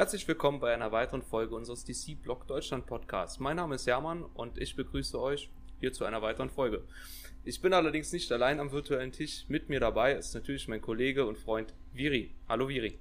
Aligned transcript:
Herzlich 0.00 0.26
willkommen 0.26 0.60
bei 0.60 0.72
einer 0.72 0.92
weiteren 0.92 1.20
Folge 1.20 1.54
unseres 1.54 1.84
DC 1.84 2.22
Blog 2.22 2.46
Deutschland 2.46 2.86
Podcasts. 2.86 3.38
Mein 3.38 3.56
Name 3.56 3.74
ist 3.74 3.86
Hermann 3.86 4.24
und 4.34 4.56
ich 4.56 4.74
begrüße 4.74 5.20
euch 5.20 5.50
hier 5.78 5.92
zu 5.92 6.06
einer 6.06 6.22
weiteren 6.22 6.48
Folge. 6.48 6.84
Ich 7.44 7.60
bin 7.60 7.74
allerdings 7.74 8.10
nicht 8.10 8.32
allein 8.32 8.60
am 8.60 8.72
virtuellen 8.72 9.12
Tisch. 9.12 9.44
Mit 9.48 9.68
mir 9.68 9.78
dabei 9.78 10.14
ist 10.14 10.34
natürlich 10.34 10.68
mein 10.68 10.80
Kollege 10.80 11.26
und 11.26 11.36
Freund 11.36 11.74
Viri. 11.92 12.34
Hallo 12.48 12.68
Viri. 12.68 12.98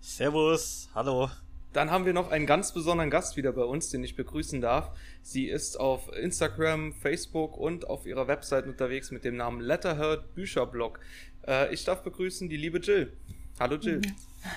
Servus, 0.00 0.88
hallo. 0.92 1.30
Dann 1.72 1.90
haben 1.90 2.04
wir 2.04 2.12
noch 2.12 2.32
einen 2.32 2.46
ganz 2.46 2.72
besonderen 2.72 3.10
Gast 3.10 3.36
wieder 3.36 3.52
bei 3.52 3.62
uns, 3.62 3.90
den 3.90 4.02
ich 4.02 4.16
begrüßen 4.16 4.60
darf. 4.60 4.90
Sie 5.22 5.46
ist 5.46 5.78
auf 5.78 6.12
Instagram, 6.12 6.92
Facebook 6.92 7.56
und 7.56 7.88
auf 7.88 8.06
ihrer 8.06 8.26
Website 8.26 8.66
unterwegs 8.66 9.12
mit 9.12 9.24
dem 9.24 9.36
Namen 9.36 9.60
Letterhead 9.60 10.34
Bücherblog. 10.34 10.98
Äh, 11.46 11.72
ich 11.72 11.84
darf 11.84 12.02
begrüßen 12.02 12.48
die 12.48 12.56
liebe 12.56 12.78
Jill. 12.78 13.12
Hallo 13.60 13.76
Jill. 13.76 14.00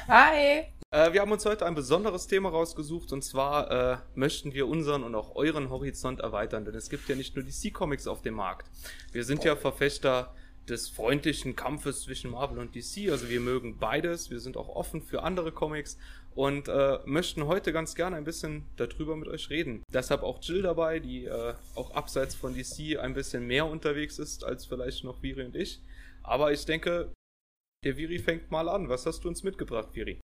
Hi. 0.08 0.64
Äh, 0.90 1.14
wir 1.14 1.22
haben 1.22 1.32
uns 1.32 1.46
heute 1.46 1.68
ein 1.68 1.76
besonderes 1.76 2.26
Thema 2.26 2.50
rausgesucht 2.50 3.12
und 3.14 3.24
zwar 3.24 3.72
äh, 3.72 3.98
möchten 4.16 4.54
wir 4.54 4.68
unseren 4.68 5.04
und 5.04 5.14
auch 5.14 5.36
euren 5.36 5.70
Horizont 5.70 6.20
erweitern, 6.20 6.66
denn 6.66 6.74
es 6.74 6.90
gibt 6.90 7.08
ja 7.10 7.16
nicht 7.16 7.36
nur 7.36 7.46
DC 7.46 7.74
Comics 7.74 8.08
auf 8.08 8.22
dem 8.22 8.36
Markt. 8.36 8.68
Wir 9.12 9.24
sind 9.24 9.44
ja 9.44 9.56
Verfechter 9.56 10.34
des 10.70 10.90
freundlichen 10.90 11.56
Kampfes 11.56 12.04
zwischen 12.04 12.32
Marvel 12.32 12.58
und 12.60 12.76
DC, 12.76 13.12
also 13.12 13.30
wir 13.30 13.40
mögen 13.40 13.78
beides, 13.78 14.30
wir 14.30 14.40
sind 14.40 14.56
auch 14.56 14.70
offen 14.70 15.02
für 15.02 15.24
andere 15.24 15.52
Comics 15.52 15.98
und 16.36 16.68
äh, 16.68 17.00
möchten 17.06 17.46
heute 17.46 17.72
ganz 17.74 17.96
gerne 17.96 18.16
ein 18.16 18.24
bisschen 18.24 18.66
darüber 18.76 19.16
mit 19.16 19.28
euch 19.28 19.50
reden. 19.50 19.84
Deshalb 19.92 20.24
auch 20.24 20.40
Jill 20.42 20.62
dabei, 20.62 21.00
die 21.00 21.26
äh, 21.26 21.54
auch 21.76 21.92
abseits 21.92 22.36
von 22.36 22.56
DC 22.56 23.00
ein 23.00 23.14
bisschen 23.14 23.46
mehr 23.46 23.66
unterwegs 23.66 24.20
ist 24.20 24.44
als 24.44 24.66
vielleicht 24.66 25.04
noch 25.04 25.22
Viri 25.22 25.46
und 25.46 25.56
ich. 25.56 25.82
Aber 26.24 26.52
ich 26.52 26.66
denke, 26.66 27.12
der 27.84 27.98
Viri 27.98 28.20
fängt 28.20 28.50
mal 28.50 28.70
an. 28.70 28.90
Was 28.90 29.06
hast 29.06 29.24
du 29.24 29.28
uns 29.28 29.44
mitgebracht, 29.44 29.90
Viri? 29.94 30.20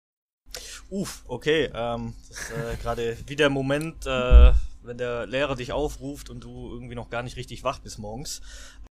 Uff, 0.90 1.24
okay. 1.28 1.72
Ähm, 1.74 2.14
das 2.30 2.40
ist 2.40 2.52
äh, 2.52 2.76
gerade 2.82 3.18
wie 3.28 3.36
der 3.36 3.50
Moment, 3.50 4.06
äh, 4.06 4.54
wenn 4.84 4.98
der 4.98 5.26
Lehrer 5.26 5.56
dich 5.56 5.72
aufruft 5.72 6.30
und 6.30 6.44
du 6.44 6.72
irgendwie 6.74 6.96
noch 6.96 7.10
gar 7.10 7.24
nicht 7.24 7.38
richtig 7.38 7.64
wach 7.64 7.80
bist 7.80 7.98
morgens. 7.98 8.42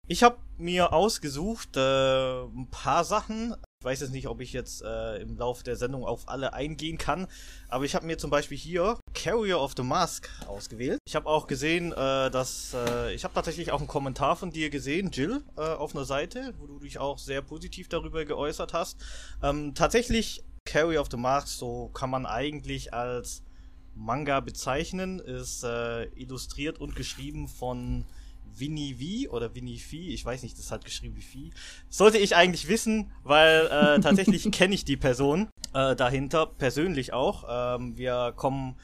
Ich 0.07 0.23
habe 0.23 0.37
mir 0.57 0.93
ausgesucht 0.93 1.75
äh, 1.75 2.41
ein 2.43 2.67
paar 2.69 3.03
Sachen. 3.03 3.55
Ich 3.81 3.85
weiß 3.85 4.01
jetzt 4.01 4.11
nicht, 4.11 4.27
ob 4.27 4.41
ich 4.41 4.53
jetzt 4.53 4.83
äh, 4.83 5.15
im 5.23 5.35
Laufe 5.37 5.63
der 5.63 5.75
Sendung 5.75 6.05
auf 6.05 6.29
alle 6.29 6.53
eingehen 6.53 6.99
kann, 6.99 7.25
aber 7.67 7.83
ich 7.83 7.95
habe 7.95 8.05
mir 8.05 8.19
zum 8.19 8.29
Beispiel 8.29 8.55
hier 8.55 8.99
Carrier 9.15 9.59
of 9.59 9.73
the 9.75 9.81
Mask 9.81 10.29
ausgewählt. 10.45 10.99
Ich 11.07 11.15
habe 11.15 11.25
auch 11.25 11.47
gesehen, 11.47 11.91
äh, 11.91 12.29
dass 12.29 12.75
äh, 12.75 13.11
ich 13.15 13.23
habe 13.23 13.33
tatsächlich 13.33 13.71
auch 13.71 13.79
einen 13.79 13.87
Kommentar 13.87 14.35
von 14.35 14.51
dir 14.51 14.69
gesehen, 14.69 15.09
Jill, 15.09 15.43
äh, 15.57 15.61
auf 15.61 15.95
einer 15.95 16.05
Seite, 16.05 16.53
wo 16.59 16.67
du 16.67 16.77
dich 16.77 16.99
auch 16.99 17.17
sehr 17.17 17.41
positiv 17.41 17.89
darüber 17.89 18.23
geäußert 18.23 18.73
hast. 18.73 18.99
Ähm, 19.41 19.73
tatsächlich 19.73 20.43
Carry 20.63 20.99
of 20.99 21.07
the 21.09 21.17
Mask, 21.17 21.47
so 21.47 21.89
kann 21.91 22.11
man 22.11 22.27
eigentlich 22.27 22.93
als 22.93 23.41
Manga 23.95 24.41
bezeichnen, 24.41 25.19
ist 25.19 25.63
äh, 25.63 26.03
illustriert 26.13 26.79
und 26.79 26.95
geschrieben 26.95 27.47
von 27.47 28.05
Winnie 28.57 29.25
V 29.27 29.31
oder 29.33 29.55
Winnie 29.55 29.79
Phi, 29.79 30.13
ich 30.13 30.25
weiß 30.25 30.43
nicht, 30.43 30.57
das 30.57 30.71
hat 30.71 30.85
geschrieben 30.85 31.15
wie 31.15 31.21
Phi. 31.21 31.51
Sollte 31.89 32.17
ich 32.17 32.35
eigentlich 32.35 32.67
wissen, 32.67 33.11
weil 33.23 33.67
äh, 33.67 33.99
tatsächlich 34.01 34.49
kenne 34.51 34.75
ich 34.75 34.85
die 34.85 34.97
Person 34.97 35.47
äh, 35.73 35.95
dahinter, 35.95 36.45
persönlich 36.45 37.13
auch. 37.13 37.45
Ähm, 37.77 37.97
wir 37.97 38.33
kommen 38.35 38.75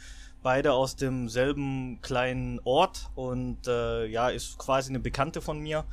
beide 0.44 0.74
aus 0.74 0.96
demselben 0.96 2.00
kleinen 2.02 2.60
Ort 2.64 3.10
und 3.16 3.68
äh, 3.68 4.06
ja, 4.06 4.30
ist 4.30 4.58
quasi 4.58 4.90
eine 4.92 5.00
Bekannte 5.00 5.42
von 5.42 5.60
mir. 5.60 5.86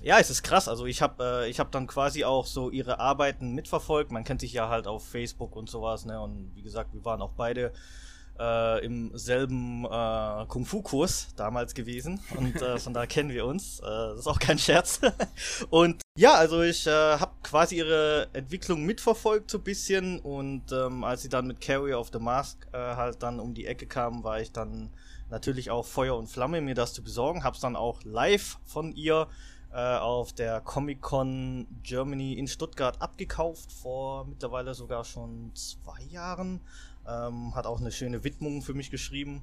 Ja, 0.00 0.18
es 0.18 0.30
ist 0.30 0.42
krass. 0.42 0.68
Also 0.68 0.86
ich 0.86 1.02
habe 1.02 1.44
äh, 1.44 1.50
ich 1.50 1.58
habe 1.58 1.70
dann 1.70 1.86
quasi 1.86 2.24
auch 2.24 2.46
so 2.46 2.70
ihre 2.70 3.00
Arbeiten 3.00 3.54
mitverfolgt. 3.54 4.12
Man 4.12 4.24
kennt 4.24 4.40
sich 4.40 4.52
ja 4.52 4.68
halt 4.68 4.86
auf 4.86 5.06
Facebook 5.06 5.56
und 5.56 5.68
sowas, 5.68 6.04
ne? 6.04 6.20
Und 6.20 6.52
wie 6.54 6.62
gesagt, 6.62 6.94
wir 6.94 7.04
waren 7.04 7.20
auch 7.20 7.32
beide 7.36 7.72
äh, 8.38 8.84
im 8.84 9.10
selben 9.16 9.84
äh, 9.84 10.46
Kung-Fu-Kurs 10.46 11.34
damals 11.36 11.74
gewesen 11.74 12.20
und 12.36 12.60
äh, 12.62 12.78
von 12.78 12.94
da 12.94 13.06
kennen 13.06 13.30
wir 13.30 13.46
uns. 13.46 13.80
Äh, 13.80 13.84
das 13.84 14.20
ist 14.20 14.26
auch 14.26 14.38
kein 14.38 14.58
Scherz. 14.58 15.00
und 15.70 16.02
ja, 16.16 16.34
also 16.34 16.62
ich 16.62 16.86
äh, 16.86 16.90
habe 16.90 17.32
quasi 17.42 17.76
ihre 17.76 18.28
Entwicklung 18.32 18.84
mitverfolgt 18.84 19.50
so 19.50 19.58
bisschen 19.58 20.20
und 20.20 20.72
ähm, 20.72 21.04
als 21.04 21.22
sie 21.22 21.28
dann 21.28 21.46
mit 21.46 21.60
Carrier 21.60 21.98
of 21.98 22.10
the 22.12 22.18
Mask 22.18 22.66
äh, 22.72 22.78
halt 22.78 23.22
dann 23.22 23.40
um 23.40 23.54
die 23.54 23.66
Ecke 23.66 23.86
kam, 23.86 24.24
war 24.24 24.40
ich 24.40 24.52
dann 24.52 24.90
natürlich 25.30 25.70
auch 25.70 25.84
Feuer 25.84 26.16
und 26.16 26.28
Flamme, 26.28 26.60
mir 26.60 26.74
das 26.74 26.94
zu 26.94 27.02
besorgen. 27.02 27.44
Hab's 27.44 27.60
dann 27.60 27.76
auch 27.76 28.02
live 28.04 28.58
von 28.64 28.92
ihr 28.92 29.28
äh, 29.72 29.96
auf 29.98 30.32
der 30.32 30.60
Comic 30.60 31.02
Con 31.02 31.66
Germany 31.82 32.34
in 32.34 32.46
Stuttgart 32.46 33.00
abgekauft 33.02 33.70
vor 33.70 34.24
mittlerweile 34.24 34.74
sogar 34.74 35.04
schon 35.04 35.50
zwei 35.54 36.02
Jahren. 36.10 36.60
Ähm, 37.08 37.54
hat 37.54 37.66
auch 37.66 37.80
eine 37.80 37.90
schöne 37.90 38.22
Widmung 38.24 38.62
für 38.62 38.74
mich 38.74 38.90
geschrieben. 38.90 39.42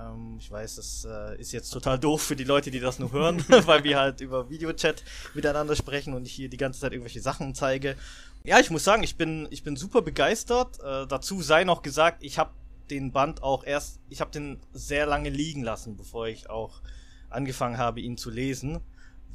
Ähm, 0.00 0.36
ich 0.38 0.50
weiß, 0.50 0.76
das 0.76 1.06
äh, 1.08 1.38
ist 1.38 1.52
jetzt 1.52 1.70
total 1.70 1.98
doof 1.98 2.22
für 2.22 2.36
die 2.36 2.44
Leute, 2.44 2.70
die 2.70 2.80
das 2.80 2.98
nur 2.98 3.12
hören, 3.12 3.44
weil 3.66 3.84
wir 3.84 3.98
halt 3.98 4.20
über 4.20 4.48
Videochat 4.50 5.02
miteinander 5.34 5.76
sprechen 5.76 6.14
und 6.14 6.26
ich 6.26 6.32
hier 6.32 6.48
die 6.48 6.56
ganze 6.56 6.80
Zeit 6.80 6.92
irgendwelche 6.92 7.20
Sachen 7.20 7.54
zeige. 7.54 7.96
Ja, 8.44 8.60
ich 8.60 8.70
muss 8.70 8.84
sagen, 8.84 9.02
ich 9.02 9.16
bin, 9.16 9.48
ich 9.50 9.62
bin 9.62 9.76
super 9.76 10.02
begeistert. 10.02 10.80
Äh, 10.80 11.06
dazu 11.06 11.42
sei 11.42 11.64
noch 11.64 11.82
gesagt, 11.82 12.22
ich 12.22 12.38
habe 12.38 12.52
den 12.90 13.12
Band 13.12 13.42
auch 13.42 13.64
erst, 13.64 14.00
ich 14.08 14.20
habe 14.20 14.30
den 14.30 14.60
sehr 14.72 15.06
lange 15.06 15.30
liegen 15.30 15.62
lassen, 15.62 15.96
bevor 15.96 16.28
ich 16.28 16.48
auch 16.48 16.80
angefangen 17.28 17.78
habe, 17.78 18.00
ihn 18.00 18.16
zu 18.16 18.30
lesen, 18.30 18.80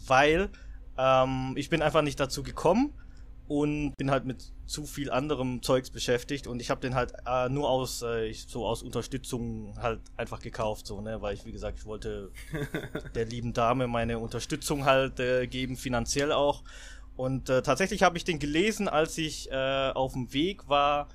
weil 0.08 0.50
ähm, 0.98 1.54
ich 1.58 1.70
bin 1.70 1.82
einfach 1.82 2.02
nicht 2.02 2.20
dazu 2.20 2.44
gekommen 2.44 2.94
und 3.52 3.98
bin 3.98 4.10
halt 4.12 4.24
mit 4.24 4.54
zu 4.66 4.86
viel 4.86 5.12
anderem 5.12 5.62
Zeugs 5.62 5.90
beschäftigt 5.90 6.48
und 6.48 6.62
ich 6.62 6.70
habe 6.70 6.80
den 6.80 6.96
halt 6.96 7.12
äh, 7.26 7.50
nur 7.50 7.70
aus 7.70 8.02
äh, 8.02 8.32
so 8.32 8.66
aus 8.66 8.82
Unterstützung 8.82 9.78
halt 9.78 10.00
einfach 10.16 10.40
gekauft 10.40 10.88
so 10.88 11.02
ne 11.02 11.22
weil 11.22 11.34
ich 11.34 11.44
wie 11.44 11.52
gesagt 11.52 11.80
ich 11.80 11.86
wollte 11.86 12.32
der 13.16 13.26
lieben 13.26 13.52
Dame 13.52 13.88
meine 13.88 14.20
Unterstützung 14.20 14.86
halt 14.86 15.20
äh, 15.20 15.48
geben 15.48 15.76
finanziell 15.76 16.32
auch. 16.32 16.64
Und 17.18 17.50
äh, 17.50 17.62
tatsächlich 17.62 18.04
habe 18.04 18.16
ich 18.16 18.24
den 18.24 18.40
gelesen 18.40 18.88
als 18.88 19.18
ich 19.18 19.52
äh, 19.52 19.92
auf 19.92 20.14
dem 20.14 20.32
Weg 20.32 20.70
war 20.70 21.10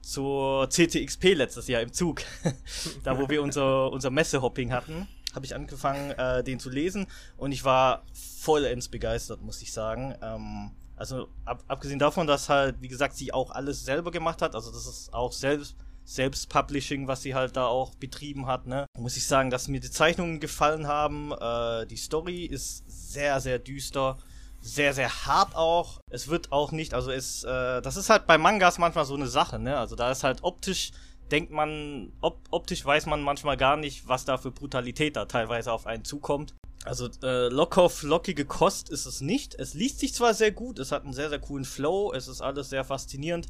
zur 0.00 0.70
CTXP 0.70 1.34
letztes 1.34 1.68
Jahr 1.68 1.82
im 1.82 1.92
Zug. 1.92 2.22
Da 3.04 3.18
wo 3.18 3.28
wir 3.28 3.42
unser 3.42 3.92
unser 3.92 4.08
Messehopping 4.08 4.72
hatten 4.72 5.06
habe 5.34 5.44
ich 5.44 5.54
angefangen 5.54 6.12
äh, 6.12 6.42
den 6.42 6.60
zu 6.60 6.70
lesen 6.70 7.06
und 7.36 7.52
ich 7.52 7.62
war 7.62 8.04
vollends 8.14 8.88
begeistert 8.88 9.42
muss 9.42 9.60
ich 9.60 9.74
sagen. 9.74 10.14
Ähm, 10.22 10.70
also 10.98 11.28
ab, 11.44 11.62
abgesehen 11.68 11.98
davon, 11.98 12.26
dass 12.26 12.48
halt, 12.48 12.80
wie 12.80 12.88
gesagt, 12.88 13.16
sie 13.16 13.32
auch 13.32 13.50
alles 13.50 13.84
selber 13.84 14.10
gemacht 14.10 14.42
hat, 14.42 14.54
also 14.54 14.70
das 14.70 14.86
ist 14.86 15.14
auch 15.14 15.32
selbst 15.32 15.76
Selbst-Publishing, 16.08 17.06
was 17.06 17.20
sie 17.20 17.34
halt 17.34 17.54
da 17.54 17.66
auch 17.66 17.94
betrieben 17.94 18.46
hat, 18.46 18.66
ne? 18.66 18.86
Muss 18.96 19.18
ich 19.18 19.26
sagen, 19.26 19.50
dass 19.50 19.68
mir 19.68 19.78
die 19.78 19.90
Zeichnungen 19.90 20.40
gefallen 20.40 20.86
haben. 20.86 21.32
Äh, 21.32 21.86
die 21.86 21.98
Story 21.98 22.46
ist 22.46 22.82
sehr, 22.86 23.40
sehr 23.40 23.58
düster. 23.58 24.16
Sehr, 24.62 24.94
sehr 24.94 25.26
hart 25.26 25.54
auch. 25.54 26.00
Es 26.10 26.28
wird 26.28 26.50
auch 26.50 26.72
nicht, 26.72 26.94
also 26.94 27.10
es, 27.10 27.44
äh, 27.44 27.82
das 27.82 27.98
ist 27.98 28.08
halt 28.08 28.26
bei 28.26 28.38
Mangas 28.38 28.78
manchmal 28.78 29.04
so 29.04 29.16
eine 29.16 29.26
Sache, 29.26 29.58
ne? 29.58 29.76
Also 29.76 29.96
da 29.96 30.10
ist 30.10 30.24
halt 30.24 30.42
optisch, 30.42 30.92
denkt 31.30 31.52
man, 31.52 32.10
op 32.22 32.38
optisch 32.50 32.82
weiß 32.86 33.04
man 33.04 33.20
manchmal 33.20 33.58
gar 33.58 33.76
nicht, 33.76 34.08
was 34.08 34.24
da 34.24 34.38
für 34.38 34.50
Brutalität 34.50 35.14
da 35.14 35.26
teilweise 35.26 35.70
auf 35.72 35.86
einen 35.86 36.06
zukommt. 36.06 36.54
Also 36.84 37.08
äh, 37.22 37.48
Lockhoff, 37.48 38.02
lockige 38.02 38.44
Kost 38.44 38.88
ist 38.88 39.06
es 39.06 39.20
nicht. 39.20 39.54
Es 39.56 39.74
liest 39.74 39.98
sich 39.98 40.14
zwar 40.14 40.34
sehr 40.34 40.52
gut, 40.52 40.78
es 40.78 40.92
hat 40.92 41.04
einen 41.04 41.12
sehr, 41.12 41.28
sehr 41.28 41.40
coolen 41.40 41.64
Flow, 41.64 42.12
es 42.12 42.28
ist 42.28 42.40
alles 42.40 42.70
sehr 42.70 42.84
faszinierend, 42.84 43.46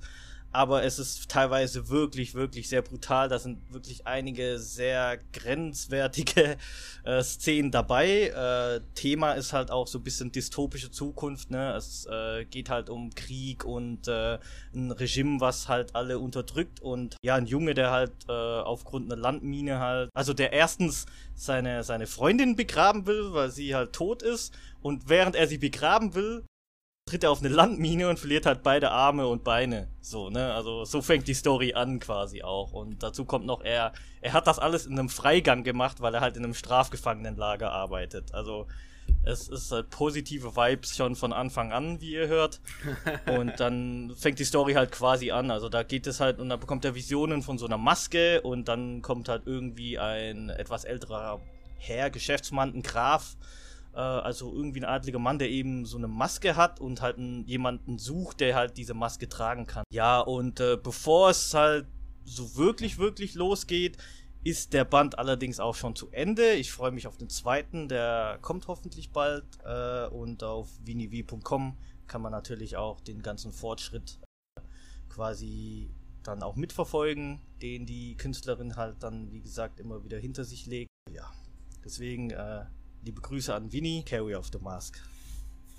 aber 0.50 0.82
es 0.82 0.98
ist 0.98 1.28
teilweise 1.28 1.88
wirklich, 1.88 2.34
wirklich 2.34 2.68
sehr 2.68 2.82
brutal. 2.82 3.28
Da 3.28 3.38
sind 3.38 3.58
wirklich 3.72 4.06
einige 4.06 4.58
sehr 4.58 5.18
grenzwertige 5.32 6.56
äh, 7.04 7.22
Szenen 7.22 7.70
dabei. 7.70 8.28
Äh, 8.28 8.80
Thema 8.94 9.32
ist 9.32 9.52
halt 9.52 9.70
auch 9.70 9.86
so 9.86 9.98
ein 9.98 10.04
bisschen 10.04 10.32
dystopische 10.32 10.90
Zukunft. 10.90 11.50
Ne? 11.50 11.74
Es 11.74 12.06
äh, 12.06 12.44
geht 12.46 12.70
halt 12.70 12.88
um 12.88 13.14
Krieg 13.14 13.64
und 13.64 14.08
äh, 14.08 14.38
ein 14.74 14.90
Regime, 14.90 15.40
was 15.40 15.68
halt 15.68 15.94
alle 15.94 16.18
unterdrückt 16.18 16.80
und 16.80 17.16
ja, 17.22 17.34
ein 17.34 17.46
Junge, 17.46 17.74
der 17.74 17.90
halt 17.90 18.12
äh, 18.28 18.32
aufgrund 18.32 19.12
einer 19.12 19.20
Landmine 19.20 19.78
halt, 19.78 20.10
also 20.14 20.32
der 20.32 20.52
erstens 20.52 21.06
seine, 21.34 21.84
seine 21.84 22.06
Freundin 22.06 22.56
begraben 22.56 23.06
will, 23.06 23.32
weil 23.32 23.50
sie 23.50 23.74
halt 23.74 23.92
tot 23.92 24.22
ist 24.22 24.54
und 24.80 25.08
während 25.08 25.36
er 25.36 25.46
sie 25.46 25.58
begraben 25.58 26.14
will, 26.14 26.44
tritt 27.08 27.24
er 27.24 27.30
auf 27.30 27.40
eine 27.40 27.48
Landmine 27.48 28.08
und 28.08 28.18
verliert 28.18 28.46
halt 28.46 28.62
beide 28.62 28.90
Arme 28.90 29.26
und 29.26 29.42
Beine. 29.44 29.88
So, 30.00 30.30
ne? 30.30 30.52
Also 30.54 30.84
so 30.84 31.02
fängt 31.02 31.26
die 31.26 31.34
Story 31.34 31.74
an 31.74 31.98
quasi 31.98 32.42
auch. 32.42 32.72
Und 32.72 33.02
dazu 33.02 33.24
kommt 33.24 33.46
noch, 33.46 33.62
er, 33.62 33.92
er 34.20 34.32
hat 34.32 34.46
das 34.46 34.58
alles 34.58 34.86
in 34.86 34.98
einem 34.98 35.08
Freigang 35.08 35.64
gemacht, 35.64 36.00
weil 36.00 36.14
er 36.14 36.20
halt 36.20 36.36
in 36.36 36.44
einem 36.44 36.54
Strafgefangenenlager 36.54 37.70
arbeitet. 37.72 38.34
Also 38.34 38.66
Es 39.24 39.48
ist 39.48 39.72
halt 39.72 39.90
positive 39.90 40.54
Vibes 40.56 40.96
schon 40.96 41.16
von 41.16 41.32
Anfang 41.32 41.72
an, 41.72 42.00
wie 42.00 42.12
ihr 42.12 42.28
hört. 42.28 42.60
Und 43.38 43.58
dann 43.58 44.14
fängt 44.16 44.38
die 44.38 44.44
Story 44.44 44.74
halt 44.74 44.92
quasi 44.92 45.30
an. 45.30 45.50
Also 45.50 45.68
da 45.68 45.82
geht 45.82 46.06
es 46.06 46.20
halt 46.20 46.38
und 46.38 46.48
dann 46.48 46.60
bekommt 46.60 46.84
er 46.84 46.94
Visionen 46.94 47.42
von 47.42 47.58
so 47.58 47.66
einer 47.66 47.78
Maske 47.78 48.40
und 48.42 48.68
dann 48.68 49.02
kommt 49.02 49.28
halt 49.28 49.42
irgendwie 49.46 49.98
ein 49.98 50.50
etwas 50.50 50.84
älterer 50.84 51.40
Herr, 51.78 52.10
Geschäftsmann, 52.10 52.74
ein 52.74 52.82
Graf, 52.82 53.36
äh, 53.98 54.00
also 54.00 54.54
irgendwie 54.54 54.80
ein 54.80 54.84
adliger 54.84 55.18
Mann, 55.18 55.38
der 55.38 55.50
eben 55.50 55.84
so 55.84 55.98
eine 55.98 56.06
Maske 56.08 56.54
hat 56.54 56.80
und 56.80 57.02
halt 57.02 57.18
einen, 57.18 57.44
jemanden 57.46 57.98
sucht, 57.98 58.40
der 58.40 58.54
halt 58.54 58.76
diese 58.76 58.94
Maske 58.94 59.28
tragen 59.28 59.66
kann. 59.66 59.84
Ja, 59.90 60.20
und 60.20 60.60
äh, 60.60 60.78
bevor 60.80 61.30
es 61.30 61.52
halt 61.52 61.86
so 62.24 62.56
wirklich, 62.56 62.98
wirklich 62.98 63.34
losgeht, 63.34 63.98
ist 64.44 64.72
der 64.72 64.84
Band 64.84 65.18
allerdings 65.18 65.58
auch 65.58 65.74
schon 65.74 65.96
zu 65.96 66.10
Ende. 66.10 66.52
Ich 66.52 66.70
freue 66.70 66.92
mich 66.92 67.08
auf 67.08 67.16
den 67.16 67.28
zweiten, 67.28 67.88
der 67.88 68.38
kommt 68.40 68.68
hoffentlich 68.68 69.10
bald. 69.10 69.44
Äh, 69.64 70.06
und 70.06 70.44
auf 70.44 70.68
winiv.com 70.84 71.76
kann 72.06 72.22
man 72.22 72.30
natürlich 72.30 72.76
auch 72.76 73.00
den 73.00 73.20
ganzen 73.20 73.52
Fortschritt 73.52 74.20
äh, 74.56 74.60
quasi 75.08 75.90
dann 76.22 76.42
auch 76.42 76.54
mitverfolgen, 76.54 77.40
den 77.60 77.84
die 77.84 78.16
Künstlerin 78.16 78.76
halt 78.76 79.02
dann, 79.02 79.32
wie 79.32 79.40
gesagt, 79.40 79.80
immer 79.80 80.04
wieder 80.04 80.18
hinter 80.18 80.44
sich 80.44 80.66
legt. 80.66 80.88
Ja, 81.10 81.32
deswegen 81.84 82.30
äh, 82.30 82.66
liebe 83.02 83.20
Grüße 83.20 83.54
an 83.54 83.72
Winnie, 83.72 84.04
Carry 84.04 84.34
of 84.34 84.48
the 84.52 84.58
Mask. 84.58 85.00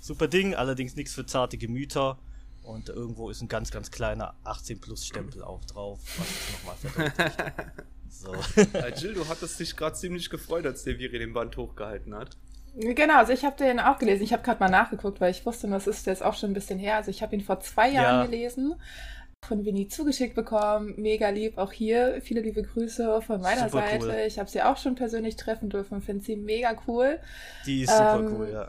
Super 0.00 0.28
Ding, 0.28 0.54
allerdings 0.54 0.96
nichts 0.96 1.14
für 1.14 1.26
zarte 1.26 1.58
Gemüter. 1.58 2.18
Und 2.62 2.88
irgendwo 2.88 3.30
ist 3.30 3.40
ein 3.40 3.48
ganz, 3.48 3.70
ganz 3.70 3.90
kleiner 3.90 4.34
18-Plus-Stempel 4.44 5.42
auch 5.42 5.64
drauf, 5.64 6.00
was 6.18 6.28
es 6.28 6.52
nochmal 6.52 6.76
verdeutlicht. 6.76 7.82
So. 8.08 8.34
Jill, 8.96 9.14
du 9.14 9.28
hattest 9.28 9.58
dich 9.60 9.76
gerade 9.76 9.96
ziemlich 9.96 10.28
gefreut, 10.28 10.66
als 10.66 10.82
der 10.82 10.98
Viri 10.98 11.18
den 11.18 11.32
Band 11.32 11.56
hochgehalten 11.56 12.14
hat. 12.14 12.36
Genau, 12.76 13.18
also 13.18 13.32
ich 13.32 13.44
habe 13.44 13.56
den 13.56 13.80
auch 13.80 13.98
gelesen. 13.98 14.22
Ich 14.22 14.32
habe 14.32 14.42
gerade 14.42 14.60
mal 14.60 14.68
nachgeguckt, 14.68 15.20
weil 15.20 15.30
ich 15.30 15.44
wusste, 15.44 15.68
das 15.68 15.86
ist 15.86 16.06
jetzt 16.06 16.22
auch 16.22 16.34
schon 16.34 16.50
ein 16.50 16.54
bisschen 16.54 16.78
her. 16.78 16.96
Also 16.96 17.10
ich 17.10 17.22
habe 17.22 17.34
ihn 17.34 17.40
vor 17.40 17.60
zwei 17.60 17.90
Jahren 17.90 18.20
ja. 18.20 18.26
gelesen, 18.26 18.74
von 19.46 19.64
Winnie 19.64 19.88
zugeschickt 19.88 20.34
bekommen. 20.34 20.94
Mega 20.96 21.28
lieb, 21.30 21.58
auch 21.58 21.72
hier. 21.72 22.20
Viele 22.22 22.40
liebe 22.40 22.62
Grüße 22.62 23.20
von 23.22 23.40
meiner 23.40 23.68
super 23.68 23.82
Seite. 23.82 24.04
Cool. 24.04 24.24
Ich 24.26 24.38
habe 24.38 24.50
sie 24.50 24.62
auch 24.62 24.76
schon 24.76 24.94
persönlich 24.94 25.36
treffen 25.36 25.70
dürfen, 25.70 26.02
finde 26.02 26.24
sie 26.24 26.36
mega 26.36 26.76
cool. 26.86 27.18
Die 27.66 27.82
ist 27.82 27.90
super 27.90 28.20
ähm, 28.20 28.36
cool, 28.36 28.50
ja 28.52 28.68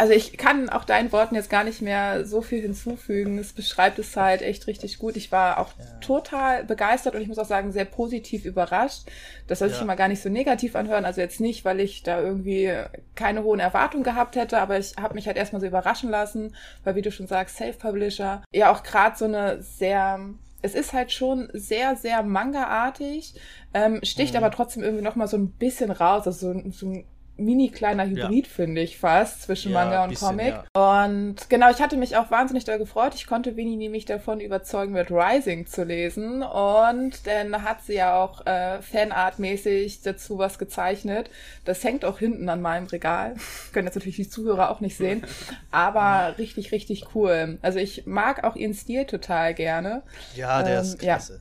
also 0.00 0.14
ich 0.14 0.38
kann 0.38 0.70
auch 0.70 0.84
deinen 0.84 1.12
Worten 1.12 1.34
jetzt 1.34 1.50
gar 1.50 1.62
nicht 1.62 1.82
mehr 1.82 2.24
so 2.24 2.40
viel 2.40 2.62
hinzufügen. 2.62 3.36
Es 3.38 3.52
beschreibt 3.52 3.98
es 3.98 4.16
halt 4.16 4.40
echt 4.40 4.66
richtig 4.66 4.98
gut. 4.98 5.14
Ich 5.14 5.30
war 5.30 5.58
auch 5.58 5.68
ja. 5.78 5.84
total 6.00 6.64
begeistert 6.64 7.14
und 7.14 7.20
ich 7.20 7.28
muss 7.28 7.38
auch 7.38 7.44
sagen, 7.44 7.70
sehr 7.70 7.84
positiv 7.84 8.46
überrascht. 8.46 9.02
Das 9.46 9.58
soll 9.58 9.68
sich 9.68 9.76
ja. 9.76 9.84
immer 9.84 9.96
gar 9.96 10.08
nicht 10.08 10.22
so 10.22 10.30
negativ 10.30 10.74
anhören. 10.74 11.04
Also 11.04 11.20
jetzt 11.20 11.38
nicht, 11.38 11.66
weil 11.66 11.80
ich 11.80 12.02
da 12.02 12.18
irgendwie 12.18 12.72
keine 13.14 13.42
hohen 13.42 13.60
Erwartungen 13.60 14.02
gehabt 14.02 14.36
hätte, 14.36 14.58
aber 14.58 14.78
ich 14.78 14.96
habe 14.96 15.14
mich 15.14 15.26
halt 15.26 15.36
erstmal 15.36 15.60
so 15.60 15.66
überraschen 15.66 16.08
lassen, 16.08 16.56
weil 16.82 16.94
wie 16.94 17.02
du 17.02 17.12
schon 17.12 17.26
sagst, 17.26 17.58
Self-Publisher, 17.58 18.42
ja 18.54 18.72
auch 18.72 18.82
gerade 18.82 19.18
so 19.18 19.26
eine 19.26 19.62
sehr 19.62 20.18
es 20.62 20.74
ist 20.74 20.92
halt 20.92 21.10
schon 21.10 21.48
sehr, 21.54 21.96
sehr 21.96 22.22
manga-artig, 22.22 23.34
ähm, 23.72 24.00
sticht 24.02 24.34
mhm. 24.34 24.38
aber 24.38 24.50
trotzdem 24.50 24.82
irgendwie 24.82 25.04
noch 25.04 25.16
mal 25.16 25.26
so 25.26 25.38
ein 25.38 25.52
bisschen 25.52 25.90
raus. 25.90 26.26
Also 26.26 26.52
so, 26.52 26.70
so 26.70 26.86
ein 26.86 27.04
mini 27.40 27.70
kleiner 27.70 28.06
Hybrid, 28.06 28.46
ja. 28.46 28.52
finde 28.52 28.80
ich 28.80 28.98
fast, 28.98 29.42
zwischen 29.42 29.72
ja, 29.72 29.82
Manga 29.82 30.04
und 30.04 30.10
bisschen, 30.10 30.28
Comic. 30.28 30.54
Ja. 30.74 30.98
Und 30.98 31.48
genau, 31.48 31.70
ich 31.70 31.80
hatte 31.80 31.96
mich 31.96 32.16
auch 32.16 32.30
wahnsinnig 32.30 32.64
doll 32.64 32.78
gefreut. 32.78 33.14
Ich 33.14 33.26
konnte 33.26 33.56
Winnie 33.56 33.76
nämlich 33.76 34.04
davon 34.04 34.40
überzeugen, 34.40 34.92
mit 34.92 35.10
Rising 35.10 35.66
zu 35.66 35.84
lesen. 35.84 36.42
Und 36.42 37.26
dann 37.26 37.62
hat 37.62 37.82
sie 37.82 37.94
ja 37.94 38.22
auch 38.22 38.46
äh, 38.46 38.80
Fanart-mäßig 38.80 40.02
dazu 40.02 40.38
was 40.38 40.58
gezeichnet. 40.58 41.30
Das 41.64 41.82
hängt 41.82 42.04
auch 42.04 42.18
hinten 42.18 42.48
an 42.48 42.62
meinem 42.62 42.86
Regal. 42.86 43.34
Können 43.72 43.86
jetzt 43.86 43.96
natürlich 43.96 44.16
die 44.16 44.28
Zuhörer 44.28 44.70
auch 44.70 44.80
nicht 44.80 44.96
sehen. 44.96 45.24
Aber 45.70 46.34
richtig, 46.38 46.72
richtig 46.72 47.14
cool. 47.14 47.58
Also 47.62 47.78
ich 47.78 48.06
mag 48.06 48.44
auch 48.44 48.56
ihren 48.56 48.74
Stil 48.74 49.06
total 49.06 49.54
gerne. 49.54 50.02
Ja, 50.36 50.62
der 50.62 50.78
ähm, 50.78 50.82
ist 50.82 50.98
klasse. 50.98 51.40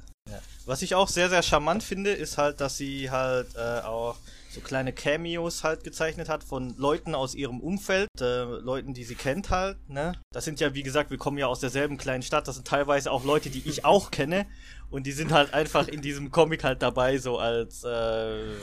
Was 0.69 0.83
ich 0.83 0.93
auch 0.93 1.07
sehr, 1.07 1.29
sehr 1.29 1.41
charmant 1.41 1.81
finde, 1.81 2.11
ist 2.11 2.37
halt, 2.37 2.61
dass 2.61 2.77
sie 2.77 3.09
halt 3.09 3.55
äh, 3.55 3.81
auch 3.81 4.17
so 4.49 4.61
kleine 4.61 4.91
Cameos 4.93 5.63
halt 5.63 5.83
gezeichnet 5.83 6.27
hat 6.27 6.43
von 6.43 6.75
Leuten 6.77 7.13
aus 7.13 7.35
ihrem 7.35 7.59
Umfeld, 7.59 8.09
äh, 8.19 8.43
Leuten, 8.43 8.93
die 8.93 9.03
sie 9.03 9.15
kennt 9.15 9.51
halt, 9.51 9.77
ne? 9.87 10.13
Das 10.33 10.43
sind 10.43 10.59
ja, 10.59 10.73
wie 10.73 10.81
gesagt, 10.81 11.11
wir 11.11 11.19
kommen 11.19 11.37
ja 11.37 11.45
aus 11.45 11.59
derselben 11.59 11.97
kleinen 11.97 12.23
Stadt, 12.23 12.47
das 12.47 12.55
sind 12.55 12.67
teilweise 12.67 13.11
auch 13.11 13.23
Leute, 13.23 13.49
die 13.51 13.67
ich 13.69 13.85
auch 13.85 14.09
kenne 14.09 14.47
und 14.89 15.05
die 15.05 15.11
sind 15.11 15.31
halt 15.31 15.53
einfach 15.53 15.87
in 15.87 16.01
diesem 16.01 16.31
Comic 16.31 16.63
halt 16.63 16.81
dabei, 16.81 17.19
so 17.19 17.37
als, 17.37 17.83
äh, 17.83 17.87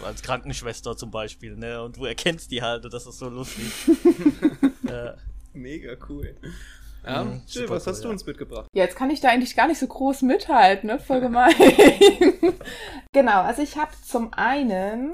als 0.04 0.22
Krankenschwester 0.22 0.96
zum 0.96 1.12
Beispiel, 1.12 1.56
ne? 1.56 1.82
Und 1.82 1.96
du 1.96 2.04
erkennst 2.04 2.50
die 2.50 2.62
halt 2.62 2.84
und 2.84 2.92
das 2.92 3.06
ist 3.06 3.18
so 3.18 3.28
lustig. 3.28 3.72
äh, 4.88 5.12
Mega 5.52 5.92
cool. 6.08 6.34
Ja, 7.04 7.22
mhm, 7.22 7.42
Jill, 7.46 7.70
was 7.70 7.86
cool, 7.86 7.92
hast 7.92 8.00
du 8.00 8.08
ja. 8.08 8.12
uns 8.12 8.26
mitgebracht? 8.26 8.66
Ja, 8.74 8.82
jetzt 8.82 8.96
kann 8.96 9.10
ich 9.10 9.20
da 9.20 9.28
eigentlich 9.28 9.54
gar 9.54 9.68
nicht 9.68 9.78
so 9.78 9.86
groß 9.86 10.22
mithalten, 10.22 10.88
ne? 10.88 10.98
Voll 10.98 11.20
gemein. 11.20 11.54
genau, 13.12 13.42
also 13.42 13.62
ich 13.62 13.76
habe 13.76 13.92
zum 14.04 14.32
einen 14.34 15.12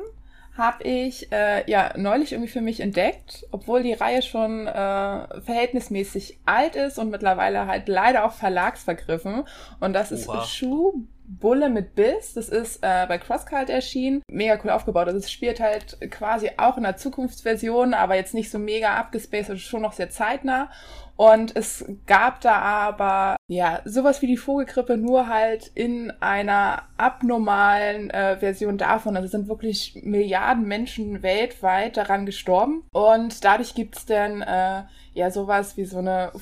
habe 0.57 0.85
ich 0.85 1.33
äh, 1.33 1.69
ja 1.71 1.95
neulich 1.97 2.33
irgendwie 2.33 2.51
für 2.51 2.61
mich 2.61 2.81
entdeckt, 2.81 3.47
obwohl 3.51 3.83
die 3.83 3.95
Reihe 3.95 4.21
schon 4.21 4.67
äh, 4.67 5.41
verhältnismäßig 5.41 6.41
alt 6.45 6.77
ist 6.77 6.99
und 6.99 7.11
mittlerweile 7.11 7.67
halt 7.67 7.89
leider 7.89 8.25
auch 8.25 8.33
verlagsvergriffen. 8.33 9.45
Und 9.81 9.93
das 9.95 10.13
ist 10.13 10.29
Oha. 10.29 10.45
Schuh 10.45 11.07
Bulle 11.39 11.69
mit 11.69 11.95
Biss. 11.95 12.35
Das 12.35 12.49
ist 12.49 12.79
äh, 12.83 13.07
bei 13.07 13.19
CrossCult 13.19 13.71
erschienen. 13.71 14.23
Mega 14.31 14.59
cool 14.63 14.71
aufgebaut. 14.71 15.07
Also 15.07 15.19
es 15.19 15.31
spielt 15.31 15.61
halt 15.61 15.99
quasi 16.11 16.51
auch 16.57 16.77
in 16.77 16.83
der 16.83 16.97
Zukunftsversion, 16.97 17.95
aber 17.95 18.17
jetzt 18.17 18.35
nicht 18.35 18.51
so 18.51 18.59
mega 18.59 18.95
abgespaced, 18.95 19.51
also 19.51 19.61
schon 19.61 19.83
noch 19.83 19.93
sehr 19.93 20.11
zeitnah. 20.11 20.71
Und 21.17 21.55
es 21.57 21.85
gab 22.07 22.41
da 22.41 22.59
aber, 22.59 23.37
ja, 23.47 23.81
sowas 23.85 24.23
wie 24.23 24.27
die 24.27 24.37
Vogelgrippe, 24.37 24.97
nur 24.97 25.29
halt 25.29 25.71
in 25.75 26.11
einer 26.21 26.83
abnormalen 26.97 28.11
äh, 28.11 28.39
Version 28.39 28.79
davon. 28.79 29.17
Also 29.17 29.29
sind 29.29 29.49
wirklich 29.49 30.01
Milliarden 30.03 30.67
Menschen 30.67 31.23
weltweit 31.23 31.97
daran 31.97 32.27
gestorben. 32.27 32.85
Und 32.93 33.45
dadurch 33.45 33.75
gibt's 33.75 34.07
dann, 34.07 34.43
äh, 34.43 34.85
ja, 35.15 35.31
sowas 35.31 35.77
wie 35.77 35.85
so 35.85 35.99
eine 35.99 36.33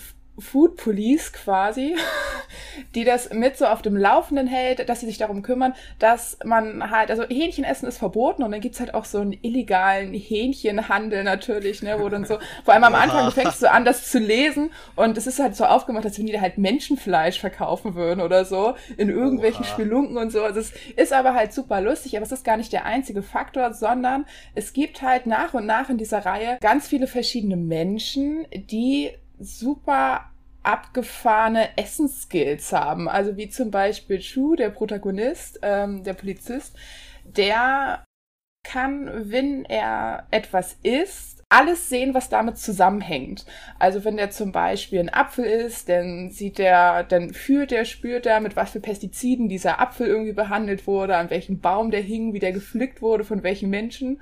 Food 0.41 0.77
Police 0.77 1.33
quasi, 1.33 1.97
die 2.95 3.05
das 3.05 3.33
mit 3.33 3.57
so 3.57 3.67
auf 3.67 3.83
dem 3.83 3.97
Laufenden 3.97 4.47
hält, 4.47 4.89
dass 4.89 5.01
sie 5.01 5.07
sich 5.07 5.19
darum 5.19 5.43
kümmern, 5.43 5.75
dass 5.99 6.39
man 6.45 6.91
halt, 6.91 7.11
also 7.11 7.25
Hähnchenessen 7.25 7.89
ist 7.89 7.99
verboten 7.99 8.43
und 8.43 8.53
dann 8.53 8.61
gibt's 8.61 8.81
halt 8.81 8.95
auch 8.95 9.05
so 9.05 9.19
einen 9.19 9.37
illegalen 9.43 10.15
Hähnchenhandel 10.15 11.25
natürlich, 11.25 11.83
ne, 11.83 11.97
wo 12.01 12.09
dann 12.09 12.25
so, 12.25 12.39
vor 12.65 12.75
allem 12.75 12.85
am 12.85 12.95
Anfang, 12.95 13.27
du 13.27 13.31
fängst 13.31 13.61
so 13.61 13.67
an, 13.67 13.85
das 13.85 14.11
zu 14.11 14.19
lesen 14.19 14.71
und 14.97 15.17
es 15.17 15.27
ist 15.27 15.39
halt 15.39 15.57
so 15.57 15.65
aufgemacht, 15.65 16.05
als 16.05 16.19
wenn 16.19 16.27
die 16.27 16.33
da 16.33 16.41
halt 16.41 16.59
Menschenfleisch 16.59 17.41
verkaufen 17.41 17.95
würden 17.95 18.21
oder 18.21 18.45
so, 18.45 18.75
in 18.97 19.09
irgendwelchen 19.09 19.65
Oha. 19.65 19.73
Spelunken 19.73 20.17
und 20.17 20.31
so. 20.31 20.43
Also 20.43 20.61
es 20.61 20.73
ist 20.97 21.13
aber 21.13 21.35
halt 21.35 21.53
super 21.53 21.81
lustig, 21.81 22.17
aber 22.17 22.25
es 22.25 22.33
ist 22.33 22.45
gar 22.45 22.57
nicht 22.57 22.73
der 22.73 22.85
einzige 22.85 23.23
Faktor, 23.23 23.73
sondern 23.73 24.27
es 24.55 24.73
gibt 24.73 25.03
halt 25.03 25.27
nach 25.27 25.55
und 25.55 25.67
nach 25.67 25.91
in 25.91 25.99
dieser 25.99 26.25
Reihe 26.25 26.59
ganz 26.61 26.89
viele 26.89 27.07
verschiedene 27.07 27.57
Menschen, 27.57 28.47
die 28.53 29.11
super 29.41 30.31
abgefahrene 30.63 31.77
Essensskills 31.77 32.73
haben. 32.73 33.09
Also 33.09 33.37
wie 33.37 33.49
zum 33.49 33.71
Beispiel 33.71 34.21
Chu, 34.21 34.57
der 34.57 34.71
Protagonist, 34.71 35.59
ähm, 35.63 36.05
der 36.05 36.15
Polizist, 36.15 36.77
der 37.25 38.05
kann, 38.63 39.11
wenn 39.31 39.65
er 39.65 40.27
etwas 40.31 40.77
isst, 40.83 41.41
alles 41.49 41.89
sehen, 41.89 42.15
was 42.15 42.29
damit 42.29 42.59
zusammenhängt. 42.59 43.45
Also 43.79 44.05
wenn 44.05 44.17
der 44.17 44.31
zum 44.31 44.53
Beispiel 44.53 45.01
ein 45.01 45.13
Apfel 45.13 45.45
isst, 45.45 45.89
dann 45.89 46.31
sieht 46.31 46.61
er, 46.61 47.03
dann 47.03 47.35
fühlt 47.35 47.73
er, 47.73 47.85
spürt 47.85 48.25
er, 48.27 48.41
mit 48.41 48.55
was 48.55 48.71
für 48.71 48.81
Pestiziden 48.81 49.49
dieser 49.49 49.81
Apfel 49.81 50.07
irgendwie 50.07 50.33
behandelt 50.33 50.87
wurde, 50.87 51.17
an 51.17 51.31
welchem 51.31 51.61
Baum 51.61 51.91
der 51.91 52.03
hing, 52.03 52.35
wie 52.35 52.39
der 52.39 52.53
gepflückt 52.53 53.03
wurde, 53.03 53.25
von 53.25 53.43
welchen 53.43 53.69
Menschen. 53.69 54.21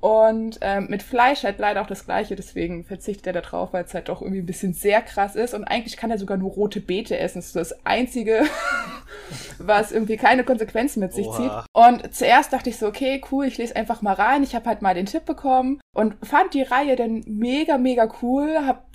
Und 0.00 0.58
ähm, 0.62 0.86
mit 0.88 1.02
Fleisch 1.02 1.42
halt 1.44 1.58
leider 1.58 1.82
auch 1.82 1.86
das 1.86 2.06
gleiche, 2.06 2.34
deswegen 2.34 2.84
verzichtet 2.84 3.26
er 3.26 3.32
da 3.34 3.40
drauf, 3.42 3.72
weil 3.72 3.84
es 3.84 3.92
halt 3.92 4.08
doch 4.08 4.22
irgendwie 4.22 4.40
ein 4.40 4.46
bisschen 4.46 4.72
sehr 4.72 5.02
krass 5.02 5.36
ist. 5.36 5.52
Und 5.52 5.64
eigentlich 5.64 5.98
kann 5.98 6.10
er 6.10 6.18
sogar 6.18 6.38
nur 6.38 6.50
rote 6.50 6.80
Beete 6.80 7.18
essen. 7.18 7.38
Das 7.38 7.46
ist 7.46 7.56
das 7.56 7.84
Einzige, 7.84 8.44
was 9.58 9.92
irgendwie 9.92 10.16
keine 10.16 10.42
Konsequenzen 10.44 11.00
mit 11.00 11.12
sich 11.12 11.26
Oha. 11.26 11.36
zieht. 11.36 11.52
Und 11.72 12.14
zuerst 12.14 12.52
dachte 12.52 12.70
ich 12.70 12.78
so, 12.78 12.86
okay, 12.86 13.20
cool, 13.30 13.44
ich 13.44 13.58
lese 13.58 13.76
einfach 13.76 14.00
mal 14.00 14.14
rein. 14.14 14.42
Ich 14.42 14.54
habe 14.54 14.66
halt 14.66 14.80
mal 14.80 14.94
den 14.94 15.06
Tipp 15.06 15.26
bekommen 15.26 15.80
und 15.94 16.16
fand 16.26 16.54
die 16.54 16.62
Reihe 16.62 16.96
dann 16.96 17.22
mega, 17.26 17.76
mega 17.76 18.10
cool. 18.22 18.56
Hab 18.66 18.86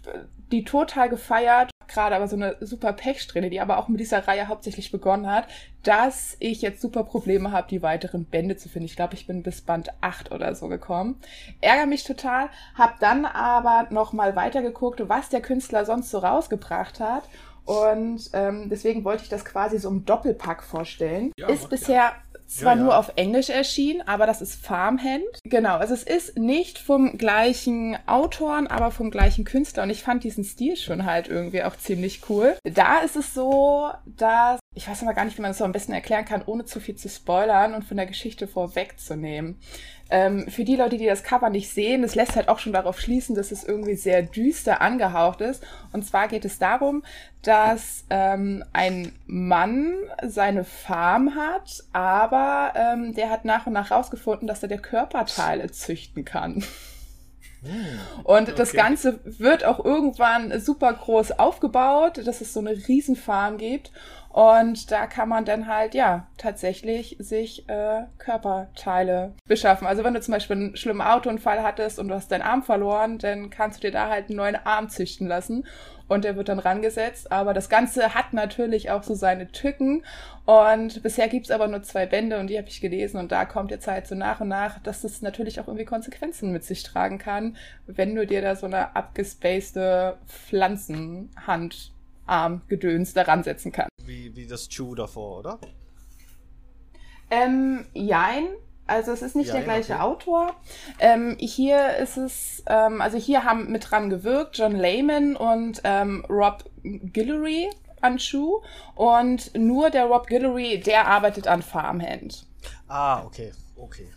die 0.51 0.63
total 0.63 1.09
gefeiert. 1.09 1.71
Gerade 1.87 2.15
aber 2.15 2.27
so 2.27 2.35
eine 2.35 2.57
super 2.61 2.93
Pechsträhne, 2.93 3.49
die 3.49 3.61
aber 3.61 3.77
auch 3.77 3.87
mit 3.87 3.99
dieser 3.99 4.27
Reihe 4.27 4.47
hauptsächlich 4.47 4.91
begonnen 4.91 5.27
hat, 5.27 5.47
dass 5.83 6.35
ich 6.39 6.61
jetzt 6.61 6.81
super 6.81 7.03
Probleme 7.03 7.51
habe, 7.51 7.67
die 7.69 7.83
weiteren 7.83 8.25
Bände 8.25 8.57
zu 8.57 8.69
finden. 8.69 8.87
Ich 8.87 8.95
glaube, 8.95 9.13
ich 9.13 9.27
bin 9.27 9.43
bis 9.43 9.61
Band 9.61 9.89
8 10.01 10.31
oder 10.31 10.55
so 10.55 10.67
gekommen. 10.67 11.19
Ärger 11.61 11.85
mich 11.85 12.03
total, 12.03 12.49
hab 12.75 12.99
dann 12.99 13.25
aber 13.25 13.87
nochmal 13.91 14.35
weitergeguckt, 14.35 15.07
was 15.07 15.29
der 15.29 15.41
Künstler 15.41 15.85
sonst 15.85 16.09
so 16.09 16.17
rausgebracht 16.17 16.99
hat. 16.99 17.23
Und 17.65 18.29
ähm, 18.33 18.69
deswegen 18.69 19.03
wollte 19.03 19.23
ich 19.23 19.29
das 19.29 19.43
quasi 19.43 19.79
so 19.79 19.89
im 19.89 20.05
Doppelpack 20.05 20.63
vorstellen. 20.63 21.31
Ja, 21.37 21.49
ist 21.49 21.69
bisher 21.69 22.13
zwar 22.47 22.73
Ja, 22.73 22.79
ja. 22.79 22.83
nur 22.83 22.97
auf 22.97 23.11
Englisch 23.15 23.49
erschienen, 23.49 24.01
aber 24.07 24.25
das 24.25 24.41
ist 24.41 24.55
Farmhand. 24.55 25.23
Genau, 25.43 25.77
also 25.77 25.93
es 25.93 26.03
ist 26.03 26.37
nicht 26.37 26.77
vom 26.77 27.17
gleichen 27.17 27.97
Autoren, 28.07 28.67
aber 28.67 28.91
vom 28.91 29.11
gleichen 29.11 29.45
Künstler. 29.45 29.83
Und 29.83 29.89
ich 29.89 30.03
fand 30.03 30.23
diesen 30.23 30.43
Stil 30.43 30.75
schon 30.75 31.05
halt 31.05 31.27
irgendwie 31.27 31.63
auch 31.63 31.75
ziemlich 31.75 32.29
cool. 32.29 32.55
Da 32.63 32.99
ist 32.99 33.15
es 33.15 33.33
so, 33.33 33.91
dass 34.05 34.59
ich 34.77 34.89
weiß 34.89 35.03
aber 35.03 35.13
gar 35.13 35.23
nicht, 35.23 35.37
wie 35.37 35.41
man 35.41 35.51
das 35.51 35.59
so 35.59 35.63
am 35.63 35.71
besten 35.71 35.93
erklären 35.93 36.25
kann, 36.25 36.43
ohne 36.45 36.65
zu 36.65 36.81
viel 36.81 36.95
zu 36.95 37.07
spoilern 37.07 37.73
und 37.73 37.85
von 37.85 37.95
der 37.95 38.05
Geschichte 38.05 38.45
vorwegzunehmen. 38.45 39.57
Ähm, 40.09 40.47
für 40.50 40.63
die 40.63 40.75
Leute, 40.75 40.97
die 40.97 41.07
das 41.07 41.24
Cover 41.24 41.50
nicht 41.50 41.71
sehen, 41.71 42.03
das 42.03 42.15
lässt 42.15 42.35
halt 42.35 42.47
auch 42.47 42.59
schon 42.59 42.74
darauf 42.74 43.00
schließen, 43.00 43.35
dass 43.35 43.51
es 43.51 43.63
irgendwie 43.63 43.95
sehr 43.95 44.21
düster 44.21 44.81
angehaucht 44.81 45.41
ist. 45.41 45.63
Und 45.93 46.05
zwar 46.05 46.27
geht 46.27 46.45
es 46.45 46.59
darum, 46.59 47.03
dass 47.41 48.05
ähm, 48.12 48.63
ein 48.74 49.13
Mann 49.25 49.95
seine 50.24 50.63
Farm 50.63 51.35
hat, 51.35 51.83
aber 51.93 52.74
ähm, 52.75 53.13
der 53.15 53.29
hat 53.31 53.45
nach 53.45 53.65
und 53.67 53.74
nach 53.74 53.91
rausgefunden, 53.91 54.47
dass 54.47 54.62
er 54.63 54.69
der 54.69 54.79
Körperteile 54.79 55.71
züchten 55.71 56.24
kann. 56.25 56.63
Und 58.24 58.59
das 58.59 58.69
Okay. 58.69 58.77
Ganze 58.77 59.19
wird 59.24 59.65
auch 59.65 59.83
irgendwann 59.83 60.59
super 60.59 60.93
groß 60.93 61.31
aufgebaut, 61.39 62.21
dass 62.25 62.41
es 62.41 62.53
so 62.53 62.59
eine 62.59 62.71
Riesenfarm 62.88 63.57
gibt. 63.57 63.91
Und 64.36 64.92
da 64.92 65.08
kann 65.08 65.30
man 65.30 65.46
dann 65.46 65.65
halt, 65.65 65.96
ja, 65.96 66.27
tatsächlich 66.38 67.15
sich 67.20 67.70
äh, 67.70 68.04
Körperteile 68.18 69.34
beschaffen. 69.48 69.88
Also 69.88 70.04
wenn 70.04 70.13
du 70.13 70.20
zum 70.20 70.34
Beispiel 70.34 70.58
einen 70.58 70.75
schlimmen 70.75 71.00
Autounfall 71.00 71.63
hattest 71.63 72.00
und 72.00 72.10
du 72.10 72.15
hast 72.15 72.34
deinen 72.34 72.42
Arm 72.42 72.62
verloren, 72.62 73.18
dann 73.18 73.50
kannst 73.50 73.77
du 73.77 73.88
dir 73.88 73.94
da 73.94 74.10
halt 74.10 74.27
einen 74.27 74.36
neuen 74.36 74.58
Arm 74.58 74.89
züchten 74.89 75.25
lassen. 75.25 75.65
Und 76.10 76.25
der 76.25 76.36
wird 76.36 76.50
dann 76.50 76.60
rangesetzt. 76.60 77.32
Aber 77.32 77.54
das 77.54 77.70
Ganze 77.70 78.13
hat 78.13 78.34
natürlich 78.34 78.92
auch 78.92 79.04
so 79.04 79.13
seine 79.13 79.54
Tücken. 79.54 80.04
Und 80.44 81.01
bisher 81.01 81.30
gibt's 81.30 81.50
aber 81.50 81.70
nur 81.70 81.84
zwei 81.84 82.06
Bände 82.06 82.38
und 82.38 82.48
die 82.48 82.58
habe 82.58 82.68
ich 82.68 82.82
gelesen. 82.82 83.22
Und 83.22 83.32
da 83.32 83.46
kommt 83.46 83.72
jetzt 83.72 83.88
halt 83.88 84.06
so 84.06 84.15
nach 84.15 84.42
und 84.42 84.50
nach, 84.50 84.80
dass 84.80 85.04
das 85.04 85.22
natürlich 85.22 85.62
auch 85.62 85.68
irgendwie 85.68 85.86
Konsequenzen 85.86 86.51
mit 86.51 86.65
sich 86.65 86.84
tragen 86.84 87.20
kann, 87.20 87.56
wenn 87.88 88.13
du 88.13 88.27
dir 88.27 88.42
da 88.42 88.58
so 88.58 88.65
eine 88.65 88.98
abgespacede 88.98 90.18
Pflanzenhand-Arm-Gedöns 90.27 93.13
daran 93.13 93.42
setzen 93.42 93.72
kannst. 93.72 93.94
Wie, 94.05 94.35
wie 94.35 94.47
das 94.47 94.69
Chew 94.69 94.95
davor, 94.95 95.39
oder? 95.39 95.59
Ähm, 97.29 97.85
jein. 97.93 98.47
Also 98.88 99.12
es 99.12 99.24
ist 99.24 99.35
nicht 99.35 99.50
der 99.50 99.62
Jein, 99.62 99.63
gleiche 99.63 99.93
okay. 99.93 100.01
Autor. 100.03 100.55
Ähm, 101.00 101.38
hier 101.39 101.97
ist 101.97 102.17
es, 102.17 102.63
ähm, 102.67 103.01
also 103.01 103.17
hier 103.17 103.43
haben 103.43 103.71
mit 103.71 103.89
dran 103.89 104.12
gewirkt 104.12 104.57
John 104.59 104.75
Layman 104.75 105.35
und 105.35 105.81
ähm, 105.83 106.24
Rob 106.29 106.69
Guillory 106.83 107.71
an 108.01 108.19
Schuh. 108.19 108.62
Und 108.93 109.55
nur 109.57 109.89
der 109.89 110.05
Rob 110.05 110.27
Guillory, 110.27 110.79
der 110.79 111.07
arbeitet 111.07 111.47
an 111.47 111.63
Farmhand. 111.63 112.45
Ah, 112.88 113.24
okay, 113.24 113.51
okay. 113.75 114.07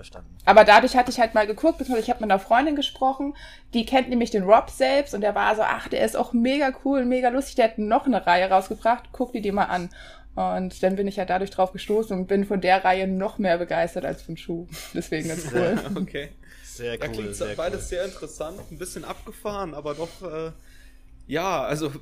Verstanden. 0.00 0.34
Aber 0.44 0.64
dadurch 0.64 0.96
hatte 0.96 1.10
ich 1.10 1.20
halt 1.20 1.34
mal 1.34 1.46
geguckt, 1.46 1.78
beziehungsweise 1.78 2.04
ich 2.04 2.10
habe 2.10 2.20
mit 2.24 2.30
einer 2.30 2.40
Freundin 2.40 2.74
gesprochen, 2.76 3.34
die 3.74 3.84
kennt 3.86 4.08
nämlich 4.08 4.30
den 4.30 4.44
Rob 4.44 4.70
selbst 4.70 5.14
und 5.14 5.20
der 5.20 5.34
war 5.34 5.54
so, 5.56 5.62
ach, 5.62 5.88
der 5.88 6.04
ist 6.04 6.16
auch 6.16 6.32
mega 6.32 6.72
cool, 6.84 7.04
mega 7.04 7.28
lustig, 7.28 7.56
der 7.56 7.66
hat 7.66 7.78
noch 7.78 8.06
eine 8.06 8.26
Reihe 8.26 8.48
rausgebracht, 8.50 9.10
guck 9.12 9.32
die 9.32 9.40
dir 9.42 9.52
mal 9.52 9.64
an. 9.64 9.90
Und 10.36 10.82
dann 10.82 10.96
bin 10.96 11.06
ich 11.08 11.16
ja 11.16 11.24
dadurch 11.24 11.50
drauf 11.50 11.72
gestoßen 11.72 12.16
und 12.16 12.26
bin 12.28 12.44
von 12.46 12.60
der 12.60 12.84
Reihe 12.84 13.06
noch 13.08 13.38
mehr 13.38 13.58
begeistert 13.58 14.04
als 14.04 14.22
von 14.22 14.36
Schuh. 14.36 14.66
Deswegen 14.94 15.28
ganz 15.28 15.46
cool. 15.52 15.76
Okay. 15.96 16.30
Sehr 16.64 16.94
Ja, 16.94 17.06
cool. 17.06 17.12
klingt 17.12 17.34
sehr 17.34 17.56
beides 17.56 17.80
cool. 17.80 17.86
sehr 17.88 18.04
interessant, 18.06 18.58
ein 18.70 18.78
bisschen 18.78 19.04
abgefahren, 19.04 19.74
aber 19.74 19.94
doch, 19.94 20.22
äh, 20.22 20.52
ja, 21.30 21.62
also 21.62 21.92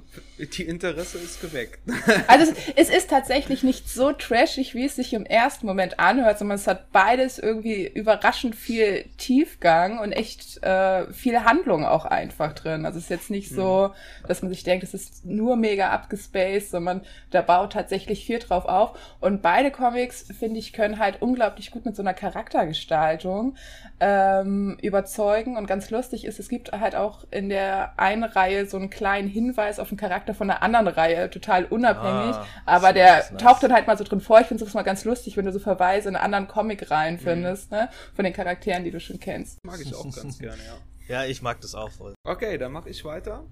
die 0.57 0.63
Interesse 0.63 1.19
ist 1.19 1.43
geweckt. 1.43 1.81
Also 2.27 2.53
es, 2.53 2.89
es 2.89 2.91
ist 2.91 3.11
tatsächlich 3.11 3.63
nicht 3.63 3.89
so 3.89 4.13
trashig, 4.13 4.75
wie 4.75 4.85
es 4.85 4.97
sich 4.97 5.13
im 5.15 5.25
ersten 5.25 5.67
Moment 5.67 5.99
anhört, 5.99 6.39
sondern 6.39 6.57
es 6.57 6.67
hat 6.67 6.91
beides 6.93 7.39
irgendwie 7.39 7.87
überraschend 7.87 8.55
viel 8.55 9.05
Tiefgang 9.19 9.99
und 9.99 10.13
echt 10.13 10.63
äh, 10.63 11.13
viel 11.13 11.45
Handlung 11.45 11.85
auch 11.85 12.05
einfach 12.05 12.53
drin. 12.55 12.87
Also 12.87 12.99
es 12.99 13.05
ist 13.05 13.11
jetzt 13.11 13.31
nicht 13.31 13.51
so, 13.51 13.93
dass 14.27 14.43
man 14.43 14.51
sich 14.51 14.63
denkt, 14.63 14.85
es 14.85 14.95
ist 14.95 15.25
nur 15.25 15.57
mega 15.57 15.91
abgespaced, 15.91 16.71
sondern 16.71 17.03
da 17.31 17.43
baut 17.43 17.73
tatsächlich 17.73 18.25
viel 18.25 18.39
drauf 18.39 18.65
auf. 18.65 18.99
Und 19.21 19.43
beide 19.43 19.71
Comics, 19.71 20.27
finde 20.39 20.59
ich, 20.59 20.73
können 20.73 20.99
halt 20.99 21.21
unglaublich 21.21 21.71
gut 21.71 21.85
mit 21.85 21.97
so 21.97 22.03
einer 22.03 22.15
Charaktergestaltung 22.15 23.57
ähm, 24.01 24.79
überzeugen. 24.81 25.57
Und 25.57 25.67
ganz 25.67 25.91
lustig 25.91 26.25
ist, 26.25 26.39
es 26.39 26.49
gibt 26.49 26.73
halt 26.73 26.95
auch 26.95 27.25
in 27.31 27.49
der 27.49 27.99
einen 27.99 28.25
Reihe 28.25 28.67
so 28.67 28.77
einen 28.77 28.91
kleinen 28.91 29.18
Hinweis 29.27 29.79
auf 29.79 29.89
den 29.89 29.99
Charakter 29.99 30.35
von 30.35 30.49
der 30.49 30.63
anderen 30.63 30.87
Reihe, 30.89 31.31
total 31.31 31.65
unabhängig. 31.65 32.37
Ah, 32.37 32.47
aber 32.67 32.93
der 32.93 33.17
nice. 33.17 33.43
taucht 33.43 33.63
dann 33.63 33.73
halt 33.73 33.87
mal 33.87 33.99
so 33.99 34.05
drin 34.05 34.21
vor. 34.21 34.41
Ich 34.41 34.47
finde 34.47 34.65
es 34.65 34.75
mal 34.75 34.83
ganz 34.83 35.05
lustig, 35.05 35.37
wenn 35.37 35.47
du 35.47 35.53
so 35.53 35.59
Verweise 35.59 36.09
in 36.09 36.17
anderen 36.17 36.47
Comic-Reihen 36.47 37.19
findest, 37.19 37.71
ne? 37.71 37.89
Von 38.15 38.25
den 38.25 38.33
Charakteren, 38.33 38.85
die 38.85 38.91
du 38.91 39.01
schon 39.01 39.19
kennst. 39.19 39.59
Mag 39.65 39.81
ich 39.81 39.95
auch 39.95 40.05
ganz 40.15 40.39
gerne, 40.39 40.63
ja. 40.65 40.77
Ja, 41.09 41.25
ich 41.25 41.41
mag 41.41 41.61
das 41.63 41.75
auch 41.75 41.91
voll. 41.91 42.15
Okay, 42.25 42.59
dann 42.59 42.71
mache 42.73 42.91
ich 42.91 43.05
weiter. 43.05 43.43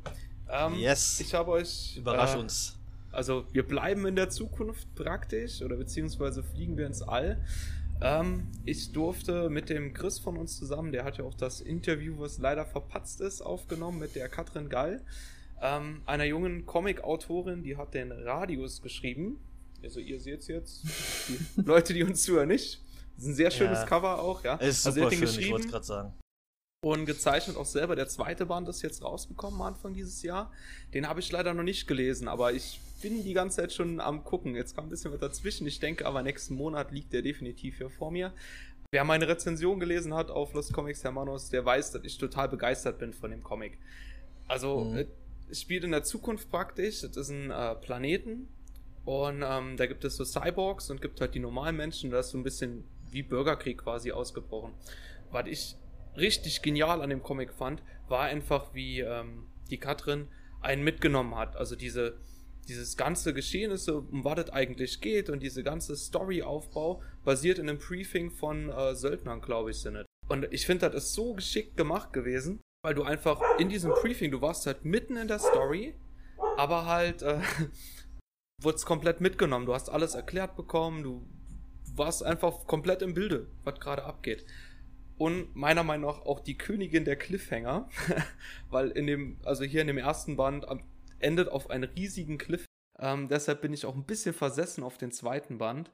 Ähm, 0.50 0.74
Yes. 0.74 1.20
Ich 1.20 1.34
habe 1.34 1.50
euch. 1.52 1.96
Überrasch 1.96 2.34
äh, 2.34 2.38
uns. 2.38 2.76
Also 3.12 3.46
wir 3.52 3.66
bleiben 3.66 4.06
in 4.06 4.14
der 4.14 4.28
Zukunft 4.28 4.94
praktisch 4.94 5.62
oder 5.62 5.76
beziehungsweise 5.76 6.42
fliegen 6.42 6.76
wir 6.76 6.86
ins 6.86 7.00
All. 7.00 7.38
Ähm, 8.02 8.48
ich 8.66 8.92
durfte 8.92 9.48
mit 9.48 9.70
dem 9.70 9.94
Chris 9.94 10.18
von 10.18 10.36
uns 10.36 10.58
zusammen, 10.58 10.92
der 10.92 11.04
hat 11.04 11.16
ja 11.16 11.24
auch 11.24 11.34
das 11.34 11.62
Interview, 11.62 12.16
was 12.18 12.38
leider 12.38 12.66
verpatzt 12.66 13.22
ist, 13.22 13.40
aufgenommen 13.40 13.98
mit 13.98 14.16
der 14.16 14.28
Katrin 14.28 14.68
Gall, 14.68 15.00
ähm, 15.62 16.02
einer 16.06 16.24
jungen 16.24 16.66
Comic-Autorin, 16.66 17.62
die 17.62 17.76
hat 17.76 17.94
den 17.94 18.12
Radius 18.12 18.82
geschrieben. 18.82 19.38
Also 19.82 20.00
ihr 20.00 20.20
seht 20.20 20.46
jetzt, 20.48 20.84
die 21.28 21.60
Leute, 21.62 21.94
die 21.94 22.02
uns 22.02 22.22
zuhören, 22.22 22.48
nicht. 22.48 22.80
Das 23.16 23.24
ist 23.24 23.30
ein 23.30 23.34
sehr 23.34 23.50
schönes 23.50 23.78
Ja. 23.80 23.86
Cover 23.86 24.20
auch, 24.20 24.44
ja. 24.44 24.56
Ist 24.56 24.86
also 24.86 25.00
super 25.00 25.10
schön, 25.14 25.22
ich 25.24 25.28
wollte 25.30 25.36
geschrieben 25.38 25.70
gerade 25.70 25.84
sagen. 25.84 26.12
und 26.84 27.06
gezeichnet 27.06 27.56
auch 27.56 27.64
selber. 27.64 27.96
Der 27.96 28.08
zweite 28.08 28.46
Band 28.46 28.68
ist 28.68 28.82
jetzt 28.82 29.02
rausgekommen 29.02 29.60
Anfang 29.62 29.94
dieses 29.94 30.22
Jahr. 30.22 30.52
Den 30.92 31.08
habe 31.08 31.20
ich 31.20 31.30
leider 31.32 31.54
noch 31.54 31.62
nicht 31.62 31.86
gelesen, 31.86 32.28
aber 32.28 32.52
ich 32.52 32.80
bin 33.00 33.22
die 33.24 33.32
ganze 33.32 33.56
Zeit 33.58 33.72
schon 33.72 34.00
am 34.00 34.24
gucken. 34.24 34.54
Jetzt 34.54 34.74
kam 34.74 34.86
ein 34.86 34.90
bisschen 34.90 35.12
was 35.12 35.20
dazwischen. 35.20 35.66
Ich 35.66 35.80
denke 35.80 36.04
aber 36.06 36.22
nächsten 36.22 36.54
Monat 36.54 36.90
liegt 36.92 37.12
der 37.12 37.22
definitiv 37.22 37.78
hier 37.78 37.90
vor 37.90 38.10
mir. 38.10 38.32
Wer 38.92 39.04
meine 39.04 39.26
Rezension 39.28 39.80
gelesen 39.80 40.14
hat 40.14 40.30
auf 40.30 40.52
Los 40.54 40.72
Comics 40.72 41.02
Hermanos, 41.04 41.50
der 41.50 41.64
weiß, 41.64 41.92
dass 41.92 42.04
ich 42.04 42.18
total 42.18 42.48
begeistert 42.48 42.98
bin 42.98 43.12
von 43.12 43.30
dem 43.30 43.42
Comic. 43.42 43.78
Also, 44.48 44.80
Mhm. 44.80 45.06
Spielt 45.52 45.84
in 45.84 45.92
der 45.92 46.02
Zukunft 46.02 46.50
praktisch. 46.50 47.02
Das 47.02 47.16
ist 47.16 47.30
ein 47.30 47.50
äh, 47.50 47.74
Planeten. 47.76 48.48
Und 49.04 49.44
ähm, 49.46 49.76
da 49.76 49.86
gibt 49.86 50.04
es 50.04 50.16
so 50.16 50.24
Cyborgs 50.24 50.90
und 50.90 51.00
gibt 51.00 51.20
halt 51.20 51.34
die 51.34 51.38
normalen 51.38 51.76
Menschen. 51.76 52.10
Da 52.10 52.20
ist 52.20 52.30
so 52.30 52.38
ein 52.38 52.42
bisschen 52.42 52.84
wie 53.10 53.22
Bürgerkrieg 53.22 53.78
quasi 53.78 54.10
ausgebrochen. 54.10 54.72
Was 55.30 55.46
ich 55.46 55.76
richtig 56.16 56.62
genial 56.62 57.02
an 57.02 57.10
dem 57.10 57.22
Comic 57.22 57.52
fand, 57.52 57.82
war 58.08 58.24
einfach, 58.24 58.74
wie 58.74 59.00
ähm, 59.00 59.46
die 59.70 59.78
Katrin 59.78 60.28
einen 60.60 60.82
mitgenommen 60.82 61.36
hat. 61.36 61.56
Also 61.56 61.76
diese, 61.76 62.18
dieses 62.68 62.96
ganze 62.96 63.32
Geschehnisse, 63.32 63.98
um 63.98 64.24
was 64.24 64.40
es 64.40 64.50
eigentlich 64.50 65.00
geht 65.00 65.30
und 65.30 65.40
diese 65.40 65.62
ganze 65.62 65.96
Storyaufbau 65.96 67.02
basiert 67.24 67.58
in 67.58 67.68
einem 67.68 67.78
Briefing 67.78 68.30
von 68.30 68.70
äh, 68.70 68.94
Söldnern, 68.94 69.40
glaube 69.40 69.70
ich, 69.70 69.78
sind 69.78 69.96
es. 69.96 70.06
Und 70.28 70.52
ich 70.52 70.66
finde, 70.66 70.90
das 70.90 71.04
ist 71.04 71.14
so 71.14 71.34
geschickt 71.34 71.76
gemacht 71.76 72.12
gewesen, 72.12 72.60
weil 72.86 72.94
du 72.94 73.02
einfach 73.02 73.42
in 73.58 73.68
diesem 73.68 73.90
Briefing, 73.94 74.30
du 74.30 74.40
warst 74.40 74.64
halt 74.64 74.84
mitten 74.84 75.16
in 75.16 75.26
der 75.26 75.40
Story, 75.40 75.96
aber 76.56 76.86
halt 76.86 77.20
äh, 77.22 77.40
wurdest 78.62 78.86
komplett 78.86 79.20
mitgenommen. 79.20 79.66
Du 79.66 79.74
hast 79.74 79.88
alles 79.88 80.14
erklärt 80.14 80.54
bekommen, 80.54 81.02
du 81.02 81.26
warst 81.96 82.22
einfach 82.22 82.64
komplett 82.68 83.02
im 83.02 83.12
Bilde, 83.12 83.48
was 83.64 83.80
gerade 83.80 84.04
abgeht. 84.04 84.46
Und 85.18 85.56
meiner 85.56 85.82
Meinung 85.82 86.12
nach 86.12 86.20
auch 86.26 86.38
die 86.38 86.56
Königin 86.56 87.04
der 87.04 87.16
Cliffhanger, 87.16 87.88
weil 88.70 88.90
in 88.90 89.08
dem, 89.08 89.38
also 89.42 89.64
hier 89.64 89.80
in 89.80 89.88
dem 89.88 89.98
ersten 89.98 90.36
Band 90.36 90.64
endet 91.18 91.48
auf 91.48 91.70
einen 91.70 91.90
riesigen 91.90 92.38
Cliff. 92.38 92.66
Ähm, 93.00 93.26
deshalb 93.26 93.62
bin 93.62 93.72
ich 93.72 93.84
auch 93.84 93.96
ein 93.96 94.04
bisschen 94.04 94.32
versessen 94.32 94.84
auf 94.84 94.96
den 94.96 95.10
zweiten 95.10 95.58
Band. 95.58 95.90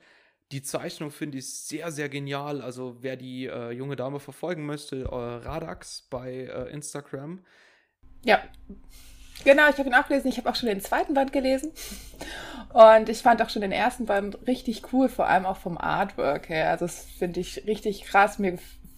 Die 0.50 0.62
Zeichnung 0.62 1.10
finde 1.10 1.38
ich 1.38 1.50
sehr, 1.54 1.90
sehr 1.90 2.08
genial. 2.08 2.60
Also 2.60 2.96
wer 3.00 3.16
die 3.16 3.46
äh, 3.46 3.70
junge 3.70 3.96
Dame 3.96 4.20
verfolgen 4.20 4.66
möchte, 4.66 5.04
äh, 5.04 5.14
Radax 5.14 6.08
bei 6.10 6.32
äh, 6.44 6.70
Instagram. 6.70 7.44
Ja. 8.24 8.42
Genau, 9.44 9.68
ich 9.70 9.78
habe 9.78 9.88
ihn 9.88 9.94
auch 9.94 10.06
gelesen. 10.06 10.28
Ich 10.28 10.38
habe 10.38 10.50
auch 10.50 10.54
schon 10.54 10.68
den 10.68 10.80
zweiten 10.80 11.14
Band 11.14 11.32
gelesen. 11.32 11.72
Und 12.72 13.08
ich 13.08 13.22
fand 13.22 13.42
auch 13.42 13.50
schon 13.50 13.62
den 13.62 13.72
ersten 13.72 14.06
Band 14.06 14.46
richtig 14.46 14.92
cool, 14.92 15.08
vor 15.08 15.26
allem 15.26 15.46
auch 15.46 15.56
vom 15.56 15.78
Artwork 15.78 16.48
her. 16.48 16.70
Also 16.70 16.86
das 16.86 17.04
finde 17.18 17.40
ich 17.40 17.66
richtig 17.66 18.04
krass. 18.04 18.38
Mir 18.38 18.52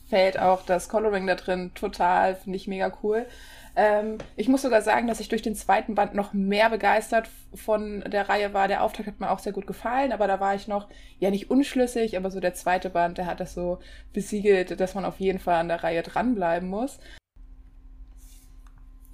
gefällt 0.04 0.38
auch 0.38 0.64
das 0.64 0.88
Coloring 0.88 1.26
da 1.26 1.34
drin 1.34 1.72
total, 1.74 2.36
finde 2.36 2.56
ich 2.56 2.68
mega 2.68 2.92
cool. 3.02 3.26
Ähm, 3.76 4.18
ich 4.36 4.48
muss 4.48 4.62
sogar 4.62 4.82
sagen, 4.82 5.08
dass 5.08 5.20
ich 5.20 5.28
durch 5.28 5.42
den 5.42 5.56
zweiten 5.56 5.94
Band 5.94 6.14
noch 6.14 6.32
mehr 6.32 6.70
begeistert 6.70 7.28
von 7.54 8.02
der 8.06 8.28
Reihe 8.28 8.54
war. 8.54 8.68
Der 8.68 8.82
Auftakt 8.82 9.08
hat 9.08 9.20
mir 9.20 9.30
auch 9.30 9.40
sehr 9.40 9.52
gut 9.52 9.66
gefallen, 9.66 10.12
aber 10.12 10.26
da 10.28 10.38
war 10.40 10.54
ich 10.54 10.68
noch, 10.68 10.88
ja 11.18 11.30
nicht 11.30 11.50
unschlüssig, 11.50 12.16
aber 12.16 12.30
so 12.30 12.40
der 12.40 12.54
zweite 12.54 12.90
Band, 12.90 13.18
der 13.18 13.26
hat 13.26 13.40
das 13.40 13.54
so 13.54 13.80
besiegelt, 14.12 14.78
dass 14.78 14.94
man 14.94 15.04
auf 15.04 15.18
jeden 15.18 15.40
Fall 15.40 15.56
an 15.56 15.68
der 15.68 15.82
Reihe 15.82 16.02
dranbleiben 16.02 16.68
muss. 16.68 16.98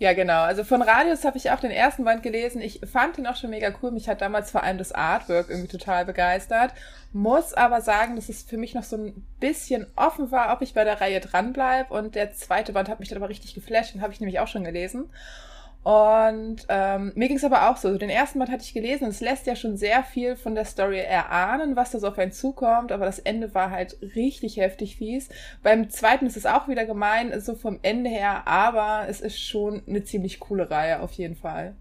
Ja, 0.00 0.14
genau. 0.14 0.40
Also 0.44 0.64
von 0.64 0.80
Radius 0.80 1.26
habe 1.26 1.36
ich 1.36 1.50
auch 1.50 1.60
den 1.60 1.70
ersten 1.70 2.04
Band 2.04 2.22
gelesen. 2.22 2.62
Ich 2.62 2.80
fand 2.90 3.18
ihn 3.18 3.26
auch 3.26 3.36
schon 3.36 3.50
mega 3.50 3.70
cool. 3.82 3.90
Mich 3.90 4.08
hat 4.08 4.22
damals 4.22 4.50
vor 4.50 4.62
allem 4.62 4.78
das 4.78 4.92
Artwork 4.92 5.50
irgendwie 5.50 5.68
total 5.68 6.06
begeistert. 6.06 6.72
Muss 7.12 7.52
aber 7.52 7.82
sagen, 7.82 8.16
dass 8.16 8.30
es 8.30 8.42
für 8.42 8.56
mich 8.56 8.72
noch 8.72 8.82
so 8.82 8.96
ein 8.96 9.26
bisschen 9.40 9.86
offen 9.96 10.30
war, 10.30 10.54
ob 10.54 10.62
ich 10.62 10.72
bei 10.72 10.84
der 10.84 11.02
Reihe 11.02 11.20
dranbleibe. 11.20 11.92
Und 11.92 12.14
der 12.14 12.32
zweite 12.32 12.72
Band 12.72 12.88
hat 12.88 12.98
mich 12.98 13.10
dann 13.10 13.18
aber 13.18 13.28
richtig 13.28 13.52
geflasht. 13.52 13.92
Den 13.92 14.00
habe 14.00 14.14
ich 14.14 14.20
nämlich 14.20 14.40
auch 14.40 14.48
schon 14.48 14.64
gelesen. 14.64 15.10
Und 15.82 16.66
ähm, 16.68 17.12
mir 17.14 17.28
ging 17.28 17.38
es 17.38 17.44
aber 17.44 17.70
auch 17.70 17.78
so. 17.78 17.96
Den 17.96 18.10
ersten 18.10 18.38
Band 18.38 18.50
hatte 18.50 18.64
ich 18.64 18.74
gelesen 18.74 19.08
es 19.08 19.20
lässt 19.20 19.46
ja 19.46 19.56
schon 19.56 19.78
sehr 19.78 20.04
viel 20.04 20.36
von 20.36 20.54
der 20.54 20.66
Story 20.66 20.98
erahnen, 20.98 21.74
was 21.74 21.90
da 21.90 21.98
so 21.98 22.08
auf 22.08 22.18
einen 22.18 22.32
zukommt, 22.32 22.92
aber 22.92 23.06
das 23.06 23.18
Ende 23.18 23.54
war 23.54 23.70
halt 23.70 23.96
richtig 24.14 24.58
heftig 24.58 24.96
fies. 24.96 25.30
Beim 25.62 25.88
zweiten 25.88 26.26
ist 26.26 26.36
es 26.36 26.44
auch 26.44 26.68
wieder 26.68 26.84
gemein, 26.84 27.40
so 27.40 27.54
vom 27.54 27.78
Ende 27.80 28.10
her, 28.10 28.46
aber 28.46 29.08
es 29.08 29.22
ist 29.22 29.40
schon 29.40 29.82
eine 29.86 30.04
ziemlich 30.04 30.38
coole 30.38 30.70
Reihe 30.70 31.00
auf 31.00 31.12
jeden 31.12 31.36
Fall. 31.36 31.74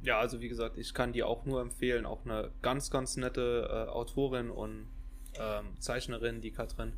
Ja, 0.00 0.18
also 0.18 0.40
wie 0.40 0.48
gesagt, 0.48 0.78
ich 0.78 0.94
kann 0.94 1.12
die 1.12 1.22
auch 1.22 1.44
nur 1.44 1.60
empfehlen. 1.60 2.06
Auch 2.06 2.24
eine 2.24 2.50
ganz, 2.62 2.90
ganz 2.90 3.16
nette 3.18 3.68
äh, 3.70 3.90
Autorin 3.90 4.50
und 4.50 4.86
ähm, 5.38 5.66
Zeichnerin, 5.80 6.40
die 6.40 6.52
Katrin. 6.52 6.94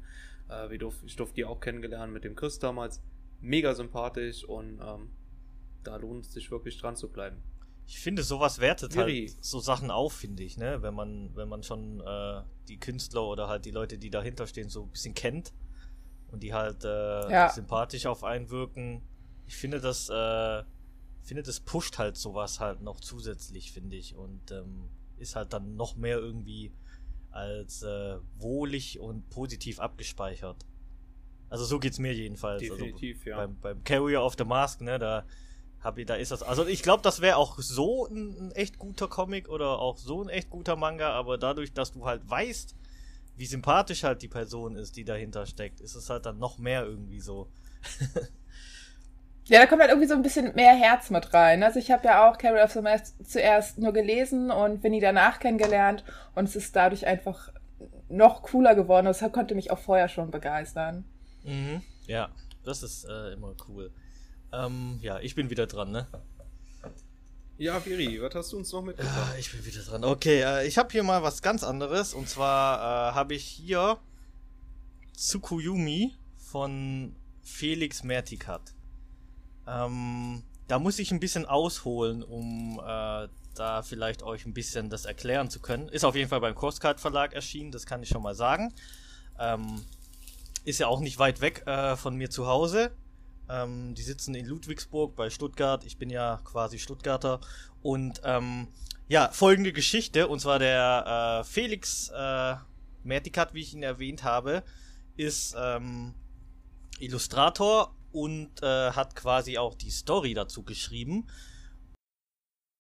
Äh, 0.48 0.72
ich 0.74 1.16
durfte 1.16 1.34
die 1.34 1.44
auch 1.44 1.60
kennengelernt 1.60 2.12
mit 2.12 2.24
dem 2.24 2.36
Chris 2.36 2.58
damals 2.58 3.02
mega 3.40 3.74
sympathisch 3.74 4.44
und 4.44 4.80
ähm, 4.80 5.10
da 5.82 5.96
lohnt 5.96 6.26
es 6.26 6.32
sich 6.32 6.50
wirklich 6.50 6.78
dran 6.78 6.96
zu 6.96 7.08
bleiben. 7.08 7.42
Ich 7.86 7.98
finde, 7.98 8.22
sowas 8.22 8.60
wertet 8.60 8.94
Viri. 8.94 9.28
halt 9.28 9.44
so 9.44 9.58
Sachen 9.58 9.90
auf, 9.90 10.12
finde 10.12 10.44
ich, 10.44 10.56
ne? 10.56 10.80
Wenn 10.80 10.94
man, 10.94 11.34
wenn 11.34 11.48
man 11.48 11.62
schon 11.62 12.00
äh, 12.00 12.42
die 12.68 12.78
Künstler 12.78 13.26
oder 13.26 13.48
halt 13.48 13.64
die 13.64 13.72
Leute, 13.72 13.98
die 13.98 14.10
dahinter 14.10 14.46
stehen, 14.46 14.68
so 14.68 14.84
ein 14.84 14.90
bisschen 14.90 15.14
kennt 15.14 15.52
und 16.30 16.42
die 16.42 16.54
halt 16.54 16.84
äh, 16.84 17.30
ja. 17.30 17.48
sympathisch 17.48 18.06
auf 18.06 18.22
einen 18.22 18.50
wirken. 18.50 19.02
Ich 19.46 19.56
finde, 19.56 19.80
das, 19.80 20.08
äh, 20.08 20.62
finde, 21.22 21.42
das 21.42 21.58
pusht 21.60 21.98
halt 21.98 22.16
sowas 22.16 22.60
halt 22.60 22.80
noch 22.80 23.00
zusätzlich, 23.00 23.72
finde 23.72 23.96
ich. 23.96 24.14
Und 24.14 24.52
ähm, 24.52 24.88
ist 25.16 25.34
halt 25.34 25.52
dann 25.52 25.74
noch 25.74 25.96
mehr 25.96 26.18
irgendwie 26.18 26.72
als 27.30 27.82
äh, 27.82 28.18
wohlig 28.38 29.00
und 29.00 29.28
positiv 29.30 29.80
abgespeichert. 29.80 30.64
Also 31.50 31.64
so 31.64 31.78
geht's 31.78 31.98
mir 31.98 32.14
jedenfalls. 32.14 32.62
Also 32.62 32.76
Definitiv, 32.76 33.18
also 33.18 33.30
ja. 33.30 33.36
Beim, 33.36 33.58
beim 33.60 33.84
Carrier 33.84 34.22
of 34.24 34.36
the 34.38 34.44
Mask, 34.44 34.80
ne, 34.80 34.98
da 34.98 35.24
hab 35.80 35.98
ich, 35.98 36.06
da 36.06 36.14
ist 36.14 36.30
das. 36.30 36.42
Also 36.42 36.66
ich 36.66 36.82
glaube, 36.82 37.02
das 37.02 37.20
wäre 37.20 37.36
auch 37.36 37.58
so 37.58 38.06
ein, 38.06 38.36
ein, 38.38 38.52
echt 38.52 38.78
guter 38.78 39.08
Comic 39.08 39.48
oder 39.48 39.80
auch 39.80 39.96
so 39.96 40.22
ein 40.22 40.28
echt 40.28 40.48
guter 40.48 40.76
Manga, 40.76 41.10
aber 41.10 41.38
dadurch, 41.38 41.72
dass 41.72 41.92
du 41.92 42.06
halt 42.06 42.28
weißt, 42.28 42.76
wie 43.36 43.46
sympathisch 43.46 44.04
halt 44.04 44.22
die 44.22 44.28
Person 44.28 44.76
ist, 44.76 44.96
die 44.96 45.04
dahinter 45.04 45.46
steckt, 45.46 45.80
ist 45.80 45.94
es 45.94 46.08
halt 46.08 46.26
dann 46.26 46.38
noch 46.38 46.58
mehr 46.58 46.84
irgendwie 46.84 47.20
so. 47.20 47.48
ja, 49.46 49.60
da 49.60 49.66
kommt 49.66 49.80
halt 49.80 49.90
irgendwie 49.90 50.08
so 50.08 50.14
ein 50.14 50.22
bisschen 50.22 50.54
mehr 50.54 50.74
Herz 50.74 51.10
mit 51.10 51.32
rein. 51.32 51.62
Also 51.62 51.78
ich 51.78 51.90
habe 51.90 52.06
ja 52.06 52.28
auch 52.28 52.36
Carrier 52.36 52.64
of 52.64 52.72
the 52.72 52.82
Mask 52.82 53.14
zuerst 53.24 53.78
nur 53.78 53.92
gelesen 53.92 54.50
und 54.50 54.82
Winnie 54.82 55.00
danach 55.00 55.40
kennengelernt 55.40 56.04
und 56.34 56.44
es 56.44 56.54
ist 56.54 56.76
dadurch 56.76 57.06
einfach 57.06 57.50
noch 58.10 58.42
cooler 58.42 58.74
geworden. 58.74 59.06
Das 59.06 59.24
konnte 59.32 59.54
mich 59.54 59.70
auch 59.70 59.78
vorher 59.78 60.08
schon 60.08 60.30
begeistern. 60.30 61.06
Mhm. 61.44 61.82
Ja, 62.06 62.30
das 62.64 62.82
ist 62.82 63.04
äh, 63.04 63.32
immer 63.32 63.54
cool. 63.68 63.90
Ähm, 64.52 64.98
ja, 65.00 65.20
ich 65.20 65.34
bin 65.34 65.50
wieder 65.50 65.66
dran, 65.66 65.90
ne? 65.90 66.06
Ja, 67.56 67.84
Viri, 67.84 68.20
was 68.22 68.34
hast 68.34 68.52
du 68.52 68.56
uns 68.56 68.72
noch 68.72 68.82
mitgebracht? 68.82 69.32
Ja, 69.32 69.38
ich 69.38 69.52
bin 69.52 69.64
wieder 69.64 69.82
dran. 69.82 70.02
Okay, 70.02 70.40
äh, 70.40 70.66
ich 70.66 70.78
habe 70.78 70.90
hier 70.90 71.02
mal 71.02 71.22
was 71.22 71.42
ganz 71.42 71.62
anderes. 71.62 72.14
Und 72.14 72.28
zwar 72.28 73.10
äh, 73.10 73.14
habe 73.14 73.34
ich 73.34 73.44
hier 73.44 73.98
Tsukuyumi 75.14 76.14
von 76.38 77.14
Felix 77.42 78.02
Mertikat. 78.02 78.62
Ähm, 79.66 80.42
da 80.68 80.78
muss 80.78 80.98
ich 80.98 81.10
ein 81.10 81.20
bisschen 81.20 81.44
ausholen, 81.44 82.22
um 82.22 82.80
äh, 82.82 83.28
da 83.54 83.82
vielleicht 83.82 84.22
euch 84.22 84.46
ein 84.46 84.54
bisschen 84.54 84.88
das 84.88 85.04
erklären 85.04 85.50
zu 85.50 85.60
können. 85.60 85.88
Ist 85.88 86.04
auf 86.04 86.16
jeden 86.16 86.30
Fall 86.30 86.40
beim 86.40 86.54
Crosscard 86.54 86.98
Verlag 86.98 87.34
erschienen, 87.34 87.72
das 87.72 87.84
kann 87.84 88.02
ich 88.02 88.08
schon 88.08 88.22
mal 88.22 88.34
sagen. 88.34 88.72
Ähm, 89.38 89.84
ist 90.64 90.78
ja 90.78 90.86
auch 90.86 91.00
nicht 91.00 91.18
weit 91.18 91.40
weg 91.40 91.66
äh, 91.66 91.96
von 91.96 92.16
mir 92.16 92.30
zu 92.30 92.46
Hause. 92.46 92.92
Ähm, 93.48 93.94
die 93.94 94.02
sitzen 94.02 94.34
in 94.34 94.46
Ludwigsburg 94.46 95.16
bei 95.16 95.30
Stuttgart. 95.30 95.84
Ich 95.84 95.98
bin 95.98 96.10
ja 96.10 96.40
quasi 96.44 96.78
Stuttgarter. 96.78 97.40
Und 97.82 98.20
ähm, 98.24 98.68
ja, 99.08 99.30
folgende 99.32 99.72
Geschichte. 99.72 100.28
Und 100.28 100.40
zwar 100.40 100.58
der 100.58 101.40
äh, 101.40 101.44
Felix 101.44 102.10
äh, 102.14 102.54
Mertikat, 103.02 103.54
wie 103.54 103.60
ich 103.60 103.74
ihn 103.74 103.82
erwähnt 103.82 104.22
habe, 104.22 104.62
ist 105.16 105.56
ähm, 105.58 106.14
Illustrator 106.98 107.94
und 108.12 108.62
äh, 108.62 108.92
hat 108.92 109.16
quasi 109.16 109.58
auch 109.58 109.74
die 109.74 109.90
Story 109.90 110.34
dazu 110.34 110.62
geschrieben. 110.62 111.26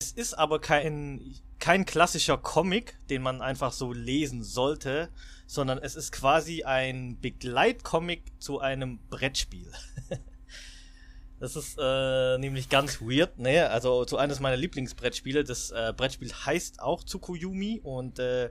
Es 0.00 0.12
ist 0.12 0.34
aber 0.34 0.60
kein, 0.60 1.34
kein 1.58 1.84
klassischer 1.84 2.38
Comic, 2.38 2.98
den 3.08 3.22
man 3.22 3.42
einfach 3.42 3.72
so 3.72 3.92
lesen 3.92 4.42
sollte, 4.42 5.10
sondern 5.50 5.78
es 5.78 5.96
ist 5.96 6.12
quasi 6.12 6.62
ein 6.62 7.18
Begleitcomic 7.20 8.22
zu 8.38 8.60
einem 8.60 9.00
Brettspiel. 9.10 9.66
das 11.40 11.56
ist 11.56 11.76
äh, 11.76 12.38
nämlich 12.38 12.68
ganz 12.68 13.00
weird, 13.00 13.36
ne? 13.40 13.68
Also 13.68 14.04
zu 14.04 14.16
eines 14.16 14.38
meiner 14.38 14.56
Lieblingsbrettspiele. 14.56 15.42
Das 15.42 15.72
äh, 15.72 15.92
Brettspiel 15.96 16.32
heißt 16.32 16.80
auch 16.80 17.02
Tsukuyomi 17.02 17.80
und 17.82 18.20
äh, 18.20 18.44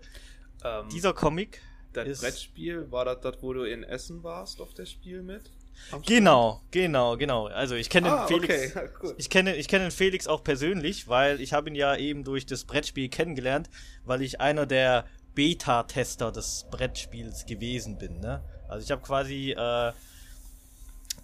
ähm, 0.62 0.90
dieser 0.92 1.14
Comic. 1.14 1.62
Das 1.94 2.20
Brettspiel, 2.20 2.92
war 2.92 3.06
das 3.06 3.22
das, 3.22 3.42
wo 3.42 3.54
du 3.54 3.64
in 3.64 3.84
Essen 3.84 4.22
warst 4.22 4.60
auf 4.60 4.74
das 4.74 4.92
Spiel 4.92 5.22
mit? 5.22 5.44
Genau, 6.06 6.62
genau, 6.72 7.16
genau. 7.16 7.48
Also 7.48 7.76
ich 7.76 7.90
kenne 7.90 8.12
ah, 8.12 8.28
Felix. 8.28 8.76
Okay. 8.76 9.14
ich 9.18 9.30
kenne, 9.30 9.56
ich 9.56 9.70
kenne 9.70 9.86
den 9.86 9.92
Felix 9.92 10.28
auch 10.28 10.44
persönlich, 10.44 11.08
weil 11.08 11.40
ich 11.40 11.54
habe 11.54 11.70
ihn 11.70 11.76
ja 11.76 11.96
eben 11.96 12.26
durch 12.26 12.46
das 12.46 12.66
Brettspiel 12.66 13.08
kennengelernt, 13.08 13.70
weil 14.04 14.22
ich 14.22 14.42
einer 14.42 14.66
der 14.66 15.06
Beta-Tester 15.36 16.32
des 16.32 16.66
Brettspiels 16.72 17.46
gewesen 17.46 17.98
bin. 17.98 18.20
Ne? 18.20 18.44
Also 18.68 18.86
ich 18.86 18.92
habe 18.92 19.02
quasi 19.02 19.52
äh, 19.52 19.94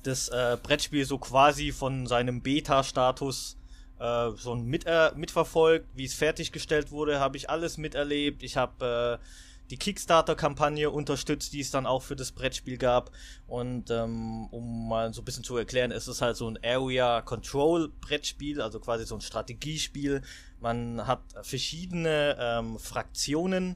das 0.03 0.29
äh, 0.29 0.57
Brettspiel 0.61 1.05
so 1.05 1.17
quasi 1.17 1.71
von 1.71 2.07
seinem 2.07 2.41
Beta-Status 2.41 3.57
äh, 3.99 4.31
so 4.31 4.55
mit, 4.55 4.85
äh, 4.85 5.11
mitverfolgt, 5.15 5.87
wie 5.95 6.05
es 6.05 6.13
fertiggestellt 6.13 6.91
wurde, 6.91 7.19
habe 7.19 7.37
ich 7.37 7.49
alles 7.49 7.77
miterlebt. 7.77 8.43
Ich 8.43 8.57
habe 8.57 9.19
äh, 9.19 9.25
die 9.69 9.77
Kickstarter-Kampagne 9.77 10.91
unterstützt, 10.91 11.53
die 11.53 11.61
es 11.61 11.71
dann 11.71 11.85
auch 11.85 12.03
für 12.03 12.15
das 12.15 12.31
Brettspiel 12.31 12.77
gab. 12.77 13.11
Und 13.47 13.89
ähm, 13.89 14.47
um 14.47 14.89
mal 14.89 15.13
so 15.13 15.21
ein 15.21 15.25
bisschen 15.25 15.43
zu 15.43 15.57
erklären, 15.57 15.91
ist 15.91 16.07
es 16.07 16.21
halt 16.21 16.35
so 16.35 16.47
ein 16.47 16.59
Area 16.63 17.21
Control 17.21 17.89
Brettspiel, 18.01 18.61
also 18.61 18.79
quasi 18.79 19.05
so 19.05 19.15
ein 19.15 19.21
Strategiespiel. 19.21 20.21
Man 20.59 21.07
hat 21.07 21.21
verschiedene 21.41 22.37
ähm, 22.39 22.77
Fraktionen 22.79 23.75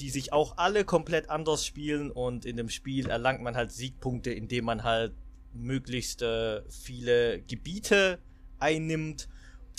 die 0.00 0.10
sich 0.10 0.32
auch 0.32 0.58
alle 0.58 0.84
komplett 0.84 1.30
anders 1.30 1.64
spielen 1.64 2.10
und 2.10 2.44
in 2.44 2.56
dem 2.56 2.68
Spiel 2.68 3.08
erlangt 3.08 3.42
man 3.42 3.56
halt 3.56 3.72
Siegpunkte, 3.72 4.32
indem 4.32 4.64
man 4.64 4.82
halt 4.82 5.12
möglichst 5.52 6.22
äh, 6.22 6.62
viele 6.68 7.42
Gebiete 7.42 8.18
einnimmt. 8.58 9.28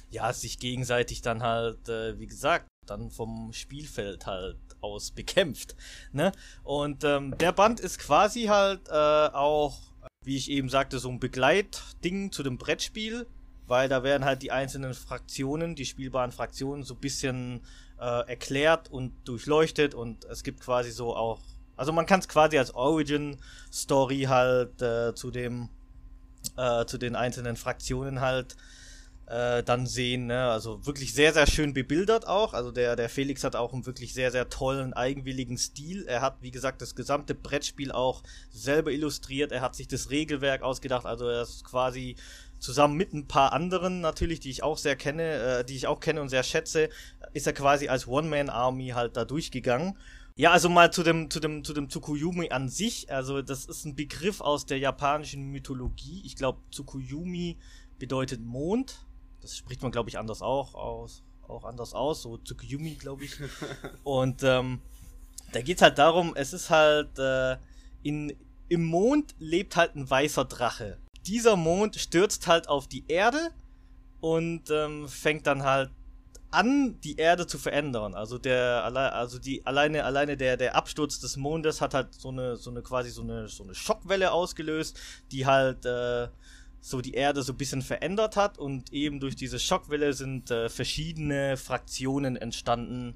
Ja, 0.10 0.32
sich 0.32 0.60
gegenseitig 0.60 1.21
dann 1.21 1.43
halt, 1.43 1.89
äh, 1.89 2.17
wie 2.19 2.28
gesagt, 2.28 2.67
dann 2.86 3.10
vom 3.10 3.51
Spielfeld 3.51 4.25
halt 4.25 4.58
aus 4.82 5.12
bekämpft. 5.12 5.75
Ne? 6.12 6.32
Und 6.63 7.04
ähm, 7.04 7.38
der 7.38 7.51
Band 7.51 7.80
ist 7.80 7.99
quasi 7.99 8.43
halt 8.43 8.88
äh, 8.88 8.91
auch, 8.91 9.78
wie 10.23 10.38
ich 10.38 10.49
eben 10.49 10.69
sagte, 10.69 10.99
so 10.99 11.10
ein 11.10 11.19
Begleitding 11.19 12.32
zu 12.32 12.43
dem 12.43 12.58
Brettspiel, 12.58 13.28
weil 13.67 13.89
da 13.89 14.04
werden 14.04 14.25
halt 14.25 14.43
die 14.43 14.51
einzelnen 14.51 14.93
Fraktionen, 14.93 15.75
die 15.75 15.86
spielbaren 15.86 16.32
Fraktionen, 16.32 16.84
so 16.84 16.93
ein 16.93 16.99
bisschen 16.99 17.62
äh, 17.99 18.29
erklärt 18.29 18.91
und 18.91 19.13
durchleuchtet 19.25 19.93
und 19.93 20.25
es 20.25 20.43
gibt 20.43 20.62
quasi 20.62 20.91
so 20.91 21.15
auch, 21.15 21.39
also 21.75 21.91
man 21.91 22.05
kann 22.05 22.19
es 22.19 22.27
quasi 22.27 22.58
als 22.58 22.73
Origin 22.73 23.38
Story 23.71 24.23
halt 24.23 24.81
äh, 24.81 25.13
zu 25.15 25.31
dem, 25.31 25.69
äh, 26.58 26.86
zu 26.86 26.97
den 26.97 27.15
einzelnen 27.15 27.55
Fraktionen 27.55 28.21
halt 28.21 28.55
äh, 29.27 29.63
dann 29.63 29.88
sehen, 29.88 30.27
ne? 30.27 30.49
Also 30.49 30.86
wirklich 30.86 31.13
sehr, 31.13 31.34
sehr 31.34 31.47
schön 31.47 31.73
bebildert 31.73 32.27
auch. 32.27 32.53
Also 32.53 32.71
der, 32.71 32.95
der 32.95 33.10
Felix 33.10 33.43
hat 33.43 33.55
auch 33.55 33.73
einen 33.73 33.86
wirklich 33.86 34.13
sehr, 34.13 34.31
sehr 34.31 34.49
tollen, 34.49 34.93
eigenwilligen 34.93 35.58
Stil. 35.58 36.05
Er 36.08 36.21
hat, 36.21 36.38
wie 36.41 36.51
gesagt, 36.51 36.81
das 36.81 36.95
gesamte 36.95 37.34
Brettspiel 37.34 37.91
auch 37.91 38.21
selber 38.51 38.91
illustriert. 38.91 39.51
Er 39.51 39.62
hat 39.62 39.75
sich 39.75 39.88
das 39.88 40.12
Regelwerk 40.12 40.62
ausgedacht. 40.62 41.05
Also 41.05 41.27
er 41.27 41.41
ist 41.41 41.63
quasi 41.63 42.15
zusammen 42.60 42.95
mit 42.95 43.13
ein 43.13 43.27
paar 43.27 43.53
anderen 43.53 44.01
natürlich, 44.01 44.39
die 44.39 44.49
ich 44.49 44.63
auch 44.63 44.77
sehr 44.77 44.95
kenne, 44.95 45.34
äh, 45.60 45.65
die 45.65 45.75
ich 45.75 45.88
auch 45.88 45.99
kenne 45.99 46.21
und 46.21 46.29
sehr 46.29 46.43
schätze, 46.43 46.89
ist 47.36 47.45
er 47.45 47.54
quasi 47.54 47.88
als 47.88 48.08
One-Man-Army 48.08 48.89
halt 48.89 49.15
da 49.15 49.26
durchgegangen. 49.26 49.98
Ja, 50.36 50.52
also 50.52 50.67
mal 50.67 50.91
zu 50.91 51.04
dem, 51.04 51.30
zu 51.30 51.39
dem, 51.39 51.63
zu 51.63 51.74
dem 51.74 51.89
Tsukuyumi 51.89 52.50
an 52.50 52.67
sich. 52.67 53.12
Also, 53.12 53.41
das 53.41 53.65
ist 53.65 53.86
ein 53.86 53.95
Begriff 53.95 54.41
aus 54.41 54.65
der 54.65 54.80
japanischen 54.80 55.52
Mythologie. 55.52 56.24
Ich 56.26 56.36
glaube, 56.36 56.60
Tsukuyumi 56.71 57.58
bedeutet 58.00 58.41
Mond. 58.41 59.06
Das 59.41 59.56
spricht 59.56 59.82
man, 59.82 59.91
glaube 59.91 60.10
ich, 60.10 60.17
anders 60.17 60.41
auch 60.41 60.74
aus, 60.74 61.24
auch 61.48 61.63
anders 61.63 61.93
aus. 61.93 62.24
So 62.24 62.38
Tsukuyumi, 62.38 62.95
glaube 62.95 63.26
ich. 63.26 63.38
Und 64.04 64.43
ähm, 64.43 64.82
da 65.54 65.62
geht's 65.62 65.82
halt 65.84 66.00
darum, 66.00 66.34
es 66.36 66.52
ist 66.52 66.69
halt 66.69 67.17
äh, 67.19 67.58
in, 68.04 68.36
im 68.67 68.84
Mond 68.84 69.36
lebt 69.39 69.76
halt 69.76 69.95
ein 69.95 70.10
weißer 70.10 70.45
Drache 70.45 70.98
dieser 71.28 71.56
Mond 71.56 71.95
stürzt 71.95 72.48
halt 72.48 72.69
auf 72.69 72.88
die 72.88 73.04
Erde 73.08 73.52
und 74.21 74.69
ähm, 74.69 75.08
fängt 75.08 75.48
dann 75.48 75.63
halt 75.63 75.91
an, 76.56 77.00
die 77.02 77.18
Erde 77.18 77.48
zu 77.48 77.58
verändern. 77.58 78.15
Also 78.15 78.38
der, 78.38 78.84
also 79.13 79.39
die 79.39 79.65
alleine, 79.65 80.04
alleine 80.06 80.38
der, 80.38 80.58
der 80.58 80.76
Absturz 80.76 81.20
des 81.20 81.38
Mondes 81.38 81.82
hat 81.82 81.94
halt 81.94 82.13
so 82.15 82.30
eine, 82.30 82.56
so 82.56 82.70
eine 82.72 82.82
quasi 82.82 83.10
so 83.10 83.22
eine, 83.22 83.48
so 83.48 83.63
eine 83.63 83.76
Schockwelle 83.76 84.32
ausgelöst, 84.32 85.00
die 85.32 85.46
halt 85.46 85.86
äh, 85.86 86.30
so 86.80 87.02
die 87.02 87.13
Erde 87.13 87.44
so 87.44 87.54
ein 87.54 87.58
bisschen 87.58 87.82
verändert 87.82 88.38
hat 88.38 88.58
und 88.58 88.94
eben 88.94 89.20
durch 89.20 89.36
diese 89.36 89.60
Schockwelle 89.60 90.13
sind 90.13 90.50
äh, 90.52 90.70
verschiedene 90.70 91.58
Fraktionen 91.58 92.36
entstanden. 92.38 93.15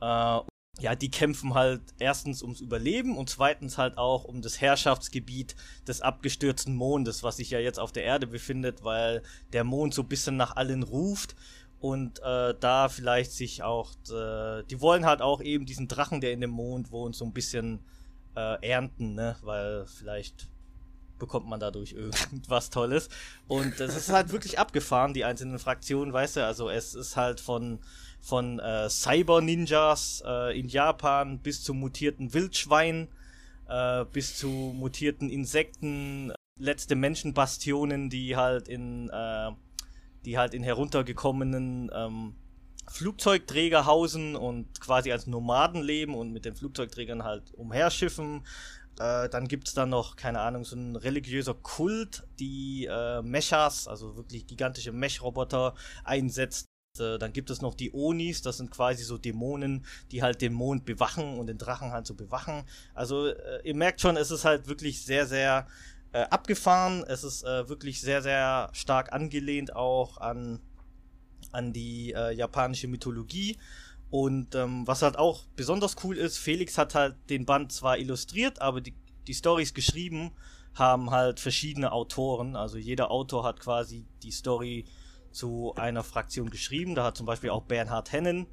Äh, 0.00 0.40
ja, 0.78 0.94
die 0.94 1.10
kämpfen 1.10 1.54
halt 1.54 1.80
erstens 1.98 2.42
ums 2.42 2.60
Überleben 2.60 3.16
und 3.16 3.30
zweitens 3.30 3.78
halt 3.78 3.96
auch 3.96 4.24
um 4.24 4.42
das 4.42 4.60
Herrschaftsgebiet 4.60 5.56
des 5.88 6.02
abgestürzten 6.02 6.74
Mondes, 6.74 7.22
was 7.22 7.38
sich 7.38 7.48
ja 7.48 7.58
jetzt 7.58 7.78
auf 7.80 7.92
der 7.92 8.04
Erde 8.04 8.26
befindet, 8.26 8.84
weil 8.84 9.22
der 9.54 9.64
Mond 9.64 9.94
so 9.94 10.02
ein 10.02 10.08
bisschen 10.08 10.36
nach 10.36 10.56
allen 10.56 10.82
ruft 10.82 11.34
und 11.80 12.20
äh, 12.22 12.54
da 12.58 12.88
vielleicht 12.88 13.32
sich 13.32 13.62
auch, 13.62 13.92
äh, 14.10 14.62
die 14.64 14.80
wollen 14.80 15.04
halt 15.04 15.22
auch 15.22 15.40
eben 15.40 15.66
diesen 15.66 15.88
Drachen, 15.88 16.20
der 16.20 16.32
in 16.32 16.40
dem 16.40 16.50
Mond 16.50 16.90
wohnt, 16.90 17.14
so 17.14 17.24
ein 17.24 17.32
bisschen 17.32 17.80
äh, 18.34 18.66
ernten, 18.66 19.14
ne, 19.14 19.36
weil 19.42 19.86
vielleicht 19.86 20.48
bekommt 21.18 21.46
man 21.46 21.60
dadurch 21.60 21.92
irgendwas 21.94 22.70
Tolles. 22.70 23.08
Und 23.48 23.78
das 23.80 23.96
ist 23.96 24.10
halt 24.10 24.32
wirklich 24.32 24.58
abgefahren, 24.58 25.14
die 25.14 25.24
einzelnen 25.24 25.58
Fraktionen, 25.58 26.12
weißt 26.12 26.36
du, 26.36 26.46
also 26.46 26.70
es 26.70 26.94
ist 26.94 27.16
halt 27.16 27.40
von 27.40 27.80
von 28.26 28.58
äh, 28.58 28.90
Cyber-Ninjas 28.90 30.24
äh, 30.26 30.58
in 30.58 30.68
Japan 30.68 31.38
bis 31.38 31.62
zu 31.62 31.74
mutierten 31.74 32.34
Wildschweinen, 32.34 33.06
äh, 33.68 34.04
bis 34.06 34.36
zu 34.36 34.48
mutierten 34.48 35.30
Insekten, 35.30 36.32
letzte 36.58 36.96
Menschenbastionen, 36.96 38.10
die 38.10 38.34
halt 38.34 38.66
in, 38.66 39.10
äh, 39.10 39.52
die 40.26 40.36
halt 40.36 40.52
in 40.52 40.62
heruntergekommenen 40.62 41.90
ähm, 41.94 42.34
Flugzeugträger 42.88 43.86
hausen 43.86 44.36
und 44.36 44.80
quasi 44.80 45.10
als 45.10 45.26
Nomaden 45.26 45.82
leben 45.82 46.14
und 46.14 46.32
mit 46.32 46.44
den 46.44 46.54
Flugzeugträgern 46.54 47.24
halt 47.24 47.54
umherschiffen. 47.54 48.46
Äh, 48.98 49.28
dann 49.28 49.48
gibt's 49.48 49.74
da 49.74 49.86
noch, 49.86 50.16
keine 50.16 50.40
Ahnung, 50.40 50.64
so 50.64 50.76
ein 50.76 50.96
religiöser 50.96 51.54
Kult, 51.54 52.26
die 52.38 52.86
äh, 52.90 53.22
Mechas, 53.22 53.88
also 53.88 54.16
wirklich 54.16 54.46
gigantische 54.46 54.92
Mech-Roboter 54.92 55.74
einsetzt, 56.04 56.66
äh, 56.98 57.18
dann 57.18 57.32
gibt 57.32 57.50
es 57.50 57.60
noch 57.60 57.74
die 57.74 57.92
Onis, 57.92 58.42
das 58.42 58.56
sind 58.56 58.70
quasi 58.70 59.04
so 59.04 59.18
Dämonen, 59.18 59.84
die 60.10 60.22
halt 60.22 60.40
den 60.40 60.52
Mond 60.52 60.84
bewachen 60.84 61.38
und 61.38 61.46
den 61.46 61.58
Drachen 61.58 61.92
halt 61.92 62.06
so 62.06 62.14
bewachen. 62.14 62.64
Also 62.94 63.28
äh, 63.28 63.60
ihr 63.64 63.74
merkt 63.74 64.00
schon, 64.00 64.16
es 64.16 64.30
ist 64.30 64.44
halt 64.44 64.66
wirklich 64.68 65.04
sehr, 65.04 65.26
sehr 65.26 65.66
äh, 66.12 66.22
abgefahren. 66.22 67.04
Es 67.06 67.24
ist 67.24 67.44
äh, 67.44 67.68
wirklich 67.68 68.00
sehr, 68.00 68.22
sehr 68.22 68.70
stark 68.72 69.12
angelehnt 69.12 69.74
auch 69.74 70.18
an, 70.18 70.60
an 71.52 71.72
die 71.72 72.12
äh, 72.12 72.32
japanische 72.32 72.88
Mythologie. 72.88 73.56
Und 74.10 74.54
ähm, 74.54 74.86
was 74.86 75.02
halt 75.02 75.18
auch 75.18 75.44
besonders 75.56 75.96
cool 76.04 76.16
ist, 76.16 76.38
Felix 76.38 76.78
hat 76.78 76.94
halt 76.94 77.16
den 77.28 77.44
Band 77.44 77.72
zwar 77.72 77.98
illustriert, 77.98 78.62
aber 78.62 78.80
die, 78.80 78.94
die 79.26 79.34
Stories 79.34 79.74
geschrieben 79.74 80.32
haben 80.74 81.10
halt 81.10 81.40
verschiedene 81.40 81.92
Autoren. 81.92 82.54
Also 82.54 82.78
jeder 82.78 83.10
Autor 83.10 83.44
hat 83.44 83.60
quasi 83.60 84.06
die 84.22 84.30
Story 84.30 84.84
zu 85.32 85.74
einer 85.76 86.04
Fraktion 86.04 86.50
geschrieben. 86.50 86.94
Da 86.94 87.04
hat 87.04 87.16
zum 87.16 87.26
Beispiel 87.26 87.50
auch 87.50 87.64
Bernhard 87.64 88.12
Hennen, 88.12 88.46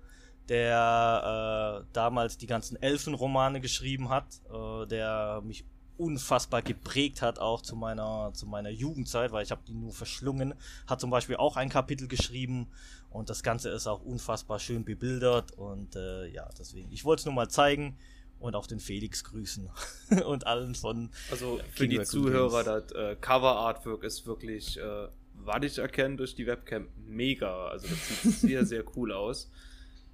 der 0.50 1.84
äh, 1.84 1.88
damals 1.94 2.38
die 2.38 2.48
ganzen 2.48 2.82
Elfenromane 2.82 3.62
geschrieben 3.62 4.10
hat, 4.10 4.42
äh, 4.52 4.88
der 4.88 5.42
mich 5.44 5.66
unfassbar 5.97 6.62
geprägt 6.62 7.21
hat, 7.21 7.39
auch 7.39 7.62
zu 7.62 7.75
meiner, 7.75 8.32
zu 8.34 8.47
meiner 8.47 8.69
Jugendzeit, 8.69 9.32
weil 9.32 9.43
ich 9.43 9.51
habe 9.51 9.62
die 9.67 9.73
nur 9.73 9.91
verschlungen, 9.91 10.53
hat 10.88 10.99
zum 10.99 11.10
Beispiel 11.10 11.36
auch 11.36 11.56
ein 11.56 11.69
Kapitel 11.69 12.08
geschrieben 12.08 12.67
und 13.10 13.29
das 13.29 13.43
Ganze 13.43 13.69
ist 13.69 13.88
auch 13.88 14.01
unfassbar 14.01 14.60
schön 14.60 14.86
bebildert 14.86 15.51
und 15.51 15.95
äh, 15.95 16.27
ja, 16.27 16.49
deswegen, 16.58 16.91
ich 16.91 17.06
wollte 17.06 17.21
es 17.21 17.25
nur 17.25 17.34
mal 17.34 17.49
zeigen 17.49 17.97
und 18.39 18.56
auch 18.56 18.67
den 18.67 18.79
Felix 18.79 19.23
grüßen 19.23 19.69
und 20.25 20.47
allen 20.47 20.75
von. 20.75 21.12
Also 21.32 21.60
für 21.71 21.88
die 21.88 22.01
Zuhörer, 22.03 22.63
das 22.63 22.91
äh, 22.91 23.15
Cover 23.15 23.56
Artwork 23.56 24.03
ist 24.03 24.25
wirklich 24.25 24.77
äh, 24.77 25.08
war 25.36 25.62
ich 25.63 25.77
erkennen 25.77 26.17
durch 26.17 26.36
die 26.36 26.45
Webcam 26.45 26.88
mega. 27.06 27.67
Also 27.67 27.88
das 27.88 28.08
sieht 28.08 28.34
sehr, 28.39 28.65
sehr 28.65 28.84
cool 28.95 29.12
aus. 29.12 29.49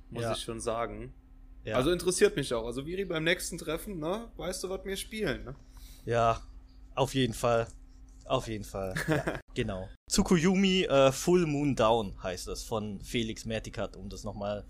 Muss 0.09 0.23
ja. 0.23 0.33
ich 0.33 0.39
schon 0.39 0.59
sagen. 0.59 1.13
Ja. 1.65 1.75
Also 1.75 1.91
interessiert 1.91 2.35
mich 2.35 2.53
auch. 2.53 2.65
Also 2.65 2.85
Viri 2.85 3.05
beim 3.05 3.23
nächsten 3.23 3.57
Treffen, 3.57 3.99
ne? 3.99 4.31
Weißt 4.37 4.63
du, 4.63 4.69
was 4.69 4.83
wir 4.85 4.95
spielen, 4.95 5.43
ne? 5.43 5.55
Ja, 6.05 6.41
auf 6.95 7.13
jeden 7.13 7.33
Fall. 7.33 7.67
Auf 8.25 8.47
jeden 8.47 8.63
Fall. 8.63 8.93
Ja, 9.07 9.39
genau. 9.55 9.89
Tsukuyomi 10.09 10.83
äh, 10.83 11.11
Full 11.11 11.45
Moon 11.45 11.75
Down 11.75 12.21
heißt 12.21 12.47
es 12.47 12.63
von 12.63 13.01
Felix 13.01 13.45
Mertikat, 13.45 13.95
um 13.95 14.09
das 14.09 14.23
nochmal 14.23 14.65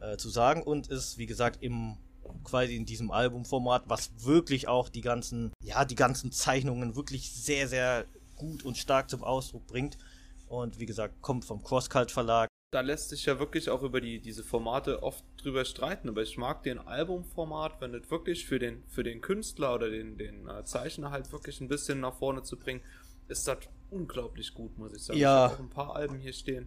äh, 0.00 0.16
zu 0.16 0.30
sagen. 0.30 0.62
Und 0.62 0.88
ist, 0.88 1.18
wie 1.18 1.26
gesagt, 1.26 1.62
im 1.62 1.96
quasi 2.44 2.76
in 2.76 2.86
diesem 2.86 3.10
Albumformat, 3.10 3.84
was 3.86 4.10
wirklich 4.24 4.68
auch 4.68 4.88
die 4.88 5.00
ganzen, 5.00 5.52
ja, 5.62 5.84
die 5.84 5.94
ganzen 5.94 6.32
Zeichnungen 6.32 6.96
wirklich 6.96 7.32
sehr, 7.32 7.68
sehr 7.68 8.06
gut 8.36 8.64
und 8.64 8.78
stark 8.78 9.10
zum 9.10 9.22
Ausdruck 9.22 9.66
bringt. 9.66 9.98
Und 10.48 10.78
wie 10.78 10.86
gesagt, 10.86 11.20
kommt 11.22 11.44
vom 11.44 11.62
Crosscult 11.62 12.10
Verlag. 12.10 12.48
Da 12.72 12.80
lässt 12.80 13.10
sich 13.10 13.26
ja 13.26 13.38
wirklich 13.38 13.68
auch 13.68 13.82
über 13.82 14.00
die, 14.00 14.18
diese 14.18 14.42
Formate 14.42 15.02
oft 15.02 15.22
drüber 15.36 15.64
streiten, 15.64 16.08
aber 16.08 16.22
ich 16.22 16.38
mag 16.38 16.62
den 16.62 16.78
Albumformat, 16.78 17.80
wenn 17.80 17.92
das 17.92 18.10
wirklich 18.10 18.46
für 18.46 18.58
den, 18.58 18.82
für 18.88 19.04
den 19.04 19.20
Künstler 19.20 19.74
oder 19.74 19.90
den, 19.90 20.16
den 20.16 20.48
äh, 20.48 20.64
Zeichner 20.64 21.10
halt 21.10 21.30
wirklich 21.32 21.60
ein 21.60 21.68
bisschen 21.68 22.00
nach 22.00 22.14
vorne 22.14 22.42
zu 22.42 22.58
bringen, 22.58 22.80
ist 23.28 23.46
das 23.46 23.58
unglaublich 23.90 24.54
gut, 24.54 24.78
muss 24.78 24.94
ich 24.94 25.02
sagen. 25.02 25.18
Ja. 25.18 25.48
Ich 25.48 25.52
auch 25.52 25.58
ein 25.58 25.68
paar 25.68 25.94
Alben 25.94 26.18
hier 26.18 26.32
stehen. 26.32 26.66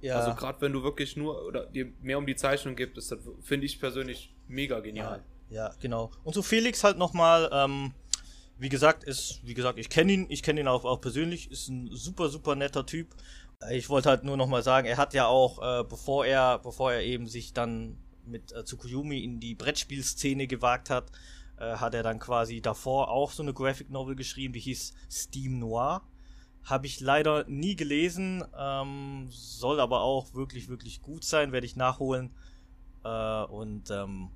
Ja. 0.00 0.18
Also 0.18 0.34
gerade 0.34 0.60
wenn 0.62 0.72
du 0.72 0.82
wirklich 0.82 1.16
nur 1.16 1.46
oder 1.46 1.66
dir 1.66 1.92
mehr 2.00 2.16
um 2.16 2.26
die 2.26 2.34
Zeichnung 2.34 2.74
gibt, 2.74 2.98
ist 2.98 3.12
das 3.12 3.20
finde 3.42 3.66
ich 3.66 3.78
persönlich 3.78 4.34
mega 4.48 4.80
genial. 4.80 5.22
Ja, 5.50 5.68
ja, 5.68 5.74
genau. 5.80 6.10
Und 6.24 6.34
so 6.34 6.42
Felix 6.42 6.82
halt 6.82 6.96
nochmal, 6.96 7.50
ähm, 7.52 7.92
wie 8.58 8.68
gesagt, 8.68 9.04
ist, 9.04 9.40
wie 9.44 9.54
gesagt, 9.54 9.78
ich 9.78 9.90
kenne 9.90 10.12
ihn, 10.12 10.26
ich 10.28 10.42
kenne 10.42 10.60
ihn 10.60 10.68
auch, 10.68 10.84
auch 10.84 11.00
persönlich, 11.00 11.50
ist 11.50 11.68
ein 11.68 11.88
super, 11.92 12.30
super 12.30 12.56
netter 12.56 12.86
Typ. 12.86 13.08
Ich 13.70 13.88
wollte 13.88 14.08
halt 14.08 14.24
nur 14.24 14.36
nochmal 14.36 14.62
sagen, 14.62 14.86
er 14.86 14.96
hat 14.96 15.14
ja 15.14 15.26
auch, 15.26 15.58
äh, 15.62 15.84
bevor 15.84 16.26
er, 16.26 16.58
bevor 16.58 16.92
er 16.92 17.02
eben 17.02 17.26
sich 17.26 17.52
dann 17.52 17.96
mit 18.26 18.52
äh, 18.52 18.64
Tsukuyomi 18.64 19.22
in 19.22 19.40
die 19.40 19.54
Brettspielszene 19.54 20.46
gewagt 20.46 20.90
hat, 20.90 21.10
äh, 21.58 21.76
hat 21.76 21.94
er 21.94 22.02
dann 22.02 22.18
quasi 22.18 22.60
davor 22.60 23.08
auch 23.08 23.30
so 23.30 23.42
eine 23.42 23.54
Graphic 23.54 23.90
Novel 23.90 24.16
geschrieben, 24.16 24.54
die 24.54 24.60
hieß 24.60 24.94
Steam 25.10 25.58
Noir. 25.58 26.02
Habe 26.64 26.86
ich 26.86 27.00
leider 27.00 27.44
nie 27.48 27.74
gelesen, 27.74 28.44
ähm, 28.56 29.26
soll 29.30 29.80
aber 29.80 30.02
auch 30.02 30.34
wirklich, 30.34 30.68
wirklich 30.68 31.02
gut 31.02 31.24
sein, 31.24 31.52
werde 31.52 31.66
ich 31.66 31.76
nachholen. 31.76 32.30
Äh, 33.04 33.44
und 33.44 33.90
ähm, 33.90 34.30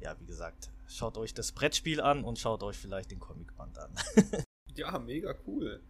ja, 0.00 0.14
wie 0.20 0.26
gesagt, 0.26 0.70
schaut 0.86 1.16
euch 1.16 1.34
das 1.34 1.52
Brettspiel 1.52 2.00
an 2.00 2.24
und 2.24 2.38
schaut 2.38 2.62
euch 2.62 2.76
vielleicht 2.76 3.10
den 3.10 3.20
Comicband 3.20 3.78
an. 3.78 3.94
ja, 4.74 4.98
mega 4.98 5.34
cool. 5.46 5.80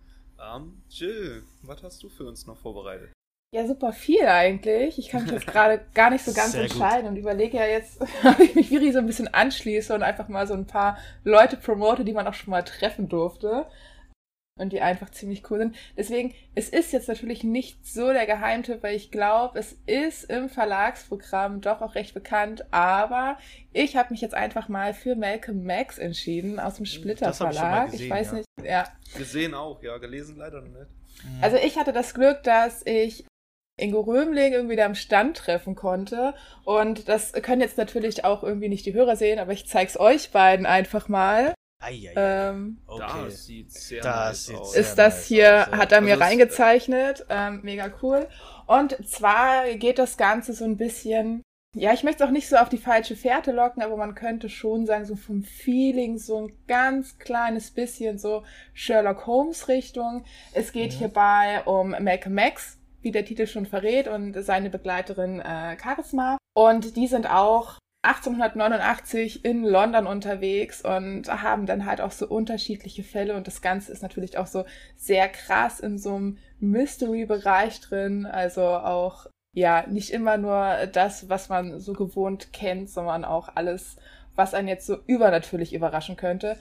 Um, 0.41 0.63
ähm, 0.63 0.83
Jill, 0.89 1.43
was 1.63 1.83
hast 1.83 2.03
du 2.03 2.09
für 2.09 2.25
uns 2.25 2.47
noch 2.47 2.57
vorbereitet? 2.57 3.13
Ja, 3.53 3.67
super 3.67 3.93
viel 3.93 4.27
eigentlich. 4.27 4.99
Ich 4.99 5.09
kann 5.09 5.25
mich 5.25 5.33
jetzt 5.33 5.47
gerade 5.47 5.85
gar 5.93 6.11
nicht 6.11 6.25
so 6.25 6.33
ganz 6.33 6.53
Sehr 6.53 6.63
entscheiden 6.63 7.03
gut. 7.03 7.11
und 7.11 7.17
überlege 7.17 7.59
ja 7.59 7.67
jetzt, 7.67 8.01
ob 8.25 8.39
ich 8.41 8.55
mich 8.55 8.71
Viri 8.71 8.93
so 8.93 9.01
ein 9.01 9.07
bisschen 9.07 9.29
anschließe 9.29 9.95
und 9.95 10.03
einfach 10.03 10.29
mal 10.29 10.47
so 10.47 10.55
ein 10.55 10.67
paar 10.67 10.97
Leute 11.25 11.57
promote, 11.57 12.05
die 12.05 12.13
man 12.13 12.27
auch 12.27 12.35
schon 12.35 12.53
mal 12.53 12.63
treffen 12.63 13.09
durfte 13.09 13.67
und 14.61 14.73
die 14.73 14.81
einfach 14.81 15.11
ziemlich 15.11 15.51
cool 15.51 15.59
sind. 15.59 15.77
Deswegen, 15.97 16.35
es 16.55 16.69
ist 16.69 16.93
jetzt 16.93 17.09
natürlich 17.09 17.45
nicht 17.45 17.87
so 17.87 18.13
der 18.13 18.27
Geheimtipp, 18.27 18.83
weil 18.83 18.97
ich 18.97 19.11
glaube, 19.11 19.59
es 19.59 19.77
ist 19.87 20.25
im 20.25 20.49
Verlagsprogramm 20.49 21.61
doch 21.61 21.81
auch 21.81 21.95
recht 21.95 22.15
bekannt, 22.15 22.65
aber 22.73 23.39
ich 23.73 23.97
habe 23.97 24.11
mich 24.11 24.21
jetzt 24.21 24.35
einfach 24.35 24.69
mal 24.69 24.95
für 24.95 25.17
Malcolm 25.17 25.65
Max 25.65 25.99
entschieden 25.99 26.61
aus 26.61 26.75
dem 26.75 26.87
Splitter 26.87 27.33
Verlag. 27.33 27.87
Ich, 27.87 27.93
gesehen, 27.93 28.07
ich, 28.07 28.11
weiß 28.11 28.27
ja. 28.27 28.35
nicht, 28.35 28.49
ja. 28.65 28.85
Gesehen 29.17 29.55
auch, 29.55 29.83
ja, 29.83 29.99
gelesen 29.99 30.37
leider 30.37 30.61
noch 30.61 30.69
nicht. 30.69 30.91
Mhm. 31.25 31.43
Also 31.43 31.57
ich 31.57 31.79
hatte 31.79 31.93
das 31.93 32.15
Glück, 32.15 32.43
dass 32.43 32.85
ich 32.87 33.25
Ingo 33.81 34.01
Römling 34.01 34.53
irgendwie 34.53 34.77
da 34.77 34.87
am 34.87 34.95
Stand 34.95 35.37
treffen 35.37 35.75
konnte. 35.75 36.35
Und 36.65 37.09
das 37.09 37.33
können 37.33 37.61
jetzt 37.61 37.79
natürlich 37.79 38.25
auch 38.25 38.43
irgendwie 38.43 38.69
nicht 38.69 38.87
die 38.87 38.95
Hörer 38.95 39.17
sehen, 39.17 39.39
aber 39.39 39.53
ich 39.53 39.67
zeig's 39.67 39.99
euch 39.99 40.31
beiden 40.31 40.67
einfach 40.67 41.09
mal. 41.09 41.55
Eieiei. 41.81 42.13
Ähm, 42.15 42.79
okay. 42.87 43.25
Das 43.25 43.47
sieht 43.47 43.73
sehr 43.73 44.03
das 44.03 44.49
nice 44.49 44.61
aus. 44.61 44.77
Ist 44.77 44.95
das 44.97 45.25
hier, 45.25 45.69
aus, 45.69 45.79
hat 45.79 45.93
er 45.93 46.03
mir 46.03 46.21
reingezeichnet. 46.21 47.27
Ähm, 47.31 47.61
mega 47.63 47.91
cool. 48.03 48.29
Und 48.67 48.97
zwar 49.09 49.67
geht 49.75 49.99
das 49.99 50.17
Ganze 50.17 50.53
so 50.53 50.65
ein 50.65 50.77
bisschen, 50.77 51.43
ja, 51.75 51.93
ich 51.93 52.05
möchte 52.05 52.23
es 52.23 52.29
auch 52.29 52.33
nicht 52.33 52.49
so 52.49 52.57
auf 52.57 52.69
die 52.69 52.79
falsche 52.79 53.17
Fährte 53.17 53.53
locken, 53.53 53.83
aber 53.83 53.97
man 53.97 54.15
könnte 54.15 54.49
schon 54.49 54.87
sagen, 54.87 55.07
so 55.07 55.17
vom 55.17 55.43
Feeling 55.43 56.19
so 56.19 56.43
ein 56.43 56.53
ganz 56.69 57.19
kleines 57.19 57.71
bisschen 57.71 58.19
so 58.19 58.45
Sherlock 58.75 59.27
Holmes 59.27 59.69
Richtung. 59.69 60.25
Es 60.53 60.73
geht 60.73 60.93
mhm. 60.95 60.99
hierbei 60.99 61.63
um 61.65 61.91
Malcolm 61.91 62.35
Max, 62.35 62.79
wie 63.01 63.11
der 63.11 63.25
Titel 63.25 63.47
schon 63.47 63.65
verrät, 63.65 64.07
und 64.07 64.35
seine 64.45 64.69
Begleiterin 64.69 65.41
äh, 65.41 65.79
Charisma. 65.83 66.37
Und 66.55 66.97
die 66.97 67.07
sind 67.07 67.31
auch 67.31 67.79
1889 68.03 69.45
in 69.45 69.63
London 69.63 70.07
unterwegs 70.07 70.83
und 70.83 71.29
haben 71.29 71.67
dann 71.67 71.85
halt 71.85 72.01
auch 72.01 72.13
so 72.13 72.27
unterschiedliche 72.27 73.03
Fälle. 73.03 73.37
Und 73.37 73.47
das 73.47 73.61
Ganze 73.61 73.93
ist 73.93 74.03
natürlich 74.03 74.39
auch 74.39 74.47
so 74.47 74.65
sehr 74.97 75.29
krass 75.29 75.81
in 75.81 75.99
so 75.99 76.15
einem 76.15 76.39
Mystery-Bereich 76.61 77.81
drin, 77.81 78.25
also 78.25 78.63
auch 78.63 79.27
ja 79.55 79.85
nicht 79.87 80.11
immer 80.11 80.39
nur 80.39 80.87
das, 80.93 81.29
was 81.29 81.49
man 81.49 81.81
so 81.81 81.93
gewohnt 81.93 82.53
kennt, 82.53 82.89
sondern 82.89 83.25
auch 83.25 83.51
alles, 83.55 83.97
was 84.35 84.55
einen 84.55 84.69
jetzt 84.69 84.87
so 84.87 84.97
übernatürlich 85.07 85.75
überraschen 85.75 86.17
könnte 86.17 86.57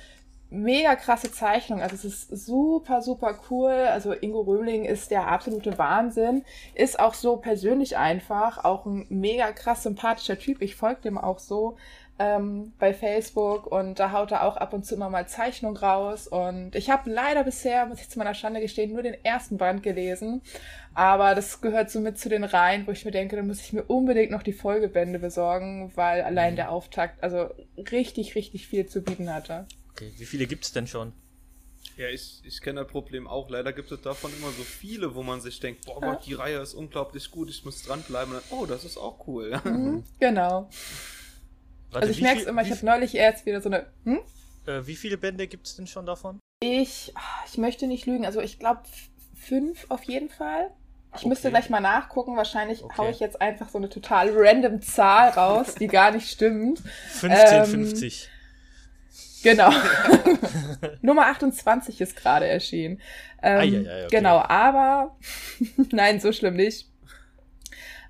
mega 0.50 0.96
krasse 0.96 1.32
Zeichnung. 1.32 1.82
Also 1.82 1.96
es 1.96 2.06
ist 2.06 2.46
super, 2.46 3.02
super 3.02 3.40
cool. 3.50 3.72
Also 3.72 4.14
Ingo 4.14 4.42
Römling 4.42 4.86
ist 4.86 5.12
der 5.12 5.28
absolute 5.28 5.78
Wahnsinn. 5.78 6.44
Ist 6.76 7.00
auch 7.00 7.14
so 7.14 7.38
persönlich 7.38 7.98
einfach. 7.98 8.64
Auch 8.64 8.86
ein 8.86 9.06
mega 9.10 9.52
krass 9.52 9.84
sympathischer 9.84 10.40
Typ. 10.40 10.62
Ich 10.62 10.76
folge 10.76 11.02
dem 11.02 11.18
auch 11.18 11.40
so 11.40 11.78
ähm, 12.20 12.74
bei 12.80 12.94
Facebook 12.94 13.66
und 13.68 14.00
da 14.00 14.12
haut 14.12 14.32
er 14.32 14.44
auch 14.44 14.58
ab 14.58 14.74
und 14.74 14.86
zu 14.86 14.96
immer 14.96 15.10
mal 15.10 15.28
Zeichnung 15.28 15.78
raus. 15.78 16.28
Und 16.28 16.76
ich 16.76 16.90
habe 16.90 17.10
leider 17.10 17.44
bisher, 17.44 17.86
muss 17.86 18.02
ich 18.02 18.10
zu 18.10 18.20
meiner 18.20 18.34
Schande 18.34 18.60
gestehen, 18.60 18.92
nur 18.92 19.04
den 19.04 19.24
ersten 19.24 19.58
Band 19.58 19.84
gelesen. 19.84 20.42
Aber 20.94 21.34
das 21.34 21.62
gehört 21.62 21.90
so 21.90 22.00
mit 22.00 22.20
zu 22.20 22.28
den 22.28 22.44
Reihen, 22.44 22.86
wo 22.86 22.92
ich 22.92 23.06
mir 23.06 23.12
denke, 23.12 23.38
da 23.38 23.44
muss 23.44 23.62
ich 23.62 23.72
mir 23.72 23.84
unbedingt 23.84 24.32
noch 24.32 24.44
die 24.44 24.54
Folgebände 24.54 25.20
besorgen, 25.20 25.92
weil 25.96 26.22
allein 26.22 26.58
der 26.58 26.72
Auftakt 26.72 27.24
also 27.24 27.50
richtig, 27.78 28.36
richtig 28.36 28.68
viel 28.68 28.86
zu 28.86 29.02
bieten 29.02 29.34
hatte. 29.34 29.66
Okay, 30.00 30.14
wie 30.16 30.26
viele 30.26 30.48
gibt 30.48 30.64
es 30.64 30.72
denn 30.72 30.88
schon? 30.88 31.12
Ja, 31.98 32.08
ich, 32.08 32.42
ich 32.46 32.62
kenne 32.62 32.80
das 32.82 32.90
Problem 32.90 33.28
auch. 33.28 33.50
Leider 33.50 33.74
gibt 33.74 33.92
es 33.92 34.00
davon 34.00 34.32
immer 34.38 34.50
so 34.52 34.64
viele, 34.64 35.14
wo 35.14 35.24
man 35.24 35.42
sich 35.42 35.60
denkt, 35.60 35.86
boah 35.86 36.00
Gott, 36.00 36.26
die 36.26 36.36
Reihe 36.36 36.60
ist 36.60 36.74
unglaublich 36.74 37.30
gut, 37.32 37.50
ich 37.50 37.66
muss 37.66 37.84
dranbleiben. 37.84 38.34
Und 38.34 38.42
dann, 38.50 38.58
oh, 38.58 38.66
das 38.66 38.86
ist 38.86 38.98
auch 38.98 39.28
cool. 39.28 39.60
Mhm, 39.66 40.06
genau. 40.22 40.70
Warte, 41.92 42.08
also 42.08 42.12
ich 42.12 42.22
merke 42.22 42.40
es 42.40 42.48
immer, 42.48 42.62
ich 42.62 42.72
habe 42.72 42.86
neulich 42.86 43.14
erst 43.14 43.46
wieder 43.46 43.60
so 43.60 43.68
eine... 43.68 43.88
Hm? 44.06 44.22
Äh, 44.68 44.88
wie 44.88 44.96
viele 44.96 45.18
Bände 45.18 45.48
gibt 45.48 45.68
es 45.68 45.76
denn 45.76 45.86
schon 45.86 46.06
davon? 46.06 46.40
Ich, 46.64 47.14
ich 47.46 47.58
möchte 47.58 47.86
nicht 47.86 48.06
lügen, 48.06 48.26
also 48.26 48.40
ich 48.40 48.58
glaube 48.58 48.84
fünf 49.36 49.86
auf 49.90 50.04
jeden 50.04 50.30
Fall. 50.30 50.72
Ich 51.12 51.22
okay. 51.22 51.28
müsste 51.28 51.50
gleich 51.50 51.70
mal 51.70 51.82
nachgucken. 51.82 52.38
Wahrscheinlich 52.38 52.84
okay. 52.84 52.98
haue 52.98 53.12
ich 53.12 53.20
jetzt 53.20 53.42
einfach 53.42 53.68
so 53.68 53.78
eine 53.78 53.90
total 53.90 54.30
random 54.34 54.82
Zahl 54.82 55.32
raus, 55.32 55.76
die 55.76 55.88
gar 55.88 56.12
nicht 56.12 56.30
stimmt. 56.30 56.82
1550. 57.22 58.30
Ähm, 58.32 58.39
Genau. 59.44 59.72
Nummer 61.02 61.28
28 61.28 62.02
ist 62.02 62.16
gerade 62.16 62.48
erschienen. 62.48 63.02
Ähm, 63.42 63.60
ah, 63.60 63.64
ja, 63.64 63.80
ja, 63.82 64.06
okay. 64.06 64.16
Genau, 64.16 64.38
aber 64.40 65.16
nein, 65.92 66.20
so 66.20 66.32
schlimm 66.32 66.56
nicht. 66.56 66.88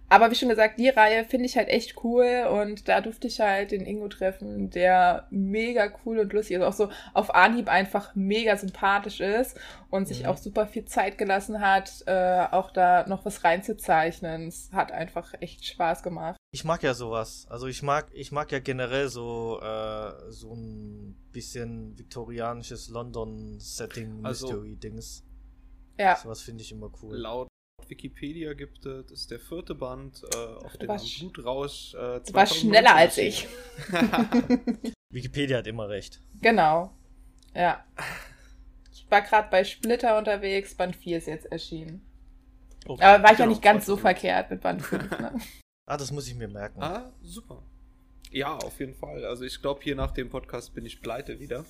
Aber 0.09 0.31
wie 0.31 0.35
schon 0.35 0.49
gesagt, 0.49 0.79
die 0.79 0.89
Reihe 0.89 1.23
finde 1.23 1.45
ich 1.45 1.55
halt 1.55 1.69
echt 1.69 2.03
cool 2.03 2.47
und 2.51 2.87
da 2.87 2.99
durfte 2.99 3.27
ich 3.27 3.39
halt 3.39 3.71
den 3.71 3.85
Ingo 3.85 4.07
treffen, 4.07 4.71
der 4.71 5.27
mega 5.29 5.91
cool 6.03 6.17
und 6.19 6.33
lustig 6.33 6.57
ist, 6.57 6.63
auch 6.63 6.73
so 6.73 6.89
auf 7.13 7.33
Anhieb 7.35 7.67
einfach 7.67 8.15
mega 8.15 8.57
sympathisch 8.57 9.19
ist 9.19 9.55
und 9.91 10.07
sich 10.07 10.23
mhm. 10.23 10.29
auch 10.29 10.37
super 10.37 10.65
viel 10.65 10.85
Zeit 10.85 11.19
gelassen 11.19 11.61
hat, 11.61 12.03
äh, 12.07 12.47
auch 12.51 12.71
da 12.71 13.07
noch 13.07 13.23
was 13.23 13.43
reinzuzeichnen. 13.43 14.47
Es 14.47 14.71
hat 14.73 14.91
einfach 14.91 15.35
echt 15.41 15.63
Spaß 15.63 16.01
gemacht. 16.01 16.37
Ich 16.51 16.63
mag 16.63 16.81
ja 16.81 16.95
sowas. 16.95 17.45
Also 17.49 17.67
ich 17.67 17.83
mag, 17.83 18.07
ich 18.11 18.31
mag 18.31 18.51
ja 18.51 18.59
generell 18.59 19.09
so, 19.09 19.59
äh, 19.61 20.31
so 20.31 20.53
ein 20.55 21.15
bisschen 21.31 21.97
viktorianisches 21.99 22.89
London-Setting, 22.89 24.25
also. 24.25 24.65
Ja. 25.99 26.15
Sowas 26.15 26.41
finde 26.41 26.63
ich 26.63 26.71
immer 26.71 26.89
cool. 27.03 27.15
Laut 27.15 27.48
Wikipedia 27.89 28.53
gibt 28.53 28.85
es, 28.85 29.05
das 29.07 29.19
ist 29.21 29.31
der 29.31 29.39
vierte 29.39 29.75
Band 29.75 30.21
äh, 30.33 30.37
auf 30.65 30.77
dem 30.77 30.87
Blutrausch. 30.87 31.93
Äh, 31.95 32.21
du 32.21 32.33
warst 32.33 32.57
schneller 32.57 32.95
als 32.95 33.17
ich. 33.17 33.47
Wikipedia 35.09 35.57
hat 35.57 35.67
immer 35.67 35.89
recht. 35.89 36.21
Genau. 36.41 36.93
Ja. 37.55 37.83
Ich 38.91 39.09
war 39.09 39.21
gerade 39.21 39.49
bei 39.49 39.63
Splitter 39.63 40.17
unterwegs, 40.17 40.75
Band 40.75 40.95
4 40.95 41.17
ist 41.17 41.27
jetzt 41.27 41.51
erschienen. 41.51 42.05
Okay. 42.85 43.03
Aber 43.03 43.23
war 43.23 43.31
ich 43.31 43.37
genau, 43.37 43.49
ja 43.49 43.53
nicht 43.53 43.61
ganz 43.61 43.85
so 43.85 43.97
verkehrt 43.97 44.51
mit 44.51 44.61
Band 44.61 44.81
5. 44.81 45.19
Ne? 45.19 45.39
ah, 45.87 45.97
das 45.97 46.11
muss 46.11 46.27
ich 46.27 46.35
mir 46.35 46.47
merken. 46.47 46.81
Ah, 46.81 47.11
super. 47.23 47.63
Ja, 48.31 48.55
auf 48.55 48.79
jeden 48.79 48.93
Fall. 48.93 49.25
Also 49.25 49.43
ich 49.43 49.59
glaube, 49.61 49.81
hier 49.83 49.95
nach 49.95 50.11
dem 50.11 50.29
Podcast 50.29 50.75
bin 50.75 50.85
ich 50.85 51.01
pleite 51.01 51.39
wieder. 51.39 51.65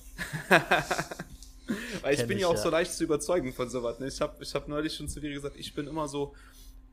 Weil 2.02 2.14
ich 2.14 2.26
bin 2.26 2.36
ich, 2.36 2.42
ja 2.42 2.48
auch 2.48 2.56
so 2.56 2.70
leicht 2.70 2.92
zu 2.92 3.04
überzeugen 3.04 3.52
von 3.52 3.68
sowas. 3.68 3.98
Ne? 3.98 4.08
Ich 4.08 4.20
habe 4.20 4.42
ich 4.42 4.54
hab 4.54 4.68
neulich 4.68 4.94
schon 4.94 5.08
zu 5.08 5.20
dir 5.20 5.32
gesagt, 5.32 5.56
ich 5.56 5.74
bin 5.74 5.86
immer 5.86 6.08
so, 6.08 6.34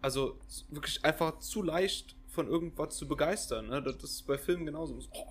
also 0.02 0.38
wirklich 0.70 1.04
einfach 1.04 1.40
zu 1.40 1.64
leicht 1.64 2.16
von 2.28 2.48
irgendwas 2.48 2.96
zu 2.96 3.08
begeistern. 3.08 3.68
Ne? 3.68 3.82
Das 3.82 4.04
ist 4.04 4.28
bei 4.28 4.38
Filmen 4.38 4.66
genauso. 4.66 5.00
Oh, 5.12 5.26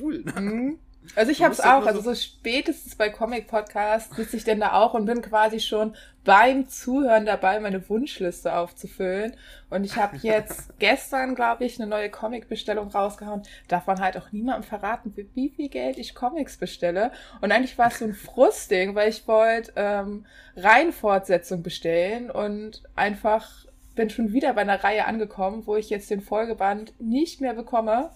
cool. 0.00 0.22
Ne? 0.24 0.40
Mhm. 0.40 0.78
Also 1.14 1.32
ich 1.32 1.42
habe 1.42 1.52
es 1.52 1.60
auch, 1.60 1.86
also 1.86 2.00
so 2.00 2.14
spätestens 2.14 2.94
bei 2.94 3.08
Comic 3.10 3.48
Podcast 3.48 4.14
sitze 4.14 4.36
ich 4.36 4.44
denn 4.44 4.60
da 4.60 4.72
auch 4.74 4.94
und 4.94 5.06
bin 5.06 5.22
quasi 5.22 5.60
schon 5.60 5.94
beim 6.24 6.68
Zuhören 6.68 7.26
dabei, 7.26 7.58
meine 7.60 7.88
Wunschliste 7.88 8.54
aufzufüllen. 8.54 9.36
Und 9.70 9.84
ich 9.84 9.96
habe 9.96 10.18
jetzt 10.18 10.74
gestern, 10.78 11.34
glaube 11.34 11.64
ich, 11.64 11.80
eine 11.80 11.88
neue 11.88 12.10
Comic-Bestellung 12.10 12.88
rausgehauen. 12.88 13.42
Darf 13.68 13.86
man 13.86 14.00
halt 14.00 14.16
auch 14.16 14.32
niemandem 14.32 14.64
verraten, 14.64 15.12
für 15.12 15.24
wie 15.34 15.48
viel 15.48 15.68
Geld 15.68 15.98
ich 15.98 16.14
Comics 16.14 16.56
bestelle. 16.56 17.12
Und 17.40 17.52
eigentlich 17.52 17.78
war 17.78 17.88
es 17.88 17.98
so 17.98 18.04
ein 18.04 18.14
Frustding, 18.14 18.94
weil 18.94 19.08
ich 19.08 19.26
wollte 19.26 19.72
ähm, 19.76 20.26
Reihenfortsetzung 20.56 21.62
bestellen 21.62 22.30
und 22.30 22.82
einfach 22.94 23.66
bin 23.94 24.10
schon 24.10 24.32
wieder 24.32 24.54
bei 24.54 24.60
einer 24.60 24.84
Reihe 24.84 25.06
angekommen, 25.06 25.66
wo 25.66 25.74
ich 25.74 25.90
jetzt 25.90 26.10
den 26.10 26.20
Folgeband 26.20 26.92
nicht 27.00 27.40
mehr 27.40 27.54
bekomme 27.54 28.10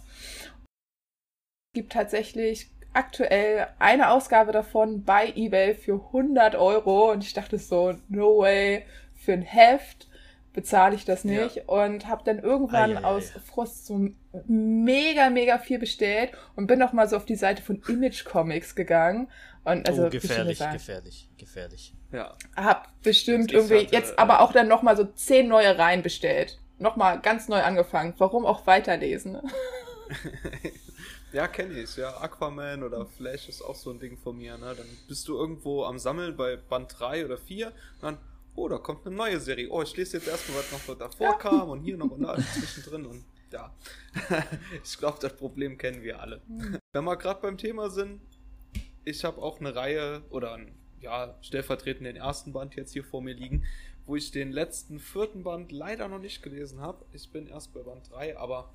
gibt 1.73 1.93
tatsächlich 1.93 2.71
aktuell 2.93 3.69
eine 3.79 4.11
Ausgabe 4.11 4.53
davon 4.53 5.05
bei 5.05 5.33
eBay 5.35 5.75
für 5.75 5.95
100 5.95 6.55
Euro. 6.55 7.13
Und 7.13 7.25
ich 7.25 7.35
dachte 7.35 7.59
so, 7.59 7.95
no 8.09 8.39
way, 8.39 8.85
für 9.15 9.33
ein 9.33 9.43
Heft 9.43 10.09
bezahle 10.53 10.95
ich 10.95 11.05
das 11.05 11.25
nicht. 11.25 11.57
Ja. 11.57 11.63
und 11.67 12.07
habe 12.07 12.23
dann 12.25 12.39
irgendwann 12.39 12.93
ja, 12.93 13.05
aus 13.05 13.31
Frust 13.47 13.87
so 13.87 14.09
mega 14.47 15.31
mega 15.31 15.59
viel 15.59 15.79
bestellt 15.79 16.33
und 16.57 16.67
bin 16.67 16.79
noch 16.79 16.93
mal 16.93 17.09
so 17.09 17.17
auf 17.17 17.25
die 17.25 17.37
Seite 17.37 17.63
von 17.63 17.83
Image 17.89 18.25
Comics 18.25 18.75
gegangen. 18.75 19.29
Und 19.65 19.89
also 19.89 20.07
oh, 20.07 20.11
gefährlich 20.11 20.59
gefährlich 20.59 21.29
gefährlich. 21.39 21.95
Ja. 22.13 22.35
hab 22.57 22.89
bestimmt 23.03 23.53
irgendwie 23.53 23.85
hatte, 23.87 23.95
jetzt 23.95 24.19
aber 24.19 24.41
auch 24.41 24.53
dann 24.53 24.69
noch 24.69 24.83
mal 24.83 24.97
so 24.97 25.05
zehn 25.05 25.49
neue 25.49 25.79
Reihen 25.79 26.03
bestellt. 26.03 26.59
Noch 26.79 26.97
mal 26.97 27.21
ganz 27.21 27.49
neu 27.49 27.63
angefangen. 27.63 28.13
Warum 28.19 28.45
auch 28.45 28.67
weiterlesen 28.67 29.39
Ja, 31.33 31.49
kenne 31.49 31.81
ich. 31.81 31.97
Ja, 31.97 32.21
Aquaman 32.21 32.83
oder 32.83 33.07
Flash 33.07 33.49
ist 33.49 33.63
auch 33.63 33.75
so 33.75 33.91
ein 33.91 33.99
Ding 33.99 34.19
von 34.19 34.37
mir. 34.37 34.59
Ne? 34.59 34.75
Dann 34.77 34.87
bist 35.09 35.27
du 35.29 35.37
irgendwo 35.37 35.85
am 35.85 35.99
Sammeln 35.99 36.37
bei 36.37 36.57
Band 36.57 36.95
3 36.99 37.25
oder 37.25 37.39
4 37.39 37.69
und 37.69 37.75
dann, 38.03 38.19
oh, 38.55 38.69
da 38.69 38.79
kommt 38.79 39.07
eine 39.07 39.17
neue 39.17 39.41
Serie. 39.41 39.69
Oh, 39.71 39.83
ich 39.83 39.97
lese 39.97 40.19
jetzt 40.19 40.29
erstmal, 40.29 40.59
was 40.59 40.89
noch 40.89 40.99
davor 40.99 41.27
ja. 41.27 41.33
kam 41.35 41.71
und 41.71 41.81
hier 41.81 41.97
noch 41.97 42.11
und 42.11 42.23
da 42.23 42.37
zwischendrin 42.55 43.07
und 43.07 43.25
ja. 43.51 43.75
ich 44.85 44.99
glaube, 44.99 45.19
das 45.21 45.37
Problem 45.37 45.79
kennen 45.79 46.03
wir 46.03 46.21
alle. 46.21 46.41
Mhm. 46.49 46.79
Wenn 46.93 47.05
wir 47.05 47.17
gerade 47.17 47.41
beim 47.41 47.57
Thema 47.57 47.91
sind, 47.91 48.21
ich 49.05 49.25
habe 49.25 49.41
auch 49.41 49.61
eine 49.61 49.75
Reihe 49.75 50.23
oder 50.31 50.55
ein, 50.55 50.75
ja, 51.01 51.37
stellvertretend 51.41 52.07
den 52.07 52.17
ersten 52.17 52.53
Band 52.53 52.77
jetzt 52.77 52.93
hier 52.93 53.05
vor 53.05 53.23
mir 53.23 53.35
liegen, 53.35 53.65
wo 54.07 54.17
ich 54.17 54.31
den 54.31 54.53
letzten 54.53 54.99
vierten 54.99 55.45
Band 55.45 55.73
leider 55.73 56.09
noch 56.09 56.19
nicht 56.19 56.43
gelesen 56.43 56.81
habe. 56.81 57.05
Ich 57.13 57.31
bin 57.31 57.47
erst 57.47 57.73
bei 57.73 57.81
Band 57.81 58.11
3, 58.11 58.37
aber 58.37 58.73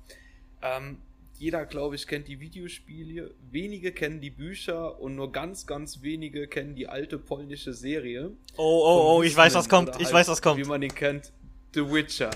ähm, 0.62 0.98
jeder, 1.38 1.66
glaube 1.66 1.94
ich, 1.94 2.06
kennt 2.06 2.26
die 2.28 2.40
Videospiele, 2.40 3.34
wenige 3.50 3.92
kennen 3.92 4.20
die 4.20 4.30
Bücher 4.30 4.98
und 5.00 5.14
nur 5.14 5.30
ganz, 5.30 5.66
ganz 5.66 6.02
wenige 6.02 6.48
kennen 6.48 6.74
die 6.74 6.88
alte 6.88 7.18
polnische 7.18 7.72
Serie. 7.72 8.32
Oh, 8.56 8.82
oh, 8.84 9.16
oh, 9.16 9.22
ich 9.22 9.36
weiß, 9.36 9.54
was 9.54 9.68
kommt, 9.68 9.90
ich 9.98 10.06
halt, 10.06 10.14
weiß, 10.14 10.28
was 10.28 10.42
kommt. 10.42 10.58
Wie 10.58 10.68
man 10.68 10.80
den 10.80 10.94
kennt, 10.94 11.32
The 11.74 11.80
Witcher. 11.80 12.30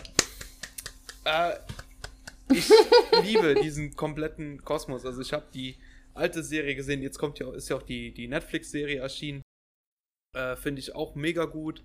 Äh, 1.25 1.55
ich 2.53 2.71
liebe 3.23 3.55
diesen 3.55 3.97
kompletten 3.97 4.63
Kosmos. 4.63 5.05
Also 5.05 5.21
ich 5.21 5.33
habe 5.33 5.47
die 5.53 5.77
alte 6.15 6.43
Serie 6.43 6.75
gesehen, 6.75 7.03
jetzt 7.03 7.19
kommt 7.19 7.39
ja, 7.39 7.53
ist 7.55 7.69
ja 7.69 7.77
auch 7.77 7.83
die, 7.83 8.13
die 8.13 8.29
Netflix-Serie 8.29 9.01
erschienen. 9.01 9.43
Äh, 10.37 10.57
Finde 10.57 10.81
ich 10.81 10.95
auch 10.95 11.15
mega 11.15 11.45
gut. 11.45 11.83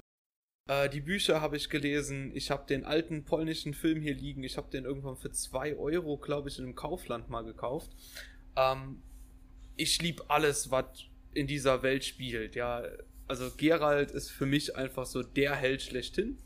Äh, 0.68 0.90
die 0.90 1.02
Bücher 1.02 1.42
habe 1.42 1.58
ich 1.58 1.70
gelesen. 1.70 2.32
Ich 2.36 2.52
habe 2.52 2.66
den 2.68 2.86
alten 2.86 3.24
polnischen 3.24 3.74
Film 3.74 4.02
hier 4.02 4.16
liegen. 4.16 4.44
Ich 4.44 4.58
habe 4.58 4.70
den 4.70 4.86
irgendwann 4.86 5.16
für 5.16 5.32
2 5.32 5.78
Euro, 5.78 6.18
glaube 6.18 6.50
ich, 6.50 6.60
in 6.60 6.66
einem 6.66 6.76
Kaufland 6.76 7.30
mal 7.30 7.44
gekauft. 7.44 7.92
Ähm, 8.56 9.02
ich 9.76 10.02
liebe 10.02 10.30
alles, 10.30 10.72
was 10.72 10.86
in 11.34 11.48
dieser 11.48 11.84
Welt 11.84 12.04
spielt. 12.04 12.56
Ja, 12.56 12.84
also 13.28 13.52
Gerald 13.56 14.12
ist 14.12 14.32
für 14.32 14.46
mich 14.46 14.76
einfach 14.76 15.06
so 15.06 15.24
der 15.24 15.56
Held 15.56 15.82
schlechthin. 15.82 16.38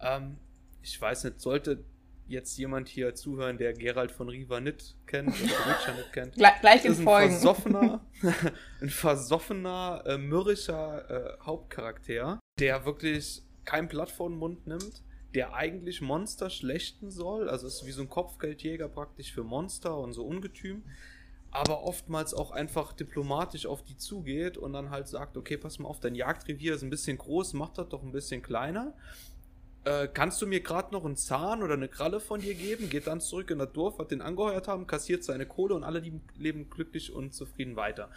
Ähm, 0.00 0.38
ich 0.82 1.00
weiß 1.00 1.24
nicht, 1.24 1.40
sollte 1.40 1.84
jetzt 2.32 2.56
jemand 2.58 2.88
hier 2.88 3.14
zuhören, 3.14 3.58
der 3.58 3.72
Gerald 3.74 4.10
von 4.10 4.28
Riva 4.28 4.60
nicht 4.60 4.96
kennt 5.06 5.28
oder 5.28 5.42
Witcher 5.42 5.94
nicht 5.94 6.12
kennt. 6.12 6.34
Gleich, 6.36 6.60
gleich 6.60 6.84
in 6.84 6.94
Folgen. 6.94 7.34
Ein 7.34 7.40
versoffener, 7.40 8.06
ein 8.80 8.90
versoffener, 8.90 10.02
äh, 10.06 10.18
mürrischer 10.18 11.10
äh, 11.10 11.44
Hauptcharakter, 11.44 12.40
der 12.58 12.84
wirklich 12.84 13.42
kein 13.64 13.88
Blatt 13.88 14.10
vor 14.10 14.28
den 14.28 14.38
Mund 14.38 14.66
nimmt, 14.66 15.02
der 15.34 15.54
eigentlich 15.54 16.00
Monster 16.00 16.50
schlechten 16.50 17.10
soll. 17.10 17.48
Also 17.48 17.66
ist 17.66 17.86
wie 17.86 17.92
so 17.92 18.02
ein 18.02 18.08
Kopfgeldjäger 18.08 18.88
praktisch 18.88 19.32
für 19.32 19.44
Monster 19.44 19.96
und 19.98 20.12
so 20.12 20.24
Ungetüm. 20.24 20.82
Aber 21.50 21.82
oftmals 21.82 22.32
auch 22.32 22.50
einfach 22.50 22.94
diplomatisch 22.94 23.66
auf 23.66 23.82
die 23.82 23.98
zugeht 23.98 24.56
und 24.56 24.72
dann 24.72 24.88
halt 24.88 25.06
sagt, 25.06 25.36
okay, 25.36 25.58
pass 25.58 25.78
mal 25.78 25.88
auf, 25.88 26.00
dein 26.00 26.14
Jagdrevier 26.14 26.74
ist 26.74 26.82
ein 26.82 26.88
bisschen 26.88 27.18
groß, 27.18 27.52
mach 27.52 27.68
das 27.74 27.90
doch 27.90 28.02
ein 28.02 28.10
bisschen 28.10 28.40
kleiner. 28.40 28.94
Äh, 29.84 30.08
kannst 30.08 30.40
du 30.40 30.46
mir 30.46 30.60
gerade 30.60 30.92
noch 30.92 31.04
einen 31.04 31.16
Zahn 31.16 31.62
oder 31.62 31.74
eine 31.74 31.88
Kralle 31.88 32.20
von 32.20 32.40
dir 32.40 32.54
geben? 32.54 32.88
Geht 32.88 33.06
dann 33.06 33.20
zurück 33.20 33.50
in 33.50 33.58
das 33.58 33.72
Dorf, 33.72 33.98
was 33.98 34.08
den 34.08 34.22
angeheuert 34.22 34.68
haben, 34.68 34.86
kassiert 34.86 35.24
seine 35.24 35.46
Kohle 35.46 35.74
und 35.74 35.84
alle 35.84 36.02
leben 36.36 36.70
glücklich 36.70 37.12
und 37.12 37.34
zufrieden 37.34 37.76
weiter. 37.76 38.10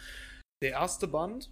Der 0.62 0.72
erste 0.72 1.08
Band 1.08 1.50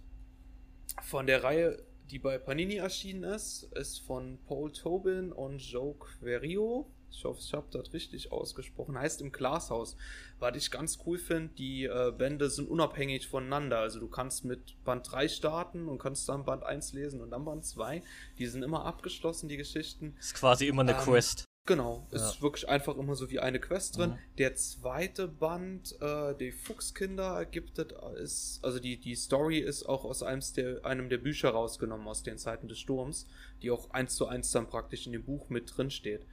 von 1.01 1.27
der 1.27 1.43
Reihe 1.43 1.83
die 2.11 2.19
bei 2.19 2.37
Panini 2.37 2.75
erschienen 2.75 3.23
ist, 3.23 3.63
ist 3.75 3.99
von 3.99 4.37
Paul 4.45 4.71
Tobin 4.71 5.31
und 5.31 5.59
Joe 5.59 5.95
Querio. 5.95 6.87
Ich 7.11 7.23
hoffe, 7.23 7.39
ich 7.41 7.53
habe 7.53 7.67
das 7.71 7.93
richtig 7.93 8.31
ausgesprochen. 8.31 8.97
Heißt 8.97 9.21
im 9.21 9.31
Glashaus. 9.31 9.95
Was 10.39 10.55
ich 10.57 10.69
ganz 10.69 10.99
cool 11.05 11.17
finde, 11.17 11.53
die 11.55 11.85
äh, 11.85 12.11
Bände 12.17 12.49
sind 12.49 12.69
unabhängig 12.69 13.27
voneinander. 13.27 13.79
Also 13.79 13.99
du 13.99 14.07
kannst 14.07 14.45
mit 14.45 14.83
Band 14.83 15.09
3 15.09 15.27
starten 15.27 15.87
und 15.87 15.97
kannst 15.97 16.27
dann 16.27 16.45
Band 16.45 16.63
1 16.63 16.93
lesen 16.93 17.21
und 17.21 17.31
dann 17.31 17.45
Band 17.45 17.65
2. 17.65 18.01
Die 18.37 18.47
sind 18.47 18.63
immer 18.63 18.85
abgeschlossen, 18.85 19.47
die 19.47 19.57
Geschichten. 19.57 20.15
Ist 20.19 20.35
quasi 20.35 20.67
immer 20.67 20.81
eine 20.81 20.91
ähm, 20.91 20.99
Quest. 20.99 21.45
Genau, 21.67 22.07
ja. 22.11 22.17
ist 22.17 22.43
wirklich 22.43 22.69
einfach 22.69 22.95
immer 22.95 23.15
so 23.15 23.31
wie 23.31 23.39
eine 23.39 23.59
Quest 23.59 23.97
drin. 23.97 24.11
Mhm. 24.11 24.17
Der 24.37 24.55
zweite 24.55 25.27
Band, 25.27 25.99
äh, 25.99 26.35
die 26.35 26.51
Fuchskinder 26.51 27.43
gibt 27.45 27.79
es, 27.79 27.87
ist, 28.21 28.59
also 28.63 28.77
die, 28.77 28.97
die 28.97 29.15
Story 29.15 29.57
ist 29.57 29.83
auch 29.89 30.05
aus 30.05 30.21
einem 30.21 30.43
der, 30.55 30.85
einem 30.85 31.09
der 31.09 31.17
Bücher 31.17 31.49
rausgenommen, 31.49 32.07
aus 32.07 32.21
den 32.21 32.37
Zeiten 32.37 32.67
des 32.67 32.77
Sturms, 32.77 33.25
die 33.63 33.71
auch 33.71 33.89
eins 33.89 34.15
zu 34.15 34.27
eins 34.27 34.51
dann 34.51 34.67
praktisch 34.67 35.07
in 35.07 35.13
dem 35.13 35.23
Buch 35.23 35.49
mit 35.49 35.75
drin 35.75 35.89
steht. 35.89 36.27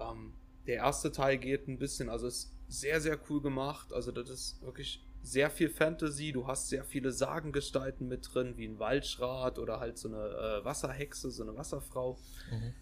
Ähm, 0.00 0.32
der 0.66 0.76
erste 0.76 1.12
Teil 1.12 1.38
geht 1.38 1.68
ein 1.68 1.78
bisschen, 1.78 2.08
also 2.08 2.26
ist 2.26 2.52
sehr, 2.68 3.00
sehr 3.00 3.18
cool 3.28 3.40
gemacht. 3.40 3.92
Also 3.92 4.12
das 4.12 4.30
ist 4.30 4.62
wirklich 4.62 5.04
sehr 5.22 5.50
viel 5.50 5.68
Fantasy. 5.68 6.32
Du 6.32 6.46
hast 6.46 6.68
sehr 6.68 6.84
viele 6.84 7.12
Sagengestalten 7.12 8.08
mit 8.08 8.28
drin, 8.32 8.56
wie 8.56 8.66
ein 8.66 8.78
Waldschrat 8.78 9.58
oder 9.58 9.80
halt 9.80 9.98
so 9.98 10.08
eine 10.08 10.18
äh, 10.18 10.64
Wasserhexe, 10.64 11.30
so 11.30 11.42
eine 11.42 11.56
Wasserfrau. 11.56 12.18
Mhm. 12.50 12.74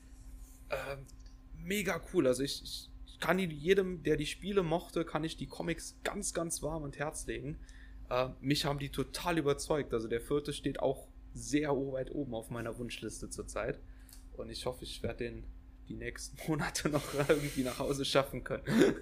Ähm, 0.70 1.06
mega 1.56 2.00
cool. 2.12 2.26
Also 2.26 2.42
ich, 2.42 2.62
ich 3.06 3.18
kann 3.20 3.38
jedem, 3.38 4.02
der 4.02 4.16
die 4.16 4.26
Spiele 4.26 4.62
mochte, 4.62 5.04
kann 5.04 5.24
ich 5.24 5.36
die 5.36 5.46
Comics 5.46 5.96
ganz, 6.04 6.34
ganz 6.34 6.62
warm 6.62 6.82
und 6.82 6.98
Herz 6.98 7.26
legen. 7.26 7.58
Äh, 8.10 8.28
mich 8.40 8.64
haben 8.64 8.78
die 8.78 8.90
total 8.90 9.38
überzeugt. 9.38 9.92
Also 9.92 10.08
der 10.08 10.20
vierte 10.20 10.52
steht 10.52 10.80
auch 10.80 11.08
sehr 11.34 11.70
weit 11.70 12.10
oben 12.14 12.34
auf 12.34 12.50
meiner 12.50 12.78
Wunschliste 12.78 13.30
zurzeit. 13.30 13.80
Und 14.36 14.50
ich 14.50 14.66
hoffe, 14.66 14.84
ich 14.84 15.02
werde 15.02 15.24
den 15.24 15.44
die 15.88 15.94
nächsten 15.94 16.36
Monate 16.48 16.88
noch 16.88 17.14
irgendwie 17.28 17.62
nach 17.62 17.78
Hause 17.78 18.04
schaffen 18.04 18.44
können. 18.44 18.64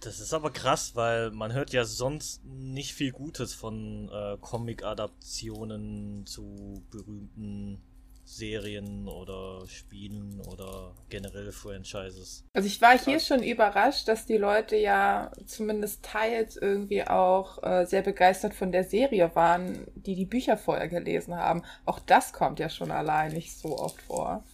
das 0.00 0.20
ist 0.20 0.32
aber 0.32 0.50
krass, 0.50 0.94
weil 0.94 1.30
man 1.30 1.52
hört 1.52 1.72
ja 1.72 1.84
sonst 1.84 2.44
nicht 2.44 2.94
viel 2.94 3.12
Gutes 3.12 3.54
von 3.54 4.08
äh, 4.08 4.36
Comic-Adaptionen 4.40 6.26
zu 6.26 6.82
berühmten 6.90 7.82
Serien 8.24 9.08
oder 9.08 9.66
Spielen 9.66 10.40
oder 10.48 10.94
generell 11.08 11.52
Franchises. 11.52 12.44
Also 12.54 12.66
ich 12.66 12.80
war 12.80 12.98
hier 12.98 13.20
schon 13.20 13.42
überrascht, 13.42 14.08
dass 14.08 14.26
die 14.26 14.36
Leute 14.36 14.76
ja 14.76 15.32
zumindest 15.46 16.04
teils 16.04 16.56
irgendwie 16.56 17.04
auch 17.04 17.62
äh, 17.62 17.84
sehr 17.84 18.02
begeistert 18.02 18.54
von 18.54 18.72
der 18.72 18.84
Serie 18.84 19.34
waren, 19.34 19.86
die 19.94 20.14
die 20.14 20.24
Bücher 20.24 20.56
vorher 20.56 20.88
gelesen 20.88 21.34
haben. 21.36 21.62
Auch 21.84 21.98
das 21.98 22.32
kommt 22.32 22.58
ja 22.58 22.68
schon 22.68 22.90
allein 22.90 23.32
nicht 23.32 23.56
so 23.58 23.78
oft 23.78 24.00
vor. 24.02 24.44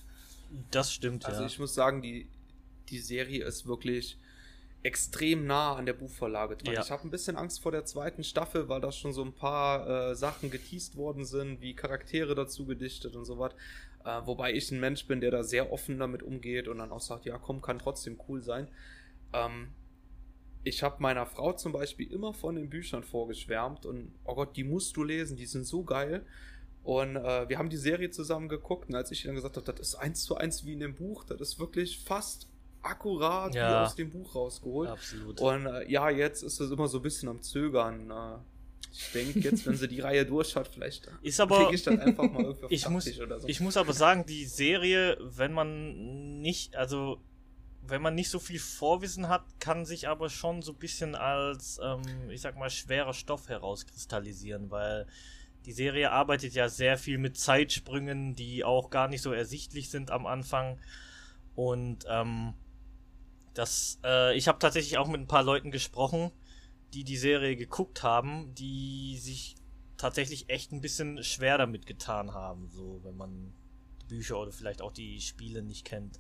Das 0.70 0.92
stimmt, 0.92 1.24
also 1.24 1.38
ja. 1.38 1.44
Also 1.44 1.54
ich 1.54 1.58
muss 1.58 1.74
sagen, 1.74 2.02
die, 2.02 2.28
die 2.88 2.98
Serie 2.98 3.44
ist 3.44 3.66
wirklich 3.66 4.18
extrem 4.82 5.46
nah 5.46 5.74
an 5.74 5.87
der 5.87 5.92
Buchvorlage 5.92 6.56
dran. 6.56 6.74
Ja. 6.74 6.82
Ich 6.82 6.90
habe 6.90 7.06
ein 7.06 7.11
bisschen 7.11 7.37
Angst 7.37 7.61
vor 7.61 7.72
der 7.72 7.84
zweiten 7.84 8.22
Staffel, 8.22 8.68
weil 8.68 8.80
da 8.80 8.92
schon 8.92 9.12
so 9.12 9.22
ein 9.22 9.32
paar 9.32 10.11
äh, 10.11 10.14
Sachen 10.14 10.50
geteased 10.50 10.96
worden 10.96 11.24
sind, 11.24 11.61
wie 11.61 11.74
Charaktere 11.74 12.34
dazu 12.34 12.64
gedichtet 12.64 13.16
und 13.16 13.24
so 13.24 13.38
was. 13.38 13.52
Äh, 14.04 14.20
wobei 14.24 14.52
ich 14.52 14.70
ein 14.70 14.80
Mensch 14.80 15.06
bin, 15.06 15.20
der 15.20 15.30
da 15.30 15.42
sehr 15.42 15.72
offen 15.72 15.98
damit 15.98 16.22
umgeht 16.22 16.68
und 16.68 16.78
dann 16.78 16.92
auch 16.92 17.00
sagt, 17.00 17.24
ja 17.24 17.38
komm, 17.38 17.61
kann 17.61 17.78
trotzdem 17.78 18.18
cool 18.28 18.40
sein. 18.40 18.68
Ähm, 19.32 19.68
ich 20.64 20.82
habe 20.82 21.02
meiner 21.02 21.26
Frau 21.26 21.52
zum 21.52 21.72
Beispiel 21.72 22.12
immer 22.12 22.32
von 22.32 22.54
den 22.54 22.70
Büchern 22.70 23.02
vorgeschwärmt 23.02 23.84
und 23.84 24.12
oh 24.24 24.34
Gott, 24.34 24.56
die 24.56 24.64
musst 24.64 24.96
du 24.96 25.02
lesen, 25.02 25.37
die 25.37 25.46
sind 25.46 25.66
so 25.66 25.82
geil. 25.82 26.24
Und 26.88 27.16
äh, 27.16 27.46
wir 27.51 27.59
haben 27.59 27.68
die 27.68 27.77
Serie 27.77 28.09
zusammen 28.09 28.48
geguckt 28.48 28.88
und 28.88 28.94
als 28.94 29.11
ich 29.11 29.24
dann 29.24 29.35
gesagt 29.35 29.59
habe, 29.59 29.72
das 29.72 29.88
ist 29.88 29.94
eins 29.96 30.24
zu 30.24 30.38
eins 30.38 30.64
wie 30.64 30.72
in 30.72 30.81
dem 30.81 30.94
Buch, 30.94 31.22
das 31.22 31.38
ist 31.38 31.59
wirklich 31.59 31.98
fast 31.98 32.48
akkurat 32.81 33.55
ja. 33.55 33.68
wie 33.68 33.74
aus 33.85 33.94
dem 33.94 34.09
Buch 34.09 34.35
rausgeholt. 34.35 34.88
Absolut. 34.88 35.38
Und 35.38 35.66
äh, 35.66 35.87
ja, 35.90 36.09
jetzt 36.09 36.42
ist 36.42 36.59
es 36.59 36.70
immer 36.70 36.88
so 36.88 37.01
ein 37.01 37.03
bisschen 37.03 37.29
am 37.29 37.42
Zögern. 37.42 38.11
Äh, 38.11 38.38
ich 38.90 39.12
denke 39.12 39.40
jetzt, 39.40 39.66
wenn 39.66 39.77
sie 39.77 39.87
die 39.87 40.01
Reihe 40.01 40.24
durch 40.24 40.57
hat, 40.57 40.68
vielleicht 40.68 41.11
ist 41.20 41.38
aber, 41.42 41.70
ich 41.74 41.83
dann 41.83 42.01
einfach 42.01 42.24
mal 42.24 42.42
irgendwie 42.42 42.64
auf 42.64 42.70
ich 42.70 42.88
muss, 42.88 43.20
oder 43.20 43.38
so. 43.38 43.48
Ich 43.48 43.61
muss 43.61 43.77
aber 43.77 43.92
sagen, 43.92 44.24
die 44.24 44.46
Serie, 44.46 45.18
wenn 45.20 45.53
man 45.53 46.40
nicht, 46.40 46.74
also 46.74 47.20
wenn 47.83 48.01
man 48.01 48.14
nicht 48.14 48.31
so 48.31 48.38
viel 48.38 48.59
Vorwissen 48.59 49.29
hat, 49.29 49.44
kann 49.61 49.85
sich 49.85 50.09
aber 50.09 50.31
schon 50.31 50.62
so 50.62 50.72
ein 50.72 50.79
bisschen 50.79 51.14
als, 51.14 51.79
ähm, 51.85 52.31
ich 52.31 52.40
sag 52.40 52.57
mal, 52.57 52.70
schwerer 52.70 53.12
Stoff 53.12 53.51
herauskristallisieren, 53.51 54.70
weil 54.70 55.07
die 55.68 55.74
Serie 55.74 56.12
arbeitet 56.12 56.54
ja 56.54 56.70
sehr 56.70 56.96
viel 56.96 57.18
mit 57.18 57.37
Zeitsprüngen, 57.37 58.35
die 58.35 58.64
auch 58.64 58.88
gar 58.88 59.07
nicht 59.07 59.20
so 59.20 59.35
ersichtlich 59.35 59.90
sind 59.90 60.11
am 60.11 60.24
Anfang. 60.24 60.78
Und 61.54 62.07
ähm, 62.09 62.54
das, 63.52 64.00
äh, 64.02 64.35
ich 64.35 64.48
habe 64.48 64.59
tatsächlich 64.61 64.96
auch 64.96 65.09
mit 65.09 65.20
ein 65.20 65.26
paar 65.26 65.42
Leuten 65.42 65.70
gesprochen, 65.70 66.31
die 66.94 67.04
die 67.04 67.18
Serie 67.18 67.54
geguckt 67.54 68.02
haben, 68.02 68.54
die 68.54 69.18
sich 69.18 69.57
tatsächlich 69.98 70.48
echt 70.48 70.72
ein 70.72 70.81
bisschen 70.81 71.22
schwer 71.22 71.59
damit 71.59 71.85
getan 71.85 72.33
haben, 72.33 72.70
so 72.70 73.02
wenn 73.04 73.18
man 73.18 73.52
die 74.00 74.14
Bücher 74.14 74.38
oder 74.38 74.52
vielleicht 74.52 74.81
auch 74.81 74.92
die 74.92 75.20
Spiele 75.20 75.61
nicht 75.61 75.85
kennt. 75.85 76.18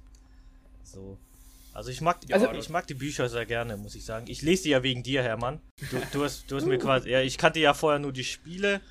So. 0.82 1.16
Also 1.72 1.88
ich 1.88 2.02
mag, 2.02 2.18
also, 2.30 2.52
ich 2.52 2.68
mag 2.68 2.86
die 2.86 2.92
Bücher 2.92 3.30
sehr 3.30 3.46
gerne, 3.46 3.78
muss 3.78 3.94
ich 3.94 4.04
sagen. 4.04 4.26
Ich 4.28 4.42
lese 4.42 4.64
die 4.64 4.70
ja 4.70 4.82
wegen 4.82 5.02
dir, 5.02 5.22
Hermann. 5.22 5.62
Du, 5.90 5.96
du 6.12 6.24
hast, 6.24 6.50
du 6.50 6.56
hast 6.56 6.66
mir 6.66 6.76
quasi, 6.76 7.08
ja, 7.08 7.22
ich 7.22 7.38
kannte 7.38 7.60
ja 7.60 7.72
vorher 7.72 7.98
nur 7.98 8.12
die 8.12 8.24
Spiele 8.24 8.82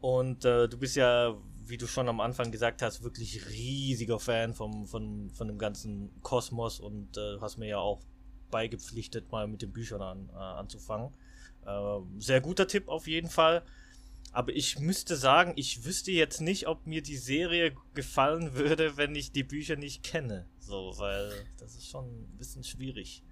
und 0.00 0.44
äh, 0.44 0.68
du 0.68 0.78
bist 0.78 0.96
ja 0.96 1.36
wie 1.70 1.78
du 1.78 1.86
schon 1.86 2.08
am 2.08 2.20
Anfang 2.20 2.50
gesagt 2.50 2.82
hast, 2.82 3.02
wirklich 3.02 3.48
riesiger 3.48 4.18
Fan 4.18 4.52
vom, 4.52 4.86
von, 4.86 5.30
von 5.30 5.46
dem 5.46 5.56
ganzen 5.56 6.10
Kosmos 6.20 6.80
und 6.80 7.16
äh, 7.16 7.38
hast 7.40 7.56
mir 7.56 7.68
ja 7.68 7.78
auch 7.78 8.02
beigepflichtet, 8.50 9.30
mal 9.30 9.46
mit 9.46 9.62
den 9.62 9.72
Büchern 9.72 10.02
an, 10.02 10.28
äh, 10.30 10.36
anzufangen. 10.36 11.14
Äh, 11.64 12.00
sehr 12.18 12.40
guter 12.40 12.66
Tipp 12.66 12.88
auf 12.88 13.06
jeden 13.06 13.30
Fall. 13.30 13.62
Aber 14.32 14.52
ich 14.52 14.78
müsste 14.78 15.16
sagen, 15.16 15.52
ich 15.56 15.84
wüsste 15.84 16.12
jetzt 16.12 16.40
nicht, 16.40 16.66
ob 16.66 16.86
mir 16.86 17.02
die 17.02 17.16
Serie 17.16 17.72
gefallen 17.94 18.54
würde, 18.54 18.96
wenn 18.96 19.14
ich 19.14 19.32
die 19.32 19.44
Bücher 19.44 19.76
nicht 19.76 20.02
kenne. 20.02 20.46
So, 20.58 20.92
weil 20.98 21.32
das 21.58 21.74
ist 21.74 21.88
schon 21.88 22.04
ein 22.04 22.36
bisschen 22.36 22.62
schwierig. 22.62 23.22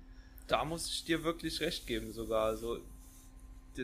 Da 0.46 0.64
muss 0.64 0.90
ich 0.90 1.04
dir 1.04 1.24
wirklich 1.24 1.60
recht 1.60 1.86
geben, 1.86 2.12
sogar. 2.12 2.46
Also, 2.46 2.78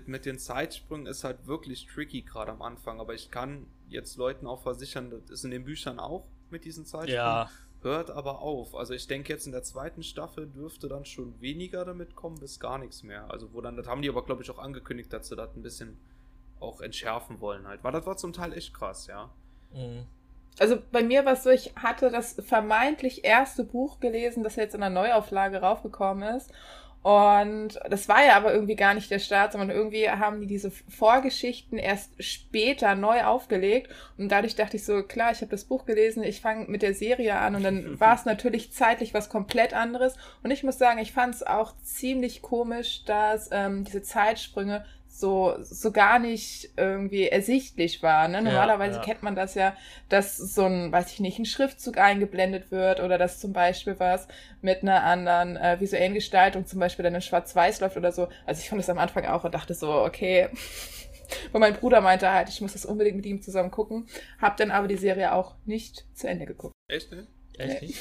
mit 0.07 0.27
den 0.27 0.39
Zeitsprüngen 0.39 1.07
ist 1.07 1.25
halt 1.25 1.47
wirklich 1.47 1.87
tricky 1.87 2.23
gerade 2.23 2.53
am 2.53 2.63
Anfang, 2.63 3.01
aber 3.01 3.15
ich 3.15 3.31
kann 3.31 3.67
jetzt 3.89 4.17
Leuten 4.17 4.47
auch 4.47 4.63
versichern, 4.63 5.11
das 5.11 5.31
ist 5.31 5.45
in 5.45 5.51
den 5.51 5.65
Büchern 5.65 5.99
auch 5.99 6.25
mit 6.51 6.65
diesen 6.65 6.85
Zeitsprüngen. 6.85 7.17
Ja. 7.17 7.51
Hört 7.83 8.11
aber 8.11 8.41
auf. 8.41 8.75
Also 8.75 8.95
ich 8.95 9.07
denke 9.07 9.33
jetzt 9.33 9.45
in 9.45 9.53
der 9.53 9.63
zweiten 9.63 10.03
Staffel 10.03 10.47
dürfte 10.47 10.89
dann 10.89 11.05
schon 11.05 11.39
weniger 11.41 11.85
damit 11.85 12.17
kommen, 12.17 12.41
bis 12.41 12.59
gar 12.59 12.79
nichts 12.79 13.03
mehr. 13.03 13.31
Also 13.31 13.53
wo 13.53 13.61
dann, 13.61 13.77
das 13.77 13.87
haben 13.87 14.01
die 14.01 14.09
aber 14.09 14.25
glaube 14.25 14.43
ich 14.43 14.51
auch 14.51 14.59
angekündigt, 14.59 15.13
dass 15.13 15.29
sie 15.29 15.37
das 15.37 15.55
ein 15.55 15.63
bisschen 15.63 15.99
auch 16.61 16.81
entschärfen 16.81 17.41
wollen 17.41 17.69
halt. 17.69 17.85
Weil 17.85 17.93
das 17.93 18.07
war 18.07 18.17
zum 18.17 18.33
Teil 18.33 18.55
echt 18.55 18.73
krass, 18.73 19.07
ja. 19.07 19.31
Mhm. 19.73 20.07
Also 20.59 20.79
bei 20.93 21.03
mir 21.03 21.25
war 21.25 21.33
es 21.33 21.43
so, 21.43 21.51
ich 21.51 21.75
hatte 21.77 22.11
das 22.11 22.37
vermeintlich 22.47 23.25
erste 23.25 23.65
Buch 23.65 24.01
gelesen, 24.01 24.45
das 24.45 24.57
jetzt 24.57 24.75
in 24.75 24.81
der 24.81 24.91
Neuauflage 24.91 25.61
raufgekommen 25.61 26.37
ist. 26.37 26.53
Und 27.05 27.79
das 27.91 28.09
war 28.09 28.25
ja 28.25 28.35
aber 28.35 28.55
irgendwie 28.55 28.77
gar 28.77 28.95
nicht 28.95 29.11
der 29.11 29.19
Start, 29.19 29.53
sondern 29.53 29.69
irgendwie 29.69 30.09
haben 30.09 30.41
die 30.41 30.47
diese 30.47 30.71
Vorgeschichten 30.71 31.77
erst 31.77 32.11
später 32.19 32.95
neu 32.95 33.25
aufgelegt. 33.25 33.91
Und 34.17 34.33
dadurch 34.33 34.57
dachte 34.57 34.79
ich 34.79 34.87
so, 34.87 35.03
klar, 35.03 35.31
ich 35.31 35.43
habe 35.43 35.51
das 35.51 35.67
Buch 35.67 35.85
gelesen, 35.85 36.23
ich 36.23 36.41
fange 36.41 36.65
mit 36.67 36.81
der 36.81 36.95
Serie 36.95 37.37
an 37.37 37.57
und 37.57 37.63
dann 37.63 38.01
war 38.01 38.15
es 38.15 38.25
natürlich 38.25 38.73
zeitlich 38.73 39.13
was 39.13 39.29
komplett 39.29 39.75
anderes. 39.75 40.15
Und 40.43 40.51
ich 40.51 40.63
muss 40.63 40.79
sagen, 40.79 40.99
ich 40.99 41.13
fand 41.13 41.35
es 41.35 41.43
auch 41.43 41.75
ziemlich 41.83 42.41
komisch, 42.41 43.05
dass 43.05 43.51
ähm, 43.53 43.85
diese 43.85 44.03
Zeitsprünge 44.03 44.87
so, 45.17 45.55
so 45.63 45.93
gar 45.93 46.19
nicht 46.19 46.71
irgendwie 46.77 47.29
ersichtlich 47.29 48.03
war. 48.03 48.27
Ne? 48.27 48.43
Normalerweise 48.43 48.97
ja, 48.97 48.99
ja. 48.99 49.05
kennt 49.05 49.23
man 49.23 49.37
das 49.37 49.55
ja, 49.55 49.77
dass 50.09 50.37
so 50.37 50.65
ein, 50.65 50.91
weiß 50.91 51.13
ich 51.13 51.21
nicht, 51.21 51.39
ein 51.39 51.45
Schriftzug 51.45 51.99
eingeblendet 51.99 52.73
wird 52.73 53.01
oder 53.01 53.17
dass 53.17 53.39
zum 53.39 53.53
Beispiel 53.53 53.99
was 54.01 54.27
mit 54.61 54.83
einer 54.83 55.05
anderen 55.05 55.57
äh, 55.57 55.79
visuellen 55.79 56.15
Gestaltung 56.15 56.67
zum 56.67 56.81
Beispiel 56.81 57.05
dann 57.05 57.15
in 57.15 57.21
Schwarz-Weiß 57.21 57.81
läuft 57.81 57.97
oder 57.97 58.11
so. 58.11 58.29
Also 58.45 58.61
ich 58.61 58.69
fand 58.69 58.81
das 58.81 58.91
am 58.91 58.99
Anfang 58.99 59.25
auch 59.27 59.45
und 59.45 59.55
dachte 59.55 59.75
so, 59.75 59.93
okay. 59.93 60.49
Weil 61.53 61.61
mein 61.61 61.75
Bruder 61.75 62.01
meinte 62.01 62.31
halt, 62.31 62.49
ich 62.49 62.61
muss 62.61 62.73
das 62.73 62.85
unbedingt 62.85 63.17
mit 63.17 63.27
ihm 63.27 63.41
zusammen 63.41 63.71
gucken. 63.71 64.07
Hab 64.41 64.57
dann 64.57 64.71
aber 64.71 64.89
die 64.89 64.97
Serie 64.97 65.33
auch 65.33 65.55
nicht 65.65 66.05
zu 66.15 66.29
Ende 66.29 66.45
geguckt. 66.45 66.75
Echt, 66.89 67.13
ne? 67.13 67.27
Echt 67.57 67.83
nicht? 67.83 67.99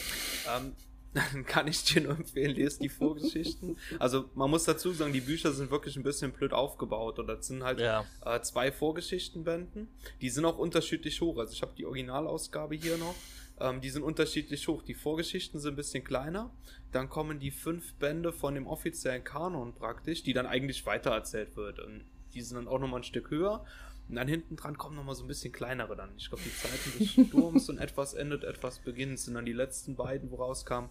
Ähm, 0.55 0.75
dann 1.13 1.45
kann 1.45 1.67
ich 1.67 1.83
dir 1.83 2.01
nur 2.01 2.13
empfehlen, 2.17 2.55
lest 2.55 2.81
die 2.81 2.89
Vorgeschichten. 2.89 3.77
Also 3.99 4.29
man 4.35 4.49
muss 4.49 4.63
dazu 4.63 4.91
sagen, 4.93 5.13
die 5.13 5.21
Bücher 5.21 5.51
sind 5.51 5.71
wirklich 5.71 5.95
ein 5.95 6.03
bisschen 6.03 6.31
blöd 6.31 6.53
aufgebaut. 6.53 7.19
Oder 7.19 7.35
das 7.35 7.47
sind 7.47 7.63
halt 7.63 7.79
Ja. 7.79 8.05
äh, 8.25 8.41
zwei 8.41 8.71
Vorgeschichtenbänden. 8.71 9.87
Die 10.21 10.29
sind 10.29 10.45
auch 10.45 10.57
unterschiedlich 10.57 11.21
hoch. 11.21 11.37
Also 11.37 11.53
ich 11.53 11.61
habe 11.61 11.73
die 11.77 11.85
Originalausgabe 11.85 12.75
hier 12.75 12.97
noch. 12.97 13.15
Ähm, 13.59 13.81
die 13.81 13.89
sind 13.89 14.03
unterschiedlich 14.03 14.67
hoch. 14.67 14.81
Die 14.81 14.95
Vorgeschichten 14.95 15.59
sind 15.59 15.73
ein 15.73 15.75
bisschen 15.75 16.03
kleiner. 16.03 16.49
Dann 16.91 17.09
kommen 17.09 17.39
die 17.39 17.51
fünf 17.51 17.93
Bände 17.95 18.33
von 18.33 18.55
dem 18.55 18.65
offiziellen 18.67 19.23
Kanon 19.23 19.73
praktisch, 19.73 20.23
die 20.23 20.33
dann 20.33 20.45
eigentlich 20.47 20.85
weitererzählt 20.85 21.55
wird. 21.55 21.79
Und 21.79 22.03
die 22.33 22.41
sind 22.41 22.55
dann 22.57 22.67
auch 22.67 22.79
nochmal 22.79 23.01
ein 23.01 23.03
Stück 23.03 23.29
höher. 23.29 23.63
Und 24.09 24.15
dann 24.15 24.27
hinten 24.27 24.57
dran 24.57 24.77
kommen 24.77 24.97
nochmal 24.97 25.15
so 25.15 25.23
ein 25.23 25.27
bisschen 25.27 25.53
kleinere 25.53 25.95
dann. 25.95 26.09
Ich 26.17 26.27
glaube, 26.27 26.43
die 26.43 26.53
Zeiten 26.53 26.99
des 26.99 27.27
Sturms 27.29 27.69
und 27.69 27.77
etwas 27.77 28.13
endet, 28.13 28.43
etwas 28.43 28.79
beginnt, 28.79 29.17
sind 29.17 29.35
dann 29.35 29.45
die 29.45 29.53
letzten 29.53 29.95
beiden, 29.95 30.29
wo 30.29 30.35
rauskam. 30.35 30.89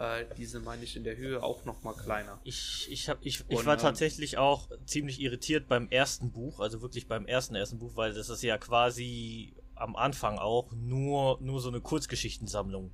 Äh, 0.00 0.24
diese 0.38 0.60
meine 0.60 0.82
ich 0.82 0.96
in 0.96 1.04
der 1.04 1.18
Höhe 1.18 1.42
auch 1.42 1.66
nochmal 1.66 1.94
kleiner. 1.94 2.40
Ich, 2.42 2.88
ich, 2.90 3.10
hab, 3.10 3.18
ich, 3.20 3.44
ich 3.48 3.58
Und, 3.58 3.66
war 3.66 3.74
ähm, 3.74 3.80
tatsächlich 3.80 4.38
auch 4.38 4.70
ziemlich 4.86 5.20
irritiert 5.20 5.68
beim 5.68 5.88
ersten 5.90 6.32
Buch, 6.32 6.58
also 6.60 6.80
wirklich 6.80 7.06
beim 7.06 7.26
ersten 7.26 7.54
ersten 7.54 7.78
Buch, 7.78 7.96
weil 7.96 8.14
das 8.14 8.30
ist 8.30 8.42
ja 8.42 8.56
quasi 8.56 9.54
am 9.74 9.96
Anfang 9.96 10.38
auch 10.38 10.72
nur, 10.72 11.38
nur 11.42 11.60
so 11.60 11.68
eine 11.68 11.82
Kurzgeschichtensammlung. 11.82 12.90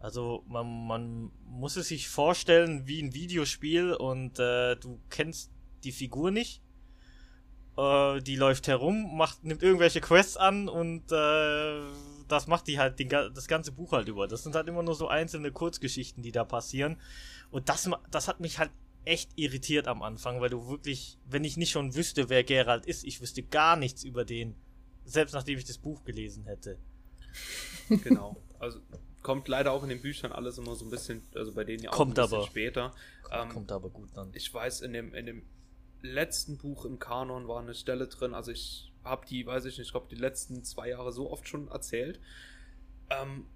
Also 0.00 0.42
man, 0.48 0.88
man 0.88 1.30
muss 1.44 1.76
es 1.76 1.88
sich 1.88 2.08
vorstellen 2.08 2.88
wie 2.88 3.00
ein 3.00 3.14
Videospiel 3.14 3.94
und 3.94 4.40
äh, 4.40 4.74
du 4.74 5.00
kennst 5.10 5.52
die 5.84 5.92
Figur 5.92 6.32
nicht. 6.32 6.60
Äh, 7.78 8.20
die 8.20 8.34
läuft 8.34 8.66
herum, 8.66 9.16
macht, 9.16 9.44
nimmt 9.44 9.62
irgendwelche 9.62 10.00
Quests 10.00 10.36
an 10.36 10.68
und 10.68 11.12
äh, 11.12 11.82
das 12.28 12.46
macht 12.46 12.66
die 12.66 12.78
halt 12.78 12.98
den, 12.98 13.08
das 13.08 13.46
ganze 13.48 13.72
Buch 13.72 13.92
halt 13.92 14.08
über. 14.08 14.26
Das 14.28 14.42
sind 14.42 14.54
halt 14.54 14.68
immer 14.68 14.82
nur 14.82 14.94
so 14.94 15.08
einzelne 15.08 15.52
Kurzgeschichten, 15.52 16.22
die 16.22 16.32
da 16.32 16.44
passieren. 16.44 17.00
Und 17.50 17.68
das, 17.68 17.88
das 18.10 18.28
hat 18.28 18.40
mich 18.40 18.58
halt 18.58 18.70
echt 19.04 19.30
irritiert 19.36 19.86
am 19.88 20.02
Anfang, 20.02 20.40
weil 20.40 20.50
du 20.50 20.68
wirklich, 20.68 21.18
wenn 21.26 21.44
ich 21.44 21.56
nicht 21.56 21.70
schon 21.70 21.94
wüsste, 21.94 22.28
wer 22.28 22.42
Geralt 22.44 22.86
ist, 22.86 23.04
ich 23.04 23.20
wüsste 23.20 23.42
gar 23.42 23.76
nichts 23.76 24.02
über 24.02 24.24
den, 24.24 24.56
selbst 25.04 25.32
nachdem 25.32 25.58
ich 25.58 25.64
das 25.64 25.78
Buch 25.78 26.04
gelesen 26.04 26.44
hätte. 26.44 26.78
Genau. 28.02 28.34
Also 28.58 28.80
kommt 29.22 29.46
leider 29.46 29.70
auch 29.70 29.84
in 29.84 29.88
den 29.88 30.00
Büchern 30.00 30.32
alles 30.32 30.58
immer 30.58 30.74
so 30.74 30.84
ein 30.84 30.90
bisschen, 30.90 31.22
also 31.34 31.52
bei 31.52 31.62
denen 31.62 31.84
ja 31.84 31.90
auch 31.90 31.94
Kommt 31.94 32.18
ein 32.18 32.24
bisschen 32.24 32.38
aber. 32.38 32.46
später. 32.46 32.94
Ähm, 33.30 33.48
Kommt 33.48 33.70
aber 33.70 33.90
gut 33.90 34.08
dann. 34.14 34.30
ich 34.34 34.52
weiß, 34.52 34.80
in 34.80 34.92
dem, 34.92 35.14
in 35.14 35.26
dem 35.26 35.42
letzten 36.00 36.58
Buch 36.58 36.84
im 36.84 36.98
Kanon 36.98 37.46
war 37.46 37.60
eine 37.60 37.74
Stelle 37.74 38.08
drin, 38.08 38.34
also 38.34 38.50
ich 38.50 38.92
habe 39.06 39.26
die, 39.26 39.46
weiß 39.46 39.64
ich 39.64 39.78
nicht, 39.78 39.86
ich 39.86 39.92
glaube, 39.92 40.08
die 40.10 40.20
letzten 40.20 40.64
zwei 40.64 40.90
Jahre 40.90 41.12
so 41.12 41.30
oft 41.30 41.48
schon 41.48 41.68
erzählt, 41.68 42.20
ähm, 43.10 43.46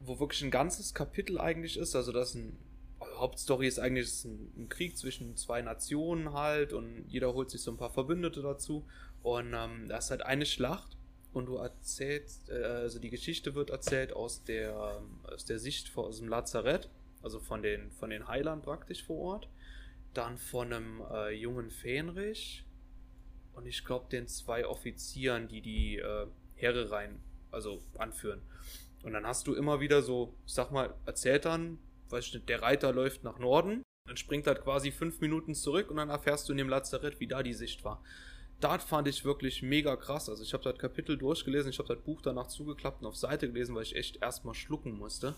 wo 0.00 0.18
wirklich 0.18 0.42
ein 0.42 0.50
ganzes 0.50 0.94
Kapitel 0.94 1.38
eigentlich 1.38 1.76
ist, 1.76 1.94
also 1.94 2.12
das 2.12 2.34
ein 2.34 2.56
also 3.00 3.18
Hauptstory 3.18 3.66
ist 3.66 3.78
eigentlich 3.78 4.24
ein, 4.24 4.52
ein 4.56 4.68
Krieg 4.68 4.96
zwischen 4.96 5.36
zwei 5.36 5.62
Nationen 5.62 6.32
halt 6.32 6.72
und 6.72 7.06
jeder 7.08 7.32
holt 7.32 7.50
sich 7.50 7.62
so 7.62 7.70
ein 7.70 7.78
paar 7.78 7.90
Verbündete 7.90 8.42
dazu. 8.42 8.86
Und 9.22 9.54
ähm, 9.54 9.88
da 9.88 9.98
ist 9.98 10.10
halt 10.10 10.22
eine 10.22 10.46
Schlacht 10.46 10.96
und 11.32 11.46
du 11.46 11.56
erzählst, 11.56 12.50
äh, 12.50 12.62
also 12.62 12.98
die 12.98 13.10
Geschichte 13.10 13.54
wird 13.54 13.70
erzählt 13.70 14.12
aus 14.12 14.44
der, 14.44 15.02
aus 15.22 15.44
der 15.44 15.58
Sicht 15.58 15.88
von, 15.88 16.06
aus 16.06 16.18
dem 16.18 16.28
Lazarett, 16.28 16.88
also 17.22 17.40
von 17.40 17.62
den, 17.62 17.90
von 17.92 18.10
den 18.10 18.28
Heilern 18.28 18.62
praktisch 18.62 19.04
vor 19.04 19.18
Ort. 19.18 19.48
Dann 20.12 20.38
von 20.38 20.72
einem 20.72 21.02
äh, 21.12 21.30
jungen 21.30 21.70
Fähnrich 21.70 22.64
und 23.54 23.66
ich 23.66 23.84
glaube 23.84 24.06
den 24.10 24.28
zwei 24.28 24.66
Offizieren, 24.66 25.48
die 25.48 25.60
die 25.60 25.98
äh, 25.98 26.26
Heere 26.54 26.90
rein, 26.90 27.20
also 27.50 27.82
anführen. 27.98 28.40
Und 29.02 29.12
dann 29.12 29.26
hast 29.26 29.46
du 29.46 29.54
immer 29.54 29.80
wieder 29.80 30.02
so, 30.02 30.34
ich 30.46 30.52
sag 30.52 30.70
mal, 30.70 30.94
erzählt 31.06 31.44
dann, 31.44 31.78
weiß 32.10 32.26
ich 32.26 32.34
nicht, 32.34 32.48
der 32.48 32.62
Reiter 32.62 32.92
läuft 32.92 33.24
nach 33.24 33.38
Norden, 33.38 33.82
dann 34.06 34.16
springt 34.16 34.46
halt 34.46 34.62
quasi 34.62 34.90
fünf 34.90 35.20
Minuten 35.20 35.54
zurück 35.54 35.90
und 35.90 35.96
dann 35.96 36.10
erfährst 36.10 36.48
du 36.48 36.52
in 36.52 36.58
dem 36.58 36.68
Lazarett, 36.68 37.20
wie 37.20 37.26
da 37.26 37.42
die 37.42 37.54
Sicht 37.54 37.84
war. 37.84 38.02
Das 38.60 38.84
fand 38.84 39.08
ich 39.08 39.24
wirklich 39.24 39.62
mega 39.62 39.96
krass. 39.96 40.28
Also 40.28 40.42
ich 40.42 40.52
habe 40.52 40.64
das 40.64 40.78
Kapitel 40.78 41.16
durchgelesen, 41.16 41.70
ich 41.70 41.78
habe 41.78 41.94
das 41.94 42.04
Buch 42.04 42.20
danach 42.20 42.48
zugeklappt 42.48 43.00
und 43.00 43.06
auf 43.06 43.16
Seite 43.16 43.48
gelesen, 43.48 43.74
weil 43.74 43.84
ich 43.84 43.96
echt 43.96 44.22
erstmal 44.22 44.54
schlucken 44.54 44.98
musste 44.98 45.34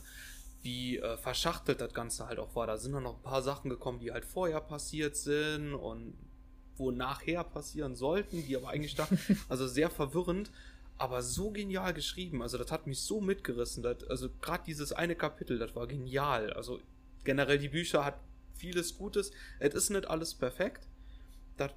wie 0.63 0.99
äh, 0.99 1.17
verschachtelt 1.17 1.81
das 1.81 1.93
Ganze 1.93 2.27
halt 2.27 2.39
auch 2.39 2.55
war. 2.55 2.67
Da 2.67 2.77
sind 2.77 2.93
dann 2.93 3.03
noch 3.03 3.17
ein 3.17 3.23
paar 3.23 3.43
Sachen 3.43 3.69
gekommen, 3.69 3.99
die 3.99 4.13
halt 4.13 4.25
vorher 4.25 4.61
passiert 4.61 5.17
sind 5.17 5.75
und 5.75 6.15
wo 6.77 6.91
nachher 6.91 7.45
passieren 7.45 7.95
sollten, 7.95 8.45
die 8.47 8.57
aber 8.57 8.71
eigentlich 8.71 8.95
da, 8.95 9.09
also 9.49 9.67
sehr 9.67 9.91
verwirrend, 9.91 10.51
aber 10.99 11.23
so 11.23 11.51
genial 11.51 11.95
geschrieben. 11.95 12.43
Also 12.43 12.59
das 12.59 12.71
hat 12.71 12.87
mich 12.87 13.01
so 13.01 13.21
mitgerissen. 13.21 13.83
Das, 13.83 14.05
also 14.05 14.29
gerade 14.41 14.65
dieses 14.67 14.93
eine 14.93 15.17
Kapitel, 15.17 15.59
das 15.59 15.75
war 15.75 15.87
genial. 15.87 16.53
Also 16.53 16.81
generell 17.25 17.59
die 17.59 17.69
Bücher 17.69 18.05
hat 18.05 18.19
vieles 18.55 18.97
Gutes. 18.97 19.33
Es 19.59 19.75
ist 19.75 19.91
nicht 19.91 20.07
alles 20.07 20.35
perfekt. 20.35 20.87
Das 21.57 21.73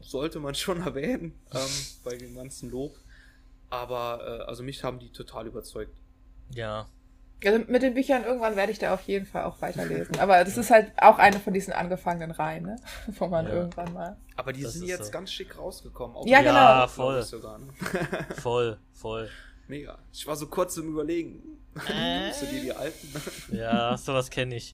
sollte 0.00 0.40
man 0.40 0.54
schon 0.56 0.82
erwähnen 0.82 1.32
ähm, 1.52 1.70
bei 2.04 2.16
dem 2.16 2.34
ganzen 2.34 2.70
Lob. 2.70 2.96
Aber 3.70 4.20
äh, 4.22 4.44
also 4.44 4.62
mich 4.62 4.82
haben 4.84 4.98
die 4.98 5.10
total 5.10 5.46
überzeugt. 5.46 5.96
Ja. 6.50 6.88
Also 7.44 7.64
mit 7.68 7.82
den 7.82 7.94
Büchern 7.94 8.24
irgendwann 8.24 8.56
werde 8.56 8.72
ich 8.72 8.78
da 8.78 8.94
auf 8.94 9.02
jeden 9.02 9.26
Fall 9.26 9.44
auch 9.44 9.60
weiterlesen. 9.60 10.18
Aber 10.18 10.42
das 10.44 10.56
ist 10.56 10.70
halt 10.70 10.90
auch 10.96 11.18
eine 11.18 11.38
von 11.38 11.52
diesen 11.52 11.72
angefangenen 11.72 12.30
Reihen, 12.30 12.64
ne? 12.64 12.76
Wo 13.18 13.26
man 13.28 13.46
Ja. 13.46 13.52
irgendwann 13.52 13.92
mal. 13.92 14.16
Aber 14.36 14.52
die 14.52 14.62
Das 14.62 14.72
sind 14.74 14.86
jetzt 14.86 15.06
so. 15.06 15.10
ganz 15.10 15.30
schick 15.32 15.58
rausgekommen. 15.58 16.16
Auch 16.16 16.26
Ja, 16.26 16.40
genau. 16.40 16.54
Ja, 16.54 16.88
voll. 16.88 17.22
Sogar, 17.22 17.58
ne? 17.58 17.66
Voll, 18.40 18.78
voll. 18.92 19.28
Mega. 19.68 19.98
Ich 20.12 20.26
war 20.26 20.36
so 20.36 20.46
kurz 20.46 20.76
im 20.76 20.88
Überlegen. 20.88 21.42
Äh? 21.90 22.20
Nimmst 22.24 22.40
du 22.42 22.46
dir 22.46 22.60
die 22.62 22.72
alten? 22.72 23.08
Ja, 23.52 23.98
sowas 23.98 24.30
kenne 24.30 24.56
ich. 24.56 24.72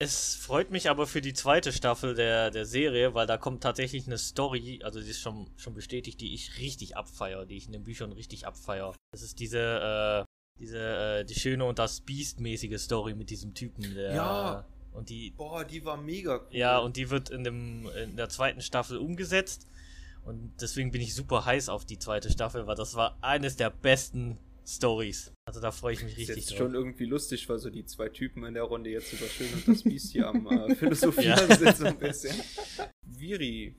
Es 0.00 0.34
freut 0.36 0.70
mich 0.70 0.90
aber 0.90 1.06
für 1.08 1.20
die 1.20 1.34
zweite 1.34 1.72
Staffel 1.72 2.14
der, 2.14 2.50
der 2.50 2.66
Serie, 2.66 3.14
weil 3.14 3.26
da 3.26 3.36
kommt 3.36 3.62
tatsächlich 3.62 4.06
eine 4.06 4.18
Story, 4.18 4.80
also 4.84 5.00
die 5.00 5.08
ist 5.10 5.20
schon, 5.20 5.50
schon 5.56 5.74
bestätigt, 5.74 6.20
die 6.20 6.34
ich 6.34 6.58
richtig 6.58 6.96
abfeier, 6.96 7.46
die 7.46 7.56
ich 7.56 7.66
in 7.66 7.72
den 7.72 7.84
Büchern 7.84 8.12
richtig 8.12 8.46
abfeier. 8.46 8.94
Das 9.12 9.22
ist 9.22 9.38
diese, 9.40 9.58
äh, 9.58 10.24
diese, 10.58 10.78
äh, 10.78 11.24
die 11.24 11.34
schöne 11.34 11.64
und 11.64 11.78
das 11.78 12.00
Biest-mäßige 12.00 12.78
Story 12.80 13.14
mit 13.14 13.30
diesem 13.30 13.54
Typen, 13.54 13.94
der. 13.94 14.14
Ja. 14.14 14.64
Und 14.92 15.08
die, 15.08 15.30
Boah, 15.36 15.64
die 15.64 15.84
war 15.84 15.96
mega 15.96 16.36
cool. 16.36 16.46
ja, 16.56 16.78
und 16.78 16.96
die 16.96 17.10
wird 17.10 17.28
in, 17.30 17.42
dem, 17.42 17.88
in 18.02 18.16
der 18.16 18.28
zweiten 18.28 18.60
Staffel 18.60 18.96
umgesetzt. 18.98 19.66
Und 20.24 20.52
deswegen 20.60 20.90
bin 20.92 21.02
ich 21.02 21.14
super 21.14 21.44
heiß 21.44 21.68
auf 21.68 21.84
die 21.84 21.98
zweite 21.98 22.30
Staffel, 22.30 22.66
weil 22.66 22.76
das 22.76 22.94
war 22.94 23.18
eines 23.20 23.56
der 23.56 23.70
besten 23.70 24.38
Stories. 24.66 25.32
Also 25.46 25.60
da 25.60 25.70
freue 25.72 25.92
ich 25.94 26.02
mich 26.02 26.12
ist 26.12 26.18
richtig 26.20 26.36
jetzt 26.36 26.50
drauf. 26.52 26.58
schon 26.58 26.74
irgendwie 26.74 27.04
lustig, 27.04 27.46
weil 27.48 27.58
so 27.58 27.68
die 27.68 27.84
zwei 27.84 28.08
Typen 28.08 28.44
in 28.44 28.54
der 28.54 28.62
Runde 28.62 28.88
jetzt 28.88 29.12
über 29.12 29.26
Schön 29.26 29.52
und 29.52 29.68
das 29.68 29.82
Biest 29.82 30.12
hier 30.12 30.28
am 30.28 30.46
äh, 30.46 30.74
Philosophieren 30.76 31.38
Ja. 31.50 31.56
sind 31.56 31.76
so 31.76 31.84
ein 31.86 31.98
bisschen. 31.98 32.34
Viri, 33.02 33.74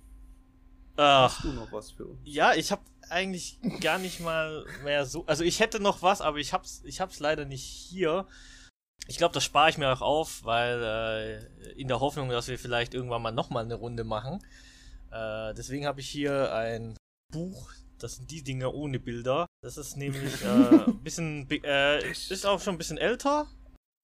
Ach, 0.98 1.36
hast 1.36 1.44
du 1.44 1.52
noch 1.52 1.72
was 1.72 1.92
für 1.92 2.06
uns? 2.06 2.20
Ja, 2.24 2.54
ich 2.54 2.72
habe 2.72 2.84
eigentlich 3.10 3.60
gar 3.82 3.98
nicht 3.98 4.20
mal 4.20 4.66
mehr 4.84 5.06
so. 5.06 5.26
Also 5.26 5.44
ich 5.44 5.60
hätte 5.60 5.80
noch 5.80 6.02
was, 6.02 6.22
aber 6.22 6.38
ich 6.38 6.54
hab's, 6.54 6.82
ich 6.86 7.02
hab's 7.02 7.20
leider 7.20 7.46
nicht 7.46 7.64
hier. 7.64 8.28
Ich 9.08 9.18
glaube, 9.18 9.34
das 9.34 9.44
spare 9.44 9.70
ich 9.70 9.78
mir 9.78 9.92
auch 9.92 10.02
auf, 10.02 10.44
weil 10.44 10.82
äh, 10.82 11.72
in 11.74 11.88
der 11.88 12.00
Hoffnung, 12.00 12.30
dass 12.30 12.48
wir 12.48 12.58
vielleicht 12.58 12.94
irgendwann 12.94 13.22
mal 13.22 13.32
nochmal 13.32 13.64
eine 13.64 13.76
Runde 13.76 14.04
machen. 14.04 14.44
Äh, 15.12 15.54
deswegen 15.54 15.86
habe 15.86 16.00
ich 16.00 16.10
hier 16.10 16.54
ein 16.54 16.98
Buch. 17.32 17.72
Das 18.00 18.16
sind 18.16 18.32
die 18.32 18.44
Dinge 18.44 18.72
ohne 18.72 19.00
Bilder. 19.00 19.46
Das 19.62 19.78
ist 19.78 19.96
nämlich 19.96 20.42
äh, 20.44 20.86
ein 20.88 21.00
bisschen, 21.04 21.50
äh, 21.50 22.10
ist 22.10 22.46
auch 22.46 22.62
schon 22.62 22.76
ein 22.76 22.78
bisschen 22.78 22.98
älter. 22.98 23.48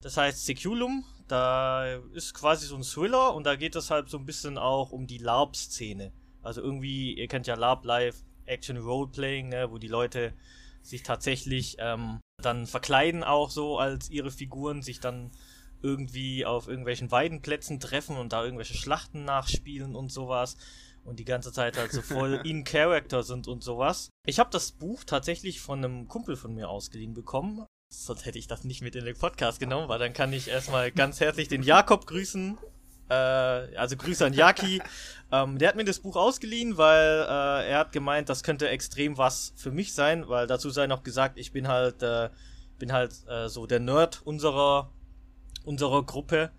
Das 0.02 0.16
heißt 0.16 0.44
Seculum. 0.44 1.04
Da 1.28 1.94
ist 2.12 2.34
quasi 2.34 2.66
so 2.66 2.76
ein 2.76 2.82
Thriller 2.82 3.34
und 3.34 3.44
da 3.44 3.56
geht 3.56 3.74
es 3.76 3.90
halt 3.90 4.10
so 4.10 4.18
ein 4.18 4.26
bisschen 4.26 4.58
auch 4.58 4.92
um 4.92 5.06
die 5.06 5.18
LARP-Szene. 5.18 6.12
Also 6.42 6.60
irgendwie, 6.60 7.14
ihr 7.14 7.28
kennt 7.28 7.46
ja 7.46 7.54
LARP 7.54 7.84
Live 7.84 8.16
Action 8.46 8.76
Roleplaying, 8.76 9.48
ne, 9.48 9.70
wo 9.70 9.78
die 9.78 9.88
Leute 9.88 10.32
sich 10.82 11.02
tatsächlich 11.02 11.76
ähm, 11.78 12.20
dann 12.42 12.66
verkleiden 12.66 13.22
auch 13.22 13.50
so 13.50 13.78
als 13.78 14.10
ihre 14.10 14.30
Figuren, 14.30 14.82
sich 14.82 15.00
dann 15.00 15.30
irgendwie 15.80 16.44
auf 16.46 16.68
irgendwelchen 16.68 17.10
Weidenplätzen 17.10 17.80
treffen 17.80 18.16
und 18.16 18.32
da 18.32 18.44
irgendwelche 18.44 18.74
Schlachten 18.74 19.24
nachspielen 19.24 19.94
und 19.94 20.12
sowas 20.12 20.56
und 21.04 21.18
die 21.18 21.24
ganze 21.24 21.52
Zeit 21.52 21.76
halt 21.76 21.92
so 21.92 22.02
voll 22.02 22.40
in 22.44 22.64
Character 22.64 23.22
sind 23.22 23.48
und 23.48 23.62
sowas. 23.62 24.10
Ich 24.26 24.38
habe 24.38 24.50
das 24.50 24.72
Buch 24.72 25.04
tatsächlich 25.04 25.60
von 25.60 25.84
einem 25.84 26.08
Kumpel 26.08 26.36
von 26.36 26.54
mir 26.54 26.68
ausgeliehen 26.68 27.14
bekommen. 27.14 27.66
Sonst 27.92 28.24
hätte 28.24 28.38
ich 28.38 28.46
das 28.46 28.64
nicht 28.64 28.80
mit 28.80 28.96
in 28.96 29.04
den 29.04 29.18
Podcast 29.18 29.60
genommen, 29.60 29.88
weil 29.88 29.98
dann 29.98 30.12
kann 30.12 30.32
ich 30.32 30.48
erstmal 30.48 30.90
ganz 30.92 31.20
herzlich 31.20 31.48
den 31.48 31.62
Jakob 31.62 32.06
grüßen. 32.06 32.56
Äh, 33.08 33.14
also 33.14 33.96
Grüße 33.96 34.26
an 34.26 34.32
Jaki. 34.32 34.82
ähm, 35.32 35.58
der 35.58 35.68
hat 35.68 35.76
mir 35.76 35.84
das 35.84 35.98
Buch 35.98 36.16
ausgeliehen, 36.16 36.76
weil 36.76 37.26
äh, 37.28 37.70
er 37.70 37.78
hat 37.78 37.92
gemeint, 37.92 38.28
das 38.28 38.42
könnte 38.42 38.68
extrem 38.68 39.18
was 39.18 39.52
für 39.56 39.70
mich 39.70 39.94
sein, 39.94 40.28
weil 40.28 40.46
dazu 40.46 40.70
sei 40.70 40.86
noch 40.86 41.02
gesagt, 41.02 41.38
ich 41.38 41.52
bin 41.52 41.68
halt, 41.68 42.02
äh, 42.02 42.30
bin 42.78 42.92
halt 42.92 43.12
äh, 43.28 43.48
so 43.48 43.66
der 43.66 43.80
Nerd 43.80 44.22
unserer, 44.24 44.90
unserer 45.64 46.04
Gruppe 46.04 46.50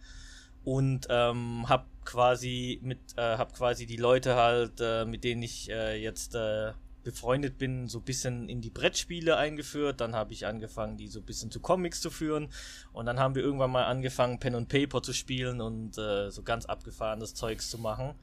und 0.64 1.08
ähm, 1.10 1.66
hab 1.68 1.88
quasi 2.06 2.80
mit, 2.82 3.00
äh, 3.16 3.38
hab 3.38 3.54
quasi 3.54 3.86
die 3.86 3.98
Leute 3.98 4.36
halt, 4.36 4.80
äh, 4.80 5.06
mit 5.06 5.24
denen 5.24 5.44
ich 5.44 5.70
äh, 5.70 6.02
jetzt 6.02 6.36
äh, 6.36 6.72
befreundet 7.04 7.58
bin, 7.58 7.88
so 7.88 8.00
ein 8.00 8.04
bisschen 8.04 8.50
in 8.50 8.62
die 8.62 8.70
Brettspiele 8.70 9.38
eingeführt. 9.38 10.02
Dann 10.02 10.16
habe 10.16 10.34
ich 10.34 10.46
angefangen, 10.46 10.98
die 10.98 11.08
so 11.08 11.20
ein 11.20 11.26
bisschen 11.26 11.52
zu 11.52 11.60
Comics 11.60 12.02
zu 12.02 12.10
führen. 12.10 12.50
Und 12.92 13.06
dann 13.06 13.20
haben 13.20 13.36
wir 13.36 13.44
irgendwann 13.44 13.72
mal 13.72 13.86
angefangen, 13.86 14.40
Pen 14.40 14.56
und 14.56 14.70
Paper 14.70 15.02
zu 15.02 15.14
spielen 15.14 15.62
und 15.62 15.98
äh, 15.98 16.30
so 16.32 16.44
ganz 16.44 16.66
abgefahrenes 16.66 17.34
Zeugs 17.34 17.70
zu 17.70 17.78
machen. 17.78 18.16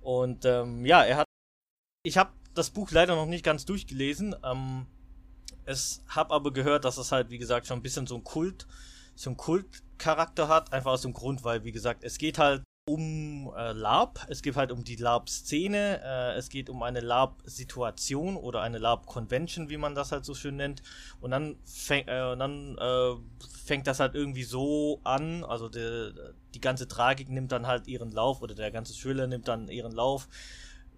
Und 0.00 0.44
ähm, 0.44 0.84
ja, 0.84 1.04
er 1.04 1.18
hat. 1.18 1.26
Ich 2.04 2.18
habe 2.18 2.32
das 2.54 2.70
Buch 2.70 2.90
leider 2.90 3.14
noch 3.14 3.26
nicht 3.26 3.44
ganz 3.44 3.64
durchgelesen. 3.64 4.34
Ähm, 4.42 4.86
es 5.64 6.02
habe 6.08 6.34
aber 6.34 6.52
gehört, 6.52 6.84
dass 6.84 6.98
es 6.98 7.12
halt, 7.12 7.30
wie 7.30 7.38
gesagt, 7.38 7.66
schon 7.66 7.78
ein 7.78 7.82
bisschen 7.82 8.06
so 8.06 8.16
ein 8.16 8.24
Kult, 8.24 8.66
so 9.14 9.30
ein 9.30 9.36
Kultcharakter 9.36 10.48
hat. 10.48 10.72
Einfach 10.72 10.92
aus 10.92 11.02
dem 11.02 11.12
Grund, 11.12 11.44
weil, 11.44 11.64
wie 11.64 11.72
gesagt, 11.72 12.02
es 12.02 12.18
geht 12.18 12.38
halt 12.38 12.62
um 12.84 13.52
äh, 13.56 13.72
LARP, 13.72 14.26
es 14.28 14.42
geht 14.42 14.56
halt 14.56 14.72
um 14.72 14.82
die 14.82 14.96
LARP-Szene, 14.96 16.00
äh, 16.04 16.36
es 16.36 16.48
geht 16.48 16.68
um 16.68 16.82
eine 16.82 16.98
LARP-Situation 16.98 18.36
oder 18.36 18.60
eine 18.60 18.78
LARP-Convention, 18.78 19.70
wie 19.70 19.76
man 19.76 19.94
das 19.94 20.10
halt 20.10 20.24
so 20.24 20.34
schön 20.34 20.56
nennt. 20.56 20.82
Und 21.20 21.30
dann, 21.30 21.56
fäng, 21.64 22.08
äh, 22.08 22.36
dann 22.36 22.76
äh, 22.78 23.14
fängt 23.64 23.86
das 23.86 24.00
halt 24.00 24.16
irgendwie 24.16 24.42
so 24.42 25.00
an, 25.04 25.44
also 25.44 25.68
die, 25.68 26.12
die 26.54 26.60
ganze 26.60 26.88
Tragik 26.88 27.28
nimmt 27.28 27.52
dann 27.52 27.68
halt 27.68 27.86
ihren 27.86 28.10
Lauf 28.10 28.42
oder 28.42 28.56
der 28.56 28.72
ganze 28.72 28.94
Thriller 28.94 29.28
nimmt 29.28 29.46
dann 29.46 29.68
ihren 29.68 29.92
Lauf, 29.92 30.28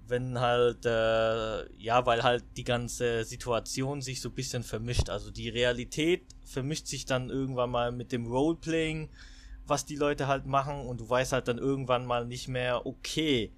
wenn 0.07 0.41
halt, 0.41 0.87
äh, 0.87 1.71
ja, 1.77 2.07
weil 2.07 2.23
halt 2.23 2.45
die 2.57 2.65
ganze 2.65 3.25
Situation 3.25 4.01
sich 4.01 4.23
so 4.23 4.31
ein 4.31 4.35
bisschen 4.35 4.63
vermischt. 4.63 5.11
Also 5.11 5.31
die 5.31 5.51
Realität 5.51 6.23
vermischt 6.45 6.87
sich 6.87 7.05
dann 7.05 7.29
irgendwann 7.29 7.71
mal 7.71 7.93
mit 7.93 8.11
dem 8.11 8.27
Roleplaying 8.27 9.11
was 9.67 9.85
die 9.87 9.97
Leute 9.97 10.27
halt 10.27 10.47
machen 10.47 10.87
und 10.87 11.01
du 11.01 11.09
weißt 11.09 11.33
halt 11.33 11.49
dann 11.49 11.59
irgendwann 11.59 12.07
mal 12.07 12.27
nicht 12.27 12.49
mehr, 12.49 12.87
okay, 12.87 13.53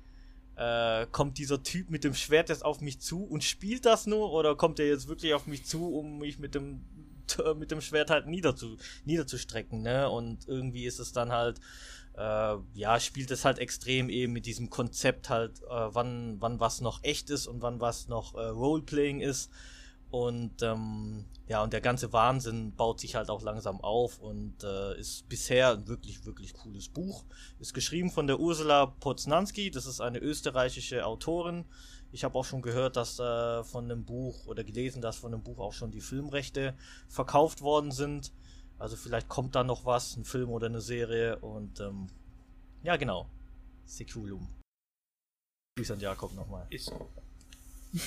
äh, 0.57 1.07
kommt 1.12 1.38
dieser 1.38 1.62
Typ 1.62 1.90
mit 1.90 2.04
dem 2.04 2.14
Schwert 2.14 2.48
jetzt 2.48 2.64
auf 2.64 2.80
mich 2.80 3.00
zu 3.00 3.24
und 3.24 3.44
spielt 3.44 3.84
das 3.84 4.07
nur 4.07 4.32
oder 4.32 4.57
kommt 4.57 4.78
er 4.78 4.86
jetzt 4.86 5.09
wirklich 5.09 5.34
auf 5.34 5.46
mich 5.46 5.64
zu, 5.66 5.86
um 5.94 6.18
mich 6.18 6.38
mit 6.38 6.54
dem 6.54 6.84
mit 7.57 7.70
dem 7.70 7.80
Schwert 7.80 8.11
halt 8.11 8.26
niederzu, 8.26 8.76
niederzustrecken, 9.04 9.82
ne? 9.82 10.09
Und 10.09 10.46
irgendwie 10.48 10.86
ist 10.86 10.98
es 10.98 11.12
dann 11.12 11.32
halt, 11.32 11.61
äh, 12.16 12.57
ja, 12.74 13.00
spielt 13.00 13.30
es 13.30 13.44
halt 13.44 13.59
extrem 13.59 14.09
eben 14.09 14.32
mit 14.32 14.46
diesem 14.46 14.70
Konzept 14.70 15.28
halt, 15.28 15.62
äh, 15.62 15.66
wann, 15.68 16.36
wann 16.40 16.61
was 16.61 16.80
noch 16.80 17.02
echt 17.02 17.30
ist 17.30 17.46
und 17.46 17.62
wann 17.62 17.80
was 17.80 18.09
noch 18.09 18.34
äh, 18.34 18.46
Roleplaying 18.46 19.20
ist. 19.20 19.50
Und 20.11 20.62
ähm, 20.62 21.24
ja, 21.48 21.62
und 21.62 21.72
der 21.72 21.80
ganze 21.80 22.12
Wahnsinn 22.12 22.74
baut 22.74 23.00
sich 23.00 23.14
halt 23.14 23.28
auch 23.28 23.42
langsam 23.42 23.80
auf 23.80 24.18
und 24.18 24.62
äh, 24.64 24.98
ist 24.98 25.28
bisher 25.28 25.72
ein 25.72 25.88
wirklich, 25.88 26.24
wirklich 26.24 26.54
cooles 26.54 26.88
Buch. 26.88 27.24
Ist 27.59 27.74
geschrieben 27.74 28.11
von 28.11 28.26
der 28.26 28.40
Ursula 28.40 28.86
Poznanski, 28.86 29.70
das 29.70 29.86
ist 29.86 30.00
eine 30.00 30.18
österreichische 30.18 31.04
Autorin. 31.04 31.64
Ich 32.12 32.24
habe 32.24 32.38
auch 32.38 32.44
schon 32.44 32.62
gehört, 32.62 32.96
dass 32.96 33.18
äh, 33.18 33.64
von 33.64 33.88
dem 33.88 34.04
Buch 34.04 34.46
oder 34.46 34.64
gelesen, 34.64 35.02
dass 35.02 35.16
von 35.16 35.32
dem 35.32 35.42
Buch 35.42 35.59
auch 35.59 35.72
schon 35.72 35.90
die 35.90 36.00
Filmrechte 36.00 36.76
verkauft 37.09 37.62
worden 37.62 37.90
sind. 37.90 38.32
Also 38.78 38.96
vielleicht 38.96 39.28
kommt 39.28 39.54
da 39.54 39.64
noch 39.64 39.84
was, 39.84 40.16
ein 40.16 40.24
Film 40.24 40.50
oder 40.50 40.66
eine 40.66 40.80
Serie 40.80 41.38
und 41.38 41.80
ähm, 41.80 42.09
ja 42.82 42.96
genau. 42.96 43.28
Seculum. 43.84 44.48
Grüß 45.76 45.90
an 45.90 46.00
Jakob 46.00 46.34
nochmal. 46.34 46.66
Ich 46.70 46.90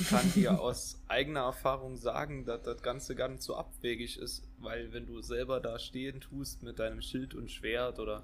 kann 0.10 0.32
dir 0.34 0.60
aus 0.60 1.02
eigener 1.08 1.42
Erfahrung 1.42 1.98
sagen, 1.98 2.46
dass 2.46 2.64
das 2.64 2.82
Ganze 2.82 3.16
gar 3.16 3.28
nicht 3.28 3.44
so 3.44 3.56
abwegig 3.56 4.18
ist, 4.20 4.44
weil 4.60 4.94
wenn 4.94 5.06
du 5.06 5.22
selber 5.22 5.60
da 5.60 5.80
stehen 5.80 6.22
tust 6.22 6.64
mit 6.64 6.80
deinem 6.80 7.02
Schild 7.02 7.34
und 7.34 7.50
Schwert 7.52 8.00
oder 8.00 8.24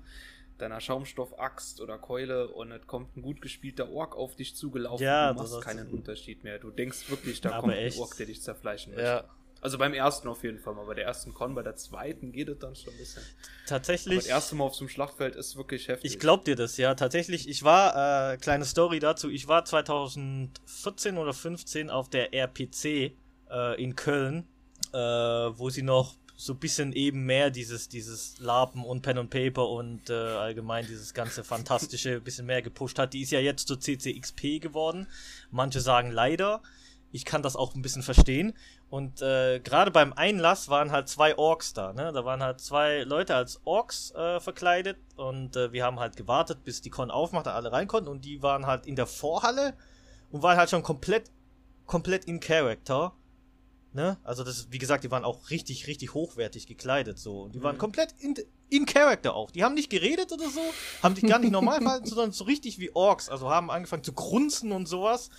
deiner 0.57 0.79
Schaumstoffaxt 0.79 1.81
oder 1.81 1.97
Keule 1.97 2.47
und 2.47 2.71
es 2.71 2.87
kommt 2.87 3.17
ein 3.17 3.21
gut 3.21 3.41
gespielter 3.41 3.89
Ork 3.91 4.15
auf 4.15 4.35
dich 4.35 4.55
zugelaufen, 4.55 5.03
ja, 5.05 5.33
du 5.33 5.39
machst 5.41 5.61
keinen 5.61 5.89
Unterschied 5.89 6.43
mehr. 6.43 6.59
Du 6.59 6.71
denkst 6.71 7.09
wirklich, 7.09 7.41
da 7.41 7.59
kommt 7.59 7.73
echt. 7.73 7.97
ein 7.97 8.01
Ork, 8.01 8.15
der 8.17 8.25
dich 8.27 8.41
zerfleischen 8.41 8.93
möchte. 8.93 9.05
Ja, 9.05 9.29
Also 9.65 9.79
beim 9.79 9.95
ersten 9.95 10.27
auf 10.27 10.43
jeden 10.43 10.59
Fall 10.59 10.75
mal, 10.75 10.85
bei 10.85 10.93
der 10.93 11.05
ersten 11.05 11.33
Con, 11.33 11.55
bei 11.55 11.63
der 11.63 11.75
zweiten 11.75 12.31
geht 12.31 12.49
es 12.49 12.59
dann 12.59 12.75
schon 12.75 12.93
ein 12.93 12.99
bisschen. 12.99 13.23
Aber 13.23 13.65
tatsächlich. 13.65 14.17
das 14.17 14.27
erste 14.27 14.53
Mal 14.53 14.65
auf 14.65 14.75
so 14.75 14.81
einem 14.81 14.89
Schlachtfeld 14.89 15.35
ist 15.35 15.55
wirklich 15.55 15.87
heftig. 15.87 16.11
Ich 16.11 16.19
glaub 16.19 16.45
dir 16.45 16.55
das, 16.55 16.77
ja. 16.77 16.93
Tatsächlich, 16.93 17.49
ich 17.49 17.63
war, 17.63 18.33
äh, 18.33 18.37
kleine 18.37 18.63
Story 18.65 18.99
dazu, 18.99 19.27
ich 19.27 19.47
war 19.47 19.65
2014 19.65 21.17
oder 21.17 21.33
15 21.33 21.89
auf 21.89 22.11
der 22.11 22.31
RPC 22.31 22.85
äh, 23.49 23.83
in 23.83 23.95
Köln, 23.95 24.47
äh, 24.93 24.99
wo 24.99 25.71
sie 25.71 25.81
noch 25.81 26.15
so 26.37 26.53
ein 26.53 26.59
bisschen 26.59 26.93
eben 26.93 27.25
mehr 27.25 27.49
dieses, 27.49 27.89
dieses 27.89 28.37
Lapen 28.37 28.83
und 28.83 29.01
Pen 29.01 29.17
und 29.17 29.31
Paper 29.31 29.67
und 29.67 30.11
äh, 30.11 30.13
allgemein 30.13 30.85
dieses 30.85 31.15
ganze 31.15 31.43
Fantastische 31.43 32.17
ein 32.17 32.23
bisschen 32.23 32.45
mehr 32.45 32.61
gepusht 32.61 32.99
hat. 32.99 33.13
Die 33.13 33.23
ist 33.23 33.31
ja 33.31 33.39
jetzt 33.39 33.67
zur 33.67 33.79
CCXP 33.79 34.61
geworden. 34.61 35.07
Manche 35.49 35.81
sagen 35.81 36.11
leider. 36.11 36.61
Ich 37.11 37.23
kann 37.23 37.41
das 37.41 37.55
auch 37.55 37.73
ein 37.75 37.81
bisschen 37.81 38.03
verstehen. 38.03 38.53
Und 38.89 39.21
äh, 39.21 39.59
gerade 39.59 39.91
beim 39.91 40.13
Einlass 40.13 40.69
waren 40.69 40.91
halt 40.91 41.09
zwei 41.09 41.37
Orks 41.37 41.73
da. 41.73 41.91
Ne? 41.91 42.11
Da 42.13 42.23
waren 42.23 42.41
halt 42.43 42.61
zwei 42.61 43.01
Leute 43.03 43.35
als 43.35 43.59
Orks 43.65 44.11
äh, 44.11 44.39
verkleidet 44.39 44.97
und 45.17 45.55
äh, 45.55 45.73
wir 45.73 45.83
haben 45.83 45.99
halt 45.99 46.15
gewartet, 46.15 46.63
bis 46.63 46.81
die 46.81 46.91
Con 46.91 47.11
aufmacht, 47.11 47.47
da 47.47 47.55
alle 47.55 47.71
rein 47.71 47.87
konnten. 47.87 48.09
Und 48.09 48.23
die 48.25 48.41
waren 48.43 48.67
halt 48.67 48.85
in 48.85 48.95
der 48.95 49.07
Vorhalle 49.07 49.73
und 50.31 50.43
waren 50.43 50.55
halt 50.57 50.69
schon 50.69 50.83
komplett, 50.83 51.31
komplett 51.87 52.25
in 52.25 52.39
Character. 52.39 53.13
Ne? 53.91 54.17
Also 54.23 54.43
das, 54.43 54.67
wie 54.71 54.77
gesagt, 54.77 55.03
die 55.03 55.11
waren 55.11 55.25
auch 55.25 55.49
richtig, 55.49 55.87
richtig 55.87 56.13
hochwertig 56.13 56.67
gekleidet 56.67 57.17
so. 57.17 57.41
Und 57.43 57.55
die 57.55 57.63
waren 57.63 57.75
Mhm. 57.75 57.79
komplett 57.79 58.13
in, 58.19 58.35
in 58.69 58.85
Character 58.85 59.33
auch. 59.35 59.51
Die 59.51 59.63
haben 59.63 59.73
nicht 59.73 59.89
geredet 59.89 60.31
oder 60.31 60.49
so, 60.49 60.61
haben 61.01 61.15
sich 61.15 61.25
gar 61.25 61.39
nicht 61.39 61.51
normal 61.51 61.79
verhalten, 61.81 62.05
sondern 62.05 62.31
so 62.31 62.43
richtig 62.43 62.77
wie 62.79 62.93
Orks. 62.93 63.29
Also 63.29 63.49
haben 63.49 63.71
angefangen 63.71 64.03
zu 64.03 64.13
grunzen 64.13 64.71
und 64.71 64.85
sowas 64.87 65.29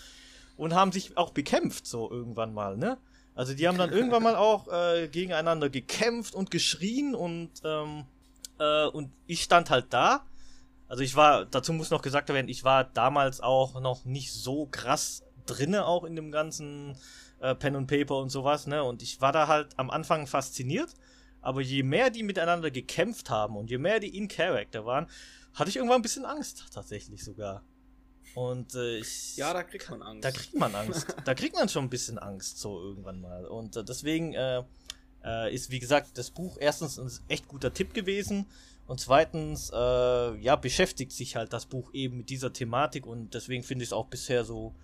und 0.56 0.74
haben 0.74 0.90
sich 0.90 1.16
auch 1.16 1.30
bekämpft 1.30 1.86
so 1.86 2.10
irgendwann 2.10 2.52
mal, 2.52 2.76
ne? 2.76 2.98
Also 3.36 3.54
die 3.54 3.68
haben 3.68 3.78
dann 3.78 3.92
irgendwann 3.92 4.22
mal 4.22 4.34
auch 4.34 4.66
äh, 4.66 5.08
gegeneinander 5.08 5.68
gekämpft 5.68 6.34
und 6.34 6.50
geschrien 6.50 7.14
und 7.14 7.50
ähm, 7.64 8.06
äh, 8.58 8.86
und 8.86 9.12
ich 9.26 9.42
stand 9.42 9.70
halt 9.70 9.86
da. 9.90 10.24
Also 10.88 11.02
ich 11.02 11.14
war, 11.16 11.44
dazu 11.44 11.72
muss 11.72 11.90
noch 11.90 12.00
gesagt 12.00 12.28
werden, 12.30 12.48
ich 12.48 12.64
war 12.64 12.84
damals 12.84 13.40
auch 13.40 13.78
noch 13.80 14.04
nicht 14.04 14.32
so 14.32 14.66
krass 14.66 15.22
drinne 15.44 15.84
auch 15.86 16.04
in 16.04 16.16
dem 16.16 16.32
ganzen 16.32 16.96
äh, 17.40 17.54
Pen 17.54 17.76
und 17.76 17.86
Paper 17.86 18.16
und 18.16 18.30
sowas, 18.30 18.66
ne? 18.66 18.82
Und 18.82 19.02
ich 19.02 19.20
war 19.20 19.32
da 19.32 19.48
halt 19.48 19.78
am 19.78 19.90
Anfang 19.90 20.26
fasziniert, 20.26 20.94
aber 21.42 21.60
je 21.60 21.82
mehr 21.82 22.10
die 22.10 22.22
miteinander 22.22 22.70
gekämpft 22.70 23.28
haben 23.28 23.56
und 23.56 23.70
je 23.70 23.78
mehr 23.78 24.00
die 24.00 24.16
in 24.16 24.28
Character 24.28 24.86
waren, 24.86 25.08
hatte 25.54 25.68
ich 25.68 25.76
irgendwann 25.76 26.00
ein 26.00 26.02
bisschen 26.02 26.24
Angst 26.24 26.64
tatsächlich 26.72 27.22
sogar. 27.22 27.62
Und 28.36 28.74
äh, 28.74 28.98
ich 28.98 29.38
Ja, 29.38 29.54
da 29.54 29.62
kriegt 29.62 29.88
man 29.88 30.02
Angst. 30.02 30.22
da 30.22 30.30
kriegt 30.30 30.54
man 30.54 30.74
Angst. 30.74 31.06
da 31.24 31.34
kriegt 31.34 31.54
man 31.54 31.70
schon 31.70 31.84
ein 31.84 31.88
bisschen 31.90 32.18
Angst, 32.18 32.58
so 32.58 32.78
irgendwann 32.78 33.22
mal. 33.22 33.46
Und 33.46 33.76
äh, 33.76 33.82
deswegen 33.82 34.34
äh, 34.34 34.62
äh, 35.24 35.54
ist, 35.54 35.70
wie 35.70 35.78
gesagt, 35.78 36.18
das 36.18 36.30
Buch 36.30 36.58
erstens 36.60 36.98
ein 36.98 37.10
echt 37.28 37.48
guter 37.48 37.72
Tipp 37.72 37.94
gewesen. 37.94 38.44
Und 38.86 39.00
zweitens, 39.00 39.70
äh, 39.72 40.36
ja, 40.36 40.54
beschäftigt 40.56 41.12
sich 41.12 41.34
halt 41.34 41.54
das 41.54 41.64
Buch 41.64 41.94
eben 41.94 42.18
mit 42.18 42.28
dieser 42.28 42.52
Thematik 42.52 43.06
und 43.06 43.32
deswegen 43.32 43.64
finde 43.64 43.84
ich 43.84 43.88
es 43.88 43.92
auch 43.94 44.06
bisher 44.06 44.44
so, 44.44 44.74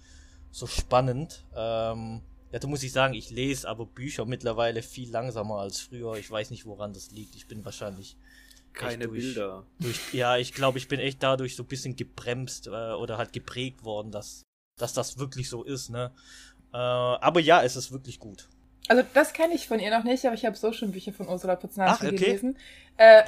so 0.51 0.67
spannend. 0.67 1.45
Ähm, 1.55 2.23
ja, 2.53 2.59
da 2.59 2.67
muss 2.69 2.83
ich 2.83 2.93
sagen, 2.93 3.13
ich 3.13 3.29
lese 3.29 3.69
aber 3.69 3.85
Bücher 3.85 4.25
mittlerweile 4.25 4.83
viel 4.83 5.11
langsamer 5.11 5.59
als 5.59 5.79
früher. 5.79 6.15
Ich 6.17 6.31
weiß 6.31 6.51
nicht, 6.51 6.65
woran 6.65 6.95
das 6.95 7.11
liegt. 7.11 7.37
Ich 7.37 7.47
bin 7.47 7.67
wahrscheinlich 7.67 8.17
Keine 8.73 9.07
durch- 9.09 9.21
Bilder. 9.21 9.67
durch, 9.81 9.99
ja, 10.13 10.37
ich 10.37 10.53
glaube, 10.55 10.79
ich 10.79 10.89
bin 10.89 11.01
echt 11.01 11.23
dadurch 11.23 11.57
so 11.57 11.63
ein 11.63 11.69
bisschen 11.69 11.97
gebremst 11.97 12.67
äh, 12.67 12.71
oder 12.71 13.19
halt 13.19 13.33
geprägt 13.33 13.85
worden, 13.85 14.11
dass, 14.11 14.43
dass 14.79 14.93
das 14.95 15.19
wirklich 15.19 15.49
so 15.49 15.63
ist, 15.63 15.91
ne? 15.91 16.13
Äh, 16.73 16.77
aber 16.77 17.41
ja, 17.41 17.63
es 17.63 17.77
ist 17.77 17.93
wirklich 17.93 18.19
gut. 18.19 18.49
Also 18.93 19.09
das 19.15 19.33
kenne 19.33 19.55
ich 19.55 19.67
von 19.67 19.81
ihr 19.81 19.91
noch 19.91 20.05
nicht, 20.05 20.23
aber 20.27 20.35
ich 20.35 20.45
habe 20.45 20.55
so 20.55 20.71
schon 20.71 20.93
Bücher 20.93 21.15
von 21.15 21.27
Ursula 21.27 21.57
Poznanski 21.57 22.09
Ach, 22.09 22.13
okay. 22.13 22.25
gelesen. 22.25 22.59
Äh, 22.99 23.23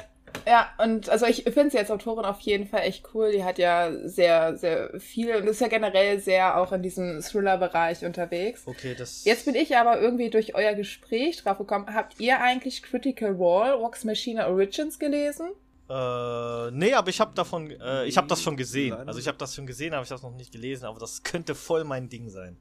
ja, 0.45 0.69
und 0.77 1.09
also 1.09 1.25
ich 1.25 1.41
finde 1.41 1.71
sie 1.71 1.79
als 1.79 1.89
Autorin 1.89 2.23
auf 2.23 2.39
jeden 2.41 2.67
Fall 2.67 2.81
echt 2.81 3.03
cool. 3.15 3.31
Die 3.31 3.43
hat 3.43 3.57
ja 3.57 3.91
sehr, 4.07 4.57
sehr 4.57 4.91
viel 4.99 5.35
und 5.35 5.47
ist 5.47 5.61
ja 5.61 5.67
generell 5.67 6.19
sehr 6.19 6.59
auch 6.59 6.71
in 6.71 6.83
diesem 6.83 7.19
Thriller-Bereich 7.19 8.05
unterwegs. 8.05 8.61
Okay, 8.67 8.93
das. 8.95 9.25
Jetzt 9.25 9.45
bin 9.45 9.55
ich 9.55 9.75
aber 9.75 9.99
irgendwie 9.99 10.29
durch 10.29 10.53
euer 10.53 10.75
Gespräch 10.75 11.41
drauf 11.41 11.57
gekommen. 11.57 11.91
Habt 11.95 12.19
ihr 12.19 12.39
eigentlich 12.41 12.83
Critical 12.83 13.31
Role, 13.31 13.79
Vox 13.79 14.03
Machina 14.03 14.47
Origins 14.47 14.99
gelesen? 14.99 15.47
Äh, 15.89 16.71
nee, 16.73 16.93
aber 16.93 17.09
ich 17.09 17.19
habe 17.19 17.33
davon, 17.33 17.71
äh, 17.71 18.05
ich 18.05 18.17
habe 18.17 18.27
das 18.27 18.43
schon 18.43 18.55
gesehen. 18.55 18.93
Also 18.93 19.19
ich 19.19 19.27
habe 19.27 19.39
das 19.39 19.55
schon 19.55 19.65
gesehen, 19.65 19.95
aber 19.95 20.03
ich 20.03 20.11
habe 20.11 20.17
es 20.17 20.23
noch 20.23 20.35
nicht 20.35 20.51
gelesen. 20.51 20.85
Aber 20.85 20.99
das 20.99 21.23
könnte 21.23 21.55
voll 21.55 21.85
mein 21.85 22.07
Ding 22.07 22.29
sein. 22.29 22.55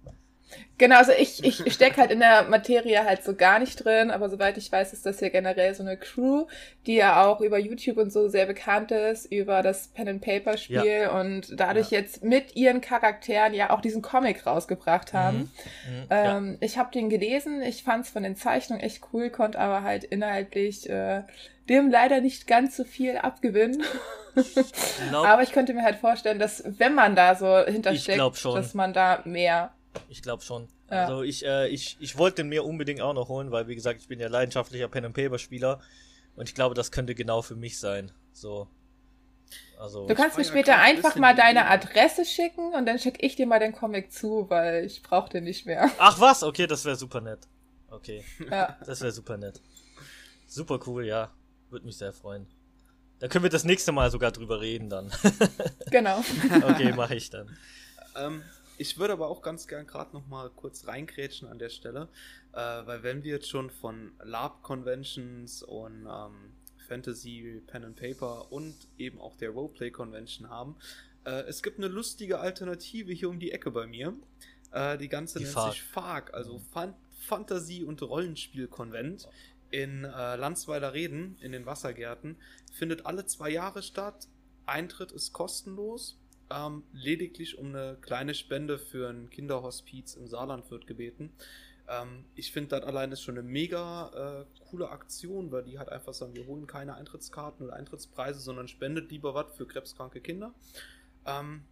Genau, 0.76 0.96
also 0.96 1.12
ich, 1.12 1.44
ich 1.44 1.72
stecke 1.72 1.98
halt 1.98 2.10
in 2.10 2.18
der 2.18 2.44
Materie 2.44 3.04
halt 3.04 3.22
so 3.22 3.34
gar 3.34 3.60
nicht 3.60 3.84
drin, 3.84 4.10
aber 4.10 4.28
soweit 4.28 4.58
ich 4.58 4.70
weiß, 4.70 4.92
ist 4.92 5.06
das 5.06 5.20
ja 5.20 5.28
generell 5.28 5.72
so 5.74 5.84
eine 5.84 5.96
Crew, 5.96 6.46
die 6.86 6.96
ja 6.96 7.24
auch 7.24 7.40
über 7.40 7.58
YouTube 7.58 7.96
und 7.96 8.12
so 8.12 8.28
sehr 8.28 8.46
bekannt 8.46 8.90
ist, 8.90 9.30
über 9.30 9.62
das 9.62 9.88
Pen 9.88 10.08
and 10.08 10.20
Paper 10.20 10.56
Spiel 10.56 11.10
und 11.12 11.48
dadurch 11.60 11.90
jetzt 11.90 12.24
mit 12.24 12.56
ihren 12.56 12.80
Charakteren 12.80 13.54
ja 13.54 13.70
auch 13.70 13.80
diesen 13.80 14.02
Comic 14.02 14.46
rausgebracht 14.46 15.12
haben. 15.12 15.50
Mhm, 15.88 16.06
ja. 16.10 16.36
Ähm, 16.36 16.56
Ich 16.60 16.76
habe 16.76 16.90
den 16.90 17.08
gelesen, 17.08 17.62
ich 17.62 17.84
fand 17.84 18.04
es 18.06 18.10
von 18.10 18.24
den 18.24 18.34
Zeichnungen 18.34 18.82
echt 18.82 19.00
cool, 19.12 19.30
konnte 19.30 19.60
aber 19.60 19.82
halt 19.82 20.02
inhaltlich 20.02 20.90
äh, 20.90 21.22
dem 21.68 21.90
leider 21.90 22.20
nicht 22.20 22.46
ganz 22.46 22.76
so 22.76 22.84
viel 22.84 23.16
abgewinnen. 23.16 23.82
glaub, 25.08 25.26
aber 25.26 25.42
ich 25.42 25.52
könnte 25.52 25.72
mir 25.72 25.82
halt 25.82 25.96
vorstellen, 25.96 26.38
dass 26.40 26.64
wenn 26.78 26.94
man 26.94 27.14
da 27.14 27.36
so 27.36 27.60
Ich 27.60 27.74
hintersteckt, 27.74 28.44
dass 28.44 28.74
man 28.74 28.92
da 28.92 29.22
mehr 29.24 29.72
ich 30.08 30.22
glaube 30.22 30.42
schon. 30.42 30.68
Ja. 30.90 31.06
Also 31.06 31.22
ich, 31.22 31.44
äh, 31.44 31.68
ich, 31.68 31.96
ich 32.00 32.18
wollte 32.18 32.36
den 32.36 32.48
mir 32.48 32.64
unbedingt 32.64 33.00
auch 33.00 33.14
noch 33.14 33.28
holen, 33.28 33.50
weil 33.50 33.68
wie 33.68 33.74
gesagt, 33.74 34.00
ich 34.00 34.08
bin 34.08 34.20
ja 34.20 34.28
leidenschaftlicher 34.28 34.88
Pen 34.88 35.06
and 35.06 35.14
Paper 35.14 35.38
Spieler 35.38 35.80
und 36.36 36.48
ich 36.48 36.54
glaube, 36.54 36.74
das 36.74 36.90
könnte 36.90 37.14
genau 37.14 37.42
für 37.42 37.56
mich 37.56 37.78
sein. 37.78 38.12
So. 38.32 38.68
Also, 39.78 40.06
du 40.06 40.14
kannst 40.14 40.36
mir 40.36 40.44
später 40.44 40.72
ja 40.72 40.80
einfach 40.80 41.16
mal 41.16 41.34
deine 41.34 41.66
Adresse 41.66 42.24
schicken 42.24 42.74
und 42.74 42.86
dann 42.86 42.98
schicke 42.98 43.24
ich 43.24 43.36
dir 43.36 43.46
mal 43.46 43.58
den 43.58 43.72
Comic 43.72 44.12
zu, 44.12 44.46
weil 44.48 44.84
ich 44.84 45.02
brauche 45.02 45.30
den 45.30 45.44
nicht 45.44 45.66
mehr. 45.66 45.90
Ach 45.98 46.20
was, 46.20 46.42
okay, 46.42 46.66
das 46.66 46.84
wäre 46.84 46.96
super 46.96 47.20
nett. 47.20 47.40
Okay. 47.90 48.24
Ja. 48.50 48.76
Das 48.84 49.00
wäre 49.00 49.12
super 49.12 49.36
nett. 49.36 49.60
Super 50.46 50.80
cool, 50.86 51.04
ja. 51.04 51.30
Würde 51.70 51.86
mich 51.86 51.96
sehr 51.96 52.12
freuen. 52.12 52.46
Da 53.18 53.28
können 53.28 53.44
wir 53.44 53.50
das 53.50 53.64
nächste 53.64 53.92
Mal 53.92 54.10
sogar 54.10 54.32
drüber 54.32 54.60
reden 54.60 54.90
dann. 54.90 55.10
genau. 55.90 56.18
okay, 56.68 56.92
mache 56.92 57.14
ich 57.14 57.30
dann. 57.30 57.56
Ähm, 58.16 58.42
ich 58.78 58.98
würde 58.98 59.12
aber 59.12 59.28
auch 59.28 59.42
ganz 59.42 59.66
gern 59.66 59.86
gerade 59.86 60.12
noch 60.14 60.26
mal 60.26 60.50
kurz 60.50 60.86
reingrätschen 60.86 61.48
an 61.48 61.58
der 61.58 61.68
Stelle, 61.68 62.08
äh, 62.52 62.56
weil 62.56 63.02
wenn 63.02 63.22
wir 63.22 63.32
jetzt 63.32 63.48
schon 63.48 63.70
von 63.70 64.12
LARP-Conventions 64.22 65.62
und 65.62 66.06
ähm, 66.06 66.52
Fantasy, 66.88 67.62
Pen 67.66 67.84
and 67.84 67.96
Paper 67.96 68.50
und 68.52 68.74
eben 68.98 69.20
auch 69.20 69.36
der 69.36 69.50
Roleplay 69.50 69.90
Convention 69.90 70.50
haben, 70.50 70.76
äh, 71.24 71.42
es 71.46 71.62
gibt 71.62 71.78
eine 71.78 71.88
lustige 71.88 72.40
Alternative 72.40 73.12
hier 73.12 73.30
um 73.30 73.38
die 73.38 73.52
Ecke 73.52 73.70
bei 73.70 73.86
mir. 73.86 74.14
Äh, 74.72 74.98
die 74.98 75.08
ganze 75.08 75.38
die 75.38 75.44
nennt 75.44 75.54
Fark. 75.54 75.72
sich 75.72 75.82
FARC, 75.82 76.34
also 76.34 76.60
Fan 76.72 76.94
Fantasie- 77.26 77.84
und 77.84 78.02
Rollenspiel-Konvent 78.02 79.28
in 79.70 80.04
äh, 80.04 80.36
Landsweiler 80.36 80.92
Reden 80.92 81.38
in 81.40 81.52
den 81.52 81.64
Wassergärten. 81.64 82.36
Findet 82.72 83.06
alle 83.06 83.24
zwei 83.24 83.48
Jahre 83.48 83.82
statt. 83.82 84.28
Eintritt 84.66 85.10
ist 85.10 85.32
kostenlos. 85.32 86.18
Ähm, 86.54 86.84
lediglich 86.92 87.58
um 87.58 87.74
eine 87.74 87.96
kleine 88.00 88.32
Spende 88.34 88.78
für 88.78 89.08
ein 89.08 89.28
Kinderhospiz 89.28 90.14
im 90.14 90.28
Saarland 90.28 90.70
wird 90.70 90.86
gebeten. 90.86 91.32
Ähm, 91.88 92.24
ich 92.36 92.52
finde 92.52 92.70
das 92.70 92.84
allein 92.84 93.10
ist 93.10 93.22
schon 93.22 93.36
eine 93.36 93.46
mega 93.46 94.44
äh, 94.44 94.64
coole 94.70 94.90
Aktion, 94.90 95.50
weil 95.50 95.64
die 95.64 95.78
hat 95.78 95.88
einfach 95.88 96.14
sagen, 96.14 96.36
wir 96.36 96.46
holen 96.46 96.68
keine 96.68 96.94
Eintrittskarten 96.94 97.66
oder 97.66 97.74
Eintrittspreise, 97.74 98.38
sondern 98.38 98.68
spendet 98.68 99.10
lieber 99.10 99.34
was 99.34 99.52
für 99.56 99.66
krebskranke 99.66 100.20
Kinder. 100.20 100.54
Ähm, 101.26 101.62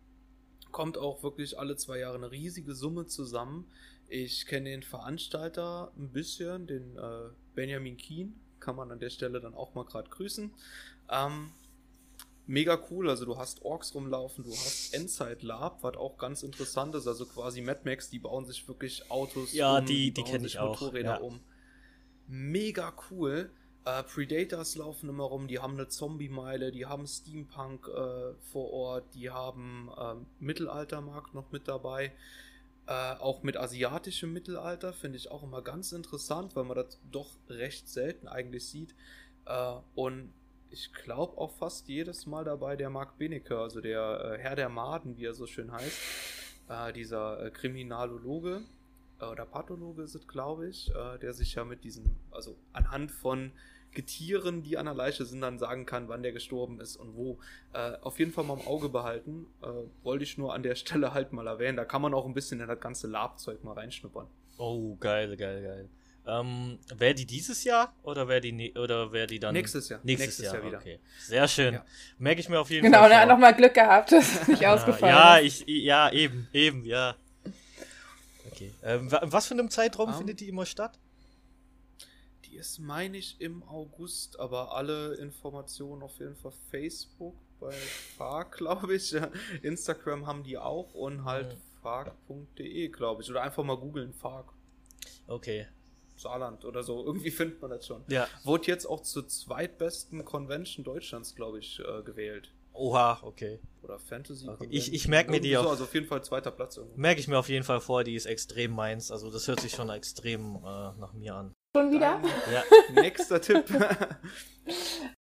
kommt 0.73 0.99
auch 0.99 1.23
wirklich 1.23 1.59
alle 1.59 1.77
zwei 1.77 1.99
Jahre 1.99 2.17
eine 2.17 2.33
riesige 2.33 2.75
Summe 2.75 3.07
zusammen. 3.07 3.71
Ich 4.09 4.47
kenne 4.47 4.71
den 4.71 4.83
Veranstalter 4.83 5.93
ein 5.97 6.09
bisschen, 6.09 6.67
den 6.67 6.97
äh, 6.97 7.29
Benjamin 7.55 7.97
Keen, 7.97 8.35
kann 8.59 8.75
man 8.75 8.91
an 8.91 8.99
der 8.99 9.11
Stelle 9.11 9.41
dann 9.41 9.55
auch 9.55 9.75
mal 9.75 9.85
gerade 9.85 10.11
grüßen. 10.11 10.53
Ähm, 11.09 11.53
mega 12.47 12.79
cool. 12.91 13.09
Also 13.09 13.25
du 13.25 13.37
hast 13.37 13.65
Orks 13.65 13.95
rumlaufen, 13.95 14.45
du 14.45 14.51
hast 14.51 14.95
Endzeit 14.95 15.43
Lab, 15.43 15.83
was 15.83 15.97
auch 15.97 16.19
ganz 16.19 16.43
interessant 16.43 16.95
ist. 16.95 17.07
Also 17.07 17.27
quasi 17.27 17.61
Mad 17.61 17.81
Max, 17.85 18.11
die 18.11 18.19
bauen 18.19 18.45
sich 18.47 18.67
wirklich 18.69 19.11
Autos 19.11 19.53
ja, 19.53 19.79
um, 19.79 19.87
die, 19.87 20.13
die, 20.13 20.15
die 20.15 20.23
kenne 20.25 20.47
ich 20.47 20.59
auch. 20.59 20.81
Motorräder 20.81 21.15
ja. 21.15 21.21
um. 21.21 21.41
Mega 22.29 22.93
cool. 23.11 23.51
Äh, 23.85 24.05
Predators 24.05 24.77
laufen 24.77 25.09
immer 25.09 25.25
rum, 25.25 25.49
die 25.49 25.59
haben 25.59 25.75
eine 25.75 25.89
Zombie-Meile, 25.89 26.71
die 26.71 26.87
haben 26.87 27.07
Steampunk 27.07 27.89
äh, 27.89 28.35
vor 28.53 28.71
Ort, 28.71 29.15
die 29.15 29.31
haben 29.31 29.91
äh, 29.99 30.15
Mittelaltermarkt 30.39 31.35
noch 31.35 31.51
mit 31.51 31.67
dabei. 31.67 32.13
Äh, 32.87 32.93
auch 32.93 33.43
mit 33.43 33.57
asiatischem 33.57 34.33
Mittelalter 34.33 34.93
finde 34.93 35.19
ich 35.19 35.31
auch 35.31 35.43
immer 35.43 35.63
ganz 35.63 35.93
interessant, 35.93 36.55
weil 36.55 36.65
man 36.65 36.77
das 36.77 36.99
doch 37.11 37.31
recht 37.49 37.89
selten 37.89 38.29
eigentlich 38.29 38.67
sieht. 38.67 38.95
Äh, 39.47 39.75
und 39.97 40.33
ich 40.73 40.93
glaube, 40.93 41.39
auch 41.39 41.51
fast 41.51 41.89
jedes 41.89 42.27
Mal 42.27 42.45
dabei 42.45 42.77
der 42.77 42.91
Mark 42.91 43.19
Benecke, 43.19 43.59
also 43.59 43.81
der 43.81 44.37
äh, 44.37 44.39
Herr 44.39 44.57
der 44.57 44.69
Maden, 44.69 45.17
wie 45.17 45.27
er 45.27 45.35
so 45.35 45.47
schön 45.47 45.71
heißt. 45.71 45.99
Äh, 46.69 46.93
dieser 46.93 47.45
äh, 47.45 47.51
Kriminalologe 47.51 48.63
äh, 49.21 49.27
oder 49.27 49.45
Pathologe 49.45 50.03
ist 50.03 50.15
es, 50.15 50.27
glaube 50.27 50.69
ich, 50.69 50.91
äh, 50.95 51.19
der 51.19 51.35
sich 51.35 51.55
ja 51.55 51.65
mit 51.65 51.85
diesen, 51.85 52.17
also 52.31 52.57
anhand 52.73 53.11
von 53.11 53.53
Getieren, 53.95 54.63
die 54.63 54.79
an 54.79 54.87
der 54.87 54.95
Leiche 54.95 55.27
sind, 55.27 55.43
dann 55.43 55.59
sagen 55.59 55.85
kann, 55.85 56.09
wann 56.09 56.23
der 56.23 56.33
gestorben 56.33 56.81
ist 56.81 56.97
und 56.97 57.15
wo. 57.15 57.39
Äh, 57.75 57.99
auf 58.01 58.19
jeden 58.19 58.33
Fall 58.33 58.45
mal 58.45 58.59
im 58.59 58.67
Auge 58.67 58.89
behalten. 58.89 59.47
wollte 60.03 60.25
ich 60.25 60.39
nur 60.39 60.55
an 60.55 60.63
der 60.63 60.77
Stelle 60.77 61.13
halt 61.13 61.35
mal 61.35 61.47
erwähnen. 61.47 61.77
Da 61.77 61.85
kann 61.85 62.01
man 62.01 62.15
auch 62.15 62.25
ein 62.25 62.33
bisschen 62.33 62.61
in 62.61 62.69
das 62.69 62.81
ganze 62.81 63.07
Labzeug 63.07 63.63
mal 63.63 63.75
reinschnuppern. 63.75 64.29
Oh, 64.57 64.97
geil, 64.97 65.37
geil, 65.37 65.63
geil. 65.63 65.89
Ähm, 66.25 66.79
wäre 66.95 67.15
die 67.15 67.27
dieses 67.27 67.65
Jahr 67.65 67.93
oder 68.05 68.29
wäre 68.29 68.41
die 68.41 68.75
oder 68.75 69.11
wäre 69.11 69.27
die 69.27 69.41
dann 69.41 69.55
nächstes 69.55 69.89
Jahr? 69.89 70.01
Nächstes, 70.05 70.39
nächstes 70.39 70.45
Jahr, 70.45 70.55
Jahr, 70.55 70.65
wieder. 70.65 70.79
Okay. 70.79 71.01
Sehr 71.21 71.49
schön. 71.49 71.75
Ja. 71.75 71.85
Merke 72.19 72.41
ich 72.41 72.49
mir 72.49 72.61
auf 72.61 72.71
jeden 72.71 72.85
genau, 72.85 72.99
Fall. 72.99 73.09
Genau, 73.09 73.19
er 73.19 73.23
hat 73.23 73.29
nochmal 73.29 73.55
Glück 73.57 73.75
gehabt, 73.75 74.13
dass 74.13 74.43
es 74.43 74.49
nicht 74.49 74.65
ausgefallen 74.67 75.15
ja. 75.15 75.41
Ich, 75.41 75.65
ja, 75.67 76.13
eben, 76.13 76.47
eben, 76.53 76.85
ja. 76.85 77.17
Okay. 78.53 78.73
Ähm, 78.85 79.09
was 79.11 79.49
für 79.49 79.55
einem 79.55 79.69
Zeitraum 79.69 80.11
um, 80.11 80.15
findet 80.15 80.39
die 80.39 80.49
immer 80.49 80.65
statt? 80.65 80.97
Die 82.45 82.55
ist, 82.55 82.79
meine 82.79 83.17
ich, 83.17 83.41
im 83.41 83.65
August, 83.65 84.39
aber 84.39 84.77
alle 84.77 85.15
Informationen 85.15 86.03
auf 86.03 86.17
jeden 86.21 86.37
Fall 86.37 86.53
Facebook 86.71 87.35
bei 87.59 87.73
FARC, 88.17 88.53
glaube 88.59 88.95
ich. 88.95 89.17
Instagram 89.63 90.29
haben 90.29 90.45
die 90.45 90.57
auch 90.57 90.95
und 90.95 91.25
halt 91.25 91.53
ja. 91.53 91.59
fark.de, 91.83 92.89
glaube 92.91 93.23
ich. 93.23 93.31
Oder 93.31 93.43
einfach 93.43 93.65
mal 93.65 93.77
googeln, 93.77 94.13
FARC. 94.13 94.53
Okay, 95.27 95.67
Saarland 96.17 96.65
oder 96.65 96.83
so. 96.83 97.05
Irgendwie 97.05 97.31
findet 97.31 97.61
man 97.61 97.71
das 97.71 97.87
schon. 97.87 98.03
Ja. 98.09 98.29
Wurde 98.45 98.67
jetzt 98.67 98.87
auch 98.87 99.01
zur 99.01 99.29
zweitbesten 99.29 100.25
Convention 100.25 100.85
Deutschlands, 100.85 101.35
glaube 101.35 101.59
ich, 101.59 101.81
äh, 101.81 102.03
gewählt. 102.03 102.53
Oha, 102.75 103.19
okay. 103.23 103.61
Oder 103.83 103.99
Fantasy. 103.99 104.49
Okay. 104.49 104.67
Ich, 104.71 104.95
ich 104.95 105.09
merke 105.09 105.31
mir 105.31 105.41
die 105.41 105.57
auch. 105.57 105.69
also 105.69 105.85
auf 105.85 105.95
jeden 105.95 106.07
Fall 106.07 106.25
zweiter 106.25 106.51
Platz. 106.51 106.81
Merke 106.97 107.21
ich 107.21 107.29
mir 107.29 107.39
auf 107.39 107.49
jeden 107.49 107.65
Fall 107.65 107.81
vor, 107.81 108.03
die 108.05 108.15
ist 108.15 108.27
extrem 108.27 108.73
meins. 108.73 109.11
Also 109.11 109.31
das 109.31 109.47
hört 109.47 109.61
sich 109.61 109.73
schon 109.73 109.91
extrem 109.91 110.57
äh, 110.57 110.93
nach 110.99 111.13
mir 111.13 111.35
an. 111.35 111.53
Schon 111.77 111.91
wieder? 111.91 112.21
ja. 112.53 112.63
Nächster 113.03 113.41
Tipp. 113.41 113.65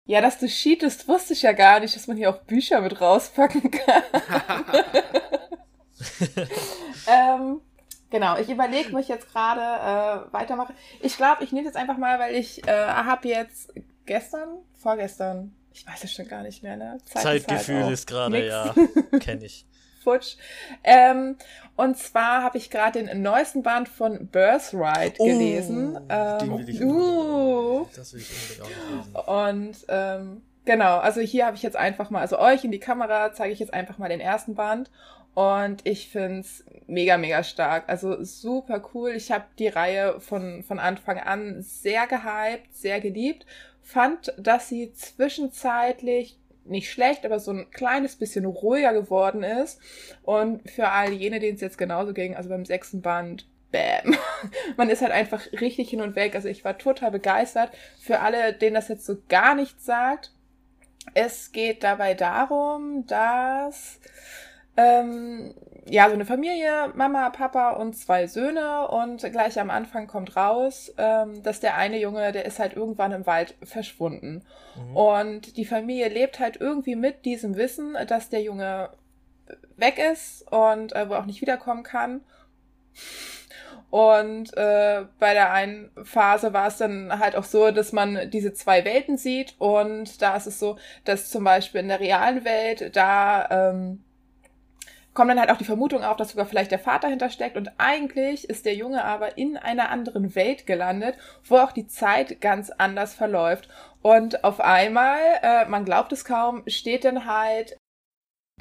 ja, 0.05 0.21
dass 0.21 0.39
du 0.39 0.47
cheatest, 0.47 1.09
wusste 1.09 1.33
ich 1.33 1.43
ja 1.43 1.53
gar 1.53 1.81
nicht, 1.81 1.97
dass 1.97 2.07
man 2.07 2.17
hier 2.17 2.31
auch 2.31 2.43
Bücher 2.43 2.81
mit 2.81 3.01
rauspacken 3.01 3.71
kann. 3.71 4.03
ähm, 7.07 7.61
Genau, 8.11 8.37
ich 8.39 8.51
überlege, 8.51 8.93
wo 8.93 8.99
ich 8.99 9.09
jetzt 9.09 9.33
gerade 9.33 9.61
äh, 9.61 10.33
weitermache. 10.33 10.75
Ich 11.01 11.17
glaube, 11.17 11.45
ich 11.45 11.53
nehme 11.53 11.67
jetzt 11.67 11.77
einfach 11.77 11.97
mal, 11.97 12.19
weil 12.19 12.35
ich 12.35 12.67
äh, 12.67 12.71
habe 12.71 13.29
jetzt 13.29 13.73
gestern, 14.05 14.59
vorgestern, 14.75 15.55
ich 15.73 15.87
weiß 15.87 16.03
es 16.05 16.13
schon 16.13 16.27
gar 16.27 16.43
nicht 16.43 16.63
mehr, 16.63 16.77
ne? 16.77 16.99
Zeit 17.05 17.23
Zeitgefühl 17.23 17.77
ist, 17.77 17.85
halt 17.85 17.93
ist 17.93 18.07
gerade, 18.07 18.47
ja, 18.47 18.75
kenne 19.21 19.45
ich. 19.45 19.65
Futsch. 20.03 20.37
Ähm, 20.83 21.37
und 21.77 21.97
zwar 21.99 22.43
habe 22.43 22.59
ich 22.59 22.71
gerade 22.71 23.03
den 23.03 23.23
neuesten 23.23 23.63
Band 23.63 23.89
von 23.89 24.29
Birthright 24.29 25.15
oh, 25.19 25.27
gelesen. 25.27 25.99
Ähm, 26.09 26.39
den 26.39 26.59
will 26.59 26.69
ich 26.69 26.83
uh, 26.83 27.87
das 27.95 28.13
will 28.13 28.21
ich 28.21 28.61
unbedingt 28.61 29.27
auch 29.27 29.27
lesen. 29.29 29.77
Und 29.77 29.87
ähm, 29.89 30.43
genau, 30.65 30.99
also 30.99 31.21
hier 31.21 31.47
habe 31.47 31.57
ich 31.57 31.63
jetzt 31.63 31.77
einfach 31.77 32.11
mal, 32.11 32.21
also 32.21 32.39
euch 32.39 32.65
in 32.65 32.73
die 32.73 32.81
Kamera 32.81 33.33
zeige 33.33 33.53
ich 33.53 33.61
jetzt 33.61 33.75
einfach 33.75 33.99
mal 33.99 34.09
den 34.09 34.21
ersten 34.21 34.55
Band. 34.55 34.91
Und 35.35 35.87
ich 35.87 36.09
find's 36.09 36.65
mega, 36.87 37.17
mega 37.17 37.43
stark. 37.45 37.85
Also 37.89 38.23
super 38.25 38.83
cool. 38.95 39.11
Ich 39.11 39.31
habe 39.31 39.45
die 39.59 39.69
Reihe 39.69 40.21
von, 40.21 40.63
von 40.63 40.79
Anfang 40.79 41.19
an 41.19 41.63
sehr 41.63 42.07
gehypt, 42.07 42.75
sehr 42.75 43.01
geliebt. 43.01 43.47
Fand, 43.83 44.35
dass 44.39 44.69
sie 44.69 44.93
zwischenzeitlich 44.93 46.39
nicht 46.65 46.91
schlecht, 46.91 47.25
aber 47.25 47.39
so 47.41 47.53
ein 47.53 47.71
kleines 47.71 48.17
bisschen 48.17 48.45
ruhiger 48.45 48.93
geworden 48.93 49.43
ist. 49.43 49.81
Und 50.23 50.69
für 50.71 50.89
all 50.89 51.13
jene, 51.13 51.41
denen 51.41 51.55
es 51.55 51.61
jetzt 51.61 51.79
genauso 51.79 52.13
ging, 52.13 52.35
also 52.37 52.49
beim 52.49 52.65
sechsten 52.65 53.01
Band, 53.01 53.47
bam. 53.71 54.17
Man 54.77 54.91
ist 54.91 55.03
halt 55.03 55.13
einfach 55.13 55.41
richtig 55.61 55.91
hin 55.91 56.01
und 56.01 56.17
weg. 56.17 56.35
Also 56.35 56.49
ich 56.49 56.65
war 56.65 56.77
total 56.77 57.11
begeistert. 57.11 57.71
Für 58.01 58.21
alle, 58.21 58.53
denen 58.53 58.75
das 58.75 58.89
jetzt 58.89 59.07
so 59.07 59.17
gar 59.29 59.55
nichts 59.55 59.85
sagt, 59.85 60.33
es 61.15 61.53
geht 61.53 61.83
dabei 61.83 62.15
darum, 62.15 63.07
dass 63.07 64.01
ähm, 64.81 65.55
ja, 65.89 66.09
so 66.09 66.15
eine 66.15 66.25
Familie, 66.25 66.93
Mama, 66.95 67.31
Papa 67.31 67.73
und 67.73 67.97
zwei 67.97 68.27
Söhne 68.27 68.89
und 68.89 69.21
gleich 69.33 69.59
am 69.59 69.71
Anfang 69.71 70.07
kommt 70.07 70.37
raus, 70.37 70.93
ähm, 70.99 71.43
dass 71.43 71.61
der 71.61 71.77
eine 71.77 71.99
Junge, 71.99 72.33
der 72.33 72.45
ist 72.45 72.59
halt 72.59 72.75
irgendwann 72.75 73.13
im 73.13 73.27
Wald 73.27 73.57
verschwunden. 73.63 74.45
Mhm. 74.77 74.97
Und 74.97 75.57
die 75.57 75.65
Familie 75.65 76.09
lebt 76.09 76.39
halt 76.39 76.57
irgendwie 76.61 76.97
mit 76.97 77.25
diesem 77.25 77.57
Wissen, 77.57 77.97
dass 78.07 78.29
der 78.29 78.43
Junge 78.43 78.91
weg 79.77 79.99
ist 79.99 80.51
und 80.53 80.95
äh, 80.95 81.09
wo 81.09 81.15
auch 81.15 81.27
nicht 81.27 81.41
wiederkommen 81.41 81.83
kann. 81.83 82.21
Und 83.91 84.57
äh, 84.57 85.05
bei 85.19 85.35
der 85.35 85.53
einen 85.53 85.91
Phase 86.05 86.53
war 86.53 86.69
es 86.69 86.77
dann 86.77 87.19
halt 87.19 87.35
auch 87.35 87.45
so, 87.45 87.73
dass 87.73 87.93
man 87.93 88.31
diese 88.31 88.53
zwei 88.53 88.85
Welten 88.85 89.19
sieht. 89.19 89.57
Und 89.59 90.23
da 90.23 90.37
ist 90.37 90.47
es 90.47 90.61
so, 90.61 90.79
dass 91.05 91.29
zum 91.31 91.43
Beispiel 91.43 91.81
in 91.81 91.89
der 91.89 91.99
realen 91.99 92.45
Welt 92.45 92.95
da 92.95 93.71
ähm, 93.71 94.05
kommt 95.21 95.33
dann 95.33 95.41
halt 95.41 95.51
auch 95.51 95.59
die 95.59 95.67
Vermutung 95.67 96.03
auf, 96.03 96.17
dass 96.17 96.31
sogar 96.31 96.47
vielleicht 96.47 96.71
der 96.71 96.79
Vater 96.79 97.09
hintersteckt 97.09 97.59
und 97.59 97.73
eigentlich 97.77 98.49
ist 98.49 98.65
der 98.65 98.75
Junge 98.75 99.05
aber 99.05 99.37
in 99.37 99.59
einer 99.59 99.91
anderen 99.91 100.35
Welt 100.35 100.65
gelandet, 100.65 101.15
wo 101.45 101.59
auch 101.59 101.73
die 101.73 101.87
Zeit 101.87 102.41
ganz 102.41 102.71
anders 102.71 103.15
verläuft. 103.15 103.69
Und 104.01 104.45
auf 104.45 104.61
einmal, 104.61 105.19
äh, 105.43 105.67
man 105.67 105.85
glaubt 105.85 106.11
es 106.15 106.25
kaum, 106.25 106.63
steht 106.67 107.05
dann 107.05 107.27
halt 107.27 107.77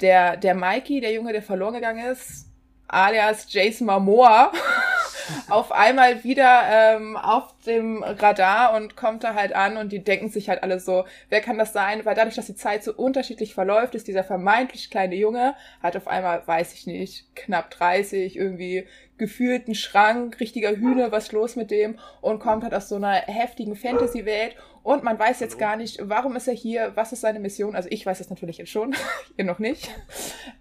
der, 0.02 0.36
der 0.36 0.54
Mikey, 0.54 1.00
der 1.00 1.14
Junge, 1.14 1.32
der 1.32 1.40
verloren 1.40 1.72
gegangen 1.72 2.04
ist, 2.04 2.44
alias 2.88 3.50
Jason 3.50 3.86
Momoa, 3.86 4.52
auf 5.48 5.72
einmal 5.72 6.24
wieder 6.24 6.62
ähm, 6.68 7.16
auf 7.16 7.54
dem 7.66 8.02
Radar 8.02 8.74
und 8.74 8.96
kommt 8.96 9.24
da 9.24 9.34
halt 9.34 9.54
an 9.54 9.76
und 9.76 9.92
die 9.92 10.02
denken 10.02 10.30
sich 10.30 10.48
halt 10.48 10.62
alle 10.62 10.80
so, 10.80 11.04
wer 11.28 11.40
kann 11.40 11.58
das 11.58 11.72
sein? 11.72 12.04
Weil 12.04 12.14
dadurch, 12.14 12.36
dass 12.36 12.46
die 12.46 12.54
Zeit 12.54 12.84
so 12.84 12.92
unterschiedlich 12.94 13.54
verläuft, 13.54 13.94
ist 13.94 14.08
dieser 14.08 14.24
vermeintlich 14.24 14.90
kleine 14.90 15.14
Junge 15.14 15.54
halt 15.82 15.96
auf 15.96 16.08
einmal, 16.08 16.46
weiß 16.46 16.74
ich 16.74 16.86
nicht, 16.86 17.34
knapp 17.34 17.70
30, 17.70 18.36
irgendwie 18.36 18.86
gefühlten 19.18 19.74
Schrank, 19.74 20.40
richtiger 20.40 20.70
Hühner, 20.70 21.12
was 21.12 21.30
los 21.32 21.54
mit 21.54 21.70
dem 21.70 21.98
und 22.22 22.40
kommt 22.40 22.64
halt 22.64 22.74
aus 22.74 22.88
so 22.88 22.96
einer 22.96 23.12
heftigen 23.12 23.76
Fantasy-Welt 23.76 24.56
und 24.82 25.04
man 25.04 25.18
weiß 25.18 25.40
jetzt 25.40 25.58
gar 25.58 25.76
nicht, 25.76 25.98
warum 26.02 26.36
ist 26.36 26.48
er 26.48 26.54
hier, 26.54 26.92
was 26.94 27.12
ist 27.12 27.20
seine 27.20 27.38
Mission. 27.38 27.76
Also 27.76 27.88
ich 27.92 28.06
weiß 28.06 28.18
das 28.18 28.30
natürlich 28.30 28.58
jetzt 28.58 28.70
schon, 28.70 28.96
ihr 29.36 29.44
noch 29.44 29.58
nicht. 29.58 29.90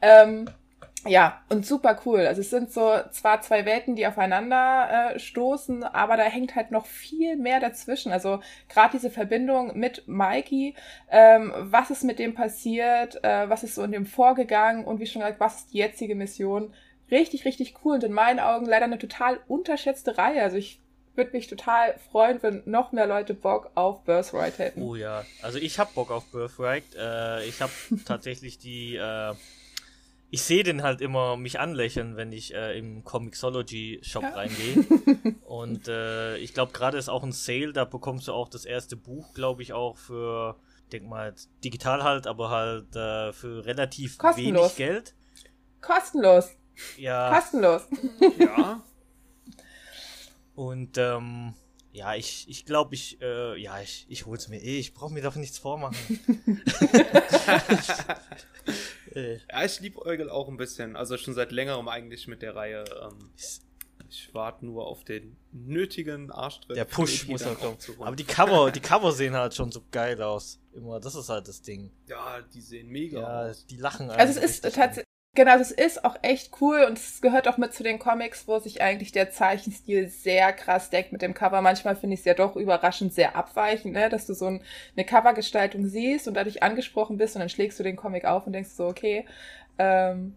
Ähm, 0.02 0.50
ja, 1.08 1.42
und 1.48 1.66
super 1.66 2.00
cool. 2.06 2.26
Also 2.26 2.42
es 2.42 2.50
sind 2.50 2.74
so 2.74 3.00
zwar 3.12 3.42
zwei 3.42 3.66
Welten, 3.66 3.96
die 3.96 4.06
aufeinander 4.06 5.14
äh, 5.14 5.20
stoßen, 5.20 5.84
aber 5.84 6.18
da 6.18 6.24
hängt 6.24 6.56
halt 6.56 6.72
noch 6.72 6.86
viel 6.86 7.38
mehr 7.38 7.62
dazwischen. 7.62 8.12
Also 8.12 8.42
gerade 8.68 8.92
diese 8.94 9.10
Verbindung 9.10 9.78
mit 9.78 10.04
Mikey, 10.08 10.76
ähm, 11.10 11.54
was 11.58 11.90
ist 11.90 12.04
mit 12.04 12.20
dem 12.20 12.34
passiert, 12.34 13.24
äh, 13.24 13.50
was 13.50 13.64
ist 13.64 13.76
so 13.76 13.84
in 13.84 13.94
dem 13.94 14.06
vorgegangen 14.06 14.84
und 14.84 15.00
wie 15.00 15.06
schon 15.06 15.22
gesagt, 15.22 15.40
was 15.40 15.62
ist 15.62 15.74
die 15.74 15.78
jetzige 15.78 16.16
Mission. 16.16 16.74
Richtig, 17.10 17.46
richtig 17.46 17.76
cool 17.84 17.96
und 17.96 18.04
in 18.04 18.12
meinen 18.12 18.40
Augen 18.40 18.66
leider 18.66 18.86
eine 18.86 19.00
total 19.00 19.40
unterschätzte 19.48 20.18
Reihe. 20.18 20.44
Also 20.44 20.58
ich 20.58 20.82
würde 21.16 21.32
mich 21.32 21.48
total 21.48 21.98
freuen, 22.12 22.42
wenn 22.44 22.62
noch 22.66 22.92
mehr 22.92 23.08
Leute 23.08 23.34
Bock 23.34 23.72
auf 23.76 24.04
Birthright 24.04 24.58
hätten. 24.60 24.82
Oh 24.82 24.96
ja, 24.96 25.26
also 25.42 25.60
ich 25.60 25.80
habe 25.80 25.92
Bock 25.96 26.12
auf 26.12 26.26
Birthright. 26.32 26.84
Äh, 26.98 27.46
ich 27.46 27.62
habe 27.62 27.72
tatsächlich 28.06 28.58
die 28.58 28.96
äh, 28.96 29.34
ich 30.32 30.44
sehe 30.44 30.64
den 30.64 30.84
halt 30.84 31.02
immer 31.02 31.38
mich 31.38 31.60
anlächeln, 31.60 32.16
wenn 32.16 32.32
ich 32.32 32.54
äh, 32.54 32.78
im 32.78 33.04
Comixology 33.04 34.00
Shop 34.04 34.24
ja. 34.24 34.30
reingehe. 34.30 34.86
Und 35.46 35.88
äh, 35.88 36.38
ich 36.38 36.54
glaube, 36.54 36.72
gerade 36.72 36.98
ist 36.98 37.10
auch 37.10 37.24
ein 37.24 37.32
Sale, 37.32 37.74
da 37.74 37.86
bekommst 37.86 38.28
du 38.28 38.34
auch 38.34 38.48
das 38.48 38.66
erste 38.66 38.96
Buch, 38.96 39.34
glaube 39.34 39.64
ich, 39.64 39.74
auch 39.74 39.98
für, 39.98 40.56
denk 40.92 41.08
mal, 41.08 41.34
digital 41.64 42.04
halt, 42.04 42.28
aber 42.28 42.50
halt 42.52 42.96
äh, 42.96 43.34
für 43.34 43.66
relativ 43.66 44.20
Kostenlos. 44.20 44.62
wenig 44.62 44.76
Geld. 44.76 45.16
Kostenlos. 45.82 46.50
Ja. 46.98 47.34
Kostenlos. 47.34 47.82
ja. 48.38 48.84
Und 50.54 50.98
ähm, 50.98 51.56
ja, 51.92 52.14
ich, 52.14 52.48
ich 52.48 52.66
glaube, 52.66 52.94
ich, 52.94 53.20
äh, 53.22 53.60
ja, 53.60 53.82
ich, 53.82 54.06
ich 54.10 54.28
hol's 54.28 54.48
mir 54.48 54.62
eh. 54.62 54.78
Ich 54.78 54.94
brauche 54.94 55.12
mir 55.12 55.22
davon 55.22 55.42
nichts 55.42 55.58
vormachen. 55.58 55.98
Äh. 59.20 59.40
Ja, 59.50 59.66
ich 59.66 59.80
liebe 59.80 60.04
Eugel 60.06 60.30
auch 60.30 60.48
ein 60.48 60.58
bisschen. 60.58 60.96
Also 60.96 61.18
schon 61.18 61.34
seit 61.34 61.52
längerem 61.52 61.88
eigentlich 61.88 62.28
mit 62.28 62.42
der 62.42 62.56
Reihe. 62.56 62.84
Ähm, 63.02 63.30
ich 64.10 64.34
warte 64.34 64.66
nur 64.66 64.88
auf 64.88 65.04
den 65.04 65.38
nötigen 65.52 66.32
Arschtritt. 66.32 66.76
Der 66.76 66.86
Push 66.86 67.28
muss 67.28 67.46
halt 67.46 67.60
kommen. 67.60 67.78
Aber 68.00 68.16
die 68.16 68.24
Cover, 68.24 68.72
die 68.72 68.80
Cover 68.80 69.12
sehen 69.12 69.36
halt 69.36 69.54
schon 69.54 69.72
so 69.72 69.84
geil 69.92 70.22
aus. 70.22 70.60
Immer, 70.74 71.00
das 71.00 71.14
ist 71.16 71.30
halt 71.30 71.48
das 71.48 71.62
Ding. 71.62 71.92
Ja, 72.08 72.42
die 72.42 72.62
sehen 72.62 72.90
mega 72.90 73.20
ja, 73.20 73.50
aus. 73.50 73.66
Die 73.68 73.78
lachen 73.78 74.10
Also 74.10 74.40
es 74.40 74.60
ist 74.60 74.74
tatsächlich 74.74 75.09
Genau, 75.40 75.58
das 75.58 75.72
ist 75.72 76.04
auch 76.04 76.18
echt 76.22 76.52
cool 76.60 76.84
und 76.84 76.98
es 76.98 77.22
gehört 77.22 77.48
auch 77.48 77.56
mit 77.56 77.74
zu 77.74 77.82
den 77.82 77.98
Comics, 77.98 78.46
wo 78.46 78.60
sich 78.60 78.82
eigentlich 78.82 79.14
der 79.14 79.32
Zeichenstil 79.32 80.10
sehr 80.10 80.52
krass 80.52 80.90
deckt 80.90 81.14
mit 81.14 81.22
dem 81.22 81.34
Cover. 81.34 81.62
Manchmal 81.62 81.96
finde 81.96 82.16
ich 82.16 82.20
es 82.20 82.26
ja 82.26 82.34
doch 82.34 82.58
überraschend 82.58 83.14
sehr 83.14 83.38
abweichend, 83.38 83.94
ne? 83.94 84.10
dass 84.10 84.26
du 84.26 84.34
so 84.34 84.48
ein, 84.48 84.62
eine 84.98 85.06
Covergestaltung 85.06 85.86
siehst 85.86 86.28
und 86.28 86.34
dadurch 86.34 86.62
angesprochen 86.62 87.16
bist 87.16 87.38
und 87.38 87.40
dann 87.40 87.48
schlägst 87.48 87.80
du 87.80 87.84
den 87.84 87.96
Comic 87.96 88.26
auf 88.26 88.48
und 88.48 88.52
denkst 88.52 88.72
so, 88.72 88.86
okay, 88.86 89.26
ähm, 89.78 90.36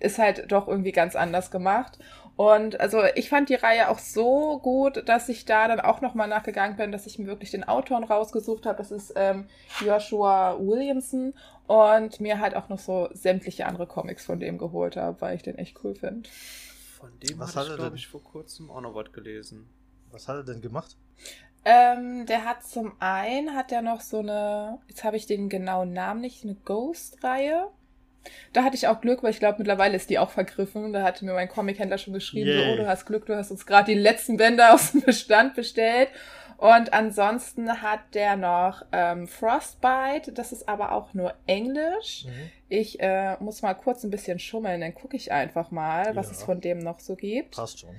ist 0.00 0.18
halt 0.18 0.52
doch 0.52 0.68
irgendwie 0.68 0.92
ganz 0.92 1.16
anders 1.16 1.50
gemacht. 1.50 1.98
Und 2.36 2.78
also 2.78 3.02
ich 3.14 3.30
fand 3.30 3.48
die 3.48 3.54
Reihe 3.54 3.88
auch 3.88 3.98
so 3.98 4.58
gut, 4.58 5.08
dass 5.08 5.28
ich 5.30 5.46
da 5.46 5.68
dann 5.68 5.80
auch 5.80 6.02
nochmal 6.02 6.28
nachgegangen 6.28 6.76
bin, 6.76 6.92
dass 6.92 7.06
ich 7.06 7.18
mir 7.18 7.26
wirklich 7.26 7.50
den 7.50 7.64
Autoren 7.64 8.04
rausgesucht 8.04 8.66
habe. 8.66 8.78
Das 8.78 8.90
ist 8.90 9.14
ähm, 9.16 9.46
Joshua 9.80 10.58
Williamson 10.58 11.32
und 11.66 12.20
mir 12.20 12.40
halt 12.40 12.54
auch 12.54 12.68
noch 12.68 12.78
so 12.78 13.08
sämtliche 13.12 13.66
andere 13.66 13.86
Comics 13.86 14.24
von 14.24 14.40
dem 14.40 14.58
geholt 14.58 14.96
habe, 14.96 15.20
weil 15.20 15.36
ich 15.36 15.42
den 15.42 15.56
echt 15.56 15.82
cool 15.84 15.94
finde. 15.94 16.28
Von 16.98 17.10
dem 17.20 17.38
was 17.38 17.56
hat 17.56 17.68
ich, 17.68 17.76
glaube 17.76 17.96
ich, 17.96 18.06
vor 18.06 18.22
kurzem 18.22 18.70
auch 18.70 18.80
noch 18.80 18.94
was 18.94 19.12
gelesen. 19.12 19.68
Was 20.10 20.28
hat 20.28 20.36
er 20.36 20.44
denn 20.44 20.60
gemacht? 20.60 20.96
Ähm, 21.64 22.26
der 22.26 22.44
hat 22.44 22.64
zum 22.64 22.92
einen, 22.98 23.54
hat 23.54 23.70
er 23.70 23.82
noch 23.82 24.00
so 24.00 24.18
eine, 24.18 24.78
jetzt 24.88 25.04
habe 25.04 25.16
ich 25.16 25.26
den 25.26 25.48
genauen 25.48 25.92
Namen 25.92 26.20
nicht, 26.20 26.44
eine 26.44 26.54
Ghost-Reihe. 26.54 27.68
Da 28.52 28.62
hatte 28.62 28.76
ich 28.76 28.86
auch 28.86 29.00
Glück, 29.00 29.22
weil 29.22 29.30
ich 29.30 29.38
glaube, 29.38 29.58
mittlerweile 29.58 29.96
ist 29.96 30.10
die 30.10 30.18
auch 30.18 30.30
vergriffen. 30.30 30.92
Da 30.92 31.02
hatte 31.02 31.24
mir 31.24 31.34
mein 31.34 31.48
Comic-Händler 31.48 31.98
schon 31.98 32.14
geschrieben, 32.14 32.52
so, 32.52 32.72
oh, 32.72 32.76
du 32.76 32.86
hast 32.86 33.06
Glück, 33.06 33.26
du 33.26 33.36
hast 33.36 33.50
uns 33.50 33.66
gerade 33.66 33.92
die 33.92 33.98
letzten 33.98 34.36
Bänder 34.36 34.74
aus 34.74 34.92
dem 34.92 35.02
Bestand 35.02 35.54
bestellt. 35.54 36.08
Und 36.62 36.92
ansonsten 36.92 37.82
hat 37.82 38.14
der 38.14 38.36
noch 38.36 38.84
ähm, 38.92 39.26
Frostbite, 39.26 40.30
das 40.30 40.52
ist 40.52 40.68
aber 40.68 40.92
auch 40.92 41.12
nur 41.12 41.34
Englisch. 41.48 42.24
Mhm. 42.24 42.50
Ich 42.68 43.00
äh, 43.00 43.36
muss 43.40 43.62
mal 43.62 43.74
kurz 43.74 44.04
ein 44.04 44.10
bisschen 44.10 44.38
schummeln, 44.38 44.80
dann 44.80 44.94
gucke 44.94 45.16
ich 45.16 45.32
einfach 45.32 45.72
mal, 45.72 46.14
was 46.14 46.26
ja. 46.26 46.32
es 46.34 46.44
von 46.44 46.60
dem 46.60 46.78
noch 46.78 47.00
so 47.00 47.16
gibt. 47.16 47.56
Passt 47.56 47.80
schon. 47.80 47.96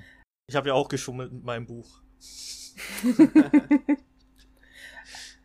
Ich 0.48 0.56
habe 0.56 0.70
ja 0.70 0.76
auch 0.76 0.88
geschummelt 0.88 1.34
mit 1.34 1.44
meinem 1.44 1.66
Buch. 1.66 2.00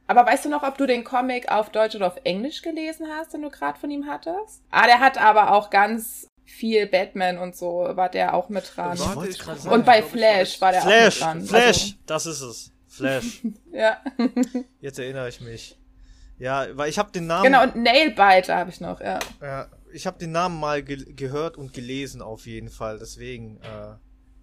Aber 0.06 0.24
weißt 0.24 0.44
du 0.44 0.48
noch, 0.48 0.62
ob 0.62 0.78
du 0.78 0.86
den 0.86 1.02
Comic 1.02 1.50
auf 1.50 1.70
Deutsch 1.70 1.96
oder 1.96 2.06
auf 2.06 2.20
Englisch 2.22 2.62
gelesen 2.62 3.08
hast, 3.08 3.34
den 3.34 3.42
du 3.42 3.50
gerade 3.50 3.80
von 3.80 3.90
ihm 3.90 4.06
hattest? 4.06 4.62
Ah, 4.70 4.86
der 4.86 5.00
hat 5.00 5.18
aber 5.18 5.54
auch 5.54 5.70
ganz 5.70 6.28
viel 6.44 6.86
Batman 6.86 7.38
und 7.38 7.56
so, 7.56 7.84
war 7.94 8.10
der 8.10 8.34
auch 8.34 8.48
mit 8.48 8.76
dran. 8.76 8.96
Und 9.68 9.84
bei 9.84 10.02
Flash 10.02 10.60
war 10.60 10.70
der 10.70 10.82
Flash, 10.82 11.20
auch 11.20 11.34
mit 11.34 11.42
dran. 11.42 11.48
Flash, 11.48 11.82
also, 11.82 11.94
das 12.06 12.26
ist 12.26 12.40
es. 12.42 12.77
Flash. 12.98 13.42
ja. 13.72 14.00
Jetzt 14.80 14.98
erinnere 14.98 15.28
ich 15.28 15.40
mich. 15.40 15.78
Ja, 16.38 16.66
weil 16.72 16.88
ich 16.88 16.98
habe 16.98 17.10
den 17.10 17.26
Namen. 17.26 17.44
Genau, 17.44 17.62
und 17.64 17.76
Nailbiter 17.76 18.56
habe 18.56 18.70
ich 18.70 18.80
noch, 18.80 19.00
ja. 19.00 19.18
Ja, 19.40 19.68
ich 19.92 20.06
habe 20.06 20.18
den 20.18 20.32
Namen 20.32 20.60
mal 20.60 20.82
ge 20.82 21.12
gehört 21.14 21.56
und 21.56 21.72
gelesen 21.72 22.22
auf 22.22 22.46
jeden 22.46 22.70
Fall, 22.70 22.98
deswegen. 22.98 23.60
Äh, 23.62 23.94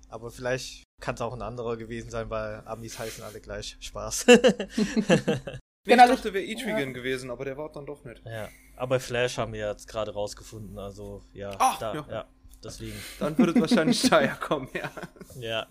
aber 0.10 0.32
vielleicht 0.32 0.84
kann 1.02 1.16
es 1.16 1.22
auch 1.22 1.34
ein 1.34 1.42
anderer 1.42 1.78
gewesen 1.78 2.10
sein, 2.10 2.30
weil 2.30 2.62
Amis 2.66 3.00
heißen 3.00 3.24
alle 3.24 3.40
gleich. 3.40 3.78
Spaß. 3.80 4.26
genau, 5.86 6.04
ich 6.04 6.10
dachte, 6.10 6.34
wäre 6.34 6.46
Etrigan 6.46 6.80
ja. 6.80 6.92
gewesen, 6.92 7.32
aber 7.32 7.46
der 7.46 7.58
war 7.58 7.72
dann 7.72 7.86
doch 7.86 8.04
nicht. 8.04 8.22
Ja, 8.26 8.50
aber 8.76 9.00
Flash 9.00 9.38
haben 9.38 9.54
wir 9.54 9.70
jetzt 9.70 9.88
gerade 9.88 10.14
rausgefunden, 10.14 10.78
also 10.78 11.22
ja, 11.34 11.52
Ach, 11.60 11.80
da, 11.80 11.94
ja. 11.94 12.06
ja. 12.10 12.26
deswegen. 12.64 13.00
Dann 13.20 13.38
würde 13.38 13.54
es 13.54 13.62
wahrscheinlich 13.62 14.02
daher 14.10 14.36
kommen, 14.36 14.70
ja. 14.74 14.92
Ja. 15.40 15.68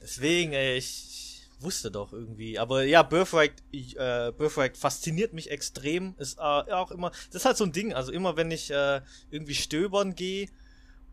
Deswegen, 0.00 0.52
ey, 0.52 0.76
ich, 0.76 1.06
ich 1.10 1.17
wusste 1.60 1.90
doch 1.90 2.12
irgendwie. 2.12 2.58
Aber 2.58 2.84
ja, 2.84 3.02
Birthright, 3.02 3.52
äh, 3.72 4.32
Birthright 4.32 4.76
fasziniert 4.76 5.32
mich 5.32 5.50
extrem. 5.50 6.14
Ist 6.18 6.38
äh, 6.38 6.42
auch 6.42 6.90
immer, 6.90 7.10
das 7.10 7.42
ist 7.42 7.44
halt 7.44 7.56
so 7.56 7.64
ein 7.64 7.72
Ding. 7.72 7.92
Also 7.92 8.12
immer, 8.12 8.36
wenn 8.36 8.50
ich 8.50 8.70
äh, 8.70 9.00
irgendwie 9.30 9.54
stöbern 9.54 10.14
gehe 10.14 10.48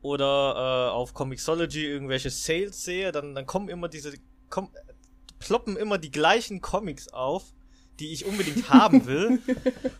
oder 0.02 0.90
äh, 0.90 0.92
auf 0.92 1.14
Comixology 1.14 1.86
irgendwelche 1.86 2.30
Sales 2.30 2.84
sehe, 2.84 3.12
dann, 3.12 3.34
dann 3.34 3.46
kommen 3.46 3.70
immer 3.70 3.88
diese, 3.88 4.14
komm, 4.50 4.70
ploppen 5.40 5.78
immer 5.78 5.98
die 5.98 6.12
gleichen 6.12 6.62
Comics 6.62 7.08
auf, 7.08 7.54
die 8.00 8.14
ich 8.14 8.26
unbedingt 8.26 8.70
haben 8.70 9.06
will. 9.08 9.40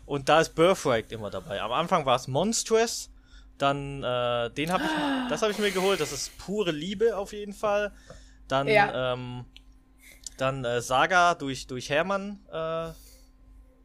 Und 0.06 0.28
da 0.28 0.40
ist 0.40 0.54
Birthright 0.54 1.12
immer 1.12 1.30
dabei. 1.30 1.60
Am 1.60 1.72
Anfang 1.72 2.06
war 2.06 2.16
es 2.16 2.28
Monstrous, 2.28 3.10
dann 3.58 4.02
äh, 4.02 4.50
den 4.50 4.70
habe 4.70 4.84
ich, 4.84 4.90
das 5.30 5.42
habe 5.42 5.50
ich 5.50 5.58
mir 5.58 5.70
geholt. 5.70 6.00
Das 6.00 6.12
ist 6.12 6.36
pure 6.38 6.72
Liebe 6.72 7.16
auf 7.16 7.32
jeden 7.32 7.54
Fall. 7.54 7.92
Dann, 8.48 8.68
ja. 8.68 9.14
ähm, 9.14 9.44
dann 10.38 10.64
äh, 10.64 10.80
Saga 10.80 11.34
durch 11.34 11.66
durch 11.66 11.90
Hermann 11.90 12.40
äh, 12.50 12.92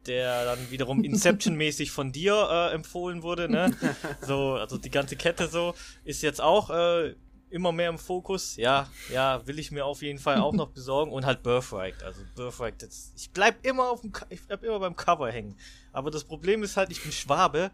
der 0.06 0.44
dann 0.44 0.70
wiederum 0.70 1.04
Inception-mäßig 1.04 1.90
von 1.90 2.12
dir 2.12 2.48
äh, 2.50 2.74
empfohlen 2.74 3.22
wurde, 3.22 3.48
ne? 3.48 3.76
So, 4.20 4.54
also 4.54 4.78
die 4.78 4.90
ganze 4.90 5.16
Kette 5.16 5.48
so, 5.48 5.74
ist 6.04 6.22
jetzt 6.22 6.40
auch 6.40 6.70
äh, 6.70 7.14
immer 7.50 7.72
mehr 7.72 7.90
im 7.90 7.98
Fokus. 7.98 8.56
Ja, 8.56 8.88
ja, 9.12 9.46
will 9.46 9.58
ich 9.58 9.70
mir 9.70 9.84
auf 9.84 10.02
jeden 10.02 10.18
Fall 10.18 10.38
auch 10.38 10.52
noch 10.52 10.68
besorgen. 10.74 11.12
Und 11.12 11.26
halt 11.26 11.42
Birthright. 11.42 12.02
Also 12.02 12.22
Birthright, 12.34 12.82
jetzt, 12.82 13.12
ich 13.16 13.30
bleib 13.30 13.64
immer 13.64 13.90
auf 13.90 14.00
dem, 14.00 14.12
ich 14.30 14.44
bleib 14.46 14.64
immer 14.64 14.80
beim 14.80 14.96
Cover 14.96 15.30
hängen. 15.30 15.56
Aber 15.92 16.10
das 16.10 16.24
Problem 16.24 16.62
ist 16.62 16.76
halt, 16.76 16.90
ich 16.90 17.02
bin 17.02 17.12
Schwabe 17.12 17.70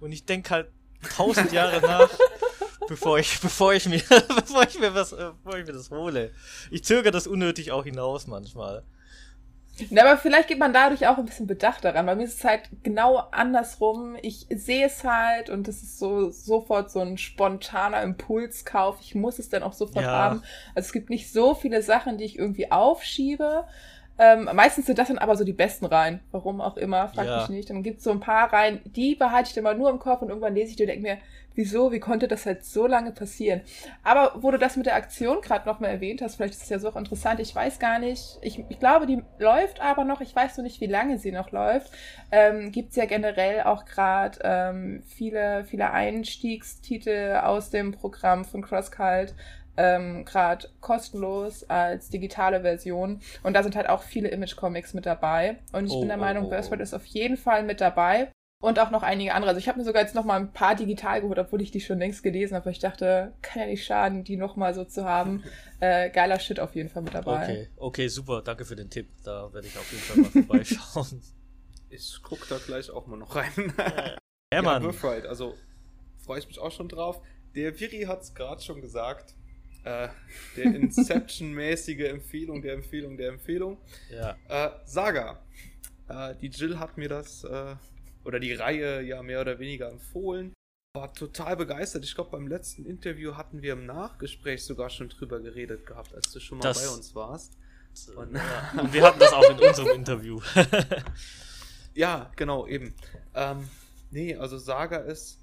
und 0.00 0.12
ich 0.12 0.24
denk 0.24 0.50
halt 0.50 0.70
tausend 1.16 1.52
Jahre 1.52 1.80
nach, 1.80 2.10
bevor 2.88 3.18
ich, 3.18 3.40
bevor 3.40 3.74
ich 3.74 3.88
mir, 3.88 4.02
bevor 4.36 4.62
ich 4.64 4.78
mir 4.78 4.94
was, 4.94 5.12
äh, 5.12 5.30
bevor 5.42 5.58
ich 5.58 5.66
mir 5.66 5.72
das 5.72 5.90
hole. 5.90 6.30
Ich 6.70 6.84
zögere 6.84 7.12
das 7.12 7.26
unnötig 7.26 7.72
auch 7.72 7.84
hinaus 7.84 8.26
manchmal. 8.26 8.84
Na, 9.90 10.02
aber 10.02 10.18
vielleicht 10.18 10.48
geht 10.48 10.58
man 10.58 10.72
dadurch 10.72 11.06
auch 11.06 11.16
ein 11.16 11.24
bisschen 11.24 11.46
Bedacht 11.46 11.84
daran. 11.84 12.04
Bei 12.04 12.14
mir 12.14 12.24
ist 12.24 12.38
es 12.38 12.44
halt 12.44 12.68
genau 12.82 13.16
andersrum. 13.30 14.16
Ich 14.20 14.46
sehe 14.50 14.86
es 14.86 15.02
halt 15.02 15.48
und 15.48 15.66
es 15.66 15.82
ist 15.82 15.98
so 15.98 16.30
sofort 16.30 16.90
so 16.90 17.00
ein 17.00 17.16
spontaner 17.16 18.02
Impulskauf. 18.02 18.98
Ich 19.00 19.14
muss 19.14 19.38
es 19.38 19.48
dann 19.48 19.62
auch 19.62 19.72
sofort 19.72 20.04
ja. 20.04 20.10
haben. 20.10 20.42
Also 20.74 20.86
es 20.86 20.92
gibt 20.92 21.08
nicht 21.08 21.32
so 21.32 21.54
viele 21.54 21.82
Sachen, 21.82 22.18
die 22.18 22.24
ich 22.24 22.38
irgendwie 22.38 22.70
aufschiebe. 22.70 23.64
Ähm, 24.18 24.48
meistens 24.52 24.86
sind 24.86 24.98
das 24.98 25.08
dann 25.08 25.18
aber 25.18 25.36
so 25.36 25.44
die 25.44 25.52
besten 25.52 25.86
Reihen. 25.86 26.20
Warum 26.30 26.60
auch 26.60 26.76
immer, 26.76 27.08
frag 27.08 27.26
Ja. 27.26 27.36
mich 27.36 27.48
nicht. 27.48 27.70
Dann 27.70 27.82
gibt's 27.82 28.04
so 28.04 28.10
ein 28.10 28.20
paar 28.20 28.52
Reihen, 28.52 28.80
die 28.84 29.14
behalte 29.14 29.48
ich 29.48 29.54
dann 29.54 29.64
mal 29.64 29.76
nur 29.76 29.90
im 29.90 29.98
Kopf 29.98 30.22
und 30.22 30.28
irgendwann 30.28 30.54
lese 30.54 30.70
ich 30.70 30.76
die 30.76 30.82
und 30.84 30.88
denke 30.88 31.02
mir, 31.02 31.18
wieso, 31.54 31.92
wie 31.92 32.00
konnte 32.00 32.28
das 32.28 32.46
halt 32.46 32.64
so 32.64 32.86
lange 32.86 33.12
passieren? 33.12 33.60
Aber 34.02 34.32
wo 34.42 34.50
du 34.50 34.58
das 34.58 34.76
mit 34.76 34.86
der 34.86 34.94
Aktion 34.96 35.40
gerade 35.42 35.68
nochmal 35.68 35.90
erwähnt 35.90 36.22
hast, 36.22 36.36
vielleicht 36.36 36.54
ist 36.54 36.62
es 36.62 36.68
ja 36.68 36.78
so 36.78 36.88
auch 36.88 36.96
interessant, 36.96 37.40
ich 37.40 37.54
weiß 37.54 37.78
gar 37.78 37.98
nicht, 37.98 38.38
ich, 38.42 38.64
ich 38.68 38.78
glaube, 38.78 39.06
die 39.06 39.22
läuft 39.38 39.80
aber 39.80 40.04
noch, 40.04 40.20
ich 40.20 40.34
weiß 40.34 40.56
nur 40.56 40.64
nicht, 40.64 40.80
wie 40.80 40.86
lange 40.86 41.18
sie 41.18 41.32
noch 41.32 41.50
läuft. 41.50 41.92
Ähm, 42.30 42.72
gibt's 42.72 42.96
ja 42.96 43.04
generell 43.04 43.62
auch 43.62 43.84
gerade 43.84 44.38
ähm, 44.44 45.02
viele, 45.06 45.64
viele 45.64 45.90
Einstiegstitel 45.90 47.40
aus 47.42 47.70
dem 47.70 47.92
Programm 47.92 48.44
von 48.44 48.62
CrossCult 48.62 49.34
ähm, 49.76 50.24
gerade 50.24 50.68
kostenlos 50.80 51.64
als 51.64 52.08
digitale 52.10 52.60
Version. 52.62 53.20
Und 53.42 53.54
da 53.54 53.62
sind 53.62 53.76
halt 53.76 53.88
auch 53.88 54.02
viele 54.02 54.28
Image-Comics 54.28 54.94
mit 54.94 55.06
dabei. 55.06 55.58
Und 55.72 55.86
ich 55.86 55.92
Oh, 55.92 56.00
bin 56.00 56.08
der 56.08 56.18
oh, 56.18 56.20
Meinung, 56.20 56.44
oh, 56.46 56.54
oh. 56.54 56.74
ist 56.74 56.94
auf 56.94 57.06
jeden 57.06 57.36
Fall 57.36 57.62
mit 57.62 57.80
dabei. 57.80 58.30
Und 58.62 58.78
auch 58.78 58.90
noch 58.92 59.02
einige 59.02 59.34
andere. 59.34 59.48
Also 59.48 59.58
ich 59.58 59.66
habe 59.68 59.78
mir 59.78 59.84
sogar 59.84 60.02
jetzt 60.02 60.14
noch 60.14 60.24
mal 60.24 60.38
ein 60.38 60.52
paar 60.52 60.76
digital 60.76 61.20
geholt, 61.20 61.38
obwohl 61.38 61.60
ich 61.62 61.72
die 61.72 61.80
schon 61.80 61.98
längst 61.98 62.22
gelesen 62.22 62.54
habe. 62.54 62.66
weil 62.66 62.72
Ich 62.72 62.78
dachte, 62.78 63.32
kann 63.42 63.62
ja 63.62 63.66
nicht 63.66 63.84
schaden, 63.84 64.22
die 64.22 64.36
noch 64.36 64.54
mal 64.54 64.72
so 64.74 64.84
zu 64.84 65.04
haben. 65.04 65.42
Äh, 65.84 66.10
geiler 66.10 66.38
Shit 66.38 66.60
auf 66.60 66.76
jeden 66.76 66.88
Fall 66.88 67.02
mit 67.02 67.12
dabei. 67.12 67.42
Okay, 67.42 67.68
okay, 67.76 68.06
super, 68.08 68.40
danke 68.40 68.64
für 68.64 68.76
den 68.76 68.88
Tipp. 68.88 69.08
Da 69.24 69.52
werde 69.52 69.66
ich 69.66 69.76
auf 69.76 69.90
jeden 69.90 70.04
Fall 70.04 70.16
mal 70.18 70.30
vorbeischauen. 70.46 71.20
Ich 71.90 72.20
guck 72.22 72.48
da 72.48 72.56
gleich 72.64 72.88
auch 72.88 73.08
mal 73.08 73.16
noch 73.16 73.34
rein. 73.34 73.50
Ja, 73.76 74.16
Ja, 74.54 74.62
Mann. 74.62 74.82
Birthright, 74.84 75.26
also 75.26 75.54
freue 76.24 76.38
ich 76.38 76.46
mich 76.46 76.60
auch 76.60 76.70
schon 76.70 76.88
drauf. 76.88 77.20
Der 77.56 77.80
Viri 77.80 78.02
hat 78.02 78.22
es 78.22 78.32
gerade 78.32 78.62
schon 78.62 78.80
gesagt. 78.80 79.34
Äh, 79.84 80.08
der 80.56 80.64
Inception-mäßige 80.64 82.00
Empfehlung 82.08 82.62
der 82.62 82.74
Empfehlung 82.74 83.16
der 83.16 83.28
Empfehlung. 83.30 83.78
Ja. 84.10 84.36
Äh, 84.48 84.70
Saga. 84.84 85.42
Äh, 86.08 86.34
die 86.40 86.48
Jill 86.48 86.78
hat 86.78 86.96
mir 86.98 87.08
das, 87.08 87.42
äh, 87.44 87.74
oder 88.24 88.38
die 88.38 88.52
Reihe 88.52 89.02
ja 89.02 89.22
mehr 89.22 89.40
oder 89.40 89.58
weniger 89.58 89.88
empfohlen. 89.90 90.52
War 90.94 91.12
total 91.14 91.56
begeistert. 91.56 92.04
Ich 92.04 92.14
glaube, 92.14 92.30
beim 92.30 92.46
letzten 92.46 92.84
Interview 92.84 93.34
hatten 93.36 93.62
wir 93.62 93.72
im 93.72 93.86
Nachgespräch 93.86 94.62
sogar 94.64 94.90
schon 94.90 95.08
drüber 95.08 95.40
geredet 95.40 95.86
gehabt, 95.86 96.14
als 96.14 96.30
du 96.32 96.38
schon 96.38 96.58
mal 96.58 96.62
Das- 96.64 96.82
bei 96.86 96.94
uns 96.94 97.14
warst. 97.14 97.54
Und- 98.14 98.34
ja. 98.36 98.72
Und 98.80 98.92
wir 98.92 99.02
hatten 99.02 99.18
das 99.18 99.32
auch 99.32 99.50
in 99.50 99.58
unserem 99.58 99.88
Interview. 99.96 100.40
Ja, 101.94 102.30
genau, 102.36 102.66
eben. 102.66 102.94
Ähm, 103.34 103.68
nee, 104.10 104.34
also 104.34 104.56
Saga 104.56 104.96
ist. 104.98 105.38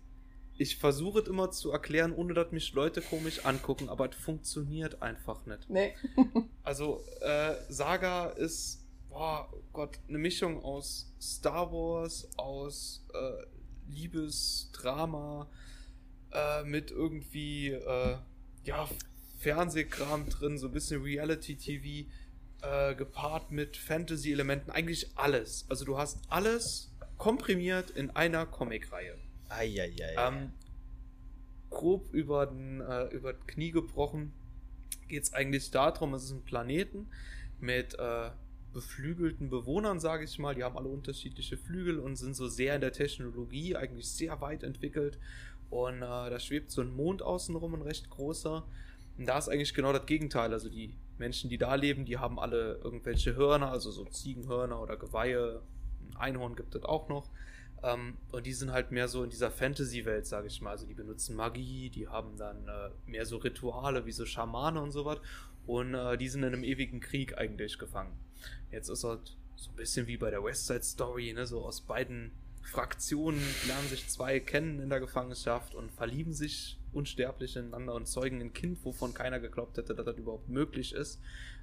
Ich 0.61 0.75
versuche 0.75 1.21
es 1.21 1.27
immer 1.29 1.51
zu 1.51 1.71
erklären, 1.71 2.11
ohne 2.13 2.33
dass 2.33 2.51
mich 2.51 2.73
Leute 2.73 3.01
komisch 3.01 3.45
angucken, 3.45 3.87
aber 3.87 4.09
es 4.09 4.15
funktioniert 4.17 5.01
einfach 5.01 5.45
nicht. 5.45 5.69
Nee. 5.69 5.95
Also, 6.63 7.01
äh, 7.21 7.55
Saga 7.69 8.25
ist, 8.31 8.85
boah, 9.07 9.49
oh 9.53 9.61
Gott, 9.71 9.99
eine 10.09 10.17
Mischung 10.17 10.61
aus 10.61 11.13
Star 11.19 11.71
Wars, 11.71 12.27
aus 12.35 13.05
äh, 13.13 13.45
Liebesdrama, 13.89 15.49
äh, 16.33 16.63
mit 16.65 16.91
irgendwie, 16.91 17.69
äh, 17.69 18.17
ja, 18.65 18.89
Fernsehkram 19.37 20.27
drin, 20.27 20.57
so 20.57 20.67
ein 20.67 20.73
bisschen 20.73 21.01
Reality-TV, 21.01 22.09
äh, 22.63 22.95
gepaart 22.95 23.51
mit 23.51 23.77
Fantasy-Elementen, 23.77 24.71
eigentlich 24.71 25.09
alles. 25.15 25.65
Also, 25.69 25.85
du 25.85 25.97
hast 25.97 26.19
alles 26.27 26.91
komprimiert 27.17 27.91
in 27.91 28.09
einer 28.09 28.45
Comicreihe. 28.45 29.17
Eieiei. 29.49 30.15
Ähm, 30.17 30.51
grob 31.69 32.13
über 32.13 32.45
den 32.47 32.81
äh, 32.81 33.05
über 33.07 33.33
das 33.33 33.45
Knie 33.47 33.71
gebrochen 33.71 34.33
geht 35.09 35.23
es 35.23 35.33
eigentlich 35.33 35.71
darum, 35.71 36.13
es 36.13 36.23
ist 36.23 36.31
ein 36.31 36.43
Planeten 36.43 37.07
mit 37.59 37.97
äh, 37.99 38.29
beflügelten 38.73 39.49
Bewohnern, 39.49 39.99
sage 39.99 40.23
ich 40.23 40.39
mal. 40.39 40.55
Die 40.55 40.63
haben 40.63 40.77
alle 40.77 40.87
unterschiedliche 40.87 41.57
Flügel 41.57 41.99
und 41.99 42.15
sind 42.15 42.35
so 42.35 42.47
sehr 42.47 42.75
in 42.75 42.81
der 42.81 42.93
Technologie, 42.93 43.75
eigentlich 43.75 44.07
sehr 44.07 44.39
weit 44.39 44.63
entwickelt. 44.63 45.17
Und 45.69 45.97
äh, 45.97 45.99
da 45.99 46.39
schwebt 46.39 46.71
so 46.71 46.81
ein 46.81 46.95
Mond 46.95 47.21
außenrum, 47.21 47.75
ein 47.75 47.81
recht 47.81 48.09
großer. 48.09 48.63
Und 49.17 49.25
da 49.25 49.37
ist 49.37 49.49
eigentlich 49.49 49.73
genau 49.73 49.91
das 49.91 50.05
Gegenteil. 50.05 50.53
Also 50.53 50.69
die 50.69 50.93
Menschen, 51.17 51.49
die 51.49 51.57
da 51.57 51.75
leben, 51.75 52.05
die 52.05 52.17
haben 52.17 52.39
alle 52.39 52.79
irgendwelche 52.83 53.35
Hörner, 53.35 53.71
also 53.71 53.91
so 53.91 54.05
Ziegenhörner 54.05 54.81
oder 54.81 54.95
Geweihe. 54.95 55.61
Ein 56.11 56.17
Einhorn 56.17 56.55
gibt 56.55 56.75
es 56.75 56.83
auch 56.83 57.09
noch. 57.09 57.29
Ähm, 57.83 58.17
und 58.31 58.45
die 58.45 58.53
sind 58.53 58.71
halt 58.71 58.91
mehr 58.91 59.07
so 59.07 59.23
in 59.23 59.29
dieser 59.29 59.51
Fantasy-Welt, 59.51 60.25
sage 60.25 60.47
ich 60.47 60.61
mal. 60.61 60.71
Also 60.71 60.85
die 60.85 60.93
benutzen 60.93 61.35
Magie, 61.35 61.89
die 61.89 62.07
haben 62.07 62.37
dann 62.37 62.67
äh, 62.67 62.89
mehr 63.05 63.25
so 63.25 63.37
Rituale 63.37 64.05
wie 64.05 64.11
so 64.11 64.25
Schamane 64.25 64.81
und 64.81 64.91
sowas. 64.91 65.19
Und 65.65 65.93
äh, 65.93 66.17
die 66.17 66.27
sind 66.27 66.43
in 66.43 66.53
einem 66.53 66.63
ewigen 66.63 66.99
Krieg 66.99 67.37
eigentlich 67.37 67.77
gefangen. 67.77 68.17
Jetzt 68.71 68.89
ist 68.89 69.03
halt 69.03 69.37
so 69.55 69.69
ein 69.71 69.75
bisschen 69.75 70.07
wie 70.07 70.17
bei 70.17 70.29
der 70.29 70.43
West 70.43 70.67
Side 70.67 70.83
Story, 70.83 71.33
ne? 71.33 71.45
So 71.45 71.63
aus 71.63 71.81
beiden 71.81 72.31
Fraktionen 72.63 73.41
lernen 73.67 73.87
sich 73.87 74.07
zwei 74.07 74.39
kennen 74.39 74.79
in 74.79 74.89
der 74.89 74.99
Gefangenschaft 74.99 75.75
und 75.75 75.91
verlieben 75.91 76.33
sich 76.33 76.77
unsterblich 76.93 77.55
ineinander 77.55 77.93
und 77.93 78.07
zeugen 78.07 78.41
ein 78.41 78.53
Kind, 78.53 78.83
wovon 78.83 79.13
keiner 79.13 79.39
geglaubt 79.39 79.77
hätte, 79.77 79.95
dass 79.95 80.05
das 80.05 80.17
überhaupt 80.17 80.49
möglich 80.49 80.93
ist, 80.93 81.19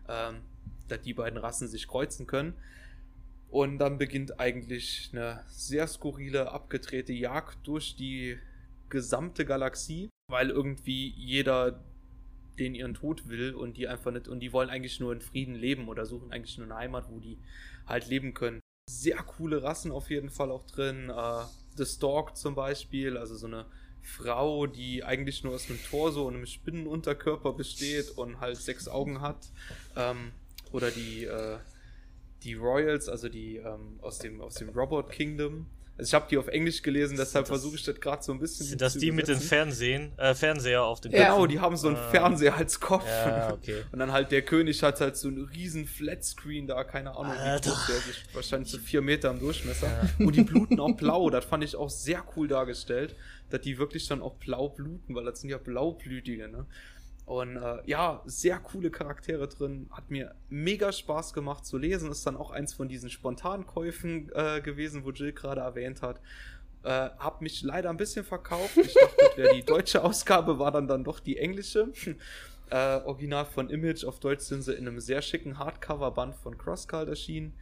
ähm, 0.08 0.40
dass 0.88 1.00
die 1.02 1.14
beiden 1.14 1.38
Rassen 1.38 1.68
sich 1.68 1.88
kreuzen 1.88 2.26
können. 2.26 2.54
Und 3.48 3.78
dann 3.78 3.98
beginnt 3.98 4.40
eigentlich 4.40 5.10
eine 5.12 5.44
sehr 5.48 5.86
skurrile, 5.86 6.50
abgedrehte 6.52 7.12
Jagd 7.12 7.66
durch 7.66 7.96
die 7.96 8.38
gesamte 8.88 9.44
Galaxie, 9.44 10.10
weil 10.30 10.50
irgendwie 10.50 11.08
jeder 11.16 11.80
den 12.58 12.74
ihren 12.74 12.94
Tod 12.94 13.28
will 13.28 13.54
und 13.54 13.76
die 13.76 13.86
einfach 13.86 14.10
nicht, 14.10 14.28
und 14.28 14.40
die 14.40 14.52
wollen 14.52 14.70
eigentlich 14.70 14.98
nur 14.98 15.12
in 15.12 15.20
Frieden 15.20 15.54
leben 15.54 15.88
oder 15.88 16.06
suchen 16.06 16.32
eigentlich 16.32 16.56
nur 16.58 16.66
eine 16.66 16.76
Heimat, 16.76 17.10
wo 17.10 17.20
die 17.20 17.38
halt 17.86 18.08
leben 18.08 18.34
können. 18.34 18.60
Sehr 18.88 19.18
coole 19.18 19.62
Rassen 19.62 19.90
auf 19.92 20.10
jeden 20.10 20.30
Fall 20.30 20.50
auch 20.50 20.64
drin. 20.64 21.10
Äh, 21.10 21.44
The 21.76 21.84
Stalk 21.84 22.36
zum 22.36 22.54
Beispiel, 22.54 23.16
also 23.16 23.36
so 23.36 23.46
eine 23.46 23.66
Frau, 24.02 24.66
die 24.66 25.04
eigentlich 25.04 25.42
nur 25.44 25.54
aus 25.54 25.68
einem 25.68 25.82
Torso 25.82 26.26
und 26.26 26.34
einem 26.34 26.46
Spinnenunterkörper 26.46 27.52
besteht 27.52 28.10
und 28.16 28.40
halt 28.40 28.56
sechs 28.56 28.88
Augen 28.88 29.20
hat. 29.20 29.50
Ähm, 29.96 30.32
oder 30.72 30.90
die, 30.90 31.24
äh, 31.24 31.58
die 32.44 32.54
Royals, 32.54 33.08
also 33.08 33.28
die 33.28 33.56
ähm, 33.56 33.98
aus, 34.02 34.18
dem, 34.18 34.40
aus 34.40 34.54
dem 34.54 34.68
Robot 34.70 35.10
Kingdom. 35.10 35.66
Also 35.98 36.10
ich 36.10 36.14
habe 36.14 36.26
die 36.28 36.36
auf 36.36 36.48
Englisch 36.48 36.82
gelesen, 36.82 37.16
deshalb 37.16 37.46
versuche 37.46 37.76
ich 37.76 37.82
das 37.82 37.98
gerade 37.98 38.22
so 38.22 38.30
ein 38.30 38.38
bisschen 38.38 38.66
Sind 38.66 38.82
das 38.82 38.92
zu 38.92 38.98
die 38.98 39.10
mit 39.12 39.28
den 39.28 39.36
übersetzen. 39.36 39.48
Fernsehen, 39.48 40.12
äh, 40.18 40.34
Fernseher 40.34 40.82
auf 40.84 41.00
den 41.00 41.10
Ja. 41.12 41.18
Genau, 41.22 41.36
Köpfen? 41.36 41.48
die 41.52 41.60
haben 41.60 41.76
so 41.78 41.88
einen 41.88 41.96
Ah. 41.96 42.10
Fernseher 42.10 42.54
als 42.54 42.78
Kopf. 42.80 43.06
Ja, 43.06 43.54
okay. 43.54 43.82
Und 43.92 43.98
dann 44.00 44.12
halt 44.12 44.30
der 44.30 44.42
König 44.42 44.82
hat 44.82 45.00
halt 45.00 45.16
so 45.16 45.28
einen 45.28 45.46
riesen 45.46 45.86
Flatscreen 45.86 46.66
da, 46.66 46.84
keine 46.84 47.16
Ahnung, 47.16 47.32
wie 47.32 47.60
groß 47.66 47.86
der 47.86 47.96
sich 47.96 48.24
wahrscheinlich 48.34 48.70
so 48.70 48.76
vier 48.78 49.00
Meter 49.00 49.30
im 49.30 49.40
Durchmesser. 49.40 49.88
Und 50.18 50.36
die 50.36 50.42
bluten 50.42 50.78
auch 50.80 50.92
blau, 50.94 51.30
das 51.30 51.46
fand 51.46 51.64
ich 51.64 51.74
auch 51.76 51.88
sehr 51.88 52.22
cool 52.36 52.46
dargestellt, 52.46 53.16
dass 53.48 53.62
die 53.62 53.78
wirklich 53.78 54.06
dann 54.06 54.20
auch 54.20 54.34
blau 54.34 54.68
bluten, 54.68 55.14
weil 55.14 55.24
das 55.24 55.40
sind 55.40 55.48
ja 55.48 55.56
blaublütige, 55.56 56.48
ne? 56.48 56.66
Und 57.26 57.56
äh, 57.56 57.78
ja, 57.86 58.22
sehr 58.24 58.60
coole 58.60 58.92
Charaktere 58.92 59.48
drin, 59.48 59.88
hat 59.90 60.10
mir 60.10 60.36
mega 60.48 60.92
Spaß 60.92 61.34
gemacht 61.34 61.66
zu 61.66 61.76
lesen, 61.76 62.08
ist 62.12 62.24
dann 62.24 62.36
auch 62.36 62.52
eins 62.52 62.72
von 62.72 62.88
diesen 62.88 63.10
Spontankäufen 63.10 64.30
äh, 64.32 64.60
gewesen, 64.60 65.04
wo 65.04 65.10
Jill 65.10 65.32
gerade 65.32 65.60
erwähnt 65.60 66.02
hat. 66.02 66.20
Äh, 66.84 67.10
hab 67.18 67.42
mich 67.42 67.62
leider 67.62 67.90
ein 67.90 67.96
bisschen 67.96 68.24
verkauft. 68.24 68.76
Ich 68.76 68.94
dachte, 68.94 69.16
das 69.18 69.36
wäre 69.36 69.54
die 69.56 69.64
deutsche 69.64 70.04
Ausgabe, 70.04 70.60
war 70.60 70.70
dann 70.70 70.86
dann 70.86 71.04
doch 71.04 71.20
die 71.20 71.36
englische. 71.36 71.92
Äh, 72.68 73.00
Original 73.04 73.44
von 73.44 73.70
Image, 73.70 74.04
auf 74.04 74.18
Deutsch 74.18 74.40
sind 74.40 74.62
sie 74.62 74.74
in 74.74 74.88
einem 74.88 74.98
sehr 74.98 75.22
schicken 75.22 75.60
Hardcover-Band 75.60 76.34
von 76.34 76.58
CrossCult 76.58 77.08
erschienen. 77.08 77.52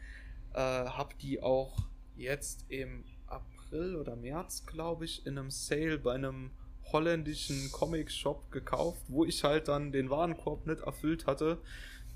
Äh, 0.54 0.56
hab 0.60 1.18
die 1.18 1.42
auch 1.42 1.76
jetzt 2.16 2.64
im 2.70 3.04
April 3.26 3.96
oder 3.96 4.16
März, 4.16 4.64
glaube 4.64 5.04
ich, 5.04 5.26
in 5.26 5.36
einem 5.36 5.50
Sale 5.50 5.98
bei 5.98 6.14
einem 6.14 6.52
holländischen 6.94 7.70
Comic-Shop 7.70 8.50
gekauft, 8.50 9.02
wo 9.08 9.26
ich 9.26 9.44
halt 9.44 9.68
dann 9.68 9.92
den 9.92 10.08
Warenkorb 10.08 10.66
nicht 10.66 10.80
erfüllt 10.80 11.26
hatte. 11.26 11.58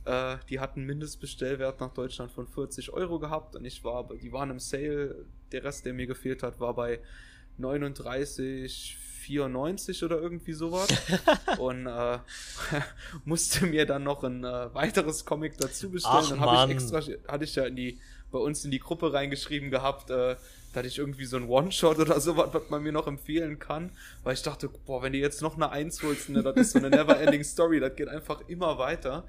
Äh, 0.06 0.36
die 0.48 0.60
hatten 0.60 0.84
Mindestbestellwert 0.84 1.80
nach 1.80 1.92
Deutschland 1.92 2.32
von 2.32 2.46
40 2.46 2.94
Euro 2.94 3.18
gehabt 3.18 3.56
und 3.56 3.66
ich 3.66 3.84
war, 3.84 4.08
die 4.22 4.32
waren 4.32 4.48
im 4.50 4.58
Sale. 4.58 5.26
Der 5.52 5.64
Rest, 5.64 5.84
der 5.84 5.92
mir 5.94 6.06
gefehlt 6.06 6.42
hat, 6.42 6.58
war 6.60 6.74
bei 6.74 7.00
39,94 7.58 10.04
oder 10.04 10.20
irgendwie 10.20 10.52
sowas. 10.52 10.88
und 11.58 11.86
äh, 11.86 12.18
musste 13.24 13.66
mir 13.66 13.84
dann 13.84 14.04
noch 14.04 14.22
ein 14.24 14.44
äh, 14.44 14.74
weiteres 14.74 15.24
Comic 15.24 15.58
dazu 15.58 15.90
bestellen. 15.90 16.16
Ach, 16.18 16.30
dann 16.30 16.40
habe 16.40 16.70
ich 16.70 16.76
extra, 16.76 17.00
hatte 17.26 17.44
ich 17.44 17.54
ja 17.54 17.66
in 17.66 17.76
die, 17.76 17.98
bei 18.30 18.38
uns 18.38 18.64
in 18.64 18.70
die 18.70 18.78
Gruppe 18.78 19.12
reingeschrieben 19.12 19.70
gehabt, 19.70 20.10
äh, 20.10 20.36
hatte 20.78 20.88
ich 20.88 20.98
irgendwie 20.98 21.24
so 21.24 21.36
ein 21.36 21.48
One-Shot 21.48 21.98
oder 21.98 22.20
sowas, 22.20 22.50
was 22.52 22.70
man 22.70 22.82
mir 22.82 22.92
noch 22.92 23.06
empfehlen 23.06 23.58
kann. 23.58 23.92
Weil 24.22 24.34
ich 24.34 24.42
dachte, 24.42 24.68
boah, 24.86 25.02
wenn 25.02 25.12
du 25.12 25.18
jetzt 25.18 25.42
noch 25.42 25.56
eine 25.56 25.70
Eins 25.70 26.02
holst, 26.02 26.28
ne, 26.30 26.42
das 26.42 26.56
ist 26.56 26.72
so 26.72 26.78
eine 26.78 26.90
never-ending 26.90 27.44
Story, 27.44 27.80
das 27.80 27.94
geht 27.96 28.08
einfach 28.08 28.48
immer 28.48 28.78
weiter. 28.78 29.26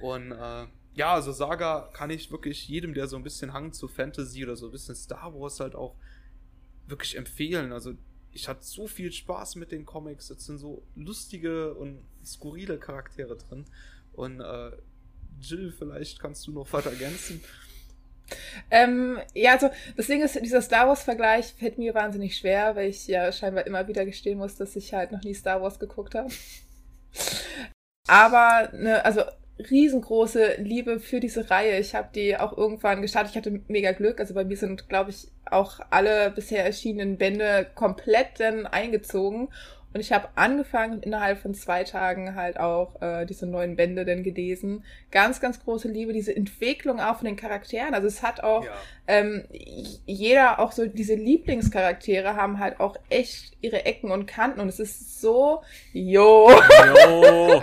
Und 0.00 0.32
äh, 0.32 0.66
ja, 0.94 1.14
also 1.14 1.32
Saga 1.32 1.90
kann 1.92 2.10
ich 2.10 2.30
wirklich 2.30 2.68
jedem, 2.68 2.94
der 2.94 3.06
so 3.06 3.16
ein 3.16 3.22
bisschen 3.22 3.52
Hang 3.52 3.72
zu 3.72 3.88
Fantasy 3.88 4.44
oder 4.44 4.56
so 4.56 4.66
ein 4.66 4.72
bisschen 4.72 4.94
Star 4.94 5.34
Wars 5.34 5.60
halt 5.60 5.74
auch 5.74 5.94
wirklich 6.86 7.16
empfehlen. 7.16 7.72
Also 7.72 7.94
ich 8.32 8.48
hatte 8.48 8.64
so 8.64 8.86
viel 8.86 9.12
Spaß 9.12 9.56
mit 9.56 9.72
den 9.72 9.84
Comics. 9.84 10.30
Es 10.30 10.44
sind 10.44 10.58
so 10.58 10.82
lustige 10.96 11.74
und 11.74 12.02
skurrile 12.24 12.78
Charaktere 12.78 13.36
drin. 13.36 13.64
Und 14.12 14.40
äh, 14.40 14.72
Jill, 15.40 15.72
vielleicht 15.72 16.20
kannst 16.20 16.46
du 16.46 16.52
noch 16.52 16.70
was 16.72 16.86
ergänzen. 16.86 17.40
Ähm, 18.70 19.18
ja, 19.34 19.52
also 19.52 19.70
das 19.96 20.06
Ding 20.06 20.22
ist, 20.22 20.40
dieser 20.42 20.62
Star 20.62 20.88
Wars-Vergleich 20.88 21.54
fällt 21.58 21.78
mir 21.78 21.94
wahnsinnig 21.94 22.36
schwer, 22.36 22.76
weil 22.76 22.88
ich 22.88 23.06
ja 23.06 23.30
scheinbar 23.32 23.66
immer 23.66 23.88
wieder 23.88 24.04
gestehen 24.04 24.38
muss, 24.38 24.56
dass 24.56 24.76
ich 24.76 24.94
halt 24.94 25.12
noch 25.12 25.22
nie 25.22 25.34
Star 25.34 25.62
Wars 25.62 25.78
geguckt 25.78 26.14
habe. 26.14 26.30
Aber, 28.08 28.70
ne, 28.72 29.04
also 29.04 29.22
riesengroße 29.70 30.56
Liebe 30.58 31.00
für 31.00 31.20
diese 31.20 31.50
Reihe. 31.50 31.78
Ich 31.78 31.94
habe 31.94 32.08
die 32.14 32.36
auch 32.36 32.56
irgendwann 32.56 33.02
gestartet. 33.02 33.32
Ich 33.32 33.36
hatte 33.36 33.60
mega 33.68 33.92
Glück. 33.92 34.20
Also 34.20 34.34
bei 34.34 34.44
mir 34.44 34.56
sind, 34.56 34.88
glaube 34.88 35.10
ich, 35.10 35.28
auch 35.44 35.80
alle 35.90 36.30
bisher 36.30 36.64
erschienenen 36.64 37.18
Bände 37.18 37.66
komplett 37.74 38.40
dann 38.40 38.66
eingezogen. 38.66 39.48
Und 39.94 40.00
ich 40.00 40.12
habe 40.12 40.28
angefangen 40.36 41.02
innerhalb 41.02 41.38
von 41.38 41.54
zwei 41.54 41.84
Tagen 41.84 42.34
halt 42.34 42.58
auch 42.58 43.00
äh, 43.02 43.26
diese 43.26 43.46
neuen 43.46 43.76
Bände 43.76 44.04
denn 44.04 44.22
gelesen. 44.22 44.84
Ganz, 45.10 45.40
ganz 45.40 45.62
große 45.62 45.88
Liebe, 45.88 46.12
diese 46.12 46.34
Entwicklung 46.34 46.98
auch 46.98 47.16
von 47.18 47.26
den 47.26 47.36
Charakteren. 47.36 47.94
Also 47.94 48.06
es 48.06 48.22
hat 48.22 48.42
auch 48.42 48.64
ja. 48.64 48.72
ähm, 49.06 49.44
jeder, 50.06 50.60
auch 50.60 50.72
so 50.72 50.86
diese 50.86 51.14
Lieblingscharaktere 51.14 52.36
haben 52.36 52.58
halt 52.58 52.80
auch 52.80 52.96
echt 53.10 53.52
ihre 53.60 53.84
Ecken 53.84 54.10
und 54.10 54.26
Kanten. 54.26 54.60
Und 54.60 54.68
es 54.68 54.80
ist 54.80 55.20
so, 55.20 55.62
jo. 55.92 56.50
jo. 56.50 57.62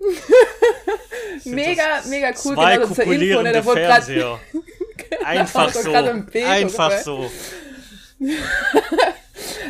mega, 1.44 2.02
mega 2.08 2.28
cool. 2.44 2.54
Zwei 2.54 2.76
genau, 2.78 2.88
zur 2.88 3.04
Info, 3.04 3.42
ne? 3.42 3.52
Da 3.52 3.64
wurde 3.64 3.80
Fernseher. 3.80 4.40
genau, 4.52 5.24
einfach 5.24 5.72
so. 5.72 5.92
Einfach 5.92 6.98
so. 6.98 7.30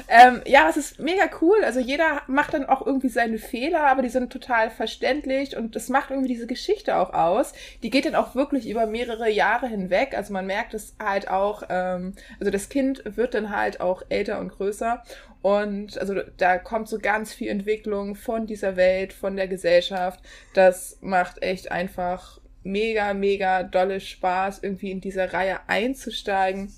ähm, 0.08 0.42
ja, 0.46 0.68
es 0.68 0.76
ist 0.76 0.98
mega 0.98 1.24
cool. 1.40 1.64
Also 1.64 1.80
jeder 1.80 2.22
macht 2.26 2.54
dann 2.54 2.66
auch 2.66 2.86
irgendwie 2.86 3.08
seine 3.08 3.38
Fehler, 3.38 3.84
aber 3.84 4.02
die 4.02 4.08
sind 4.08 4.32
total 4.32 4.70
verständlich 4.70 5.56
und 5.56 5.76
das 5.76 5.88
macht 5.88 6.10
irgendwie 6.10 6.28
diese 6.28 6.46
Geschichte 6.46 6.96
auch 6.96 7.12
aus. 7.12 7.52
Die 7.82 7.90
geht 7.90 8.06
dann 8.06 8.14
auch 8.14 8.34
wirklich 8.34 8.68
über 8.68 8.86
mehrere 8.86 9.30
Jahre 9.30 9.68
hinweg. 9.68 10.16
Also 10.16 10.32
man 10.32 10.46
merkt 10.46 10.74
es 10.74 10.94
halt 11.02 11.28
auch, 11.28 11.62
ähm, 11.68 12.14
also 12.38 12.50
das 12.50 12.68
Kind 12.68 13.02
wird 13.04 13.34
dann 13.34 13.50
halt 13.50 13.80
auch 13.80 14.02
älter 14.08 14.40
und 14.40 14.48
größer 14.48 15.02
und 15.42 15.98
also 15.98 16.14
da 16.36 16.58
kommt 16.58 16.88
so 16.88 16.98
ganz 16.98 17.32
viel 17.32 17.48
Entwicklung 17.48 18.14
von 18.14 18.46
dieser 18.46 18.76
Welt, 18.76 19.12
von 19.12 19.36
der 19.36 19.48
Gesellschaft. 19.48 20.20
Das 20.54 20.98
macht 21.00 21.42
echt 21.42 21.72
einfach 21.72 22.40
mega, 22.62 23.14
mega 23.14 23.62
dolle 23.62 24.00
Spaß, 24.00 24.62
irgendwie 24.62 24.90
in 24.90 25.00
dieser 25.00 25.32
Reihe 25.32 25.60
einzusteigen. 25.66 26.72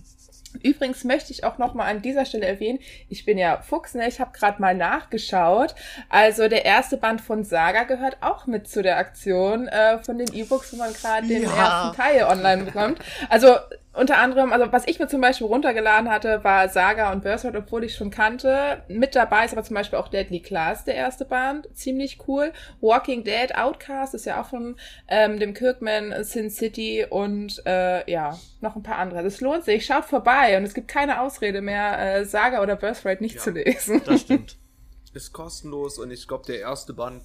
Übrigens 0.63 1.05
möchte 1.05 1.33
ich 1.33 1.45
auch 1.45 1.59
noch 1.59 1.75
mal 1.75 1.87
an 1.87 2.03
dieser 2.03 2.25
Stelle 2.25 2.47
erwähnen, 2.47 2.79
ich 3.09 3.25
bin 3.25 3.39
ja 3.39 3.61
Fuchs, 3.63 3.95
ne? 3.95 4.09
ich 4.09 4.21
habe 4.21 4.33
gerade 4.33 4.61
mal 4.61 4.75
nachgeschaut. 4.75 5.75
Also 6.09 6.49
der 6.49 6.65
erste 6.65 6.97
Band 6.97 7.21
von 7.21 7.45
Saga 7.45 7.85
gehört 7.85 8.19
auch 8.21 8.47
mit 8.47 8.69
zu 8.69 8.83
der 8.83 8.99
Aktion 8.99 9.69
äh, 9.69 9.99
von 9.99 10.19
den 10.19 10.33
E-Books, 10.33 10.73
wo 10.73 10.77
man 10.77 10.93
gerade 10.93 11.27
ja. 11.27 11.41
den 11.41 11.45
ersten 11.45 11.97
Teil 11.97 12.25
online 12.25 12.65
bekommt. 12.65 12.99
Also 13.29 13.57
unter 13.95 14.19
anderem, 14.19 14.53
also 14.53 14.73
was 14.73 14.87
ich 14.87 14.99
mir 14.99 15.07
zum 15.07 15.21
Beispiel 15.21 15.47
runtergeladen 15.47 16.11
hatte, 16.11 16.43
war 16.45 16.69
Saga 16.71 17.13
und 17.13 17.23
Birthright, 17.23 17.57
obwohl 17.57 17.85
ich 17.85 17.95
schon 17.95 18.11
kannte. 18.11 18.83
Mit 18.89 19.15
dabei 19.15 19.45
ist 19.45 19.53
aber 19.53 19.65
zum 19.65 19.75
Beispiel 19.75 19.99
auch 19.99 20.09
Deadly 20.09 20.41
Class, 20.41 20.85
der 20.85 20.95
erste 20.95 21.27
Band. 21.27 21.69
Ziemlich 21.75 22.19
cool. 22.27 22.53
Walking 22.81 23.23
Dead, 23.23 23.55
Outcast 23.55 24.15
ist 24.15 24.25
ja 24.25 24.41
auch 24.41 24.47
von 24.47 24.77
ähm, 25.09 25.39
dem 25.39 25.53
Kirkman, 25.53 26.25
Sin 26.25 26.49
City 26.49 27.05
und 27.09 27.61
äh, 27.67 28.11
ja, 28.11 28.39
noch 28.63 28.77
ein 28.77 28.83
paar 28.83 28.97
andere. 28.97 29.23
Das 29.23 29.43
lohnt 29.43 29.65
sich. 29.65 29.85
Schaut 29.85 30.07
vorbei 30.07 30.57
und 30.57 30.65
es 30.65 30.73
gibt 30.73 30.89
keine 30.89 31.21
Ausrede 31.21 31.61
mehr, 31.61 31.99
äh, 31.99 32.25
Saga 32.25 32.63
oder 32.63 32.77
Birthright 32.77 33.21
nicht 33.21 33.37
ja, 33.37 33.41
zu 33.43 33.51
lesen. 33.51 34.01
Das 34.07 34.23
stimmt. 34.23 34.57
Ist 35.13 35.35
kostenlos 35.35 35.99
und 35.99 36.11
ich 36.11 36.27
glaube, 36.27 36.47
der 36.47 36.61
erste 36.61 36.95
Band 36.95 37.23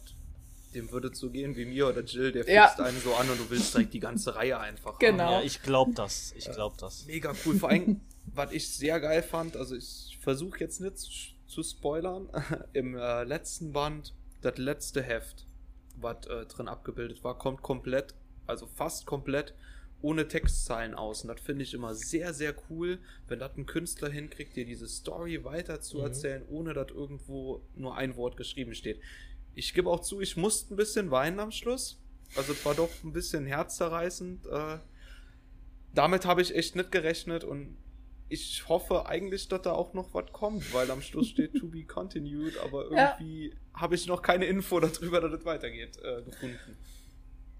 dem 0.74 0.91
würde 0.91 1.09
es 1.09 1.20
so 1.20 1.30
gehen 1.30 1.55
wie 1.55 1.65
mir 1.65 1.88
oder 1.88 2.01
Jill, 2.01 2.32
der 2.32 2.47
ja. 2.49 2.68
fixt 2.68 2.82
einen 2.82 2.99
so 3.01 3.15
an 3.15 3.30
und 3.30 3.39
du 3.39 3.49
willst 3.49 3.74
direkt 3.74 3.93
die 3.93 3.99
ganze 3.99 4.36
Reihe 4.36 4.59
einfach 4.59 4.99
genau. 4.99 5.24
haben. 5.24 5.32
Ja, 5.34 5.41
ich 5.41 5.61
glaube 5.61 5.93
das. 5.93 6.34
Ich 6.38 6.49
glaube 6.51 6.76
das. 6.80 7.05
Mega 7.05 7.34
cool. 7.45 7.57
Vor 7.57 7.70
allem, 7.70 8.01
was 8.26 8.51
ich 8.51 8.68
sehr 8.70 8.99
geil 8.99 9.24
fand, 9.24 9.57
also 9.57 9.76
ich 9.76 10.18
versuche 10.22 10.59
jetzt 10.59 10.82
nicht 10.82 10.97
zu, 10.97 11.09
zu 11.47 11.63
spoilern, 11.63 12.30
im 12.74 12.95
äh, 12.95 13.24
letzten 13.24 13.72
Band, 13.72 14.13
das 14.41 14.57
letzte 14.57 15.01
Heft, 15.01 15.45
was 15.95 16.28
äh, 16.28 16.45
drin 16.45 16.68
abgebildet 16.68 17.24
war, 17.24 17.38
kommt 17.38 17.61
komplett, 17.61 18.13
also 18.45 18.68
fast 18.68 19.05
komplett 19.05 19.53
ohne 20.01 20.28
Textzeilen 20.28 20.93
aus. 20.93 21.24
Und 21.24 21.30
das 21.30 21.41
finde 21.41 21.63
ich 21.63 21.74
immer 21.74 21.95
sehr, 21.95 22.34
sehr 22.34 22.53
cool, 22.70 22.99
wenn 23.28 23.39
das 23.39 23.57
ein 23.57 23.65
Künstler 23.65 24.09
hinkriegt, 24.09 24.55
dir 24.55 24.65
diese 24.65 24.88
Story 24.88 25.43
weiter 25.43 25.82
zu 25.82 25.99
erzählen, 26.01 26.43
mhm. 26.43 26.55
ohne 26.55 26.74
dass 26.74 26.89
irgendwo 26.89 27.61
nur 27.76 27.95
ein 27.97 28.15
Wort 28.15 28.38
geschrieben 28.38 28.76
steht. 28.76 28.99
Ich 29.53 29.73
gebe 29.73 29.89
auch 29.89 30.01
zu, 30.01 30.21
ich 30.21 30.37
musste 30.37 30.73
ein 30.73 30.77
bisschen 30.77 31.11
weinen 31.11 31.39
am 31.39 31.51
Schluss. 31.51 31.99
Also 32.35 32.53
es 32.53 32.65
war 32.65 32.75
doch 32.75 32.89
ein 33.03 33.13
bisschen 33.13 33.45
herzzerreißend. 33.45 34.45
Äh, 34.45 34.77
damit 35.93 36.25
habe 36.25 36.41
ich 36.41 36.55
echt 36.55 36.75
nicht 36.75 36.91
gerechnet 36.91 37.43
und 37.43 37.77
ich 38.29 38.67
hoffe 38.67 39.05
eigentlich, 39.05 39.47
dass 39.47 39.61
da 39.61 39.71
auch 39.71 39.93
noch 39.93 40.13
was 40.13 40.31
kommt, 40.33 40.73
weil 40.73 40.91
am 40.91 41.01
Schluss 41.01 41.29
steht 41.29 41.55
to 41.55 41.67
be 41.67 41.83
continued, 41.83 42.57
aber 42.57 42.85
irgendwie 42.91 43.49
ja. 43.49 43.55
habe 43.73 43.95
ich 43.95 44.05
noch 44.05 44.21
keine 44.21 44.45
Info 44.45 44.79
darüber, 44.79 45.21
dass 45.21 45.39
es 45.39 45.45
weitergeht, 45.45 45.97
äh, 46.03 46.23
gefunden. 46.23 46.77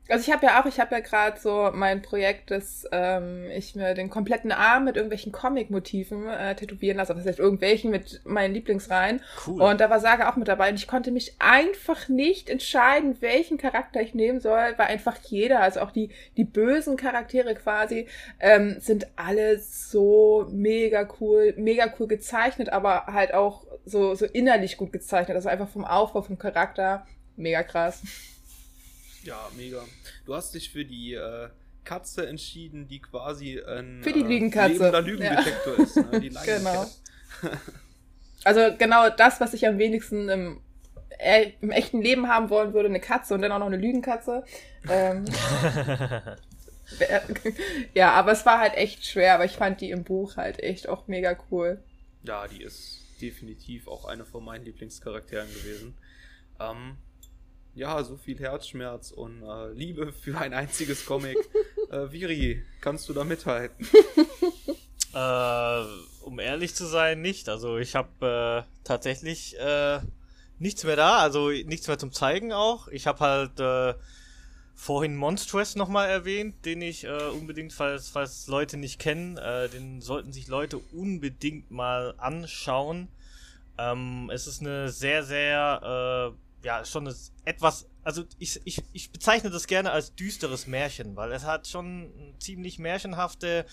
Also 0.10 0.28
ich 0.28 0.34
habe 0.34 0.45
ja 0.45 0.62
auch, 0.62 0.66
ich 0.66 0.80
habe 0.80 0.95
ja 0.95 1.01
gerade 1.01 1.39
so 1.39 1.70
mein 1.74 2.01
Projekt, 2.01 2.51
dass 2.51 2.88
ähm, 2.91 3.45
ich 3.55 3.76
mir 3.76 3.93
den 3.93 4.10
kompletten 4.10 4.51
Arm 4.51 4.86
mit 4.86 4.95
irgendwelchen 4.95 5.32
Comic-Motiven 5.32 6.28
äh, 6.28 6.55
tätowieren 6.55 6.97
lasse. 6.97 7.14
Das 7.14 7.26
heißt 7.26 7.39
irgendwelchen 7.39 7.91
mit 7.91 8.22
meinen 8.26 8.53
Lieblingsreihen. 8.53 9.22
Cool. 9.45 9.62
Und 9.62 9.82
da 9.82 9.89
war 9.89 9.99
Saga 9.99 10.30
auch 10.30 10.36
mit 10.36 10.47
dabei. 10.47 10.70
Und 10.70 10.76
ich 10.76 10.88
konnte 10.88 11.12
mich 11.12 11.36
einfach 11.39 12.08
nicht 12.08 12.49
entscheiden, 12.49 13.18
welchen 13.22 13.58
Charakter 13.58 14.01
ich 14.01 14.14
nehmen 14.14 14.39
soll, 14.39 14.74
weil 14.78 14.88
einfach 14.88 15.18
jeder, 15.26 15.62
also 15.62 15.82
auch 15.82 15.91
die, 15.91 16.10
die 16.38 16.45
bösen 16.45 16.95
Charaktere 16.95 17.55
quasi, 17.55 18.08
ähm, 18.39 18.78
sind 18.80 19.08
alle 19.16 19.60
so 19.60 20.47
mega 20.49 21.08
cool, 21.20 21.53
mega 21.58 21.93
cool 21.99 22.08
gezeichnet, 22.08 22.70
aber 22.70 23.08
halt 23.08 23.34
auch 23.34 23.66
so, 23.86 24.16
so 24.16 24.26
innerlich 24.26 24.78
gut 24.78 24.91
gezeichnet. 24.91 25.36
Also 25.36 25.49
einfach 25.49 25.70
vom 25.70 25.86
Aufbau, 25.86 26.22
vom 26.22 26.38
Charakter, 26.38 27.05
mega 27.36 27.64
krass. 27.64 28.03
Ja, 29.24 29.49
mega. 29.55 29.84
Du 30.26 30.36
hast 30.36 30.53
dich 30.53 30.70
für 30.70 30.86
die 30.86 31.13
äh, 31.13 31.49
Katze 31.84 32.28
entschieden, 32.28 32.88
die 32.88 32.99
quasi 32.99 33.61
ein 33.61 34.01
für 34.03 34.13
die 34.13 34.22
äh, 34.22 34.28
Lügenkatze. 34.28 34.99
Lügendetektor 34.99 35.78
ja. 35.78 35.84
ist. 35.84 35.95
Ne? 35.95 36.20
Die 36.20 36.30
genau. 36.30 36.86
also 38.43 38.76
genau 38.78 39.09
das, 39.09 39.39
was 39.39 39.53
ich 39.53 39.68
am 39.68 39.78
wenigsten 39.78 40.30
im, 40.30 40.61
äh, 41.18 41.51
im, 41.61 41.72
echten 41.72 42.01
Leben 42.01 42.28
haben 42.28 42.49
wollen 42.49 42.74
würde, 42.74 42.89
eine 42.89 42.99
Katze 42.99 43.34
und 43.34 43.41
dann 43.41 43.51
auch 43.51 43.59
noch 43.59 43.68
eine 43.68 43.78
Lügenkatze. 43.78 44.43
Ähm, 44.89 45.24
ja, 47.93 48.11
aber 48.11 48.34
es 48.34 48.45
war 48.45 48.59
halt 48.59 48.76
echt 48.76 49.05
schwer, 49.05 49.36
aber 49.36 49.45
ich 49.45 49.53
fand 49.53 49.82
die 49.82 49.91
im 49.91 50.03
Buch 50.03 50.38
halt 50.38 50.61
echt 50.61 50.89
auch 50.89 51.07
mega 51.07 51.38
cool. 51.51 51.82
Ja, 52.24 52.47
die 52.47 52.63
ist 52.63 53.01
definitiv 53.22 53.88
auch 53.88 54.05
eine 54.05 54.26
von 54.26 54.43
meinen 54.43 54.65
Lieblingscharakteren 54.65 55.47
gewesen. 55.47 55.97
Ähm, 56.59 56.97
ja, 57.78 58.03
so 58.03 58.17
viel 58.17 58.39
Herzschmerz 58.39 59.11
und 59.11 59.43
äh, 59.43 59.71
Liebe 59.71 60.11
für 60.23 60.38
ein 60.38 60.53
einziges 60.53 61.05
Comic. 61.05 61.38
äh, 61.91 62.11
Viri, 62.11 62.63
kannst 62.82 63.07
du 63.07 63.13
da 63.13 63.23
mithalten? 63.23 63.88
äh, 65.13 65.84
um 66.23 66.39
ehrlich 66.39 66.75
zu 66.75 66.86
sein, 66.86 67.21
nicht. 67.21 67.49
Also 67.49 67.78
ich 67.78 67.95
habe 67.95 68.65
äh, 68.65 68.84
tatsächlich 68.84 69.57
äh, 69.59 69.99
nichts 70.59 70.84
mehr 70.84 70.95
da, 70.95 71.19
also 71.19 71.49
nichts 71.49 71.88
mehr 71.88 71.99
zum 71.99 72.11
Zeigen 72.11 72.51
auch. 72.51 72.88
Ich 72.88 73.05
habe 73.05 73.19
halt 73.19 73.59
äh, 73.59 73.93
vorhin 74.75 75.15
Monstress 75.15 75.75
nochmal 75.75 76.09
erwähnt, 76.09 76.65
den 76.65 76.82
ich 76.82 77.03
äh, 77.03 77.30
unbedingt, 77.30 77.73
falls, 77.73 78.09
falls 78.09 78.47
Leute 78.47 78.78
nicht 78.78 78.99
kennen, 78.99 79.38
äh, 79.38 79.69
den 79.69 80.01
sollten 80.01 80.34
sich 80.34 80.47
Leute 80.47 80.80
unbedingt 80.93 81.69
mal 81.69 82.15
anschauen. 82.17 83.07
Ähm, 83.78 84.32
es 84.34 84.47
ist 84.47 84.61
eine 84.61 84.89
sehr, 84.89 85.23
sehr 85.23 86.34
äh, 86.34 86.47
ja, 86.68 86.84
schon 86.84 87.09
etwas, 87.45 87.88
also 88.03 88.26
ich, 88.39 88.59
ich, 88.65 88.84
ich 88.91 89.09
bezeichne 89.09 89.49
das 89.49 89.68
gerne 89.68 89.91
als 89.91 90.13
düsteres 90.15 90.68
Märchen, 90.68 91.15
weil 91.15 91.32
es 91.32 91.45
hat 91.45 91.65
schon 91.65 92.11
ziemlich 92.39 92.78
märchenhafte 92.78 93.65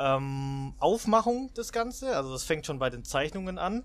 ähm, 0.00 0.74
Aufmachung, 0.80 1.52
das 1.54 1.70
Ganze. 1.70 2.16
Also 2.16 2.32
das 2.32 2.42
fängt 2.42 2.66
schon 2.66 2.80
bei 2.80 2.90
den 2.90 3.04
Zeichnungen 3.04 3.58
an. 3.58 3.84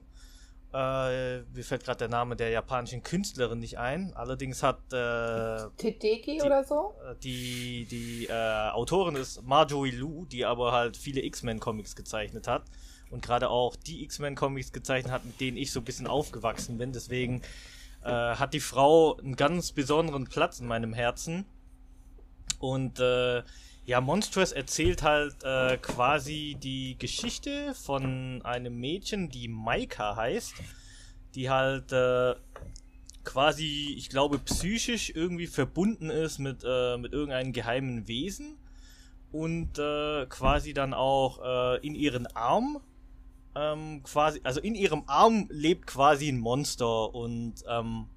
Äh, 0.74 1.42
mir 1.54 1.64
fällt 1.64 1.84
gerade 1.84 2.00
der 2.00 2.08
Name 2.08 2.36
der 2.36 2.50
japanischen 2.50 3.04
Künstlerin 3.04 3.60
nicht 3.60 3.78
ein. 3.78 4.12
Allerdings 4.16 4.64
hat 4.64 4.80
äh, 4.92 5.70
Tedeki 5.78 6.38
die, 6.38 6.42
oder 6.42 6.64
so? 6.64 6.96
Äh, 7.08 7.16
die, 7.22 7.86
die 7.86 8.26
äh, 8.26 8.70
Autorin 8.72 9.18
ist 9.18 9.44
Marjorie 9.44 9.92
Liu, 9.92 10.26
die 10.26 10.46
aber 10.46 10.72
halt 10.72 10.98
viele 10.98 11.24
X-Men-Comics 11.24 11.96
gezeichnet 11.96 12.48
hat. 12.48 12.64
Und 13.12 13.24
gerade 13.24 13.52
auch 13.52 13.76
die 13.76 14.04
X-Men-Comics 14.06 14.72
gezeichnet 14.72 15.14
hat, 15.14 15.26
mit 15.26 15.40
denen 15.40 15.58
ich 15.58 15.72
so 15.72 15.80
ein 15.82 15.86
bisschen 15.86 16.08
aufgewachsen 16.08 16.80
bin. 16.80 16.92
Deswegen 16.92 17.44
äh, 18.04 18.10
hat 18.10 18.54
die 18.54 18.60
Frau 18.60 19.18
einen 19.18 19.36
ganz 19.36 19.72
besonderen 19.72 20.26
Platz 20.26 20.60
in 20.60 20.68
meinem 20.68 20.94
Herzen. 20.94 21.46
Und 22.60 23.00
äh, 23.00 23.44
ja, 23.86 24.02
Monstrous 24.02 24.52
erzählt 24.52 25.04
halt 25.04 25.44
äh, 25.44 25.78
quasi 25.78 26.56
die 26.60 26.98
Geschichte 26.98 27.74
von 27.74 28.42
einem 28.44 28.80
Mädchen, 28.80 29.30
die 29.30 29.48
Maika 29.48 30.16
heißt, 30.16 30.54
die 31.36 31.50
halt 31.50 31.92
äh, 31.92 32.36
quasi, 33.24 33.96
ich 33.98 34.10
glaube, 34.10 34.40
psychisch 34.40 35.12
irgendwie 35.16 35.48
verbunden 35.48 36.10
ist 36.10 36.40
mit, 36.40 36.64
äh, 36.64 36.98
mit 36.98 37.14
irgendeinem 37.14 37.54
geheimen 37.54 38.08
Wesen 38.08 38.58
und 39.32 39.80
äh, 39.80 40.26
quasi 40.28 40.74
dann 40.74 40.94
auch 40.94 41.40
äh, 41.44 41.86
in 41.86 41.96
ihren 41.96 42.28
Arm 42.36 42.82
ähm, 43.56 44.02
quasi, 44.04 44.40
also 44.44 44.60
in 44.62 44.76
ihrem 44.76 45.04
Arm 45.08 45.48
lebt 45.50 45.88
quasi 45.88 46.30
ein 46.30 46.40
Monster 46.40 47.14
und 47.14 47.56
ähm, 47.68 48.08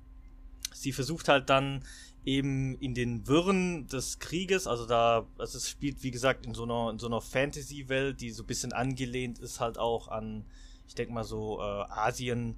sie 0.72 0.93
versucht 0.93 1.28
halt 1.28 1.51
dann 1.51 1.85
eben 2.24 2.76
in 2.78 2.95
den 2.95 3.26
Wirren 3.26 3.87
des 3.87 4.18
Krieges, 4.18 4.66
also 4.66 4.87
da, 4.87 5.26
also 5.39 5.59
es 5.59 5.68
spielt 5.68 6.03
wie 6.03 6.11
gesagt 6.11 6.47
in 6.47 6.55
so 6.55 6.64
einer, 6.64 6.91
in 6.91 6.99
so 6.99 7.07
einer 7.07 7.20
Fantasy-Welt, 7.20 8.20
die 8.20 8.30
so 8.30 8.43
ein 8.43 8.47
bisschen 8.47 8.72
angelehnt 8.72 9.39
ist 9.39 9.61
halt 9.61 9.78
auch 9.78 10.09
an, 10.09 10.45
ich 10.89 10.95
denke 10.95 11.12
mal 11.12 11.24
so 11.24 11.61
äh, 11.61 11.85
Asien, 11.91 12.57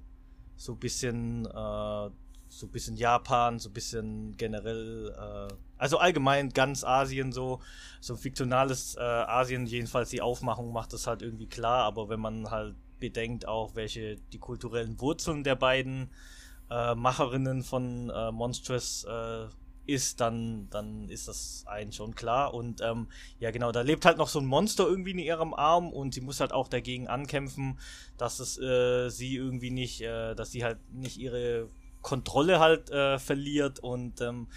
so 0.55 0.73
ein 0.73 0.79
bisschen, 0.79 1.45
äh, 1.45 2.09
so 2.49 2.65
ein 2.65 2.71
bisschen 2.71 2.97
Japan, 2.97 3.59
so 3.59 3.69
ein 3.69 3.73
bisschen 3.73 4.37
generell, 4.37 5.13
äh, 5.17 5.53
also 5.77 5.97
allgemein 5.97 6.49
ganz 6.49 6.83
Asien 6.83 7.31
so, 7.31 7.61
so 7.99 8.13
ein 8.13 8.19
fiktionales 8.19 8.95
äh, 8.95 9.01
Asien, 9.01 9.65
jedenfalls 9.65 10.09
die 10.09 10.21
Aufmachung 10.21 10.71
macht 10.71 10.93
das 10.93 11.07
halt 11.07 11.21
irgendwie 11.21 11.47
klar, 11.47 11.83
aber 11.83 12.09
wenn 12.09 12.19
man 12.19 12.49
halt 12.49 12.75
bedenkt 12.99 13.47
auch, 13.47 13.75
welche 13.75 14.17
die 14.33 14.39
kulturellen 14.39 14.99
Wurzeln 14.99 15.43
der 15.43 15.55
beiden 15.55 16.09
äh, 16.69 16.95
Macherinnen 16.95 17.63
von 17.63 18.09
äh, 18.09 18.31
Monstrous 18.31 19.05
äh, 19.05 19.47
ist, 19.87 20.19
dann, 20.19 20.67
dann 20.69 21.09
ist 21.09 21.27
das 21.27 21.63
einen 21.65 21.91
schon 21.91 22.13
klar. 22.13 22.53
Und 22.53 22.81
ähm, 22.81 23.07
ja, 23.39 23.51
genau, 23.51 23.71
da 23.71 23.81
lebt 23.81 24.05
halt 24.05 24.17
noch 24.17 24.27
so 24.27 24.39
ein 24.39 24.45
Monster 24.45 24.85
irgendwie 24.85 25.11
in 25.11 25.19
ihrem 25.19 25.53
Arm 25.53 25.91
und 25.91 26.13
sie 26.13 26.21
muss 26.21 26.39
halt 26.39 26.51
auch 26.51 26.67
dagegen 26.67 27.07
ankämpfen, 27.07 27.79
dass 28.17 28.39
es 28.39 28.57
äh, 28.59 29.09
sie 29.09 29.35
irgendwie 29.35 29.71
nicht, 29.71 30.01
äh, 30.01 30.35
dass 30.35 30.51
sie 30.51 30.63
halt 30.63 30.77
nicht 30.93 31.17
ihre 31.17 31.69
Kontrolle 32.07 32.61
halt 32.61 32.89
äh, 32.89 33.19
verliert 33.19 33.79
und 33.79 34.21
ähm, 34.21 34.47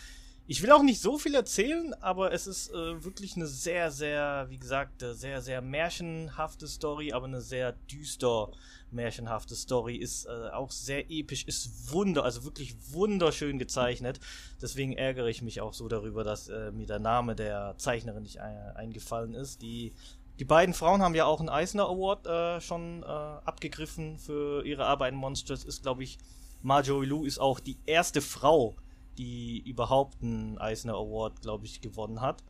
ich 0.46 0.62
will 0.62 0.70
auch 0.70 0.84
nicht 0.84 1.00
so 1.00 1.18
viel 1.18 1.34
erzählen, 1.34 1.94
aber 1.94 2.32
es 2.32 2.46
ist 2.46 2.70
äh, 2.70 3.04
wirklich 3.04 3.34
eine 3.34 3.48
sehr, 3.48 3.90
sehr, 3.90 4.46
wie 4.50 4.58
gesagt, 4.58 5.04
sehr, 5.12 5.42
sehr 5.42 5.60
märchenhafte 5.60 6.68
Story, 6.68 7.12
aber 7.12 7.26
eine 7.26 7.40
sehr 7.40 7.72
düster 7.90 8.52
märchenhafte 8.92 9.56
Story. 9.56 9.96
Ist 9.96 10.26
äh, 10.26 10.50
auch 10.52 10.70
sehr 10.70 11.10
episch, 11.10 11.44
ist 11.44 11.92
wunder, 11.92 12.22
also 12.22 12.44
wirklich 12.44 12.76
wunderschön 12.92 13.58
gezeichnet. 13.58 14.20
Deswegen 14.62 14.92
ärgere 14.92 15.28
ich 15.28 15.42
mich 15.42 15.60
auch 15.60 15.74
so 15.74 15.88
darüber, 15.88 16.22
dass 16.22 16.48
äh, 16.48 16.70
mir 16.70 16.86
der 16.86 17.00
Name 17.00 17.34
der 17.34 17.74
Zeichnerin 17.78 18.22
nicht 18.22 18.40
ein, 18.40 18.76
eingefallen 18.76 19.34
ist. 19.34 19.60
Die, 19.60 19.92
die 20.38 20.44
beiden 20.44 20.72
Frauen 20.72 21.02
haben 21.02 21.16
ja 21.16 21.24
auch 21.24 21.40
einen 21.40 21.48
Eisner 21.48 21.86
Award 21.88 22.26
äh, 22.28 22.60
schon 22.60 23.02
äh, 23.02 23.06
abgegriffen 23.06 24.18
für 24.18 24.64
ihre 24.64 24.84
Arbeit 24.86 25.14
in 25.14 25.18
Monsters. 25.18 25.64
Ist, 25.64 25.82
glaube 25.82 26.04
ich, 26.04 26.18
Marjorie 26.62 27.06
Lou 27.06 27.24
ist 27.24 27.38
auch 27.38 27.60
die 27.60 27.78
erste 27.86 28.20
Frau, 28.20 28.76
die 29.18 29.62
überhaupt 29.66 30.22
einen 30.22 30.58
Eisner 30.58 30.94
Award, 30.94 31.40
glaube 31.42 31.66
ich, 31.66 31.80
gewonnen 31.80 32.20
hat. 32.20 32.42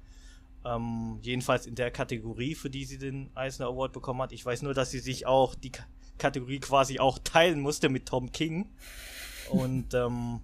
Ähm, 0.64 1.18
jedenfalls 1.22 1.66
in 1.66 1.74
der 1.74 1.90
Kategorie, 1.90 2.54
für 2.54 2.70
die 2.70 2.84
sie 2.84 2.98
den 2.98 3.30
Eisner 3.34 3.66
Award 3.66 3.92
bekommen 3.92 4.20
hat. 4.20 4.32
Ich 4.32 4.44
weiß 4.44 4.62
nur, 4.62 4.74
dass 4.74 4.90
sie 4.90 4.98
sich 4.98 5.26
auch 5.26 5.54
die 5.54 5.72
K 5.72 5.84
Kategorie 6.18 6.60
quasi 6.60 6.98
auch 6.98 7.18
teilen 7.18 7.60
musste 7.60 7.88
mit 7.88 8.06
Tom 8.06 8.30
King. 8.30 8.68
Und 9.50 9.94
ähm, 9.94 10.40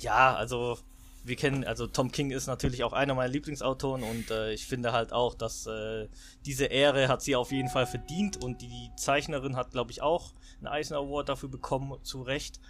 ja, 0.00 0.34
also 0.34 0.78
wir 1.22 1.36
kennen, 1.36 1.64
also 1.64 1.86
Tom 1.86 2.12
King 2.12 2.30
ist 2.30 2.46
natürlich 2.46 2.84
auch 2.84 2.92
einer 2.92 3.14
meiner 3.14 3.32
Lieblingsautoren 3.32 4.02
und 4.02 4.30
äh, 4.30 4.52
ich 4.52 4.66
finde 4.66 4.92
halt 4.92 5.12
auch, 5.12 5.34
dass 5.34 5.66
äh, 5.66 6.08
diese 6.44 6.66
Ehre 6.66 7.08
hat 7.08 7.22
sie 7.22 7.34
auf 7.34 7.50
jeden 7.50 7.70
Fall 7.70 7.86
verdient 7.86 8.42
und 8.42 8.60
die 8.60 8.90
Zeichnerin 8.96 9.56
hat, 9.56 9.70
glaube 9.70 9.90
ich, 9.90 10.02
auch 10.02 10.32
einen 10.66 10.74
Eisner 10.74 10.98
Award 10.98 11.28
dafür 11.28 11.48
bekommen, 11.48 11.98
zu 12.02 12.22
Recht. 12.22 12.60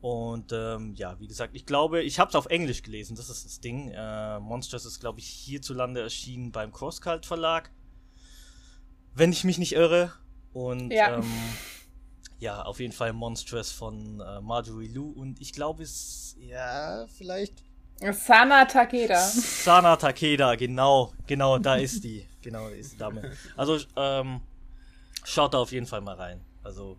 Und 0.00 0.52
ähm, 0.52 0.92
ja, 0.96 1.18
wie 1.18 1.26
gesagt, 1.26 1.54
ich 1.54 1.64
glaube, 1.64 2.02
ich 2.02 2.18
habe 2.18 2.28
es 2.28 2.34
auf 2.34 2.46
Englisch 2.46 2.82
gelesen, 2.82 3.16
das 3.16 3.30
ist 3.30 3.46
das 3.46 3.60
Ding. 3.60 3.90
Äh, 3.90 4.38
Monsters 4.38 4.84
ist, 4.84 5.00
glaube 5.00 5.20
ich, 5.20 5.26
hierzulande 5.26 6.02
erschienen 6.02 6.52
beim 6.52 6.72
Crosscult 6.72 7.24
Verlag. 7.24 7.70
Wenn 9.14 9.32
ich 9.32 9.44
mich 9.44 9.56
nicht 9.56 9.72
irre. 9.72 10.12
Und 10.52 10.90
ja, 10.90 11.16
ähm, 11.16 11.32
ja 12.38 12.62
auf 12.62 12.80
jeden 12.80 12.92
Fall 12.92 13.14
Monstrous 13.14 13.72
von 13.72 14.20
äh, 14.20 14.42
Marjorie 14.42 14.88
Lou. 14.88 15.10
Und 15.10 15.40
ich 15.40 15.52
glaube, 15.52 15.82
es, 15.82 16.36
ja, 16.38 17.06
vielleicht. 17.16 17.64
Sana 18.12 18.66
Takeda. 18.66 19.18
Sana 19.18 19.96
Takeda, 19.96 20.54
genau, 20.56 21.14
genau, 21.26 21.58
da 21.58 21.76
ist 21.76 22.04
die. 22.04 22.26
Genau, 22.42 22.68
da 22.68 22.74
ist 22.74 22.92
die 22.92 22.98
Dame. 22.98 23.32
Also, 23.56 23.78
ähm, 23.96 24.42
schaut 25.24 25.54
da 25.54 25.58
auf 25.58 25.72
jeden 25.72 25.86
Fall 25.86 26.02
mal 26.02 26.16
rein. 26.16 26.44
Also, 26.62 26.98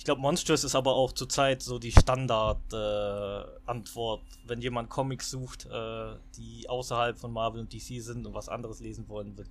ich 0.00 0.04
glaube, 0.04 0.20
Monstrous 0.22 0.64
ist 0.64 0.74
aber 0.74 0.94
auch 0.94 1.12
zurzeit 1.12 1.60
so 1.60 1.78
die 1.78 1.92
Standard-Antwort, 1.92 4.22
äh, 4.22 4.48
wenn 4.48 4.62
jemand 4.62 4.88
Comics 4.88 5.28
sucht, 5.28 5.66
äh, 5.66 6.14
die 6.38 6.70
außerhalb 6.70 7.18
von 7.18 7.30
Marvel 7.30 7.60
und 7.60 7.74
DC 7.74 8.02
sind 8.02 8.26
und 8.26 8.32
was 8.32 8.48
anderes 8.48 8.80
lesen 8.80 9.10
wollen, 9.10 9.36
wird 9.36 9.50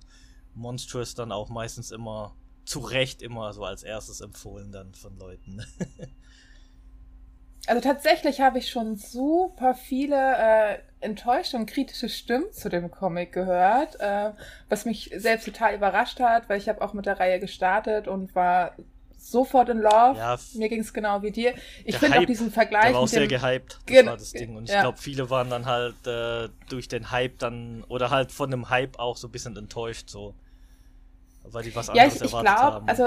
Monstrous 0.54 1.14
dann 1.14 1.30
auch 1.30 1.50
meistens 1.50 1.92
immer 1.92 2.34
zu 2.64 2.80
Recht 2.80 3.22
immer 3.22 3.52
so 3.52 3.62
als 3.62 3.84
erstes 3.84 4.20
empfohlen 4.20 4.72
dann 4.72 4.92
von 4.92 5.16
Leuten. 5.16 5.64
also 7.68 7.80
tatsächlich 7.80 8.40
habe 8.40 8.58
ich 8.58 8.70
schon 8.70 8.96
super 8.96 9.74
viele 9.74 10.34
äh, 10.36 10.78
enttäuschte 10.98 11.58
und 11.58 11.66
kritische 11.66 12.08
Stimmen 12.08 12.52
zu 12.52 12.68
dem 12.68 12.90
Comic 12.90 13.32
gehört, 13.32 14.00
äh, 14.00 14.32
was 14.68 14.84
mich 14.84 15.12
selbst 15.14 15.44
total 15.44 15.76
überrascht 15.76 16.18
hat, 16.18 16.48
weil 16.48 16.58
ich 16.58 16.68
habe 16.68 16.82
auch 16.82 16.92
mit 16.92 17.06
der 17.06 17.20
Reihe 17.20 17.38
gestartet 17.38 18.08
und 18.08 18.34
war 18.34 18.74
sofort 19.20 19.68
in 19.68 19.78
Love. 19.78 20.16
Ja, 20.16 20.38
Mir 20.54 20.68
ging 20.68 20.80
es 20.80 20.92
genau 20.92 21.22
wie 21.22 21.30
dir. 21.30 21.54
Ich 21.84 21.96
finde 21.96 22.18
auch 22.18 22.24
diesen 22.24 22.50
Vergleich. 22.50 22.86
Der 22.86 22.94
war 22.94 23.00
auch 23.00 23.08
sehr 23.08 23.26
gehypt, 23.26 23.78
das 23.86 24.06
war 24.06 24.16
das 24.16 24.32
Ding. 24.32 24.56
Und 24.56 24.64
ich 24.64 24.70
ja. 24.70 24.82
glaube, 24.82 24.98
viele 24.98 25.30
waren 25.30 25.50
dann 25.50 25.66
halt 25.66 26.06
äh, 26.06 26.48
durch 26.68 26.88
den 26.88 27.10
Hype 27.10 27.38
dann, 27.38 27.84
oder 27.88 28.10
halt 28.10 28.32
von 28.32 28.50
dem 28.50 28.70
Hype 28.70 28.98
auch 28.98 29.16
so 29.16 29.28
ein 29.28 29.30
bisschen 29.30 29.56
enttäuscht, 29.56 30.08
so. 30.08 30.34
Weil 31.44 31.64
die 31.64 31.74
was 31.74 31.88
anderes 31.88 32.14
ja, 32.14 32.16
ich, 32.16 32.22
ich 32.22 32.32
erwartet 32.32 32.56
glaub, 32.56 32.72
haben. 32.74 32.88
Also, 32.88 33.06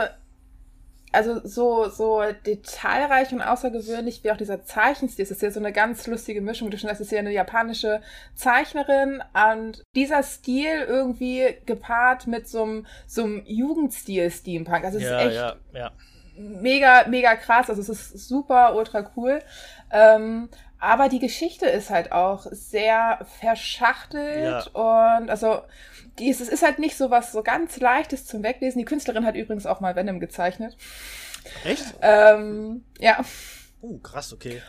also 1.14 1.40
so, 1.44 1.90
so 1.90 2.24
detailreich 2.46 3.32
und 3.32 3.42
außergewöhnlich 3.42 4.24
wie 4.24 4.32
auch 4.32 4.38
dieser 4.38 4.66
Zeichenstil. 4.66 5.24
Es 5.24 5.32
ist 5.32 5.44
ja 5.44 5.52
so 5.52 5.60
eine 5.60 5.72
ganz 5.72 6.08
lustige 6.08 6.42
Mischung. 6.42 6.72
Du 6.72 6.78
schon, 6.78 6.90
das 6.90 7.00
ist 7.00 7.12
ja 7.12 7.20
eine 7.20 7.32
japanische 7.32 8.02
Zeichnerin 8.36 9.24
und 9.54 9.84
dieser 9.96 10.24
Stil 10.24 10.82
irgendwie 10.88 11.56
gepaart 11.66 12.26
mit 12.26 12.48
so 12.48 12.64
einem, 12.64 12.86
so 13.06 13.24
einem 13.24 13.44
Jugendstil 13.46 14.32
Steampunk. 14.32 14.84
Also 14.84 14.98
es 14.98 15.04
ja, 15.04 15.20
ist 15.20 15.26
echt 15.28 15.36
ja, 15.36 15.56
ja. 15.74 15.92
mega, 16.36 17.06
mega 17.08 17.36
krass. 17.36 17.70
Also 17.70 17.82
es 17.82 17.90
ist 17.90 18.28
super, 18.28 18.76
ultra 18.76 19.12
cool. 19.16 19.40
Ähm, 19.92 20.50
aber 20.84 21.08
die 21.08 21.20
Geschichte 21.20 21.66
ist 21.66 21.90
halt 21.90 22.12
auch 22.12 22.46
sehr 22.52 23.26
verschachtelt 23.40 24.70
ja. 24.74 25.18
und 25.18 25.30
also 25.30 25.62
die 26.20 26.28
ist, 26.28 26.42
es 26.42 26.50
ist 26.50 26.62
halt 26.62 26.78
nicht 26.78 26.98
so 26.98 27.10
was 27.10 27.32
so 27.32 27.42
ganz 27.42 27.80
leichtes 27.80 28.26
zum 28.26 28.44
Weglesen. 28.44 28.80
Die 28.80 28.86
Künstlerin 28.86 29.26
hat 29.26 29.36
übrigens 29.36 29.66
auch 29.66 29.80
mal 29.80 29.96
Venom 29.96 30.20
gezeichnet. 30.20 30.76
Echt? 31.64 31.96
Ähm, 32.02 32.84
ja. 33.00 33.24
Uh, 33.82 33.98
krass, 34.00 34.34
okay. 34.34 34.62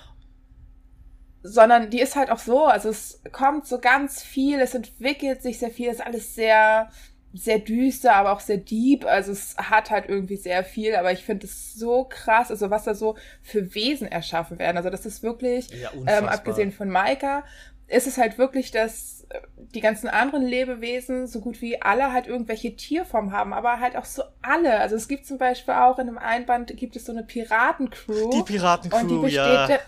Sondern 1.43 1.91
die 1.91 2.01
ist 2.01 2.15
halt 2.15 2.31
auch 2.31 2.39
so, 2.39 2.65
also 2.65 2.91
es 2.91 3.21
kommt 3.33 3.67
so 3.67 3.81
ganz 3.81 4.23
viel, 4.23 4.61
es 4.61 4.77
entwickelt 4.77 5.43
sich 5.43 5.59
sehr 5.59 5.73
viel, 5.73 5.89
es 5.89 5.97
ist 5.97 6.07
alles 6.07 6.37
sehr, 6.37 6.91
sehr 7.35 7.59
düster, 7.59 8.15
aber 8.15 8.33
auch 8.33 8.41
sehr 8.41 8.59
deep. 8.59 9.05
Also 9.05 9.33
es 9.33 9.57
hat 9.59 9.91
halt 9.91 10.09
irgendwie 10.09 10.37
sehr 10.37 10.63
viel, 10.63 10.95
aber 10.95 11.13
ich 11.13 11.25
finde 11.25 11.47
es 11.47 11.75
so 11.75 12.05
krass, 12.05 12.51
also 12.51 12.71
was 12.71 12.85
da 12.85 12.95
so 12.95 13.17
für 13.43 13.75
Wesen 13.75 14.07
erschaffen 14.07 14.59
werden. 14.59 14.77
Also 14.77 14.89
das 14.89 15.05
ist 15.05 15.23
wirklich, 15.23 15.69
ja, 15.71 15.91
ähm, 16.07 16.27
abgesehen 16.27 16.71
von 16.71 16.89
Maika, 16.89 17.45
ist 17.95 18.07
es 18.07 18.19
halt 18.19 18.39
wirklich, 18.39 18.71
dass 18.71 19.27
die 19.75 19.81
ganzen 19.81 20.09
anderen 20.09 20.47
Lebewesen 20.47 21.27
so 21.27 21.41
gut 21.41 21.61
wie 21.61 21.83
alle 21.83 22.13
halt 22.13 22.27
irgendwelche 22.27 22.77
Tierformen 22.77 23.33
haben, 23.33 23.53
aber 23.53 23.81
halt 23.81 23.97
auch 23.97 24.05
so 24.05 24.23
alle. 24.43 24.79
Also 24.79 24.97
es 24.97 25.09
gibt 25.09 25.27
zum 25.27 25.39
Beispiel 25.39 25.75
auch 25.75 25.99
in 25.99 26.09
einem 26.09 26.19
Einband 26.19 26.77
gibt 26.77 26.97
es 26.97 27.07
so 27.07 27.13
eine 27.13 27.25
Piratencrew. 27.25 28.31
Die 28.31 28.43
Piratencrew, 28.43 28.99
und 28.99 29.09
die 29.09 29.19
besteht, 29.19 29.37
ja. 29.39 29.79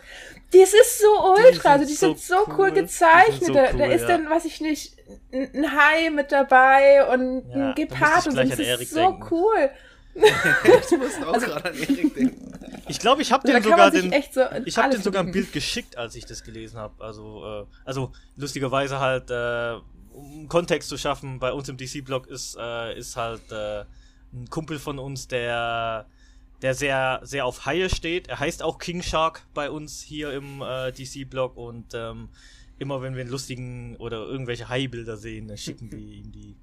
Das 0.52 0.74
ist 0.74 1.00
so 1.00 1.32
ultra, 1.32 1.72
also 1.72 1.86
die 1.86 1.94
sind 1.94 2.18
so, 2.18 2.36
cool, 2.46 2.54
cool 2.58 2.72
gezeichnet. 2.72 3.44
So 3.46 3.52
cool, 3.52 3.78
da, 3.78 3.86
ist 3.86 4.02
ja. 4.02 4.08
dann, 4.08 4.30
weiß 4.30 4.44
ich 4.44 4.60
nicht, 4.60 4.96
ein 5.32 5.76
Hai 5.76 6.10
mit 6.10 6.32
dabei 6.32 7.06
und 7.12 7.48
ja, 7.48 7.70
ein 7.70 7.74
Gepard 7.74 8.28
und 8.28 8.36
das 8.36 8.58
ist 8.58 8.90
so 8.90 9.00
denken. 9.00 9.26
cool. 9.30 9.70
ich 10.90 10.98
musste 10.98 11.28
auch 11.28 11.34
also, 11.34 11.46
gerade 11.46 11.70
an 11.70 11.76
Erik 11.76 12.14
denken. 12.14 12.52
Ich 12.88 12.98
glaube, 12.98 13.22
ich 13.22 13.32
habe 13.32 13.46
den 13.46 13.62
sogar 13.62 13.90
den, 13.90 14.10
so 14.32 14.40
ich 14.64 14.78
habe 14.78 14.90
den 14.90 15.02
sogar 15.02 15.22
ein 15.22 15.32
Bild 15.32 15.52
geschickt, 15.52 15.96
als 15.98 16.14
ich 16.14 16.24
das 16.24 16.42
gelesen 16.42 16.78
habe. 16.78 17.04
Also, 17.04 17.44
äh, 17.44 17.66
also 17.84 18.12
lustigerweise 18.36 18.98
halt, 19.00 19.30
äh, 19.30 19.74
um 20.12 20.48
Kontext 20.48 20.88
zu 20.88 20.96
schaffen, 20.96 21.38
bei 21.38 21.52
uns 21.52 21.68
im 21.68 21.76
DC-Blog 21.76 22.26
ist, 22.28 22.56
äh, 22.58 22.96
ist 22.96 23.16
halt 23.16 23.52
äh, 23.52 23.84
ein 24.32 24.48
Kumpel 24.48 24.78
von 24.78 24.98
uns, 24.98 25.28
der 25.28 26.06
der 26.62 26.74
sehr, 26.74 27.20
sehr 27.22 27.44
auf 27.44 27.66
Haie 27.66 27.90
steht. 27.90 28.28
Er 28.28 28.40
heißt 28.40 28.62
auch 28.62 28.78
King 28.78 29.02
Shark 29.02 29.46
bei 29.52 29.70
uns 29.70 30.00
hier 30.00 30.32
im 30.32 30.62
äh, 30.62 30.90
DC-Blog 30.90 31.56
und 31.56 31.92
ähm, 31.94 32.30
immer 32.78 33.02
wenn 33.02 33.14
wir 33.14 33.22
einen 33.22 33.30
lustigen 33.30 33.96
oder 33.96 34.26
irgendwelche 34.26 34.68
Hai-Bilder 34.68 35.16
sehen, 35.16 35.48
dann 35.48 35.58
schicken 35.58 35.90
wir 35.90 35.98
ihm 35.98 36.32
die. 36.32 36.56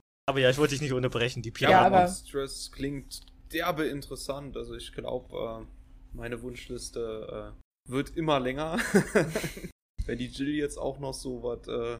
aber 0.26 0.40
ja, 0.40 0.50
ich 0.50 0.58
wollte 0.58 0.74
dich 0.74 0.82
nicht 0.82 0.92
unterbrechen. 0.92 1.42
Die 1.42 1.50
Piraten. 1.50 1.92
Ja, 1.92 2.00
Monstrous 2.00 2.72
klingt 2.72 3.20
derbe 3.52 3.86
interessant. 3.86 4.56
Also 4.56 4.74
ich 4.74 4.92
glaube, 4.92 5.64
äh, 5.64 6.16
meine 6.16 6.42
Wunschliste 6.42 7.54
äh, 7.54 7.90
wird 7.90 8.16
immer 8.16 8.40
länger. 8.40 8.78
Wenn 10.06 10.18
die 10.18 10.26
Jill 10.26 10.54
jetzt 10.54 10.78
auch 10.78 10.98
noch 10.98 11.14
so 11.14 11.42
was 11.42 11.68
äh, 11.68 11.98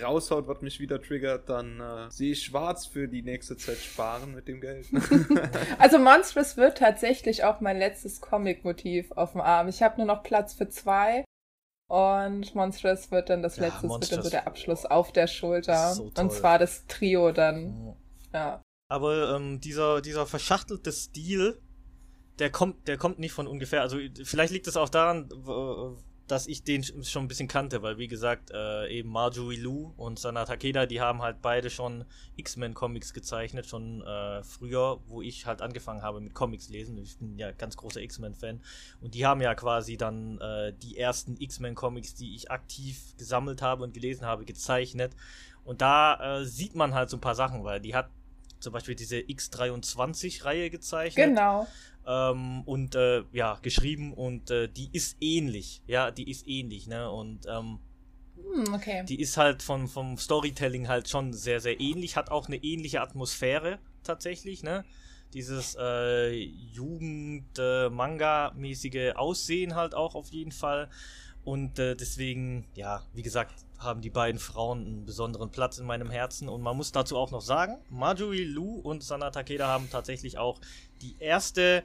raushaut, 0.00 0.48
was 0.48 0.60
mich 0.62 0.80
wieder 0.80 1.00
triggert, 1.00 1.48
dann 1.48 1.80
äh, 1.80 2.10
sehe 2.10 2.32
ich 2.32 2.42
schwarz 2.42 2.86
für 2.86 3.08
die 3.08 3.22
nächste 3.22 3.56
Zeit 3.56 3.78
sparen 3.78 4.34
mit 4.34 4.48
dem 4.48 4.60
Geld. 4.60 4.86
also 5.78 5.98
Monstrous 5.98 6.56
wird 6.56 6.78
tatsächlich 6.78 7.44
auch 7.44 7.60
mein 7.60 7.78
letztes 7.78 8.20
Comic-Motiv 8.20 9.12
auf 9.12 9.32
dem 9.32 9.40
Arm. 9.40 9.68
Ich 9.68 9.82
habe 9.82 9.98
nur 9.98 10.06
noch 10.06 10.22
Platz 10.22 10.54
für 10.54 10.68
zwei. 10.68 11.24
Und 11.92 12.54
Monstrous 12.54 13.10
wird 13.10 13.28
dann 13.28 13.42
das 13.42 13.56
ja, 13.56 13.64
letzte, 13.64 13.86
wird 13.86 14.10
dann 14.10 14.22
so 14.22 14.30
der 14.30 14.46
Abschluss 14.46 14.86
auf 14.86 15.12
der 15.12 15.26
Schulter. 15.26 15.92
So 15.92 16.10
und 16.16 16.32
zwar 16.32 16.58
das 16.58 16.86
Trio 16.86 17.32
dann. 17.32 17.94
Ja. 18.32 18.62
Aber 18.88 19.36
ähm, 19.36 19.60
dieser, 19.60 20.00
dieser 20.00 20.24
verschachtelte 20.24 20.90
Stil, 20.90 21.60
der 22.38 22.50
kommt, 22.50 22.88
der 22.88 22.96
kommt 22.96 23.18
nicht 23.18 23.32
von 23.32 23.46
ungefähr. 23.46 23.82
Also 23.82 23.98
vielleicht 24.24 24.54
liegt 24.54 24.68
es 24.68 24.78
auch 24.78 24.88
daran, 24.88 25.28
dass 26.32 26.46
ich 26.46 26.64
den 26.64 26.82
schon 26.82 27.24
ein 27.24 27.28
bisschen 27.28 27.46
kannte, 27.46 27.82
weil 27.82 27.98
wie 27.98 28.08
gesagt, 28.08 28.50
äh, 28.52 28.88
eben 28.88 29.10
Marjorie 29.10 29.56
Liu 29.56 29.92
und 29.98 30.18
Sana 30.18 30.46
Takeda, 30.46 30.86
die 30.86 30.98
haben 30.98 31.20
halt 31.20 31.42
beide 31.42 31.68
schon 31.68 32.06
X-Men-Comics 32.36 33.12
gezeichnet, 33.12 33.66
schon 33.66 34.00
äh, 34.00 34.42
früher, 34.42 34.98
wo 35.08 35.20
ich 35.20 35.44
halt 35.44 35.60
angefangen 35.60 36.00
habe 36.00 36.22
mit 36.22 36.32
Comics 36.32 36.70
lesen. 36.70 36.96
Ich 36.96 37.18
bin 37.18 37.38
ja 37.38 37.52
ganz 37.52 37.76
großer 37.76 38.00
X-Men-Fan. 38.00 38.62
Und 39.02 39.14
die 39.14 39.26
haben 39.26 39.42
ja 39.42 39.54
quasi 39.54 39.98
dann 39.98 40.38
äh, 40.38 40.72
die 40.72 40.96
ersten 40.96 41.36
X-Men-Comics, 41.38 42.14
die 42.14 42.34
ich 42.34 42.50
aktiv 42.50 43.14
gesammelt 43.18 43.60
habe 43.60 43.84
und 43.84 43.92
gelesen 43.92 44.24
habe, 44.24 44.46
gezeichnet. 44.46 45.14
Und 45.64 45.82
da 45.82 46.38
äh, 46.40 46.44
sieht 46.46 46.74
man 46.74 46.94
halt 46.94 47.10
so 47.10 47.18
ein 47.18 47.20
paar 47.20 47.34
Sachen, 47.34 47.62
weil 47.62 47.78
die 47.78 47.94
hat 47.94 48.08
zum 48.62 48.72
Beispiel 48.72 48.94
diese 48.94 49.16
X23-Reihe 49.16 50.70
gezeichnet. 50.70 51.28
Genau. 51.28 51.66
Ähm, 52.06 52.62
und 52.64 52.94
äh, 52.94 53.24
ja, 53.32 53.58
geschrieben 53.62 54.14
und 54.14 54.50
äh, 54.50 54.68
die 54.68 54.88
ist 54.92 55.16
ähnlich. 55.20 55.82
Ja, 55.86 56.10
die 56.10 56.30
ist 56.30 56.48
ähnlich, 56.48 56.86
ne? 56.86 57.10
Und 57.10 57.46
ähm, 57.46 57.78
hm, 58.36 58.72
okay. 58.74 59.04
die 59.06 59.20
ist 59.20 59.36
halt 59.36 59.62
vom, 59.62 59.86
vom 59.88 60.16
Storytelling 60.18 60.88
halt 60.88 61.08
schon 61.08 61.32
sehr, 61.32 61.60
sehr 61.60 61.80
ähnlich, 61.80 62.16
hat 62.16 62.30
auch 62.30 62.48
eine 62.48 62.56
ähnliche 62.56 63.00
Atmosphäre 63.00 63.78
tatsächlich, 64.02 64.62
ne? 64.62 64.84
Dieses 65.32 65.76
äh, 65.78 66.32
Jugend-Manga-mäßige 66.32 69.14
Aussehen 69.14 69.74
halt 69.74 69.94
auch 69.94 70.14
auf 70.14 70.28
jeden 70.28 70.52
Fall. 70.52 70.90
Und 71.44 71.78
äh, 71.78 71.96
deswegen, 71.96 72.66
ja, 72.74 73.02
wie 73.14 73.22
gesagt, 73.22 73.64
haben 73.82 74.00
die 74.00 74.10
beiden 74.10 74.38
Frauen 74.38 74.86
einen 74.86 75.04
besonderen 75.04 75.50
Platz 75.50 75.78
in 75.78 75.86
meinem 75.86 76.10
Herzen. 76.10 76.48
Und 76.48 76.62
man 76.62 76.76
muss 76.76 76.92
dazu 76.92 77.16
auch 77.16 77.30
noch 77.30 77.40
sagen, 77.40 77.78
Marjorie 77.88 78.44
Liu 78.44 78.80
und 78.80 79.02
Sana 79.02 79.30
Takeda 79.30 79.66
haben 79.66 79.88
tatsächlich 79.90 80.38
auch 80.38 80.60
die 81.00 81.16
erste 81.18 81.84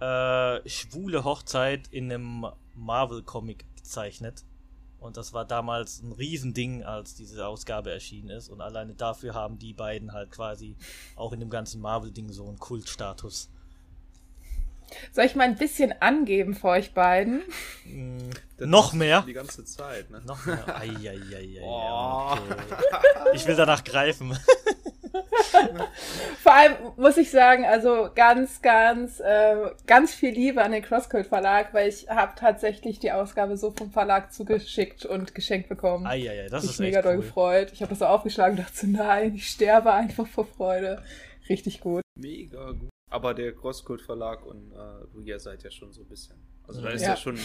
äh, 0.00 0.68
schwule 0.68 1.24
Hochzeit 1.24 1.88
in 1.88 2.12
einem 2.12 2.46
Marvel-Comic 2.74 3.64
gezeichnet. 3.76 4.44
Und 4.98 5.16
das 5.16 5.32
war 5.32 5.44
damals 5.44 6.02
ein 6.02 6.12
Riesending, 6.12 6.82
als 6.82 7.14
diese 7.14 7.46
Ausgabe 7.46 7.92
erschienen 7.92 8.30
ist. 8.30 8.48
Und 8.48 8.60
alleine 8.60 8.94
dafür 8.94 9.34
haben 9.34 9.58
die 9.58 9.72
beiden 9.72 10.12
halt 10.12 10.30
quasi 10.30 10.76
auch 11.14 11.32
in 11.32 11.40
dem 11.40 11.50
ganzen 11.50 11.80
Marvel-Ding 11.80 12.32
so 12.32 12.48
einen 12.48 12.58
Kultstatus. 12.58 13.50
Soll 15.12 15.24
ich 15.24 15.34
mal 15.34 15.44
ein 15.44 15.56
bisschen 15.56 15.94
angeben 16.00 16.54
für 16.54 16.68
euch 16.68 16.94
beiden? 16.94 17.42
Mm, 17.84 18.30
noch 18.58 18.92
mehr? 18.92 19.24
Die 19.26 19.32
ganze 19.32 19.64
Zeit, 19.64 20.10
ne? 20.10 20.22
Noch 20.26 20.44
mehr. 20.46 20.64
Ai, 20.68 20.90
ai, 21.04 21.20
ai, 21.36 21.60
oh. 21.62 22.32
okay. 22.32 23.30
Ich 23.34 23.46
will 23.46 23.56
danach 23.56 23.84
greifen. 23.84 24.38
Vor 26.42 26.52
allem 26.52 26.74
muss 26.96 27.16
ich 27.16 27.30
sagen, 27.30 27.64
also 27.64 28.10
ganz, 28.14 28.62
ganz, 28.62 29.20
äh, 29.20 29.70
ganz 29.86 30.14
viel 30.14 30.30
Liebe 30.30 30.62
an 30.62 30.72
den 30.72 30.82
Crosscode 30.82 31.26
Verlag, 31.26 31.72
weil 31.74 31.88
ich 31.88 32.08
habe 32.08 32.32
tatsächlich 32.36 32.98
die 32.98 33.12
Ausgabe 33.12 33.56
so 33.56 33.70
vom 33.70 33.90
Verlag 33.90 34.32
zugeschickt 34.32 35.04
und 35.04 35.34
geschenkt 35.34 35.68
bekommen. 35.68 36.06
Ai, 36.06 36.28
ai, 36.28 36.44
ai, 36.44 36.48
das 36.48 36.64
ich 36.64 36.70
ist 36.70 36.80
mega 36.80 37.02
doll 37.02 37.16
cool. 37.16 37.22
gefreut. 37.22 37.70
Ich 37.72 37.82
habe 37.82 37.90
das 37.90 38.00
so 38.00 38.06
aufgeschlagen 38.06 38.58
und 38.58 38.64
dachte, 38.64 38.86
nein, 38.86 39.34
ich 39.34 39.48
sterbe 39.48 39.92
einfach 39.92 40.26
vor 40.26 40.46
Freude. 40.46 41.02
Richtig 41.48 41.80
gut. 41.80 42.02
Mega 42.18 42.72
gut. 42.72 42.90
Aber 43.16 43.32
der 43.32 43.54
Crosscode 43.54 44.02
Verlag 44.02 44.44
und 44.44 44.72
äh, 44.72 45.06
du 45.10 45.20
ihr 45.20 45.40
seid 45.40 45.62
ja 45.62 45.70
schon 45.70 45.90
so 45.90 46.02
ein 46.02 46.06
bisschen. 46.06 46.36
Also 46.68 46.82
da 46.82 46.90
ist 46.90 47.00
ja, 47.00 47.10
ja 47.10 47.16
schon 47.16 47.38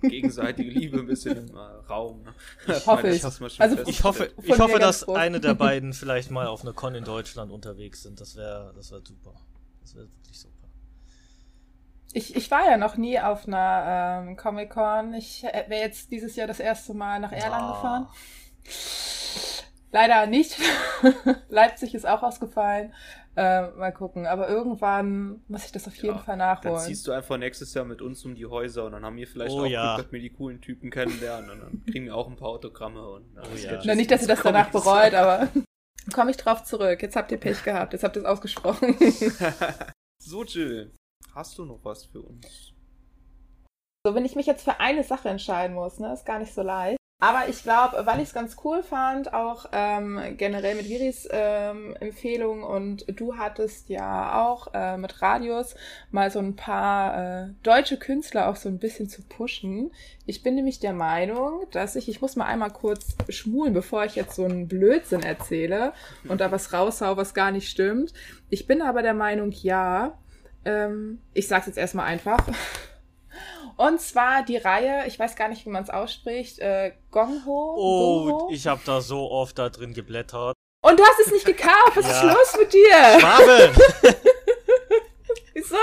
gegenseitige 0.00 0.70
Liebe 0.70 1.00
ein 1.00 1.06
bisschen 1.06 1.36
im 1.36 1.54
äh, 1.54 1.60
Raum. 1.60 2.22
Ne? 2.22 2.34
Ich 2.66 2.86
hoffe 2.86 3.10
ich. 3.10 3.22
Also 3.60 3.86
ich 3.86 4.04
hoffe, 4.04 4.30
ich 4.42 4.58
hoffe, 4.58 4.78
dass 4.78 5.06
eine 5.06 5.38
der 5.38 5.52
beiden 5.66 5.92
vielleicht 5.92 6.30
mal 6.30 6.46
auf 6.46 6.62
einer 6.62 6.72
Con 6.72 6.94
in 6.94 7.04
Deutschland 7.04 7.52
unterwegs 7.52 8.04
sind. 8.04 8.22
Das 8.22 8.36
wäre 8.36 8.72
das 8.74 8.90
wär 8.90 9.00
super. 9.04 9.34
Das 9.82 9.94
wäre 9.94 10.06
wirklich 10.10 10.40
super. 10.40 10.54
Ich, 12.14 12.34
ich 12.34 12.50
war 12.50 12.64
ja 12.64 12.78
noch 12.78 12.96
nie 12.96 13.20
auf 13.20 13.46
einer 13.46 14.22
ähm, 14.26 14.36
Comic-Con. 14.38 15.12
Ich 15.12 15.44
äh, 15.44 15.66
wäre 15.68 15.82
jetzt 15.82 16.10
dieses 16.10 16.36
Jahr 16.36 16.46
das 16.46 16.58
erste 16.58 16.94
Mal 16.94 17.20
nach 17.20 17.32
Erlangen 17.32 17.68
ah. 17.68 17.74
gefahren. 17.74 18.08
Leider 19.92 20.26
nicht. 20.26 20.56
Leipzig 21.48 21.94
ist 21.94 22.06
auch 22.06 22.22
ausgefallen. 22.22 22.94
Äh, 23.40 23.70
mal 23.70 23.90
gucken. 23.90 24.26
Aber 24.26 24.50
irgendwann 24.50 25.42
muss 25.48 25.64
ich 25.64 25.72
das 25.72 25.88
auf 25.88 25.96
jeden 25.96 26.16
ja, 26.16 26.18
Fall 26.18 26.36
nachholen. 26.36 26.74
Dann 26.74 26.84
ziehst 26.84 27.06
du 27.06 27.12
einfach 27.12 27.38
nächstes 27.38 27.72
Jahr 27.72 27.86
mit 27.86 28.02
uns 28.02 28.22
um 28.26 28.34
die 28.34 28.44
Häuser 28.44 28.84
und 28.84 28.92
dann 28.92 29.02
haben 29.02 29.16
wir 29.16 29.26
vielleicht 29.26 29.54
oh, 29.54 29.62
auch 29.62 29.66
ja. 29.66 29.94
Glück, 29.94 30.06
dass 30.06 30.12
wir 30.12 30.20
die 30.20 30.28
coolen 30.28 30.60
Typen 30.60 30.90
kennenlernen 30.90 31.50
und 31.50 31.60
dann 31.60 31.86
kriegen 31.86 32.04
wir 32.04 32.16
auch 32.16 32.28
ein 32.28 32.36
paar 32.36 32.50
Autogramme 32.50 33.02
und 33.08 33.24
oh, 33.38 33.56
ja. 33.56 33.80
Na, 33.82 33.94
nicht, 33.94 34.10
dass 34.10 34.20
ihr 34.20 34.28
das 34.28 34.42
danach 34.42 34.70
bereut, 34.70 35.14
aber 35.14 35.48
komme 36.12 36.32
ich 36.32 36.36
drauf 36.36 36.64
zurück. 36.64 37.00
Jetzt 37.00 37.16
habt 37.16 37.32
ihr 37.32 37.38
Pech 37.38 37.62
gehabt, 37.64 37.94
jetzt 37.94 38.04
habt 38.04 38.16
ihr 38.16 38.22
es 38.22 38.28
ausgesprochen. 38.28 38.94
so, 40.22 40.44
Jill, 40.44 40.92
hast 41.34 41.56
du 41.56 41.64
noch 41.64 41.82
was 41.82 42.04
für 42.04 42.20
uns? 42.20 42.74
So, 44.06 44.14
wenn 44.14 44.26
ich 44.26 44.36
mich 44.36 44.46
jetzt 44.46 44.64
für 44.64 44.80
eine 44.80 45.02
Sache 45.02 45.30
entscheiden 45.30 45.74
muss, 45.74 45.98
ne, 45.98 46.12
ist 46.12 46.26
gar 46.26 46.40
nicht 46.40 46.52
so 46.52 46.60
leicht. 46.60 46.99
Aber 47.22 47.48
ich 47.50 47.62
glaube, 47.62 48.06
weil 48.06 48.16
ich 48.20 48.28
es 48.28 48.34
ganz 48.34 48.56
cool 48.64 48.82
fand, 48.82 49.34
auch 49.34 49.66
ähm, 49.72 50.18
generell 50.38 50.74
mit 50.74 50.88
Viris 50.88 51.28
ähm, 51.30 51.94
Empfehlung 52.00 52.62
und 52.62 53.04
du 53.08 53.36
hattest 53.36 53.90
ja 53.90 54.42
auch 54.42 54.72
äh, 54.72 54.96
mit 54.96 55.20
Radios 55.20 55.74
mal 56.10 56.30
so 56.30 56.38
ein 56.38 56.56
paar 56.56 57.42
äh, 57.42 57.48
deutsche 57.62 57.98
Künstler 57.98 58.48
auch 58.48 58.56
so 58.56 58.70
ein 58.70 58.78
bisschen 58.78 59.10
zu 59.10 59.20
pushen. 59.22 59.90
Ich 60.24 60.42
bin 60.42 60.54
nämlich 60.54 60.80
der 60.80 60.94
Meinung, 60.94 61.66
dass 61.72 61.94
ich, 61.94 62.08
ich 62.08 62.22
muss 62.22 62.36
mal 62.36 62.46
einmal 62.46 62.70
kurz 62.70 63.14
schmulen, 63.28 63.74
bevor 63.74 64.06
ich 64.06 64.14
jetzt 64.14 64.34
so 64.34 64.46
einen 64.46 64.66
Blödsinn 64.66 65.22
erzähle 65.22 65.92
und 66.26 66.40
da 66.40 66.50
was 66.50 66.72
raushau, 66.72 67.18
was 67.18 67.34
gar 67.34 67.50
nicht 67.50 67.68
stimmt. 67.68 68.14
Ich 68.48 68.66
bin 68.66 68.80
aber 68.80 69.02
der 69.02 69.14
Meinung, 69.14 69.50
ja, 69.50 70.18
ähm, 70.64 71.20
ich 71.34 71.48
sag's 71.48 71.66
jetzt 71.66 71.78
erstmal 71.78 72.06
einfach. 72.06 72.38
Und 73.80 73.98
zwar 73.98 74.44
die 74.44 74.58
Reihe, 74.58 75.06
ich 75.06 75.18
weiß 75.18 75.36
gar 75.36 75.48
nicht, 75.48 75.64
wie 75.64 75.70
man 75.70 75.82
es 75.82 75.88
ausspricht, 75.88 76.58
äh, 76.58 76.92
Gongho. 77.10 77.76
Oh, 77.78 78.24
Gongho? 78.26 78.48
ich 78.52 78.66
habe 78.66 78.82
da 78.84 79.00
so 79.00 79.30
oft 79.30 79.58
da 79.58 79.70
drin 79.70 79.94
geblättert. 79.94 80.54
Und 80.82 81.00
du 81.00 81.02
hast 81.02 81.18
es 81.24 81.32
nicht 81.32 81.46
gekauft. 81.46 81.92
Was 81.94 82.06
ja. 82.06 82.12
ist 82.12 82.22
los 82.24 82.58
mit 82.58 82.74
dir? 82.74 83.20
Schwabe! 83.20 83.72
Wieso? 85.54 85.76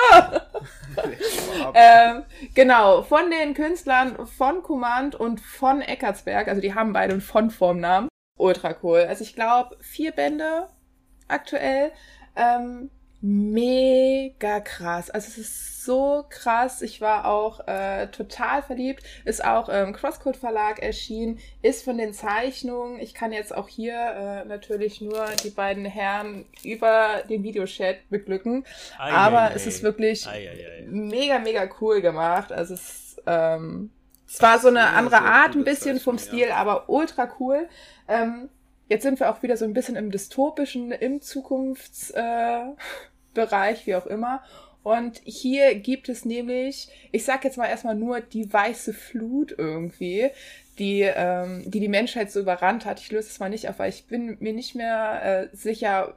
ähm, 1.73 2.25
genau, 2.53 3.01
von 3.01 3.31
den 3.31 3.55
Künstlern 3.55 4.27
von 4.27 4.61
Command 4.61 5.15
und 5.15 5.41
von 5.41 5.81
Eckartsberg, 5.81 6.49
also 6.49 6.61
die 6.61 6.75
haben 6.75 6.93
beide 6.93 7.13
einen 7.13 7.21
von 7.21 7.49
Formnamen. 7.49 8.09
Ultra 8.37 8.75
cool. 8.83 9.07
Also 9.09 9.23
ich 9.23 9.33
glaube, 9.33 9.75
vier 9.81 10.11
Bände 10.11 10.67
aktuell. 11.27 11.91
Ähm, 12.35 12.91
mega 13.21 14.59
krass. 14.59 15.09
Also 15.09 15.27
es 15.27 15.37
ist 15.37 15.85
so 15.85 16.25
krass. 16.29 16.81
Ich 16.81 17.01
war 17.01 17.25
auch 17.25 17.67
äh, 17.67 18.07
total 18.07 18.61
verliebt. 18.61 19.03
Ist 19.25 19.43
auch 19.43 19.69
im 19.69 19.93
Crosscode 19.93 20.37
Verlag 20.37 20.79
erschienen. 20.79 21.39
Ist 21.61 21.83
von 21.83 21.97
den 21.97 22.13
Zeichnungen. 22.13 22.99
Ich 22.99 23.13
kann 23.13 23.31
jetzt 23.31 23.55
auch 23.55 23.67
hier 23.67 23.93
äh, 23.93 24.45
natürlich 24.45 25.01
nur 25.01 25.25
die 25.43 25.49
beiden 25.49 25.85
Herren 25.85 26.45
über 26.63 27.23
den 27.29 27.43
Videochat 27.43 28.09
beglücken. 28.09 28.65
Ei, 28.99 29.11
Aber 29.11 29.41
ei, 29.43 29.53
es 29.55 29.65
ei. 29.65 29.69
ist 29.69 29.83
wirklich 29.83 30.27
mega, 30.87 31.39
mega 31.39 31.69
cool 31.81 32.01
gemacht. 32.01 32.51
Also 32.51 32.75
es 32.75 33.17
ähm, 33.25 33.91
es 34.27 34.41
war 34.41 34.59
so 34.59 34.67
eine 34.67 34.87
andere 34.87 35.21
Art 35.21 35.55
ein 35.55 35.63
bisschen 35.63 35.99
vom 35.99 36.17
Stil, 36.17 36.51
aber 36.51 36.89
ultra 36.89 37.31
cool. 37.39 37.69
Ähm, 38.09 38.49
Jetzt 38.89 39.03
sind 39.03 39.19
wir 39.19 39.29
auch 39.29 39.43
wieder 39.43 39.57
so 39.57 39.65
ein 39.65 39.73
bisschen 39.73 39.95
im 39.95 40.11
dystopischen, 40.11 40.91
im 40.91 41.21
Zukunftsbereich, 41.21 42.75
äh, 43.35 43.85
wie 43.85 43.95
auch 43.95 44.05
immer. 44.05 44.43
Und 44.83 45.19
hier 45.25 45.75
gibt 45.75 46.07
es 46.07 46.23
nämlich, 46.23 46.87
ich 47.11 47.25
sag 47.25 47.43
jetzt 47.43 47.57
mal 47.57 47.67
erstmal 47.67 47.95
nur 47.95 48.21
die 48.21 48.51
weiße 48.51 48.93
Flut 48.93 49.53
irgendwie, 49.57 50.29
die, 50.79 51.01
ähm, 51.01 51.63
die 51.69 51.81
die 51.81 51.89
Menschheit 51.89 52.31
so 52.31 52.39
überrannt 52.39 52.85
hat. 52.85 53.01
Ich 53.01 53.11
löse 53.11 53.27
es 53.27 53.39
mal 53.39 53.49
nicht 53.49 53.67
auf, 53.67 53.79
weil 53.79 53.89
ich 53.89 54.07
bin 54.07 54.37
mir 54.39 54.53
nicht 54.53 54.75
mehr 54.75 55.49
äh, 55.51 55.55
sicher, 55.55 56.15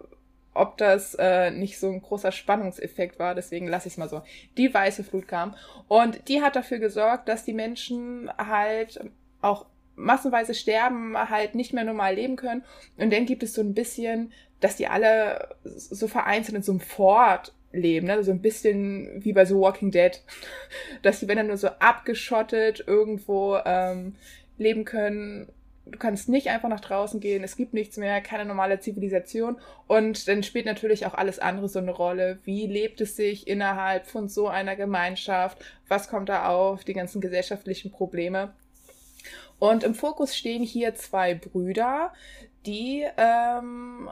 ob 0.54 0.76
das 0.76 1.16
äh, 1.16 1.50
nicht 1.50 1.80
so 1.80 1.88
ein 1.90 2.00
großer 2.00 2.30
Spannungseffekt 2.30 3.18
war. 3.18 3.34
Deswegen 3.34 3.66
lasse 3.66 3.88
ich 3.88 3.94
es 3.94 3.98
mal 3.98 4.08
so. 4.08 4.22
Die 4.56 4.72
weiße 4.72 5.02
Flut 5.02 5.26
kam 5.26 5.56
und 5.88 6.28
die 6.28 6.42
hat 6.42 6.54
dafür 6.54 6.78
gesorgt, 6.78 7.28
dass 7.28 7.44
die 7.44 7.52
Menschen 7.52 8.30
halt 8.38 9.00
auch 9.40 9.66
massenweise 10.00 10.54
sterben, 10.54 11.16
halt 11.16 11.54
nicht 11.54 11.72
mehr 11.72 11.84
normal 11.84 12.14
leben 12.14 12.36
können. 12.36 12.64
Und 12.96 13.12
dann 13.12 13.26
gibt 13.26 13.42
es 13.42 13.54
so 13.54 13.60
ein 13.60 13.74
bisschen, 13.74 14.32
dass 14.60 14.76
die 14.76 14.86
alle 14.86 15.56
so 15.64 16.08
vereinzelt 16.08 16.56
in 16.56 16.62
so 16.62 16.72
einem 16.72 16.80
Fort 16.80 17.52
leben, 17.72 18.06
ne? 18.06 18.22
so 18.24 18.30
ein 18.30 18.42
bisschen 18.42 19.24
wie 19.24 19.32
bei 19.32 19.44
The 19.44 19.54
Walking 19.54 19.90
Dead, 19.90 20.20
dass 21.02 21.20
die 21.20 21.26
dann 21.26 21.46
nur 21.46 21.56
so 21.56 21.68
abgeschottet 21.68 22.84
irgendwo 22.86 23.58
ähm, 23.64 24.16
leben 24.58 24.84
können. 24.84 25.48
Du 25.86 25.98
kannst 25.98 26.28
nicht 26.28 26.48
einfach 26.48 26.68
nach 26.68 26.80
draußen 26.80 27.18
gehen, 27.20 27.42
es 27.42 27.56
gibt 27.56 27.74
nichts 27.74 27.96
mehr, 27.96 28.20
keine 28.20 28.44
normale 28.44 28.78
Zivilisation. 28.78 29.56
Und 29.88 30.28
dann 30.28 30.42
spielt 30.42 30.66
natürlich 30.66 31.06
auch 31.06 31.14
alles 31.14 31.38
andere 31.38 31.68
so 31.68 31.80
eine 31.80 31.90
Rolle. 31.90 32.38
Wie 32.44 32.66
lebt 32.66 33.00
es 33.00 33.16
sich 33.16 33.48
innerhalb 33.48 34.06
von 34.06 34.28
so 34.28 34.46
einer 34.46 34.76
Gemeinschaft? 34.76 35.58
Was 35.88 36.08
kommt 36.08 36.28
da 36.28 36.48
auf? 36.48 36.84
Die 36.84 36.92
ganzen 36.92 37.20
gesellschaftlichen 37.20 37.90
Probleme. 37.90 38.52
Und 39.60 39.84
im 39.84 39.94
Fokus 39.94 40.36
stehen 40.36 40.64
hier 40.64 40.96
zwei 40.96 41.34
Brüder, 41.34 42.12
die 42.66 43.06
ähm, 43.16 44.10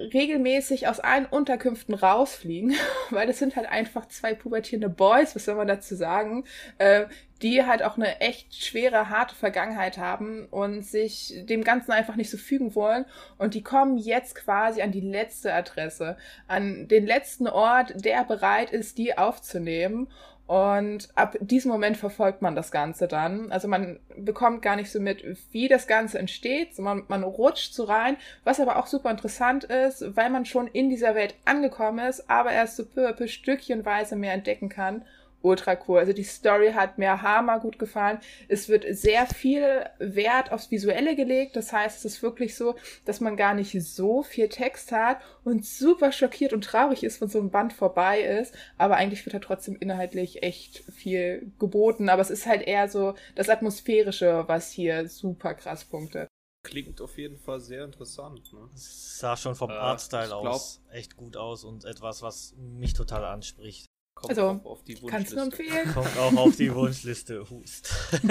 regelmäßig 0.00 0.88
aus 0.88 1.00
allen 1.00 1.26
Unterkünften 1.26 1.94
rausfliegen, 1.94 2.74
weil 3.10 3.26
das 3.26 3.38
sind 3.38 3.56
halt 3.56 3.68
einfach 3.68 4.06
zwei 4.06 4.34
pubertierende 4.34 4.88
Boys, 4.88 5.34
was 5.34 5.44
soll 5.44 5.56
man 5.56 5.66
dazu 5.66 5.94
sagen, 5.94 6.44
äh, 6.78 7.06
die 7.42 7.64
halt 7.64 7.82
auch 7.82 7.96
eine 7.96 8.20
echt 8.20 8.54
schwere, 8.54 9.08
harte 9.08 9.34
Vergangenheit 9.34 9.96
haben 9.96 10.46
und 10.50 10.84
sich 10.84 11.34
dem 11.46 11.64
Ganzen 11.64 11.92
einfach 11.92 12.16
nicht 12.16 12.30
so 12.30 12.36
fügen 12.36 12.74
wollen. 12.74 13.06
Und 13.38 13.54
die 13.54 13.62
kommen 13.62 13.96
jetzt 13.96 14.34
quasi 14.34 14.82
an 14.82 14.92
die 14.92 15.00
letzte 15.00 15.54
Adresse, 15.54 16.18
an 16.48 16.86
den 16.88 17.06
letzten 17.06 17.48
Ort, 17.48 18.04
der 18.04 18.24
bereit 18.24 18.70
ist, 18.72 18.98
die 18.98 19.16
aufzunehmen. 19.16 20.08
Und 20.50 21.10
ab 21.14 21.36
diesem 21.40 21.70
Moment 21.70 21.96
verfolgt 21.96 22.42
man 22.42 22.56
das 22.56 22.72
Ganze 22.72 23.06
dann. 23.06 23.52
Also 23.52 23.68
man 23.68 24.00
bekommt 24.16 24.62
gar 24.62 24.74
nicht 24.74 24.90
so 24.90 24.98
mit, 24.98 25.22
wie 25.52 25.68
das 25.68 25.86
Ganze 25.86 26.18
entsteht, 26.18 26.74
sondern 26.74 27.04
man 27.06 27.22
rutscht 27.22 27.72
so 27.72 27.84
rein, 27.84 28.16
was 28.42 28.58
aber 28.58 28.76
auch 28.76 28.88
super 28.88 29.12
interessant 29.12 29.62
ist, 29.62 30.16
weil 30.16 30.28
man 30.28 30.44
schon 30.44 30.66
in 30.66 30.90
dieser 30.90 31.14
Welt 31.14 31.36
angekommen 31.44 32.04
ist, 32.04 32.28
aber 32.28 32.50
erst 32.50 32.74
so 32.74 32.84
peu 32.84 33.08
à 33.08 33.12
peu 33.12 33.28
stückchenweise 33.28 34.16
mehr 34.16 34.32
entdecken 34.32 34.68
kann 34.68 35.04
ultra 35.42 35.78
cool. 35.86 35.98
Also 35.98 36.12
die 36.12 36.24
Story 36.24 36.72
hat 36.72 36.98
mir 36.98 37.22
hammer 37.22 37.60
gut 37.60 37.78
gefallen. 37.78 38.18
Es 38.48 38.68
wird 38.68 38.84
sehr 38.88 39.26
viel 39.26 39.84
Wert 39.98 40.52
aufs 40.52 40.70
Visuelle 40.70 41.16
gelegt. 41.16 41.56
Das 41.56 41.72
heißt, 41.72 41.98
es 41.98 42.04
ist 42.14 42.22
wirklich 42.22 42.56
so, 42.56 42.76
dass 43.04 43.20
man 43.20 43.36
gar 43.36 43.54
nicht 43.54 43.72
so 43.82 44.22
viel 44.22 44.48
Text 44.48 44.92
hat 44.92 45.20
und 45.44 45.64
super 45.64 46.12
schockiert 46.12 46.52
und 46.52 46.64
traurig 46.64 47.04
ist, 47.04 47.20
wenn 47.20 47.28
so 47.28 47.40
ein 47.40 47.50
Band 47.50 47.72
vorbei 47.72 48.20
ist. 48.20 48.54
Aber 48.78 48.96
eigentlich 48.96 49.24
wird 49.24 49.34
da 49.34 49.38
trotzdem 49.38 49.76
inhaltlich 49.76 50.42
echt 50.42 50.78
viel 50.92 51.52
geboten. 51.58 52.08
Aber 52.08 52.22
es 52.22 52.30
ist 52.30 52.46
halt 52.46 52.62
eher 52.62 52.88
so 52.88 53.14
das 53.34 53.48
Atmosphärische, 53.48 54.44
was 54.46 54.70
hier 54.70 55.08
super 55.08 55.54
krass 55.54 55.84
punktet. 55.84 56.28
Klingt 56.62 57.00
auf 57.00 57.16
jeden 57.16 57.38
Fall 57.38 57.60
sehr 57.60 57.84
interessant. 57.84 58.52
Ne? 58.52 58.68
Es 58.74 59.18
sah 59.18 59.36
schon 59.36 59.54
vom 59.54 59.70
äh, 59.70 59.74
Artstyle 59.74 60.34
aus 60.34 60.82
echt 60.90 61.16
gut 61.16 61.36
aus 61.36 61.64
und 61.64 61.86
etwas, 61.86 62.20
was 62.20 62.54
mich 62.56 62.92
total 62.92 63.24
anspricht. 63.24 63.86
Kommt 64.20 64.30
also, 64.30 64.42
auch 64.42 64.64
auf 64.64 64.84
die 64.84 65.00
Wunschliste. 65.00 65.10
Kannst 65.10 65.32
du 65.32 65.36
empfehlen? 65.38 65.94
Kommt 65.94 66.18
auch 66.18 66.36
auf 66.36 66.56
die 66.56 66.74
Wunschliste. 66.74 67.48
Hust. 67.48 67.90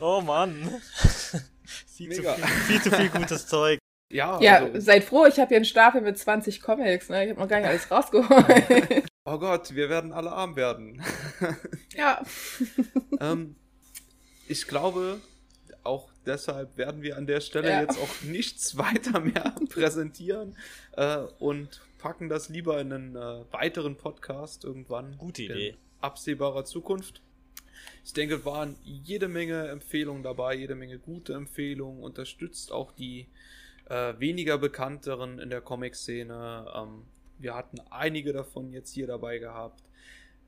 oh 0.00 0.20
Mann. 0.20 0.80
viel, 1.86 2.12
zu 2.12 2.22
viel, 2.22 2.46
viel 2.66 2.82
zu 2.82 2.90
viel 2.90 3.08
gutes 3.08 3.46
Zeug. 3.46 3.78
Ja, 4.10 4.38
ja 4.40 4.58
also, 4.58 4.80
seid 4.80 5.04
froh, 5.04 5.26
ich 5.26 5.38
habe 5.38 5.48
hier 5.48 5.56
einen 5.56 5.64
Stapel 5.64 6.02
mit 6.02 6.18
20 6.18 6.60
Comics. 6.60 7.08
Ne? 7.08 7.24
Ich 7.24 7.30
habe 7.30 7.40
noch 7.40 7.48
gar 7.48 7.58
nicht 7.58 7.68
alles 7.68 7.90
rausgeholt. 7.90 9.04
oh 9.24 9.38
Gott, 9.38 9.74
wir 9.74 9.88
werden 9.88 10.12
alle 10.12 10.30
arm 10.30 10.56
werden. 10.56 11.02
ja. 11.94 12.22
ähm, 13.20 13.56
ich 14.46 14.68
glaube, 14.68 15.20
auch 15.82 16.10
deshalb 16.26 16.76
werden 16.76 17.02
wir 17.02 17.16
an 17.16 17.26
der 17.26 17.40
Stelle 17.40 17.70
ja. 17.70 17.80
jetzt 17.80 17.98
auch 17.98 18.22
nichts 18.22 18.76
weiter 18.76 19.20
mehr 19.20 19.54
präsentieren 19.70 20.56
äh, 20.92 21.18
und 21.38 21.80
packen 21.98 22.28
das 22.28 22.48
lieber 22.48 22.80
in 22.80 22.92
einen 22.92 23.16
äh, 23.16 23.44
weiteren 23.52 23.96
Podcast 23.96 24.64
irgendwann. 24.64 25.16
Gute 25.18 25.42
Idee. 25.42 25.68
In 25.70 25.76
absehbarer 26.00 26.64
Zukunft. 26.64 27.22
Ich 28.04 28.12
denke, 28.12 28.44
waren 28.44 28.76
jede 28.84 29.28
Menge 29.28 29.68
Empfehlungen 29.68 30.22
dabei, 30.22 30.54
jede 30.54 30.74
Menge 30.74 30.98
gute 30.98 31.34
Empfehlungen. 31.34 32.02
Unterstützt 32.02 32.72
auch 32.72 32.92
die 32.92 33.26
äh, 33.88 34.14
weniger 34.18 34.58
bekannteren 34.58 35.38
in 35.38 35.50
der 35.50 35.60
Comic-Szene. 35.60 36.66
Ähm, 36.74 37.04
wir 37.38 37.54
hatten 37.54 37.80
einige 37.90 38.32
davon 38.32 38.72
jetzt 38.72 38.92
hier 38.92 39.06
dabei 39.06 39.38
gehabt. 39.38 39.82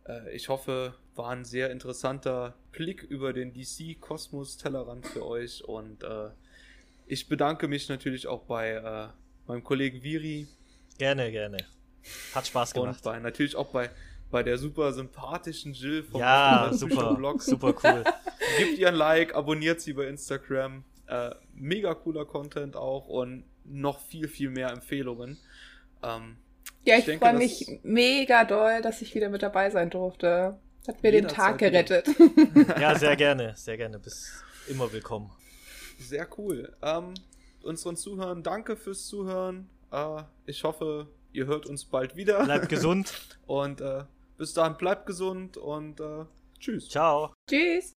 Äh, 0.06 0.34
ich 0.34 0.48
hoffe, 0.48 0.94
war 1.14 1.30
ein 1.30 1.44
sehr 1.44 1.70
interessanter 1.70 2.54
Blick 2.72 3.02
über 3.02 3.32
den 3.32 3.52
DC-Kosmos-Tellerrand 3.52 5.06
für 5.06 5.26
euch. 5.26 5.64
Und 5.64 6.02
äh, 6.02 6.30
ich 7.06 7.28
bedanke 7.28 7.68
mich 7.68 7.88
natürlich 7.88 8.26
auch 8.26 8.42
bei 8.44 8.72
äh, 8.72 9.08
meinem 9.46 9.64
Kollegen 9.64 10.02
Viri, 10.02 10.48
Gerne, 10.98 11.30
gerne. 11.30 11.58
Hat 12.34 12.46
Spaß 12.46 12.74
gemacht. 12.74 12.96
Und 12.96 13.02
bei, 13.02 13.18
natürlich 13.20 13.56
auch 13.56 13.68
bei, 13.68 13.90
bei 14.30 14.42
der 14.42 14.58
super 14.58 14.92
sympathischen 14.92 15.72
Jill 15.72 16.02
vom 16.02 16.20
ja, 16.20 16.70
super, 16.72 17.14
Blog. 17.14 17.42
super 17.42 17.74
cool. 17.82 18.04
Gebt 18.58 18.78
ihr 18.78 18.88
ein 18.88 18.94
Like, 18.94 19.34
abonniert 19.34 19.80
sie 19.80 19.92
bei 19.92 20.06
Instagram. 20.06 20.84
Äh, 21.06 21.30
mega 21.54 21.94
cooler 21.94 22.24
Content 22.24 22.76
auch 22.76 23.06
und 23.08 23.44
noch 23.64 24.00
viel, 24.00 24.28
viel 24.28 24.50
mehr 24.50 24.70
Empfehlungen. 24.70 25.38
Ähm, 26.02 26.36
ja, 26.84 26.96
ich, 26.96 27.08
ich 27.08 27.18
freue 27.18 27.34
mich 27.34 27.80
mega 27.82 28.44
doll, 28.44 28.82
dass 28.82 29.02
ich 29.02 29.14
wieder 29.14 29.28
mit 29.28 29.42
dabei 29.42 29.70
sein 29.70 29.90
durfte. 29.90 30.58
Hat 30.86 31.02
mir 31.02 31.12
den 31.12 31.28
Tag 31.28 31.58
gerettet. 31.58 32.08
ja, 32.80 32.94
sehr 32.94 33.14
gerne, 33.16 33.54
sehr 33.56 33.76
gerne. 33.76 33.98
Bis 33.98 34.42
immer 34.68 34.90
willkommen. 34.90 35.30
Sehr 35.98 36.26
cool. 36.38 36.74
Ähm, 36.82 37.14
unseren 37.62 37.96
Zuhörern, 37.96 38.42
danke 38.42 38.76
fürs 38.76 39.06
Zuhören. 39.06 39.68
Äh, 39.90 40.22
ich 40.46 40.64
hoffe, 40.64 41.08
ihr 41.32 41.46
hört 41.46 41.66
uns 41.66 41.84
bald 41.84 42.16
wieder. 42.16 42.44
Bleibt 42.44 42.68
gesund. 42.70 43.12
und 43.46 43.80
äh, 43.80 44.04
bis 44.36 44.54
dahin 44.54 44.76
bleibt 44.76 45.06
gesund 45.06 45.56
und 45.56 46.00
äh, 46.00 46.24
tschüss. 46.60 46.88
Ciao. 46.88 47.32
Tschüss. 47.48 47.96